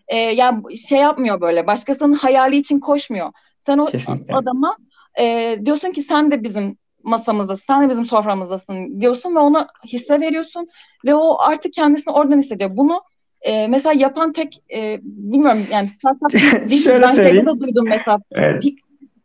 e, 0.09 0.16
yani 0.16 0.78
şey 0.88 0.98
yapmıyor 0.98 1.40
böyle. 1.40 1.66
Başkasının 1.66 2.14
hayali 2.14 2.57
için 2.57 2.80
koşmuyor. 2.80 3.32
Sen 3.61 3.78
o 3.78 3.86
Kesinlikle. 3.86 4.34
adama 4.34 4.76
e, 5.20 5.59
diyorsun 5.64 5.90
ki 5.90 6.03
sen 6.03 6.30
de 6.30 6.42
bizim 6.42 6.76
masamızdasın, 7.03 7.64
sen 7.66 7.82
de 7.82 7.88
bizim 7.88 8.07
soframızdasın 8.07 9.00
diyorsun 9.00 9.34
ve 9.34 9.38
ona 9.38 9.68
hisse 9.86 10.20
veriyorsun 10.20 10.68
ve 11.05 11.14
o 11.14 11.40
artık 11.40 11.72
kendisini 11.72 12.14
oradan 12.14 12.38
hissediyor. 12.38 12.76
Bunu 12.76 13.00
e, 13.43 13.68
mesela 13.68 13.93
yapan 13.93 14.32
tek 14.32 14.62
e, 14.74 15.01
bilmiyorum 15.03 15.66
yani 15.72 15.88
startup 15.88 16.32
değil, 16.70 17.03
ben 17.03 17.14
şeyde 17.14 17.47
de 17.47 17.61
duydum 17.61 17.84
mesela. 17.88 18.18
Evet. 18.32 18.64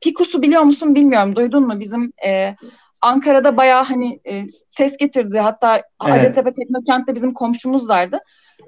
Pikus'u 0.02 0.42
biliyor 0.42 0.62
musun 0.62 0.96
bilmiyorum. 0.96 1.36
Duydun 1.36 1.68
mu? 1.68 1.80
Bizim 1.80 2.14
e, 2.26 2.56
Ankara'da 3.02 3.58
bayağı 3.58 3.84
hani 3.84 4.20
e, 4.30 4.44
ses 4.70 4.98
getirdi. 4.98 5.40
Hatta 5.40 5.76
evet. 5.76 5.86
Hacettepe 6.00 6.54
Teknokent'te 6.54 7.16
bizim 7.16 7.34
komşumuzlardı. 7.34 8.20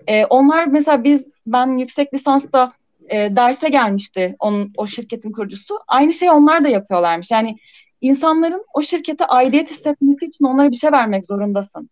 E, 0.07 0.26
onlar 0.26 0.65
mesela 0.65 1.03
biz 1.03 1.27
ben 1.45 1.77
yüksek 1.77 2.13
lisansta 2.13 2.71
e, 3.09 3.35
derse 3.35 3.69
gelmişti 3.69 4.35
onun, 4.39 4.73
o 4.77 4.88
şirketin 4.88 5.31
kurucusu. 5.31 5.80
Aynı 5.88 6.13
şey 6.13 6.30
onlar 6.30 6.63
da 6.63 6.67
yapıyorlarmış. 6.67 7.31
Yani 7.31 7.57
insanların 8.01 8.65
o 8.73 8.81
şirkete 8.81 9.26
aidiyet 9.26 9.71
hissetmesi 9.71 10.26
için 10.26 10.45
onlara 10.45 10.71
bir 10.71 10.76
şey 10.76 10.91
vermek 10.91 11.26
zorundasın. 11.26 11.89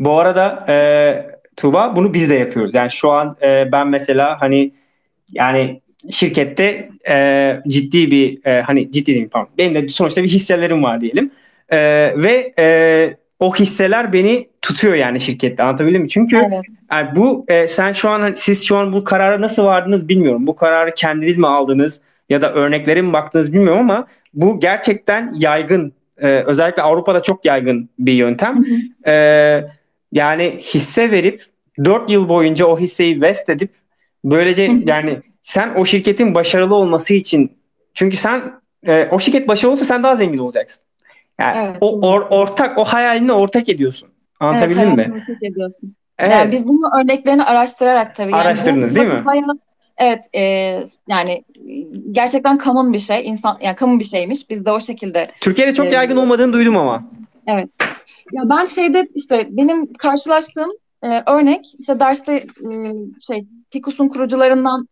Bu 0.00 0.18
arada 0.18 0.66
e, 0.68 0.74
Tuğba 1.56 1.96
bunu 1.96 2.14
biz 2.14 2.30
de 2.30 2.34
yapıyoruz. 2.34 2.74
Yani 2.74 2.90
şu 2.90 3.10
an 3.10 3.36
e, 3.42 3.72
ben 3.72 3.88
mesela 3.88 4.40
hani 4.40 4.72
yani 5.32 5.80
şirkette 6.10 6.88
e, 7.08 7.56
ciddi 7.68 8.10
bir 8.10 8.46
e, 8.46 8.62
hani 8.62 8.90
ciddi 8.92 9.14
değil 9.14 9.28
pardon 9.28 9.50
benim 9.58 9.74
de 9.74 9.88
sonuçta 9.88 10.22
bir 10.22 10.28
hisselerim 10.28 10.82
var 10.82 11.00
diyelim 11.00 11.30
e, 11.68 11.78
ve 12.16 12.52
e, 12.58 13.16
o 13.40 13.54
hisseler 13.54 14.12
beni 14.12 14.48
tutuyor 14.62 14.94
yani 14.94 15.20
şirkette 15.20 15.62
anlatabildim 15.62 16.02
mi? 16.02 16.08
Çünkü 16.08 16.36
evet. 16.36 16.64
yani 16.92 17.16
bu 17.16 17.44
e, 17.48 17.66
sen 17.66 17.92
şu 17.92 18.10
an 18.10 18.20
hani 18.20 18.36
siz 18.36 18.66
şu 18.66 18.76
an 18.76 18.92
bu 18.92 19.04
karara 19.04 19.40
nasıl 19.40 19.64
vardınız 19.64 20.08
bilmiyorum. 20.08 20.46
Bu 20.46 20.56
kararı 20.56 20.94
kendiniz 20.94 21.38
mi 21.38 21.46
aldınız 21.46 22.02
ya 22.28 22.42
da 22.42 22.52
örneklere 22.52 23.02
mi 23.02 23.12
baktınız 23.12 23.52
bilmiyorum 23.52 23.80
ama 23.80 24.06
bu 24.34 24.60
gerçekten 24.60 25.32
yaygın 25.36 25.92
e, 26.18 26.28
özellikle 26.28 26.82
Avrupa'da 26.82 27.22
çok 27.22 27.44
yaygın 27.44 27.88
bir 27.98 28.12
yöntem. 28.12 28.64
E, 29.06 29.64
yani 30.12 30.58
hisse 30.60 31.10
verip 31.10 31.42
4 31.84 32.10
yıl 32.10 32.28
boyunca 32.28 32.66
o 32.66 32.78
hisseyi 32.78 33.20
vest 33.20 33.48
edip 33.48 33.70
böylece 34.24 34.70
yani 34.86 35.22
sen 35.42 35.74
o 35.74 35.84
şirketin 35.84 36.34
başarılı 36.34 36.74
olması 36.74 37.14
için 37.14 37.58
çünkü 37.94 38.16
sen 38.16 38.52
e, 38.86 39.08
o 39.10 39.18
şirket 39.18 39.48
başarılı 39.48 39.72
olsa 39.72 39.84
sen 39.84 40.02
daha 40.02 40.16
zengin 40.16 40.38
olacaksın. 40.38 40.84
Yani 41.40 41.68
evet, 41.68 41.76
o 41.80 42.08
or, 42.08 42.26
ortak 42.30 42.78
o 42.78 42.84
hayalini 42.84 43.32
ortak 43.32 43.68
ediyorsun. 43.68 44.08
Anlatabildim 44.40 44.88
evet, 44.88 45.08
mi? 45.08 45.14
Ortak 45.14 45.42
ediyorsun. 45.42 45.94
Evet. 46.18 46.32
Yani 46.32 46.52
biz 46.52 46.68
bunun 46.68 47.00
örneklerini 47.02 47.42
araştırarak 47.42 48.14
tabii. 48.14 48.34
Araştırdınız 48.34 48.96
yani 48.96 49.08
değil 49.08 49.18
mi? 49.18 49.26
Bayağı, 49.26 49.58
Evet, 49.98 50.24
e, 50.34 50.40
yani 51.08 51.44
gerçekten 52.12 52.58
common 52.58 52.92
bir 52.92 52.98
şey, 52.98 53.28
insan 53.28 53.58
yani 53.60 53.76
common 53.76 53.98
bir 53.98 54.04
şeymiş. 54.04 54.50
Biz 54.50 54.66
de 54.66 54.70
o 54.70 54.80
şekilde. 54.80 55.26
Türkiye'de 55.40 55.74
çok 55.74 55.86
e, 55.86 55.90
yaygın 55.90 56.16
olmadığını 56.16 56.52
duydum 56.52 56.76
ama. 56.76 57.04
Evet. 57.46 57.68
Ya 58.32 58.48
ben 58.48 58.66
şeyde 58.66 59.08
işte 59.14 59.48
benim 59.50 59.92
karşılaştığım 59.92 60.70
e, 61.02 61.22
örnek 61.26 61.66
işte 61.78 62.00
derste 62.00 62.34
e, 62.34 62.94
şey 63.26 63.46
Pikus'un 63.70 64.08
kurucularından 64.08 64.88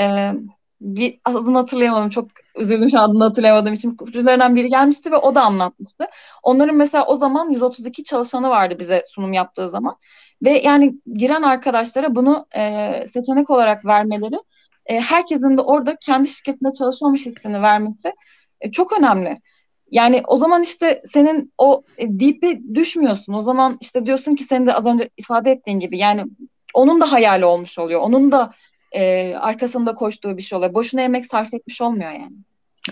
e, 0.00 0.32
bir 0.80 1.20
adını 1.24 1.58
hatırlayamadım. 1.58 2.10
Çok 2.10 2.28
üzüldüm 2.56 2.90
şu 2.90 3.00
adını 3.00 3.24
hatırlayamadığım 3.24 3.72
için. 3.72 3.96
Kurucularından 3.96 4.56
biri 4.56 4.68
gelmişti 4.68 5.12
ve 5.12 5.16
o 5.16 5.34
da 5.34 5.42
anlatmıştı. 5.42 6.04
Onların 6.42 6.76
mesela 6.76 7.06
o 7.06 7.16
zaman 7.16 7.50
132 7.50 8.04
çalışanı 8.04 8.48
vardı 8.48 8.76
bize 8.78 9.02
sunum 9.10 9.32
yaptığı 9.32 9.68
zaman. 9.68 9.96
Ve 10.42 10.50
yani 10.50 10.94
giren 11.06 11.42
arkadaşlara 11.42 12.14
bunu 12.14 12.46
e, 12.56 12.92
seçenek 13.06 13.50
olarak 13.50 13.84
vermeleri, 13.84 14.36
e, 14.86 15.00
herkesin 15.00 15.56
de 15.56 15.60
orada 15.60 15.96
kendi 15.96 16.28
şirketinde 16.28 16.72
çalışmamış 16.78 17.26
hissini 17.26 17.62
vermesi 17.62 18.12
e, 18.60 18.70
çok 18.70 18.98
önemli. 18.98 19.40
Yani 19.90 20.22
o 20.26 20.36
zaman 20.36 20.62
işte 20.62 21.02
senin 21.04 21.52
o 21.58 21.82
e, 21.98 22.06
deep'e 22.08 22.74
düşmüyorsun. 22.74 23.32
O 23.32 23.40
zaman 23.40 23.78
işte 23.80 24.06
diyorsun 24.06 24.34
ki 24.34 24.44
senin 24.44 24.66
de 24.66 24.74
az 24.74 24.86
önce 24.86 25.10
ifade 25.16 25.50
ettiğin 25.50 25.80
gibi 25.80 25.98
yani 25.98 26.24
onun 26.74 27.00
da 27.00 27.12
hayali 27.12 27.44
olmuş 27.44 27.78
oluyor. 27.78 28.00
Onun 28.00 28.32
da 28.32 28.52
e, 28.92 29.34
arkasında 29.34 29.94
koştuğu 29.94 30.36
bir 30.36 30.42
şey 30.42 30.56
oluyor. 30.56 30.74
Boşuna 30.74 31.00
emek 31.00 31.26
sarf 31.26 31.54
etmiş 31.54 31.80
olmuyor 31.80 32.10
yani. 32.12 32.36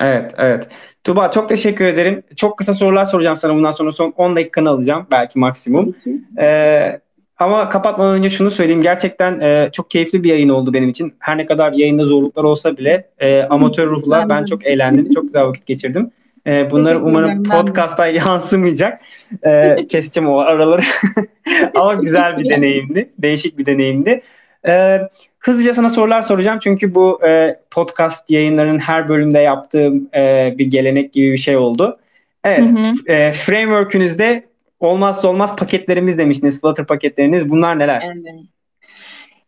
Evet, 0.01 0.35
evet. 0.39 0.69
Tuba 1.05 1.31
çok 1.31 1.49
teşekkür 1.49 1.85
ederim. 1.85 2.23
Çok 2.37 2.59
kısa 2.59 2.73
sorular 2.73 3.05
soracağım 3.05 3.37
sana 3.37 3.55
bundan 3.55 3.71
sonra 3.71 3.93
son 3.93 4.15
10 4.17 4.37
dakikanı 4.37 4.71
alacağım 4.71 5.07
belki 5.11 5.39
maksimum. 5.39 5.95
Ee, 6.41 7.01
ama 7.39 7.69
kapatmadan 7.69 8.15
önce 8.15 8.29
şunu 8.29 8.51
söyleyeyim. 8.51 8.83
Gerçekten 8.83 9.41
e, 9.41 9.69
çok 9.73 9.91
keyifli 9.91 10.25
bir 10.25 10.29
yayın 10.29 10.49
oldu 10.49 10.73
benim 10.73 10.89
için. 10.89 11.15
Her 11.19 11.39
ne 11.39 11.47
kadar 11.47 11.73
yayında 11.73 12.05
zorluklar 12.05 12.45
olsa 12.45 12.77
bile 12.77 13.11
e, 13.19 13.43
amatör 13.43 13.87
ruhla 13.87 14.29
ben 14.29 14.45
çok 14.45 14.67
eğlendim. 14.67 15.11
Çok 15.11 15.25
güzel 15.25 15.45
vakit 15.45 15.67
geçirdim. 15.67 16.11
E, 16.47 16.71
bunları 16.71 17.05
umarım 17.05 17.43
podcast'a 17.43 18.07
yansımayacak. 18.27 19.03
E, 19.43 19.77
keseceğim 19.89 20.31
o 20.31 20.39
araları. 20.39 20.83
Ama 21.75 21.95
güzel 21.95 22.39
bir 22.39 22.51
deneyimdi. 22.51 23.11
Değişik 23.19 23.59
bir 23.59 23.67
deneyimdi. 23.67 24.21
E, 24.67 25.01
hızlıca 25.39 25.73
sana 25.73 25.89
sorular 25.89 26.23
soracağım. 26.23 26.59
Çünkü 26.63 26.95
bu 26.95 27.27
e, 27.27 27.57
podcast 27.71 28.31
yayınlarının 28.31 28.79
her 28.79 29.09
bölümde 29.09 29.39
yaptığım 29.39 30.09
e, 30.17 30.55
bir 30.59 30.67
gelenek 30.67 31.13
gibi 31.13 31.33
bir 31.33 31.37
şey 31.37 31.57
oldu. 31.57 31.99
Evet. 32.45 32.71
Hı 32.71 32.75
hı. 32.75 33.13
E, 33.13 33.33
framework'ünüzde 33.33 34.45
olmazsa 34.81 35.29
olmaz 35.29 35.57
paketlerimiz 35.57 36.19
demiştiniz. 36.19 36.61
Flutter 36.61 36.87
paketleriniz. 36.87 37.49
Bunlar 37.49 37.79
neler? 37.79 38.03
Evet. 38.07 38.45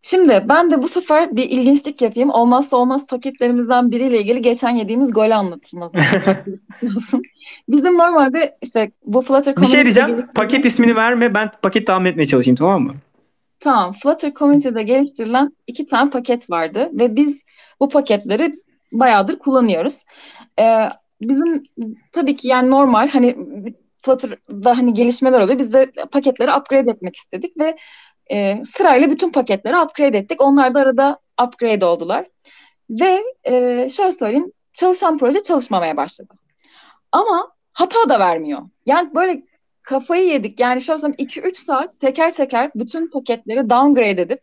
Şimdi 0.07 0.45
ben 0.49 0.71
de 0.71 0.83
bu 0.83 0.89
sefer 0.89 1.37
bir 1.37 1.51
ilginçlik 1.51 2.03
yapayım. 2.03 2.31
Olmazsa 2.31 2.77
olmaz 2.77 3.07
paketlerimizden 3.07 3.91
biriyle 3.91 4.21
ilgili 4.21 4.43
geçen 4.43 4.71
yediğimiz 4.71 5.13
golü 5.13 5.35
zaman. 5.89 5.91
Bizim 7.69 7.99
normalde 7.99 8.59
işte 8.63 8.91
bu 9.05 9.23
Flutter 9.23 9.57
Bir 9.57 9.67
şey 9.67 9.83
diyeceğim. 9.83 10.09
Geliştirilen... 10.09 10.35
Paket 10.35 10.65
ismini 10.65 10.97
verme. 10.97 11.35
Ben 11.35 11.51
paket 11.63 11.87
tahmin 11.87 12.11
etmeye 12.11 12.27
çalışayım 12.27 12.57
tamam 12.57 12.83
mı? 12.83 12.95
Tamam. 13.61 13.93
Flutter 13.93 14.35
Community'de 14.35 14.83
geliştirilen 14.83 15.57
iki 15.67 15.87
tane 15.87 16.11
paket 16.11 16.51
vardı 16.51 16.91
ve 16.93 17.17
biz 17.17 17.41
bu 17.81 17.89
paketleri 17.89 18.53
bayağıdır 18.93 19.39
kullanıyoruz. 19.39 20.03
Ee, 20.61 20.89
bizim 21.21 21.63
tabii 22.13 22.37
ki 22.37 22.49
yani 22.49 22.71
normal 22.71 23.09
hani 23.09 23.37
Flutter'da 24.07 24.79
hani 24.79 24.95
gelişmeler 24.95 25.41
oluyor. 25.41 25.59
Biz 25.59 25.73
de 25.73 25.91
paketleri 26.13 26.55
upgrade 26.55 26.91
etmek 26.91 27.17
istedik 27.17 27.61
ve 27.61 27.77
e, 28.31 28.65
sırayla 28.65 29.11
bütün 29.11 29.33
paketleri 29.33 29.79
upgrade 29.79 30.19
ettik. 30.19 30.43
Onlar 30.43 30.75
da 30.75 30.81
arada 30.81 31.19
upgrade 31.47 31.87
oldular. 31.87 32.27
Ve 32.91 33.25
e, 33.45 33.53
şöyle 33.91 34.13
söyleyeyim 34.13 34.53
çalışan 34.73 35.19
proje 35.19 35.43
çalışmamaya 35.43 35.97
başladı. 35.97 36.35
Ama 37.13 37.53
hata 37.73 38.09
da 38.09 38.21
vermiyor. 38.21 38.61
Yani 38.87 39.15
böyle 39.15 39.43
kafayı 39.83 40.29
yedik. 40.29 40.61
Yani 40.61 40.83
şöyle 40.83 41.01
söyleyeyim 41.01 41.29
2-3 41.29 41.55
saat 41.55 42.01
teker 42.01 42.33
teker 42.33 42.71
bütün 42.75 43.11
paketleri 43.11 43.71
downgrade 43.71 44.23
edip 44.23 44.41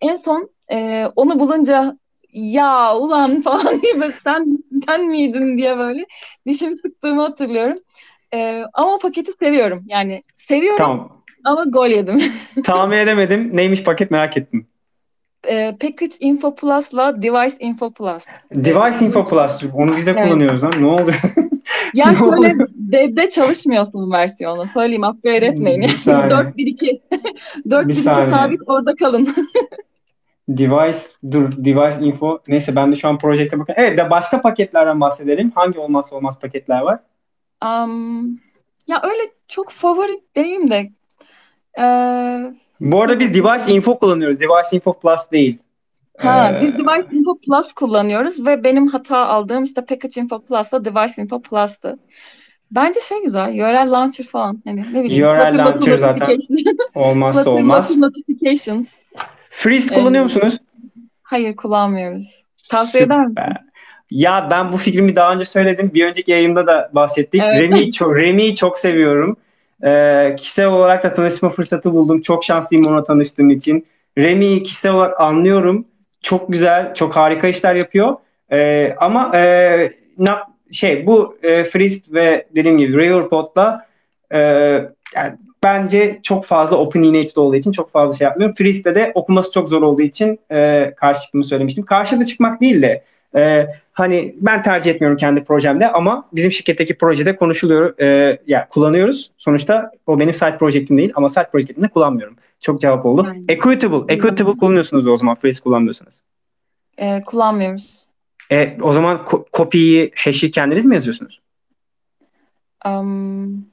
en 0.00 0.16
son 0.16 0.50
e, 0.72 1.06
onu 1.16 1.40
bulunca 1.40 1.96
ya 2.32 2.96
ulan 2.96 3.40
falan 3.42 3.82
diye 3.82 4.12
sen, 4.24 4.58
sen 4.86 5.06
miydin 5.06 5.58
diye 5.58 5.78
böyle 5.78 6.06
dişimi 6.46 6.76
sıktığımı 6.76 7.22
hatırlıyorum. 7.22 7.78
E, 8.34 8.64
ama 8.72 8.98
paketi 8.98 9.32
seviyorum. 9.32 9.84
Yani 9.86 10.22
seviyorum. 10.34 10.78
Tamam. 10.78 11.21
Ama 11.44 11.64
gol 11.64 11.88
yedim. 11.88 12.22
Tahmin 12.64 12.96
edemedim. 12.96 13.56
Neymiş 13.56 13.84
paket 13.84 14.10
merak 14.10 14.36
ettim. 14.36 14.66
E, 15.48 15.76
Package 15.80 16.16
Info 16.20 16.54
Plus'la 16.54 17.22
Device 17.22 17.56
Info 17.58 17.90
Plus. 17.90 18.24
Device 18.54 19.04
Info 19.04 19.28
Plus. 19.28 19.74
Onu 19.74 19.96
biz 19.96 20.06
de 20.06 20.10
evet. 20.10 20.24
kullanıyoruz 20.24 20.64
lan. 20.64 20.72
Ne 20.80 20.86
oldu? 20.86 21.10
Yani 21.94 22.16
şöyle 22.16 22.54
webde 22.90 23.30
çalışmıyorsun 23.30 24.12
versiyonu. 24.12 24.66
Söyleyeyim 24.66 25.04
upgrade 25.04 25.46
etmeyin. 25.46 25.82
4 25.82 26.56
1 26.56 26.66
2 26.66 27.02
4 27.70 27.88
1 27.88 27.92
2 27.92 28.00
sabit 28.02 28.60
orada 28.66 28.94
kalın. 28.94 29.28
device 30.48 30.98
dur 31.32 31.52
device 31.64 32.06
info 32.06 32.38
neyse 32.48 32.76
ben 32.76 32.92
de 32.92 32.96
şu 32.96 33.08
an 33.08 33.18
projekte 33.18 33.58
bakıyorum. 33.58 33.84
Evet 33.84 33.98
de 33.98 34.10
başka 34.10 34.40
paketlerden 34.40 35.00
bahsedelim. 35.00 35.52
Hangi 35.54 35.78
olmazsa 35.78 36.16
olmaz 36.16 36.40
paketler 36.40 36.80
var? 36.80 36.98
Um, 37.64 38.26
ya 38.86 39.00
öyle 39.02 39.22
çok 39.48 39.70
favori 39.70 40.20
değilim 40.36 40.70
de 40.70 40.90
ee, 41.78 42.52
Bu 42.80 43.02
arada 43.02 43.20
biz 43.20 43.34
Device 43.34 43.72
Info 43.72 43.98
kullanıyoruz. 43.98 44.40
Device 44.40 44.76
Info 44.76 44.92
Plus 44.92 45.30
değil. 45.32 45.58
Ha, 46.18 46.52
ee... 46.52 46.62
biz 46.62 46.72
Device 46.72 47.16
Info 47.16 47.38
Plus 47.38 47.72
kullanıyoruz 47.72 48.46
ve 48.46 48.64
benim 48.64 48.86
hata 48.86 49.26
aldığım 49.26 49.64
işte 49.64 49.84
Package 49.84 50.20
Info 50.20 50.42
Plus'la 50.44 50.84
Device 50.84 51.22
Info 51.22 51.42
Plus'tı. 51.42 51.98
Bence 52.70 53.00
şey 53.00 53.24
güzel, 53.24 53.48
URL 53.48 53.92
Launcher 53.92 54.26
falan. 54.26 54.62
Hani 54.64 54.94
ne 54.94 55.04
bileyim. 55.04 55.26
URL 55.26 55.58
Launcher 55.58 55.96
zaten 55.96 56.38
olmazsa 56.94 57.50
olmaz. 57.50 57.96
Notifications. 57.96 58.86
Freeze 59.50 59.94
kullanıyor 59.94 60.22
musunuz? 60.22 60.58
Hayır 61.22 61.56
kullanmıyoruz. 61.56 62.44
Tavsiye 62.70 63.04
eder 63.04 63.26
misin? 63.26 63.42
Ya 64.10 64.48
ben 64.50 64.72
bu 64.72 64.76
fikrimi 64.76 65.16
daha 65.16 65.34
önce 65.34 65.44
söyledim. 65.44 65.90
Bir 65.94 66.06
önceki 66.06 66.30
yayında 66.30 66.66
da 66.66 66.90
bahsettik. 66.92 67.42
Evet. 67.44 67.60
Remi'yi 67.60 67.92
çok, 67.92 68.16
Remi'yi 68.16 68.54
çok 68.54 68.78
seviyorum. 68.78 69.36
Ee, 69.84 70.34
kişisel 70.38 70.66
olarak 70.66 71.02
da 71.02 71.12
tanışma 71.12 71.50
fırsatı 71.50 71.92
buldum. 71.92 72.20
Çok 72.20 72.44
şanslıyım 72.44 72.86
ona 72.86 73.04
tanıştığım 73.04 73.50
için. 73.50 73.86
Remi'yi 74.18 74.62
kişisel 74.62 74.92
olarak 74.92 75.20
anlıyorum. 75.20 75.84
Çok 76.22 76.52
güzel, 76.52 76.94
çok 76.94 77.16
harika 77.16 77.48
işler 77.48 77.74
yapıyor. 77.74 78.16
Ee, 78.52 78.94
ama 78.98 79.36
e, 79.36 79.92
not, 80.18 80.38
şey 80.72 81.06
bu 81.06 81.38
e, 81.42 81.64
Frist 81.64 82.14
ve 82.14 82.46
dediğim 82.56 82.78
gibi 82.78 82.98
Riverpod'la 82.98 83.86
e, 84.30 84.38
yani 85.16 85.38
bence 85.62 86.20
çok 86.22 86.44
fazla 86.44 86.76
opinionated 86.76 87.36
olduğu 87.36 87.56
için 87.56 87.72
çok 87.72 87.92
fazla 87.92 88.16
şey 88.16 88.24
yapmıyorum. 88.24 88.56
Frist'te 88.56 88.94
de 88.94 89.12
okuması 89.14 89.52
çok 89.52 89.68
zor 89.68 89.82
olduğu 89.82 90.02
için 90.02 90.38
e, 90.52 90.92
karşı 90.96 91.20
çıktığımı 91.20 91.44
söylemiştim. 91.44 91.84
Karşıda 91.84 92.24
çıkmak 92.24 92.60
değil 92.60 92.82
de 92.82 93.04
e, 93.36 93.66
hani 93.92 94.36
ben 94.40 94.62
tercih 94.62 94.90
etmiyorum 94.90 95.16
kendi 95.16 95.44
projemde 95.44 95.92
ama 95.92 96.28
bizim 96.32 96.52
şirketteki 96.52 96.98
projede 96.98 97.36
konuşuluyor. 97.36 97.98
E, 98.00 98.38
yani 98.46 98.64
kullanıyoruz. 98.70 99.30
Sonuçta 99.38 99.90
o 100.06 100.20
benim 100.20 100.32
side 100.32 100.58
projektim 100.58 100.98
değil 100.98 101.12
ama 101.14 101.28
side 101.28 101.48
projektimde 101.52 101.88
kullanmıyorum. 101.88 102.36
Çok 102.60 102.80
cevap 102.80 103.06
oldu. 103.06 103.26
Aynen. 103.30 103.44
Equitable. 103.48 104.14
Equitable 104.14 104.52
kullanıyorsunuz 104.52 105.06
o 105.06 105.16
zaman 105.16 105.34
Phrase 105.34 105.62
kullanmıyorsanız. 105.62 106.22
E, 106.98 107.20
kullanmıyoruz. 107.20 108.06
E, 108.50 108.78
o 108.82 108.92
zaman 108.92 109.16
ko- 109.16 109.44
kopyayı, 109.52 110.10
hash'i 110.16 110.50
kendiniz 110.50 110.84
mi 110.84 110.94
yazıyorsunuz? 110.94 111.40
Um, 112.86 113.66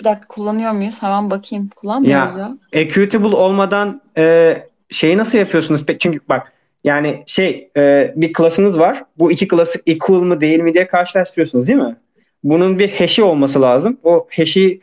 bir 0.00 0.04
dakika 0.04 0.26
kullanıyor 0.28 0.72
muyuz? 0.72 1.02
Hemen 1.02 1.30
bakayım. 1.30 1.70
Kullanmıyoruz 1.76 2.36
ya. 2.36 2.40
ya. 2.40 2.56
Equitable 2.72 3.36
olmadan 3.36 4.02
e, 4.16 4.56
şeyi 4.90 5.18
nasıl 5.18 5.38
yapıyorsunuz? 5.38 5.84
Çünkü 5.98 6.20
bak 6.28 6.52
yani 6.88 7.22
şey 7.26 7.70
e, 7.76 8.12
bir 8.16 8.32
klasınız 8.32 8.78
var. 8.78 9.04
Bu 9.18 9.32
iki 9.32 9.48
klası 9.48 9.78
equal 9.86 10.20
mı 10.20 10.40
değil 10.40 10.60
mi 10.60 10.74
diye 10.74 10.86
karşılaştırıyorsunuz 10.86 11.68
değil 11.68 11.78
mi? 11.78 11.96
Bunun 12.44 12.78
bir 12.78 12.92
hash'i 12.92 13.22
olması 13.22 13.62
lazım. 13.62 13.98
O 14.04 14.26
hash'i 14.36 14.80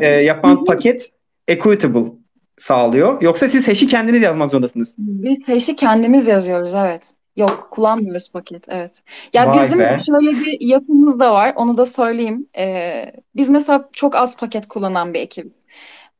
e, 0.00 0.06
yapan 0.06 0.64
paket 0.64 1.10
equitable 1.48 2.12
sağlıyor. 2.56 3.22
Yoksa 3.22 3.48
siz 3.48 3.68
hash'i 3.68 3.86
kendiniz 3.86 4.22
yazmak 4.22 4.50
zorundasınız. 4.50 4.94
Biz 4.98 5.48
hash'i 5.48 5.76
kendimiz 5.76 6.28
yazıyoruz 6.28 6.74
evet. 6.74 7.12
Yok 7.36 7.68
kullanmıyoruz 7.70 8.30
paket 8.32 8.64
evet. 8.68 8.92
Ya 9.32 9.46
Vay 9.46 9.64
bizim 9.64 9.78
be. 9.78 9.98
şöyle 10.06 10.30
bir 10.30 10.60
yapımız 10.60 11.20
da 11.20 11.32
var 11.32 11.52
onu 11.56 11.78
da 11.78 11.86
söyleyeyim. 11.86 12.46
Ee, 12.58 13.12
biz 13.36 13.48
mesela 13.48 13.88
çok 13.92 14.16
az 14.16 14.36
paket 14.36 14.68
kullanan 14.68 15.14
bir 15.14 15.20
ekip. 15.20 15.52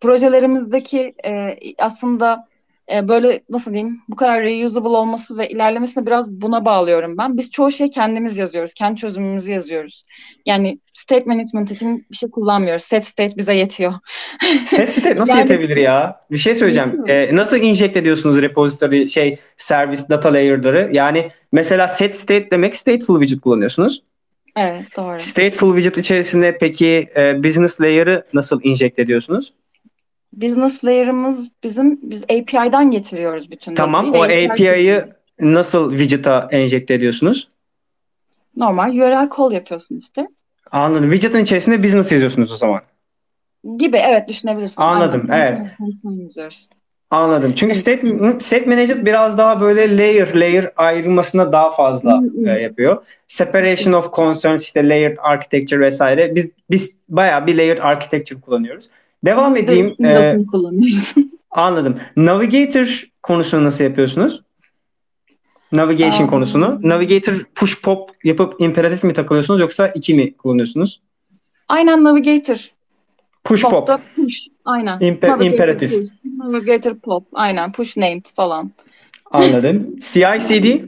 Projelerimizdeki 0.00 1.14
e, 1.24 1.56
aslında 1.78 2.48
e, 2.92 3.08
böyle 3.08 3.40
nasıl 3.50 3.72
diyeyim 3.72 4.00
bu 4.08 4.16
kadar 4.16 4.42
reusable 4.42 4.88
olması 4.88 5.38
ve 5.38 5.48
ilerlemesine 5.48 6.06
biraz 6.06 6.30
buna 6.30 6.64
bağlıyorum 6.64 7.18
ben. 7.18 7.36
Biz 7.36 7.50
çoğu 7.50 7.70
şey 7.70 7.90
kendimiz 7.90 8.38
yazıyoruz. 8.38 8.74
Kendi 8.74 9.00
çözümümüzü 9.00 9.52
yazıyoruz. 9.52 10.04
Yani 10.46 10.80
state 10.94 11.24
management 11.26 11.70
için 11.70 12.06
bir 12.10 12.16
şey 12.16 12.30
kullanmıyoruz. 12.30 12.82
Set 12.82 13.04
state 13.04 13.36
bize 13.36 13.54
yetiyor. 13.54 13.92
Set 14.66 14.88
state 14.88 15.16
nasıl 15.16 15.38
yani, 15.38 15.50
yetebilir 15.50 15.76
ya? 15.76 16.20
Bir 16.30 16.36
şey 16.36 16.54
söyleyeceğim. 16.54 17.02
Ee, 17.08 17.36
nasıl 17.36 17.56
inject 17.56 17.96
ediyorsunuz 17.96 18.42
repository 18.42 19.08
şey 19.08 19.38
servis 19.56 20.08
data 20.08 20.32
layer'ları? 20.32 20.90
Yani 20.92 21.28
mesela 21.52 21.88
set 21.88 22.16
state 22.16 22.50
demek 22.50 22.76
stateful 22.76 23.20
widget 23.20 23.40
kullanıyorsunuz. 23.40 24.02
Evet 24.56 24.84
doğru. 24.96 25.20
Stateful 25.20 25.74
widget 25.74 25.98
içerisinde 25.98 26.58
peki 26.60 27.08
e, 27.16 27.44
business 27.44 27.80
layer'ı 27.80 28.26
nasıl 28.32 28.60
inject 28.62 28.98
ediyorsunuz? 28.98 29.52
Business 30.36 30.84
layer'ımız 30.84 31.52
bizim 31.64 32.00
biz 32.02 32.22
API'dan 32.22 32.90
getiriyoruz 32.90 33.50
bütün 33.50 33.74
Tamam 33.74 34.14
o 34.14 34.22
API'yi 34.22 35.04
nasıl 35.40 35.90
widget'a 35.90 36.48
enjekte 36.50 36.94
ediyorsunuz? 36.94 37.48
Normal 38.56 38.90
URL 38.90 39.28
call 39.36 39.52
yapıyorsun 39.52 39.98
işte. 39.98 40.28
Anladım. 40.70 41.10
Widget'ın 41.10 41.38
içerisinde 41.38 41.82
business 41.82 42.12
yazıyorsunuz 42.12 42.52
o 42.52 42.56
zaman. 42.56 42.80
Gibi 43.78 43.96
evet 43.96 44.28
düşünebilirsin. 44.28 44.82
Anladım 44.82 45.26
Aynen. 45.30 45.70
evet. 46.36 46.68
Anladım. 47.10 47.52
Çünkü 47.56 47.74
state, 47.74 48.06
state 48.40 48.66
manager 48.66 49.06
biraz 49.06 49.38
daha 49.38 49.60
böyle 49.60 49.98
layer 49.98 50.34
layer 50.34 50.72
ayrılmasına 50.76 51.52
daha 51.52 51.70
fazla 51.70 52.20
e, 52.46 52.50
yapıyor. 52.50 53.04
Separation 53.26 53.92
of 53.92 54.12
concerns 54.12 54.64
işte 54.64 54.88
layered 54.88 55.16
architecture 55.20 55.80
vesaire. 55.80 56.34
Biz 56.34 56.50
biz 56.70 56.96
bayağı 57.08 57.46
bir 57.46 57.56
layered 57.56 57.78
architecture 57.78 58.40
kullanıyoruz. 58.40 58.88
Devam 59.26 59.56
edeyim. 59.56 59.94
Ee, 60.04 60.38
kullanıyoruz. 60.50 61.14
anladım. 61.50 61.96
Navigator 62.16 63.04
konusunu 63.22 63.64
nasıl 63.64 63.84
yapıyorsunuz? 63.84 64.42
Navigation 65.72 66.26
Aa. 66.26 66.30
konusunu. 66.30 66.78
Navigator 66.82 67.34
push 67.54 67.82
pop 67.82 68.10
yapıp 68.24 68.60
imperatif 68.60 69.04
mi 69.04 69.12
takılıyorsunuz 69.12 69.60
yoksa 69.60 69.88
iki 69.88 70.14
mi 70.14 70.36
kullanıyorsunuz? 70.36 71.00
Aynen 71.68 72.04
Navigator. 72.04 72.70
Push 73.44 73.62
pop. 73.62 73.88
Push. 74.16 74.34
Aynen. 74.64 74.98
Imper- 74.98 75.28
Navigator 75.28 75.44
imperatif. 75.52 75.92
Push. 75.98 76.08
Navigator 76.38 76.94
pop. 76.94 77.24
Aynen. 77.32 77.72
Push 77.72 77.96
named 77.96 78.24
falan. 78.34 78.70
Anladım. 79.30 79.96
CI/CD? 80.00 80.80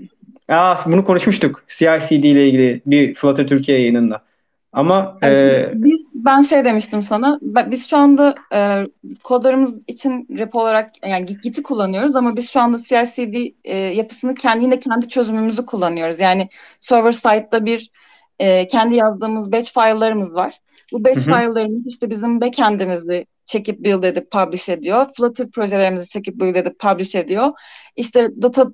Aa, 0.49 0.77
bunu 0.87 1.05
konuşmuştuk. 1.05 1.65
CI/CD 1.69 2.25
ile 2.25 2.47
ilgili 2.49 2.81
bir 2.87 3.15
Flutter 3.15 3.47
Türkiye 3.47 3.81
yayınında. 3.81 4.28
Ama 4.73 5.19
yani 5.23 5.35
e... 5.35 5.73
biz 5.75 6.13
ben 6.15 6.43
şey 6.43 6.65
demiştim 6.65 7.03
sana. 7.03 7.39
Biz 7.43 7.87
şu 7.91 7.97
anda 7.97 8.35
e, 8.55 8.87
kodlarımız 9.25 9.75
için 9.87 10.29
repo 10.39 10.61
olarak 10.61 10.91
yani 11.07 11.27
Git'i 11.27 11.63
kullanıyoruz 11.63 12.17
ama 12.17 12.37
biz 12.37 12.51
şu 12.51 12.61
anda 12.61 12.79
CI/CD 12.79 13.55
e, 13.65 13.77
yapısını 13.77 14.35
kendi 14.35 14.65
yine 14.65 14.79
kendi 14.79 15.09
çözümümüzü 15.09 15.67
kullanıyoruz. 15.67 16.21
Yani 16.21 16.49
server 16.81 17.13
side'da 17.13 17.67
bir 17.67 17.91
e, 18.39 18.67
kendi 18.67 18.95
yazdığımız 18.95 19.53
batch 19.53 19.73
file'larımız 19.75 20.35
var. 20.35 20.61
Bu 20.93 21.05
batch 21.05 21.21
file'larımız 21.21 21.87
işte 21.87 22.11
bizim 22.11 22.41
backend'imizi 22.41 23.27
çekip 23.47 23.85
build 23.85 24.03
edip 24.03 24.31
publish 24.31 24.69
ediyor. 24.69 25.07
Flutter 25.17 25.51
projelerimizi 25.51 26.09
çekip 26.09 26.41
build 26.41 26.55
edip 26.55 26.79
publish 26.79 27.15
ediyor. 27.15 27.51
İşte 27.97 28.29
data 28.43 28.67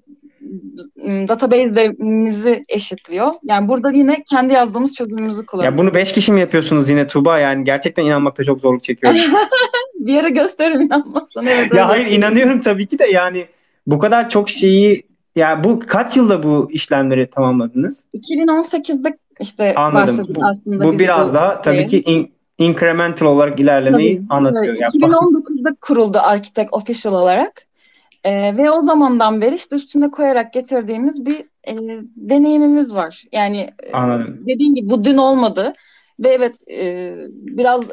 database'lerimizi 1.29 2.63
eşitliyor. 2.69 3.33
Yani 3.43 3.69
burada 3.69 3.91
yine 3.91 4.25
kendi 4.31 4.55
yazdığımız 4.55 4.95
çözümümüzü 4.95 5.47
kullanıyoruz. 5.47 5.79
Ya 5.79 5.87
bunu 5.87 5.95
5 5.95 6.13
kişi 6.13 6.33
mi 6.33 6.41
yapıyorsunuz 6.41 6.91
yine 6.91 7.07
Tuba? 7.07 7.39
Yani 7.39 7.65
gerçekten 7.65 8.05
inanmakta 8.05 8.45
çok 8.45 8.61
zorluk 8.61 8.83
çekiyorum. 8.83 9.21
bir 9.95 10.15
yere 10.15 10.31
gösteririm 10.31 10.81
inanmazsan. 10.81 11.47
Evet, 11.47 11.75
ya 11.75 11.89
hayır 11.89 12.07
inanıyorum 12.07 12.61
tabii 12.61 12.87
ki 12.87 12.99
de 12.99 13.07
yani 13.07 13.47
bu 13.87 13.99
kadar 13.99 14.29
çok 14.29 14.51
şeyi 14.51 15.03
ya 15.37 15.65
bu 15.65 15.81
kaç 15.87 16.17
yılda 16.17 16.43
bu 16.43 16.69
işlemleri 16.71 17.31
tamamladınız? 17.31 18.03
2018'de 18.15 19.19
işte 19.41 19.75
Anladım. 19.75 20.27
bu, 20.29 20.45
aslında. 20.45 20.85
Bu 20.85 20.99
biraz 20.99 21.35
daha 21.35 21.63
tabii 21.63 21.87
ki 21.87 22.03
in, 22.03 22.33
incremental 22.59 23.27
olarak 23.27 23.61
ilerlemeyi 23.61 24.17
tabii, 24.17 24.27
anlatıyor. 24.29 24.77
Evet. 24.81 24.95
2019'da 24.95 25.75
kuruldu 25.81 26.19
Architect 26.23 26.69
Official 26.73 27.15
olarak. 27.15 27.67
E, 28.25 28.57
ve 28.57 28.71
o 28.71 28.81
zamandan 28.81 29.41
beri 29.41 29.55
işte 29.55 29.77
üstüne 29.77 30.11
koyarak 30.11 30.53
getirdiğimiz 30.53 31.27
bir 31.27 31.41
e, 31.69 31.75
deneyimimiz 32.17 32.95
var. 32.95 33.25
Yani 33.33 33.71
Anladım. 33.93 34.43
e, 34.43 34.55
dediğim 34.55 34.75
gibi 34.75 34.91
bu 34.91 35.05
dün 35.05 35.17
olmadı. 35.17 35.73
Ve 36.21 36.29
evet 36.29 36.57
e, 36.71 37.15
biraz 37.31 37.89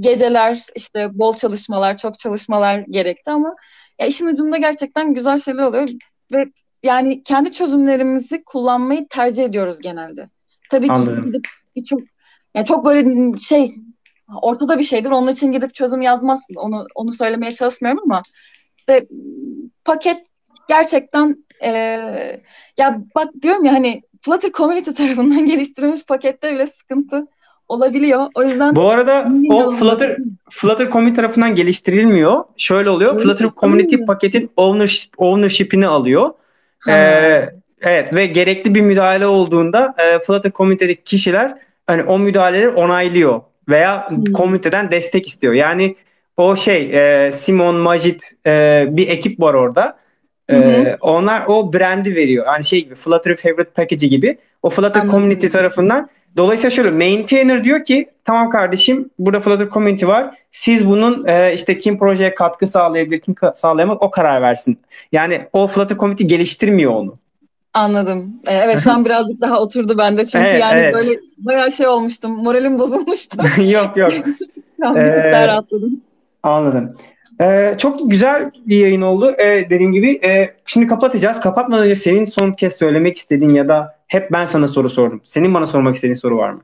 geceler 0.00 0.62
işte 0.76 1.18
bol 1.18 1.34
çalışmalar, 1.34 1.98
çok 1.98 2.18
çalışmalar 2.18 2.78
gerekti 2.78 3.30
ama 3.30 3.56
ya 3.98 4.06
işin 4.06 4.26
ucunda 4.26 4.56
gerçekten 4.56 5.14
güzel 5.14 5.40
şeyler 5.40 5.62
oluyor 5.62 5.88
ve 6.32 6.44
yani 6.82 7.22
kendi 7.22 7.52
çözümlerimizi 7.52 8.44
kullanmayı 8.44 9.08
tercih 9.08 9.44
ediyoruz 9.44 9.80
genelde. 9.80 10.28
Tabii 10.70 10.92
Anladım. 10.92 11.22
ki 11.22 11.26
gidip 11.26 11.48
birçok 11.76 12.00
yani 12.54 12.66
çok 12.66 12.84
böyle 12.84 13.38
şey 13.38 13.74
ortada 14.42 14.78
bir 14.78 14.84
şeydir. 14.84 15.10
Onun 15.10 15.32
için 15.32 15.52
gidip 15.52 15.74
çözüm 15.74 16.02
yazmazsın. 16.02 16.54
Onu 16.54 16.86
onu 16.94 17.12
söylemeye 17.12 17.54
çalışmıyorum 17.54 18.02
ama 18.04 18.22
işte 18.90 19.06
paket 19.84 20.18
gerçekten 20.68 21.44
e, 21.64 21.70
ya 22.78 23.02
bak 23.14 23.28
diyorum 23.42 23.64
ya 23.64 23.72
hani 23.72 24.02
Flutter 24.20 24.52
Community 24.52 24.90
tarafından 25.02 25.46
geliştirilmiş 25.46 26.04
pakette 26.04 26.52
bile 26.54 26.66
sıkıntı 26.66 27.24
olabiliyor. 27.68 28.26
O 28.34 28.42
yüzden 28.42 28.76
Bu 28.76 28.90
arada 28.90 29.28
o 29.50 29.70
Flutter 29.70 30.16
Flutter 30.50 30.90
Community 30.90 31.16
tarafından 31.16 31.54
geliştirilmiyor. 31.54 32.44
Şöyle 32.56 32.90
oluyor. 32.90 33.16
Öyle 33.16 33.22
Flutter 33.22 33.48
Community 33.48 33.96
mi? 33.96 34.04
paketin 34.04 34.50
ownership 34.56 35.12
ownership'ini 35.16 35.86
alıyor. 35.86 36.30
Ee, 36.88 37.48
evet 37.80 38.14
ve 38.14 38.26
gerekli 38.26 38.74
bir 38.74 38.80
müdahale 38.80 39.26
olduğunda 39.26 39.94
e, 39.98 40.18
Flutter 40.18 40.52
Community'deki 40.52 41.02
kişiler 41.04 41.54
hani 41.86 42.02
o 42.02 42.18
müdahaleleri 42.18 42.68
onaylıyor 42.68 43.40
veya 43.68 44.10
hmm. 44.10 44.24
komüniteden 44.24 44.90
destek 44.90 45.26
istiyor. 45.26 45.54
Yani 45.54 45.96
o 46.40 46.56
şey 46.56 46.90
e, 47.26 47.32
Simon 47.32 47.74
Majid 47.74 48.20
e, 48.46 48.84
bir 48.90 49.08
ekip 49.08 49.40
var 49.40 49.54
orada. 49.54 49.96
E, 50.48 50.56
hı 50.56 50.60
hı. 50.60 50.96
Onlar 51.00 51.44
o 51.46 51.72
brandi 51.72 52.14
veriyor. 52.14 52.46
Yani 52.46 52.64
şey 52.64 52.84
gibi 52.84 52.94
Flutter 52.94 53.36
Favorite 53.36 53.70
Package 53.70 54.06
gibi. 54.06 54.38
O 54.62 54.70
Flutter 54.70 55.00
Anladım. 55.00 55.10
Community 55.10 55.46
tarafından. 55.46 56.08
Dolayısıyla 56.36 56.70
şöyle 56.70 56.90
maintainer 56.90 57.64
diyor 57.64 57.84
ki 57.84 58.10
tamam 58.24 58.50
kardeşim 58.50 59.10
burada 59.18 59.40
Flutter 59.40 59.68
Community 59.68 60.06
var. 60.06 60.34
Siz 60.50 60.86
bunun 60.86 61.26
e, 61.26 61.54
işte 61.54 61.78
kim 61.78 61.98
projeye 61.98 62.34
katkı 62.34 62.66
sağlayabilir, 62.66 63.20
kim 63.20 63.34
sağlayamaz 63.54 63.98
o 64.00 64.10
karar 64.10 64.42
versin. 64.42 64.78
Yani 65.12 65.46
o 65.52 65.66
Flutter 65.66 65.96
Community 65.96 66.24
geliştirmiyor 66.24 66.92
onu. 66.92 67.18
Anladım. 67.74 68.40
Ee, 68.48 68.54
evet 68.54 68.80
şu 68.84 68.92
an 68.92 69.04
birazcık 69.04 69.40
daha 69.40 69.60
oturdu 69.60 69.98
bende. 69.98 70.24
Çünkü 70.24 70.46
evet, 70.46 70.60
yani 70.60 70.80
evet. 70.80 70.94
böyle 70.94 71.20
bayağı 71.38 71.72
şey 71.72 71.86
olmuştum. 71.86 72.42
Moralim 72.42 72.78
bozulmuştu. 72.78 73.38
yok 73.62 73.96
yok. 73.96 74.12
şu 74.82 74.88
an 74.88 74.96
ee, 74.96 75.46
rahatladım. 75.46 76.00
Anladım. 76.42 76.94
Ee, 77.40 77.74
çok 77.78 78.10
güzel 78.10 78.50
bir 78.66 78.76
yayın 78.76 79.02
oldu. 79.02 79.34
Ee, 79.38 79.66
dediğim 79.70 79.92
gibi 79.92 80.26
e, 80.26 80.54
şimdi 80.66 80.86
kapatacağız. 80.86 81.40
Kapatmadan 81.40 81.84
önce 81.84 81.94
senin 81.94 82.24
son 82.24 82.52
kez 82.52 82.76
söylemek 82.76 83.16
istediğin 83.16 83.50
ya 83.50 83.68
da 83.68 83.98
hep 84.06 84.32
ben 84.32 84.44
sana 84.44 84.68
soru 84.68 84.90
sordum. 84.90 85.20
Senin 85.24 85.54
bana 85.54 85.66
sormak 85.66 85.94
istediğin 85.94 86.14
soru 86.14 86.36
var 86.36 86.50
mı? 86.50 86.60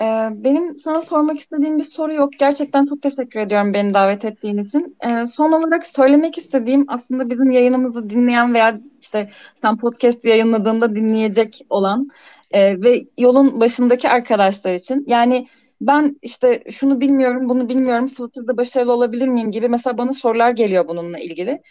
Ee, 0.00 0.28
benim 0.32 0.78
sana 0.78 1.02
sormak 1.02 1.38
istediğim 1.38 1.78
bir 1.78 1.84
soru 1.84 2.14
yok. 2.14 2.30
Gerçekten 2.38 2.86
çok 2.86 3.02
teşekkür 3.02 3.40
ediyorum 3.40 3.74
beni 3.74 3.94
davet 3.94 4.24
ettiğin 4.24 4.58
için. 4.58 4.96
Ee, 5.06 5.26
son 5.26 5.52
olarak 5.52 5.86
söylemek 5.86 6.38
istediğim 6.38 6.84
aslında 6.88 7.30
bizim 7.30 7.50
yayınımızı 7.50 8.10
dinleyen 8.10 8.54
veya 8.54 8.80
işte 9.00 9.30
sen 9.62 9.76
podcast 9.76 10.24
yayınladığında 10.24 10.94
dinleyecek 10.94 11.66
olan 11.70 12.10
e, 12.50 12.82
ve 12.82 13.04
yolun 13.18 13.60
başındaki 13.60 14.08
arkadaşlar 14.08 14.74
için. 14.74 15.04
Yani 15.06 15.46
ben 15.80 16.18
işte 16.22 16.64
şunu 16.70 17.00
bilmiyorum, 17.00 17.48
bunu 17.48 17.68
bilmiyorum, 17.68 18.08
Flutter'da 18.08 18.56
başarılı 18.56 18.92
olabilir 18.92 19.28
miyim 19.28 19.50
gibi 19.50 19.68
mesela 19.68 19.98
bana 19.98 20.12
sorular 20.12 20.50
geliyor 20.50 20.88
bununla 20.88 21.18
ilgili. 21.18 21.62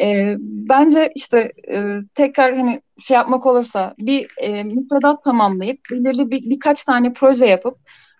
E, 0.00 0.34
bence 0.40 1.12
işte 1.14 1.52
e, 1.72 1.98
tekrar 2.14 2.56
hani 2.56 2.82
şey 3.00 3.14
yapmak 3.14 3.46
olursa 3.46 3.94
bir 3.98 4.28
e, 4.38 4.64
müfredat 4.64 5.22
tamamlayıp 5.22 5.80
belirli 5.90 6.30
bir, 6.30 6.50
birkaç 6.50 6.84
tane 6.84 7.12
proje 7.12 7.46
yapıp 7.46 7.74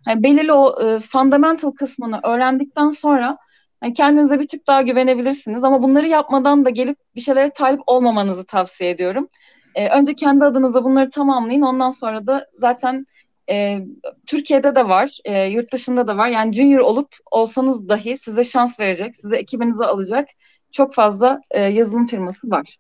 yani 0.09 0.23
belirli 0.23 0.53
o 0.53 0.87
e, 0.87 0.99
fundamental 0.99 1.71
kısmını 1.71 2.21
öğrendikten 2.25 2.91
sonra 2.91 3.37
yani 3.83 3.95
kendinize 3.95 4.41
bir 4.41 4.49
tık 4.49 4.67
daha 4.67 4.83
güvenebilirsiniz 4.83 5.65
ama 5.65 5.83
bunları 5.83 6.07
yapmadan 6.09 6.65
da 6.65 6.71
gelip 6.71 6.99
bir 7.15 7.21
şeylere 7.21 7.51
talip 7.51 7.81
olmamanızı 7.87 8.47
tavsiye 8.47 8.91
ediyorum. 8.91 9.29
E, 9.75 9.89
önce 9.89 10.15
kendi 10.15 10.45
adınıza 10.45 10.85
bunları 10.85 11.11
tamamlayın 11.11 11.63
ondan 11.63 11.91
sonra 11.91 12.27
da 12.27 12.47
zaten 12.55 13.05
e, 13.51 13.81
Türkiye'de 14.27 14.77
de 14.77 14.89
var, 14.89 15.19
e, 15.25 15.45
yurt 15.45 15.73
dışında 15.73 16.07
da 16.07 16.17
var. 16.17 16.29
Yani 16.29 16.53
junior 16.53 16.81
olup 16.81 17.09
olsanız 17.31 17.89
dahi 17.89 18.17
size 18.17 18.45
şans 18.45 18.81
verecek, 18.81 19.17
size 19.17 19.37
ekibinize 19.37 19.85
alacak 19.85 20.29
çok 20.73 20.95
fazla 20.95 21.41
e, 21.51 21.61
yazılım 21.61 22.07
firması 22.07 22.51
var. 22.51 22.77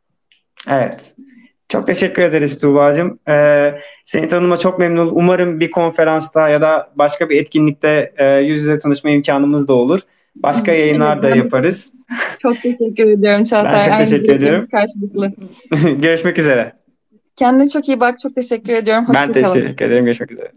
Evet. 0.68 1.14
Çok 1.68 1.86
teşekkür 1.86 2.22
ederiz 2.22 2.58
Tuğba'cığım. 2.58 3.18
Ee, 3.28 3.74
seni 4.04 4.28
tanıma 4.28 4.56
çok 4.56 4.78
memnun. 4.78 5.10
Umarım 5.12 5.60
bir 5.60 5.70
konferansta 5.70 6.48
ya 6.48 6.60
da 6.60 6.90
başka 6.96 7.28
bir 7.28 7.40
etkinlikte 7.40 8.12
e, 8.16 8.36
yüz 8.36 8.58
yüze 8.58 8.78
tanışma 8.78 9.10
imkanımız 9.10 9.68
da 9.68 9.74
olur. 9.74 10.00
Başka 10.36 10.72
yayınlar 10.72 11.22
da 11.22 11.36
yaparız. 11.36 11.94
Çok 12.42 12.62
teşekkür 12.62 13.04
ediyorum 13.10 13.44
Çağatay. 13.44 13.72
Ben 13.74 13.88
çok 13.88 13.98
teşekkür 13.98 14.32
ediyorum. 14.32 14.68
Karşılıklı. 14.70 15.32
Görüşmek 16.00 16.38
üzere. 16.38 16.72
Kendine 17.40 17.68
çok 17.68 17.88
iyi 17.88 18.00
bak. 18.00 18.18
Çok 18.18 18.34
teşekkür 18.34 18.72
ediyorum. 18.72 19.04
Hoşça 19.04 19.26
ben 19.26 19.32
teşekkür 19.32 19.84
ederim. 19.84 20.04
Görüşmek 20.04 20.30
üzere. 20.30 20.52